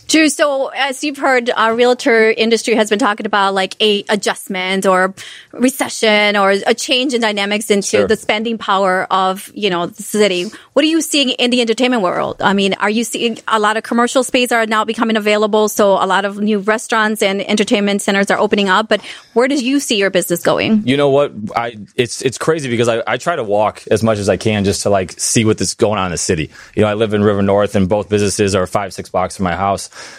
Drew, 0.09 0.29
so 0.29 0.69
as 0.69 1.03
you've 1.03 1.17
heard, 1.17 1.51
our 1.51 1.75
realtor 1.75 2.31
industry 2.31 2.75
has 2.75 2.91
been 2.91 2.99
talking 2.99 3.27
about 3.27 3.55
like 3.55 3.81
a 3.81 4.05
adjustment 4.09 4.87
or 4.87 5.15
recession 5.53 6.37
or 6.37 6.51
a 6.51 6.75
change 6.75 7.15
in 7.15 7.21
dynamics 7.21 7.71
into 7.71 7.89
Sure. 7.89 8.07
the 8.07 8.17
spending 8.17 8.59
power 8.59 9.07
of, 9.11 9.51
you 9.55 9.71
know, 9.71 9.87
the 9.87 10.03
city. 10.03 10.51
What 10.73 10.85
are 10.85 10.89
you 10.89 11.01
seeing 11.01 11.31
in 11.31 11.51
the 11.51 11.61
entertainment 11.61 12.03
world? 12.03 12.41
I 12.43 12.53
mean, 12.53 12.75
are 12.75 12.91
you 12.91 13.05
seeing 13.05 13.39
a 13.49 13.59
lot 13.59 13.77
of 13.77 13.83
commercial 13.83 14.25
space 14.25 14.53
are 14.53 14.67
now 14.67 14.85
becoming 14.85 15.17
available? 15.17 15.69
So 15.69 15.93
a 15.93 16.07
lot 16.07 16.25
of 16.25 16.39
new 16.39 16.59
restaurants 16.59 17.23
and 17.23 17.41
entertainment 17.49 18.03
centers 18.03 18.31
are 18.31 18.39
opening 18.39 18.69
up, 18.69 18.89
but 18.89 19.01
where 19.35 19.49
do 19.49 19.55
you 19.55 19.81
see 19.81 19.97
your 19.97 20.11
business 20.11 20.43
going? 20.43 20.87
You 20.87 20.97
know 20.97 21.09
what? 21.11 21.33
I 21.57 21.77
it's 21.97 22.23
it's 22.23 22.39
crazy 22.39 22.69
because 22.69 22.89
I, 22.89 23.03
I 23.07 23.17
try 23.17 23.37
to 23.37 23.45
walk 23.45 23.83
as 23.91 24.03
much 24.03 24.19
as 24.19 24.29
I 24.29 24.37
can 24.37 24.65
just 24.65 24.83
to 24.83 24.91
like 24.91 25.13
see 25.19 25.45
what 25.45 25.61
is 25.61 25.75
going 25.75 25.99
on 25.99 26.07
in 26.07 26.13
the 26.13 26.19
city. 26.19 26.51
You 26.75 26.83
know, 26.83 26.89
I 26.89 26.95
live 26.95 27.15
in 27.15 27.23
River 27.23 27.43
North 27.43 27.75
and 27.75 27.89
both 27.89 28.09
businesses 28.09 28.55
are 28.55 28.67
five, 28.67 28.93
six 28.93 29.09
blocks 29.09 29.37
from 29.37 29.45
my 29.45 29.57
house. 29.57 29.72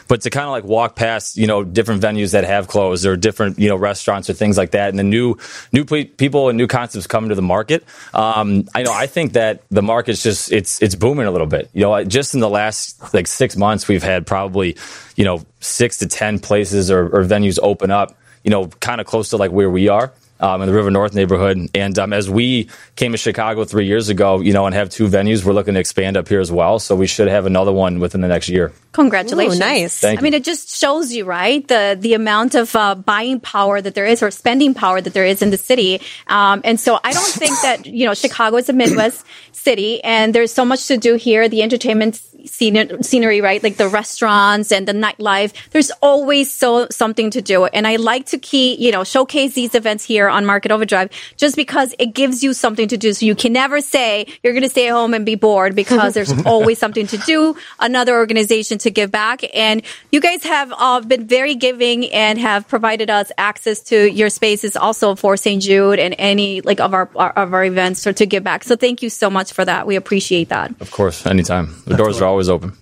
But 0.07 0.21
to 0.21 0.29
kind 0.29 0.45
of 0.45 0.51
like 0.51 0.63
walk 0.63 0.95
past, 0.95 1.37
you 1.37 1.47
know, 1.47 1.63
different 1.63 2.01
venues 2.01 2.31
that 2.31 2.43
have 2.43 2.67
closed 2.67 3.05
or 3.05 3.15
different, 3.15 3.59
you 3.59 3.69
know, 3.69 3.75
restaurants 3.75 4.29
or 4.29 4.33
things 4.33 4.57
like 4.57 4.71
that 4.71 4.89
and 4.89 4.99
the 4.99 5.03
new 5.03 5.35
new 5.71 5.85
ple- 5.85 6.05
people 6.05 6.49
and 6.49 6.57
new 6.57 6.67
concepts 6.67 7.07
coming 7.07 7.29
to 7.29 7.35
the 7.35 7.41
market. 7.41 7.83
Um, 8.13 8.67
I 8.75 8.83
know 8.83 8.93
I 8.93 9.07
think 9.07 9.33
that 9.33 9.63
the 9.69 9.81
market's 9.81 10.23
just 10.23 10.51
it's 10.51 10.81
it's 10.81 10.95
booming 10.95 11.25
a 11.25 11.31
little 11.31 11.47
bit. 11.47 11.69
You 11.73 11.81
know, 11.81 12.03
just 12.03 12.33
in 12.33 12.39
the 12.39 12.49
last 12.49 13.13
like 13.13 13.27
six 13.27 13.55
months 13.55 13.87
we've 13.87 14.03
had 14.03 14.25
probably, 14.25 14.75
you 15.15 15.25
know, 15.25 15.43
six 15.59 15.97
to 15.99 16.07
ten 16.07 16.39
places 16.39 16.91
or, 16.91 17.05
or 17.05 17.23
venues 17.23 17.59
open 17.61 17.91
up, 17.91 18.17
you 18.43 18.51
know, 18.51 18.67
kind 18.79 18.99
of 19.01 19.07
close 19.07 19.29
to 19.29 19.37
like 19.37 19.51
where 19.51 19.69
we 19.69 19.87
are. 19.87 20.11
Um, 20.39 20.61
in 20.61 20.67
the 20.67 20.73
River 20.73 20.91
North 20.91 21.13
neighborhood. 21.13 21.69
And 21.73 21.97
um, 21.97 22.13
as 22.13 22.29
we 22.29 22.69
came 22.95 23.11
to 23.11 23.17
Chicago 23.17 23.63
three 23.65 23.86
years 23.86 24.09
ago, 24.09 24.41
you 24.41 24.53
know, 24.53 24.65
and 24.65 24.75
have 24.75 24.89
two 24.89 25.07
venues, 25.07 25.43
we're 25.43 25.53
looking 25.53 25.75
to 25.75 25.79
expand 25.79 26.17
up 26.17 26.27
here 26.27 26.39
as 26.39 26.51
well. 26.51 26.79
So 26.79 26.95
we 26.95 27.07
should 27.07 27.27
have 27.27 27.45
another 27.45 27.71
one 27.71 27.99
within 27.99 28.21
the 28.21 28.27
next 28.27 28.49
year. 28.49 28.73
Congratulations. 28.91 29.55
Ooh, 29.55 29.59
nice. 29.59 29.99
Thank 29.99 30.19
I 30.19 30.21
mean, 30.21 30.34
it 30.34 30.43
just 30.43 30.77
shows 30.77 31.13
you, 31.13 31.25
right, 31.25 31.67
the 31.67 31.97
the 31.99 32.13
amount 32.13 32.55
of 32.55 32.75
uh, 32.75 32.95
buying 32.95 33.39
power 33.39 33.81
that 33.81 33.95
there 33.95 34.05
is 34.05 34.21
or 34.21 34.29
spending 34.31 34.73
power 34.73 35.01
that 35.01 35.13
there 35.13 35.25
is 35.25 35.41
in 35.41 35.49
the 35.49 35.57
city. 35.57 36.01
Um, 36.27 36.61
and 36.63 36.79
so 36.79 36.99
I 37.03 37.11
don't 37.11 37.34
think 37.34 37.59
that, 37.61 37.86
you 37.86 38.05
know, 38.05 38.13
Chicago 38.13 38.57
is 38.57 38.69
a 38.69 38.73
Midwest 38.73 39.25
city 39.51 40.03
and 40.03 40.36
there's 40.36 40.51
so 40.51 40.65
much 40.65 40.88
to 40.88 40.97
do 40.97 41.15
here. 41.15 41.47
The 41.49 41.63
entertainment 41.63 42.21
scene- 42.45 43.03
scenery, 43.03 43.41
right? 43.41 43.61
Like 43.61 43.77
the 43.77 43.87
restaurants 43.87 44.71
and 44.71 44.87
the 44.87 44.93
nightlife. 44.93 45.53
There's 45.71 45.91
always 46.01 46.51
so 46.51 46.87
something 46.89 47.29
to 47.31 47.41
do. 47.41 47.65
And 47.65 47.87
I 47.87 47.97
like 47.97 48.27
to 48.27 48.37
key, 48.37 48.75
you 48.75 48.91
know, 48.91 49.03
showcase 49.03 49.53
these 49.53 49.75
events 49.75 50.03
here 50.03 50.27
on 50.27 50.45
Market 50.45 50.71
Overdrive 50.71 51.09
just 51.37 51.55
because 51.55 51.93
it 51.99 52.13
gives 52.13 52.43
you 52.43 52.53
something 52.53 52.87
to 52.87 52.97
do. 52.97 53.13
So 53.13 53.25
you 53.25 53.35
can 53.35 53.53
never 53.53 53.81
say 53.81 54.27
you're 54.41 54.53
going 54.53 54.63
to 54.63 54.69
stay 54.69 54.87
at 54.87 54.93
home 54.93 55.13
and 55.13 55.25
be 55.25 55.35
bored 55.35 55.75
because 55.75 56.13
there's 56.13 56.33
always 56.45 56.79
something 56.79 57.07
to 57.07 57.17
do, 57.19 57.55
another 57.79 58.15
organization 58.15 58.77
to 58.79 58.91
give 58.91 59.11
back. 59.11 59.43
And 59.53 59.83
you 60.11 60.19
guys 60.19 60.43
have 60.43 60.73
uh, 60.75 61.01
been 61.01 61.27
very 61.27 61.55
giving 61.55 62.11
and 62.11 62.39
have 62.39 62.67
provided 62.67 63.09
us 63.09 63.31
access 63.37 63.81
to 63.81 64.11
your 64.11 64.29
spaces 64.29 64.75
also 64.75 65.15
for 65.15 65.37
St. 65.37 65.61
Jude 65.61 65.99
and 65.99 66.15
any 66.17 66.61
like 66.61 66.79
of 66.79 66.93
our, 66.93 67.09
our 67.15 67.31
of 67.31 67.53
our 67.53 67.63
events 67.63 68.05
or 68.07 68.13
to 68.13 68.25
give 68.25 68.43
back. 68.43 68.63
So 68.63 68.75
thank 68.75 69.01
you 69.01 69.09
so 69.09 69.29
much 69.29 69.53
for 69.53 69.63
that. 69.63 69.85
We 69.87 69.95
appreciate 69.95 70.49
that. 70.49 70.71
Of 70.81 70.91
course, 70.91 71.25
anytime. 71.25 71.75
The 71.85 71.95
doors 71.95 72.21
are 72.21 72.25
always 72.25 72.32
open. 72.41 72.73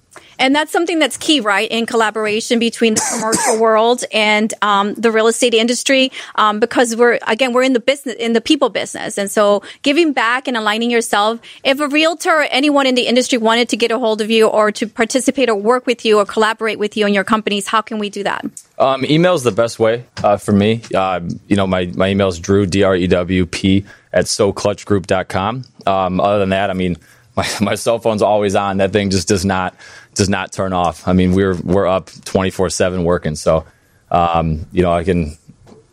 And 0.42 0.56
that's 0.56 0.72
something 0.72 0.98
that's 0.98 1.18
key, 1.18 1.40
right? 1.40 1.70
In 1.70 1.86
collaboration 1.86 2.58
between 2.58 2.96
the 2.96 3.08
commercial 3.14 3.60
world 3.60 4.04
and 4.12 4.52
um, 4.64 4.96
the 4.96 5.12
real 5.12 5.28
estate 5.28 5.54
industry, 5.54 6.12
um, 6.34 6.60
because 6.60 6.96
we're 6.96 7.20
again 7.28 7.54
we're 7.54 7.62
in 7.62 7.74
the 7.74 7.80
business, 7.80 8.16
in 8.16 8.34
the 8.34 8.42
people 8.42 8.70
business, 8.70 9.20
and 9.20 9.30
so 9.30 9.62
giving 9.84 10.14
back 10.14 10.48
and 10.48 10.58
aligning 10.58 10.90
yourself. 10.90 11.40
If 11.64 11.80
a 11.80 11.88
realtor 11.88 12.32
or 12.32 12.42
anyone 12.44 12.88
in 12.88 12.96
the 12.96 13.04
industry 13.04 13.38
wanted 13.38 13.70
to 13.70 13.78
get 13.78 13.92
a 13.92 14.00
hold 14.00 14.20
of 14.20 14.32
you 14.32 14.48
or 14.48 14.72
to 14.72 14.88
participate 14.88 15.48
or 15.48 15.56
work 15.56 15.86
with 15.86 16.06
you 16.06 16.18
or 16.18 16.26
collaborate 16.26 16.80
with 16.80 16.98
you 16.98 17.06
in 17.06 17.14
your 17.14 17.24
companies, 17.24 17.68
how 17.68 17.82
can 17.82 18.00
we 18.00 18.10
do 18.10 18.24
that? 18.24 18.44
Um, 18.80 19.06
email 19.06 19.36
is 19.36 19.44
the 19.44 19.52
best 19.52 19.78
way 19.78 20.06
uh, 20.24 20.38
for 20.38 20.54
me. 20.54 20.82
Uh, 20.94 21.22
you 21.48 21.56
know, 21.56 21.68
my, 21.68 21.86
my 21.86 22.10
email 22.10 22.30
is 22.30 22.40
drew, 22.40 22.66
D 22.66 22.82
R 22.82 22.96
E 22.96 23.06
W 23.06 23.46
P, 23.46 23.86
at 24.12 24.26
soclutchgroup.com. 24.26 25.66
Um, 25.86 26.20
other 26.20 26.40
than 26.40 26.50
that, 26.50 26.72
I 26.72 26.74
mean, 26.74 26.98
my, 27.42 27.50
my 27.72 27.76
cell 27.76 28.00
phone's 28.00 28.22
always 28.22 28.56
on. 28.56 28.78
That 28.78 28.92
thing 28.92 29.10
just 29.10 29.28
does 29.28 29.46
not 29.46 29.76
does 30.16 30.30
not 30.30 30.52
turn 30.52 30.74
off. 30.74 31.08
I 31.08 31.14
mean, 31.14 31.34
we're 31.34 31.56
we're 31.56 31.88
up 31.88 32.10
24 32.26 32.70
7 32.70 33.04
working. 33.04 33.36
So, 33.36 33.66
um, 34.10 34.66
you 34.72 34.84
know, 34.84 34.92
I 34.92 35.04
can, 35.04 35.38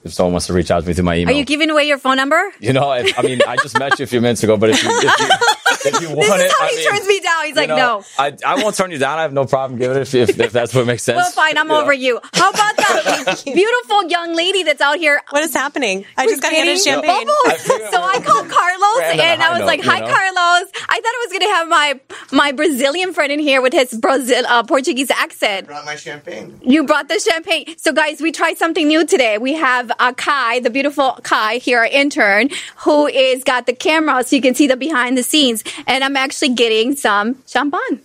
if 0.04 0.12
someone 0.12 0.32
wants 0.32 0.46
to 0.48 0.52
reach 0.52 0.70
out 0.70 0.82
to 0.82 0.88
me 0.88 0.94
through 0.94 1.04
my 1.04 1.16
email. 1.16 1.34
Are 1.34 1.38
you 1.38 1.44
giving 1.44 1.70
away 1.70 1.84
your 1.84 1.98
phone 1.98 2.16
number? 2.16 2.40
you 2.60 2.72
know, 2.72 2.88
I, 2.88 3.10
I 3.16 3.22
mean, 3.22 3.40
I 3.46 3.56
just 3.56 3.78
met 3.78 3.98
you 3.98 4.04
a 4.04 4.06
few 4.06 4.20
minutes 4.20 4.42
ago, 4.42 4.56
but 4.56 4.70
if 4.70 4.82
you, 4.82 4.90
if 4.92 5.20
you, 5.20 5.28
if 5.84 6.00
you 6.00 6.08
want 6.16 6.20
This 6.20 6.40
it, 6.40 6.46
is 6.46 6.52
how 6.58 6.64
I 6.64 6.68
he 6.70 6.76
mean, 6.76 6.88
turns 6.90 7.06
me 7.06 7.20
down. 7.20 7.44
He's 7.46 7.56
like, 7.56 7.68
know, 7.68 7.76
no. 7.76 8.04
I, 8.18 8.36
I 8.44 8.62
won't 8.62 8.76
turn 8.76 8.90
you 8.90 8.98
down. 8.98 9.18
I 9.18 9.22
have 9.22 9.32
no 9.32 9.44
problem 9.46 9.78
giving 9.78 9.96
it 9.96 10.02
if, 10.02 10.14
if, 10.14 10.38
if 10.40 10.52
that's 10.52 10.74
what 10.74 10.86
makes 10.86 11.02
sense. 11.02 11.16
Well, 11.16 11.30
fine. 11.30 11.56
I'm 11.58 11.66
You 11.66 11.72
know? 11.72 11.80
over 11.82 11.92
you. 11.92 12.20
How 12.34 12.50
about 12.50 12.76
that 12.76 13.42
beautiful 13.44 14.04
young 14.08 14.34
lady 14.34 14.62
that's 14.62 14.80
out 14.80 14.98
here? 14.98 15.20
What 15.30 15.42
is 15.42 15.54
happening? 15.54 16.04
I 16.16 16.26
just 16.26 16.42
got 16.42 16.52
handed 16.52 16.78
champagne. 16.80 17.26
bubbles. 17.26 17.36
I 17.44 17.88
so 17.90 18.02
I 18.02 18.20
called 18.20 18.48
Carlos 18.48 18.96
We're 18.96 19.02
ending 19.02 19.20
on 19.20 19.26
and 19.32 19.42
I 19.42 19.46
high 19.46 19.58
was 19.58 19.66
like, 19.66 19.80
"Hi, 19.82 19.96
you 19.96 20.00
know? 20.02 20.12
Carlos." 20.12 20.72
I 20.88 21.00
thought 21.00 21.04
I 21.04 21.26
was 21.26 21.32
going 21.32 21.40
to 21.40 21.54
have 21.54 21.68
my 21.68 22.00
my 22.32 22.52
Brazilian 22.52 23.12
friend 23.12 23.32
in 23.32 23.38
here 23.38 23.60
with 23.60 23.72
his 23.72 23.94
Brazil 23.94 24.44
uh, 24.46 24.62
Portuguese 24.62 25.10
accent. 25.10 25.66
Brought 25.66 25.84
my 25.84 25.96
champagne. 25.96 26.60
You 26.62 26.84
brought 26.84 27.08
the 27.08 27.18
champagne. 27.20 27.74
So, 27.78 27.92
guys, 27.92 28.20
we 28.20 28.32
tried 28.32 28.58
something 28.58 28.86
new 28.86 29.06
today. 29.06 29.38
We 29.38 29.54
have 29.54 29.90
uh, 29.98 30.12
Kai, 30.12 30.60
the 30.60 30.70
beautiful 30.70 31.18
Kai 31.22 31.56
here, 31.58 31.78
our 31.78 31.86
intern, 31.86 32.50
who 32.78 33.06
is 33.06 33.44
got 33.44 33.66
the 33.66 33.72
camera 33.72 34.22
so 34.24 34.36
you 34.36 34.42
can 34.42 34.54
see 34.54 34.66
the 34.66 34.76
behind 34.76 35.16
the 35.16 35.22
scenes. 35.22 35.57
And 35.86 36.02
I'm 36.04 36.16
actually 36.16 36.50
getting 36.54 36.96
some 36.96 37.36
champagne. 37.46 38.00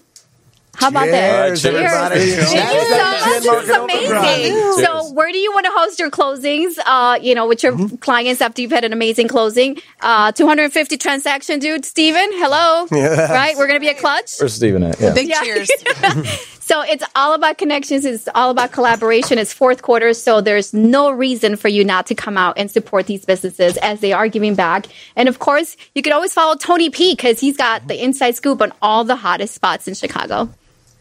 How 0.76 0.88
about 0.88 1.06
that? 1.06 1.50
Cheers, 1.50 1.62
Cheers. 1.62 1.92
Thank 1.92 2.74
you 2.74 2.82
so 2.90 2.98
much. 2.98 3.44
This 3.44 3.64
is 3.64 3.70
amazing. 3.70 4.52
Cheers. 4.54 4.76
So, 4.84 5.14
where 5.14 5.32
do 5.32 5.38
you 5.38 5.54
want 5.54 5.68
to 5.68 5.72
host 5.72 6.00
your 6.00 6.10
closings? 6.10 6.80
Uh, 6.84 7.20
you 7.22 7.36
know, 7.36 7.46
with 7.48 7.62
your 7.62 7.74
Mm-hmm. 7.74 7.98
clients 7.98 8.42
after 8.42 8.60
you've 8.64 8.72
had 8.72 8.84
an 8.84 8.92
amazing 8.92 9.28
closing. 9.28 9.78
Uh, 10.02 10.32
250 10.32 10.98
transaction, 10.98 11.60
dude. 11.60 11.86
Steven, 11.86 12.28
hello. 12.34 12.88
Yes. 12.92 13.30
Right? 13.30 13.56
We're 13.56 13.68
going 13.68 13.80
to 13.80 13.86
be 13.86 13.90
a 13.90 13.94
clutch. 13.94 14.32
Where's 14.40 14.56
Steven 14.56 14.82
at? 14.84 15.00
Yeah. 15.00 15.14
Big 15.14 15.30
Yeah. 15.30 15.44
cheers. 15.44 15.70
So 16.74 16.82
it's 16.82 17.04
all 17.16 17.36
about 17.36 17.60
connections. 17.60 18.04
It's 18.04 18.28
all 18.34 18.50
about 18.50 18.72
collaboration. 18.72 19.38
It's 19.38 19.54
fourth 19.54 19.84
quarter. 19.84 20.12
So 20.16 20.42
there's 20.42 20.74
no 20.74 21.12
reason 21.12 21.56
for 21.56 21.68
you 21.68 21.86
not 21.86 22.08
to 22.08 22.16
come 22.16 22.36
out 22.36 22.58
and 22.58 22.72
support 22.72 23.06
these 23.06 23.26
businesses 23.26 23.78
as 23.78 24.00
they 24.00 24.12
are 24.12 24.28
giving 24.28 24.56
back. 24.56 24.88
And 25.16 25.30
of 25.30 25.38
course, 25.38 25.78
you 25.94 26.02
can 26.02 26.14
always 26.14 26.34
follow 26.34 26.56
Tony 26.56 26.90
P 26.90 27.14
because 27.14 27.40
he's 27.40 27.58
got 27.58 27.88
the 27.88 28.04
inside 28.04 28.38
scoop 28.38 28.60
on 28.60 28.74
all 28.82 29.04
the 29.04 29.16
hottest 29.16 29.54
spots 29.54 29.88
in 29.88 29.94
Chicago. 29.94 30.50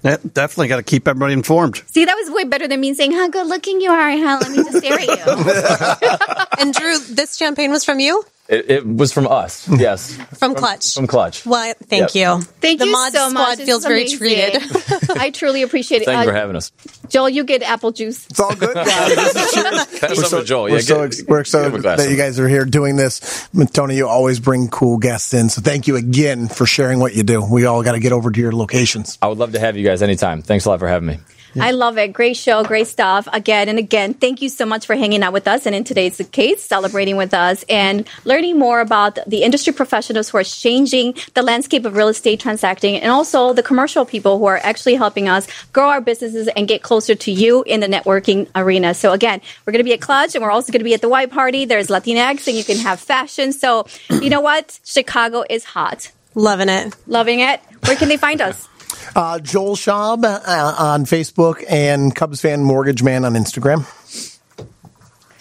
Yeah, 0.03 0.19
definitely 0.35 0.69
got 0.69 0.77
to 0.77 0.83
keep 0.83 1.09
everybody 1.09 1.33
informed. 1.33 1.83
See, 1.87 2.05
that 2.05 2.17
was 2.17 2.31
way 2.31 2.45
better 2.45 2.69
than 2.69 2.79
me 2.79 2.93
saying 2.93 3.13
how 3.13 3.29
good 3.29 3.47
looking 3.47 3.81
you 3.81 3.93
are. 3.93 4.11
How 4.11 4.41
let 4.41 4.51
me 4.51 4.59
just 4.59 4.77
stare 4.77 4.99
at 5.01 5.07
you. 5.09 6.47
and 6.59 6.75
Drew, 6.75 6.99
this 6.99 7.39
champagne 7.39 7.71
was 7.71 7.83
from 7.83 7.99
you? 7.99 8.23
It, 8.53 8.71
it 8.71 8.87
was 8.87 9.13
from 9.13 9.27
us. 9.27 9.67
Yes. 9.83 10.15
From 10.39 10.55
Clutch. 10.55 10.95
From 10.95 11.07
Clutch. 11.07 11.45
Well, 11.47 11.75
thank 11.89 12.15
Yep. 12.15 12.39
you. 12.39 12.43
Thank 12.61 12.79
the 12.81 12.87
you 12.87 12.93
mod 12.93 13.13
so 13.13 13.31
squad 13.31 13.33
much. 13.59 13.59
Feels 13.61 13.79
is 13.81 13.87
very 13.87 14.03
amazing. 14.03 14.19
treated. 14.19 14.63
I 15.19 15.31
truly 15.31 15.63
appreciate 15.63 16.03
it. 16.03 16.05
Thank 16.05 16.25
you 16.25 16.31
Uh, 16.31 16.33
for 16.33 16.39
having 16.39 16.57
us. 16.57 16.71
Joel, 17.09 17.31
you 17.31 17.45
get 17.45 17.63
apple 17.63 17.91
juice. 17.93 18.27
It's 18.29 18.39
all 18.39 18.55
good, 18.55 18.75
guys. 18.75 19.15
This 19.15 19.35
is 19.37 19.55
cheers. 19.55 20.01
Pass 20.01 20.31
some 20.31 20.41
to 20.41 20.45
Joel. 20.47 20.65
We're 20.65 20.69
Yeah, 20.77 20.79
so, 20.81 20.95
get- 20.97 21.05
ex- 21.07 21.23
we're 21.27 21.45
so 21.45 21.63
give 21.65 21.73
him 21.75 21.79
a 21.81 21.83
glass 21.83 21.99
that 22.05 22.11
you 22.11 22.17
guys 22.17 22.39
are 22.39 22.49
here 22.49 22.65
doing 22.65 22.97
this. 22.97 23.49
Tony, 23.73 23.97
you 23.97 24.07
always 24.07 24.39
bring 24.41 24.69
cool 24.69 24.99
guests 24.99 25.33
in. 25.35 25.49
So 25.49 25.63
thank 25.63 25.87
you 25.87 25.97
again 25.97 26.49
for 26.49 26.67
sharing 26.67 26.99
what 27.01 27.15
you 27.15 27.23
do. 27.23 27.43
We 27.45 27.65
all 27.67 27.83
got 27.83 27.93
to 27.93 28.01
get 28.01 28.13
over 28.13 28.31
to 28.31 28.41
your 28.41 28.53
locations. 28.53 29.19
I 29.23 29.29
would 29.29 29.39
love 29.39 29.53
to 29.53 29.59
have 29.61 29.77
you 29.77 29.85
guys 29.87 30.03
anytime. 30.03 30.43
Thanks 30.43 30.65
a 30.67 30.69
lot 30.71 30.79
for 30.79 30.89
having 30.89 31.09
me. 31.09 31.19
I 31.61 31.73
love 31.73 31.99
it. 31.99 32.13
Great 32.13 32.37
show, 32.37 32.65
great 32.65 32.87
stuff. 32.87 33.29
Again 33.33 33.69
and 33.69 33.79
again, 33.79 34.15
thank 34.15 34.43
you 34.43 34.49
so 34.49 34.65
much 34.65 34.87
for 34.87 34.95
hanging 34.95 35.23
out 35.23 35.33
with 35.33 35.47
us 35.47 35.67
and 35.67 35.75
in 35.75 35.85
today's 35.85 36.21
case, 36.33 36.63
celebrating 36.63 37.17
with 37.17 37.35
us 37.35 37.65
and 37.69 38.09
learning 38.25 38.59
more 38.59 38.81
about 38.81 39.19
the 39.27 39.43
industry 39.43 39.73
professionals 39.73 40.31
who 40.31 40.39
are 40.39 40.45
changing 40.45 41.15
the 41.35 41.43
landscape 41.43 41.85
of 41.85 41.95
real 41.95 42.09
estate 42.09 42.41
transacting 42.41 42.97
and 42.97 43.11
also 43.11 43.53
the 43.53 43.63
commercial 43.63 44.05
people 44.05 44.39
who 44.39 44.47
are 44.47 44.61
actually 44.63 44.95
helping 44.95 45.29
us 45.29 45.47
grow 45.73 45.89
our 45.89 46.01
businesses 46.01 46.49
and 46.49 46.69
get 46.69 46.83
closer 46.83 47.15
to 47.15 47.31
you 47.31 47.63
in 47.65 47.81
the 47.81 47.87
networking 47.87 48.49
arena. 48.55 48.95
So 48.95 49.13
again, 49.13 49.41
we're 49.67 49.73
going 49.73 49.81
to 49.81 49.85
be 49.85 49.95
at 49.95 50.01
Clutch 50.01 50.35
and 50.35 50.43
we're 50.43 50.51
also 50.51 50.73
going 50.73 50.81
to 50.81 50.85
be 50.85 50.95
at 50.95 51.01
the 51.01 51.09
White 51.09 51.31
Party. 51.31 51.65
There's 51.65 51.89
Latinx 51.89 52.47
and 52.49 52.57
you 52.57 52.65
can 52.65 52.79
have 52.79 53.01
fashion. 53.01 53.53
So 53.53 53.87
you 54.11 54.31
know 54.31 54.41
what? 54.41 54.79
Chicago 54.85 55.45
is 55.49 55.65
hot. 55.65 56.11
Loving 56.35 56.69
it. 56.69 56.97
Loving 57.07 57.41
it. 57.41 57.61
Where 57.85 57.97
can 57.97 58.09
they 58.09 58.17
find 58.17 58.41
us? 58.41 58.69
Uh, 59.15 59.39
Joel 59.39 59.77
Schaub 59.77 60.25
uh, 60.25 60.75
on 60.79 61.05
Facebook 61.05 61.65
and 61.69 62.15
Cubs 62.15 62.41
fan 62.41 62.63
Mortgage 62.63 63.03
Man 63.03 63.25
on 63.25 63.35
Instagram. 63.35 63.87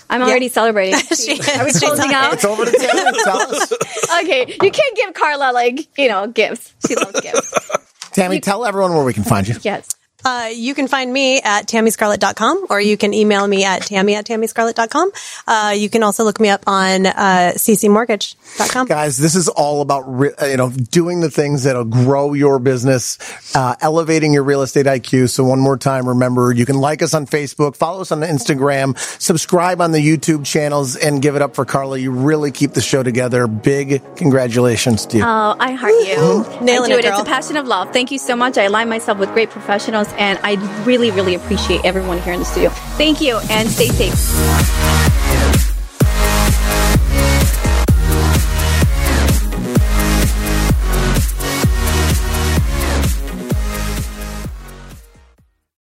I'm 0.10 0.22
already 0.22 0.50
celebrating. 0.50 1.00
She. 1.00 1.32
Are 1.58 1.64
we 1.66 1.72
closing 1.72 2.14
out? 2.14 2.34
It's 2.34 2.44
over 2.44 2.66
to 2.66 2.72
Tammy. 2.72 3.18
Tell 3.24 3.56
us. 3.56 3.72
okay, 4.24 4.46
you 4.62 4.72
can't 4.72 4.96
give 4.96 5.14
Carla 5.14 5.54
like 5.54 5.88
you 5.98 6.10
know 6.10 6.28
gifts. 6.28 6.74
She 6.86 6.96
loves 6.96 7.22
gifts. 7.22 7.54
Tammy, 8.12 8.42
tell 8.42 8.66
everyone 8.66 8.94
where 8.94 9.06
we 9.06 9.14
can 9.14 9.24
find 9.24 9.48
you. 9.48 9.56
Yes. 9.62 9.96
Uh, 10.24 10.50
you 10.54 10.74
can 10.74 10.88
find 10.88 11.12
me 11.12 11.42
at 11.42 11.68
tammyscarlett.com 11.68 12.68
or 12.70 12.80
you 12.80 12.98
can 12.98 13.14
email 13.14 13.48
me 13.48 13.64
at 13.64 13.84
tammy 13.84 14.16
at 14.16 14.26
tammyscarlett.com. 14.26 15.12
Uh, 15.48 15.74
you 15.76 15.90
can 15.90 16.04
also 16.04 16.24
look 16.24 16.40
me 16.40 16.50
up 16.50 16.64
on 16.68 17.06
uh, 17.06 17.54
ccmortgage.com. 17.56 18.88
Guys, 18.88 19.18
this 19.18 19.36
is 19.36 19.48
all 19.50 19.82
about 19.82 20.02
re- 20.08 20.34
uh, 20.42 20.46
you 20.46 20.58
know 20.58 20.70
doing 20.70 21.22
the 21.22 21.30
things 21.30 21.64
that'll 21.64 21.86
grow 21.86 22.34
your 22.34 22.60
business, 22.60 23.18
uh, 23.56 23.76
elevating 23.82 24.34
your 24.34 24.44
real 24.44 24.62
estate 24.62 24.86
IQ. 24.86 25.30
So 25.30 25.44
one 25.44 25.60
more 25.60 25.78
time, 25.78 26.08
remember 26.08 26.52
you 26.52 26.66
can 26.66 26.78
like 26.78 27.02
us 27.02 27.14
on 27.14 27.26
Facebook, 27.26 27.76
follow 27.76 28.02
us 28.02 28.12
on 28.12 28.22
Instagram, 28.22 28.98
subscribe 29.20 29.82
on 29.82 29.92
the 29.92 30.00
YouTube 30.00 30.46
channels, 30.46 30.96
and 30.96 31.22
give 31.22 31.36
it 31.36 31.42
up 31.42 31.56
for 31.56 31.66
Carla. 31.66 31.98
You 31.98 32.12
really 32.12 32.52
keep 32.52 32.74
the 32.74 32.82
show 32.82 33.04
together. 33.04 33.48
Big 33.48 34.02
congratulations 34.16 35.06
to 35.08 35.18
you. 35.18 35.24
Oh, 35.24 35.56
I 35.60 35.72
heart 35.72 35.94
you. 35.94 36.66
Nailing 36.66 36.92
I 36.92 36.96
do 36.96 37.00
it, 37.00 37.06
it. 37.06 37.10
It's 37.10 37.22
a 37.22 37.26
passion 37.26 37.58
of 37.58 37.68
love. 37.68 37.92
Thank 37.94 38.12
you 38.12 38.20
so 38.20 38.36
much. 38.36 38.58
I 38.58 38.64
align 38.64 38.90
myself 38.90 39.18
with 39.18 39.32
great 39.34 39.50
professionals, 39.50 40.11
and 40.18 40.40
I 40.44 40.54
really, 40.86 41.12
really 41.12 41.36
appreciate 41.36 41.84
everyone 41.86 42.20
here 42.20 42.34
in 42.34 42.40
the 42.40 42.46
studio. 42.46 42.70
Thank 42.98 43.22
you, 43.22 43.40
and 43.50 43.70
stay 43.70 43.88
safe. 43.88 45.01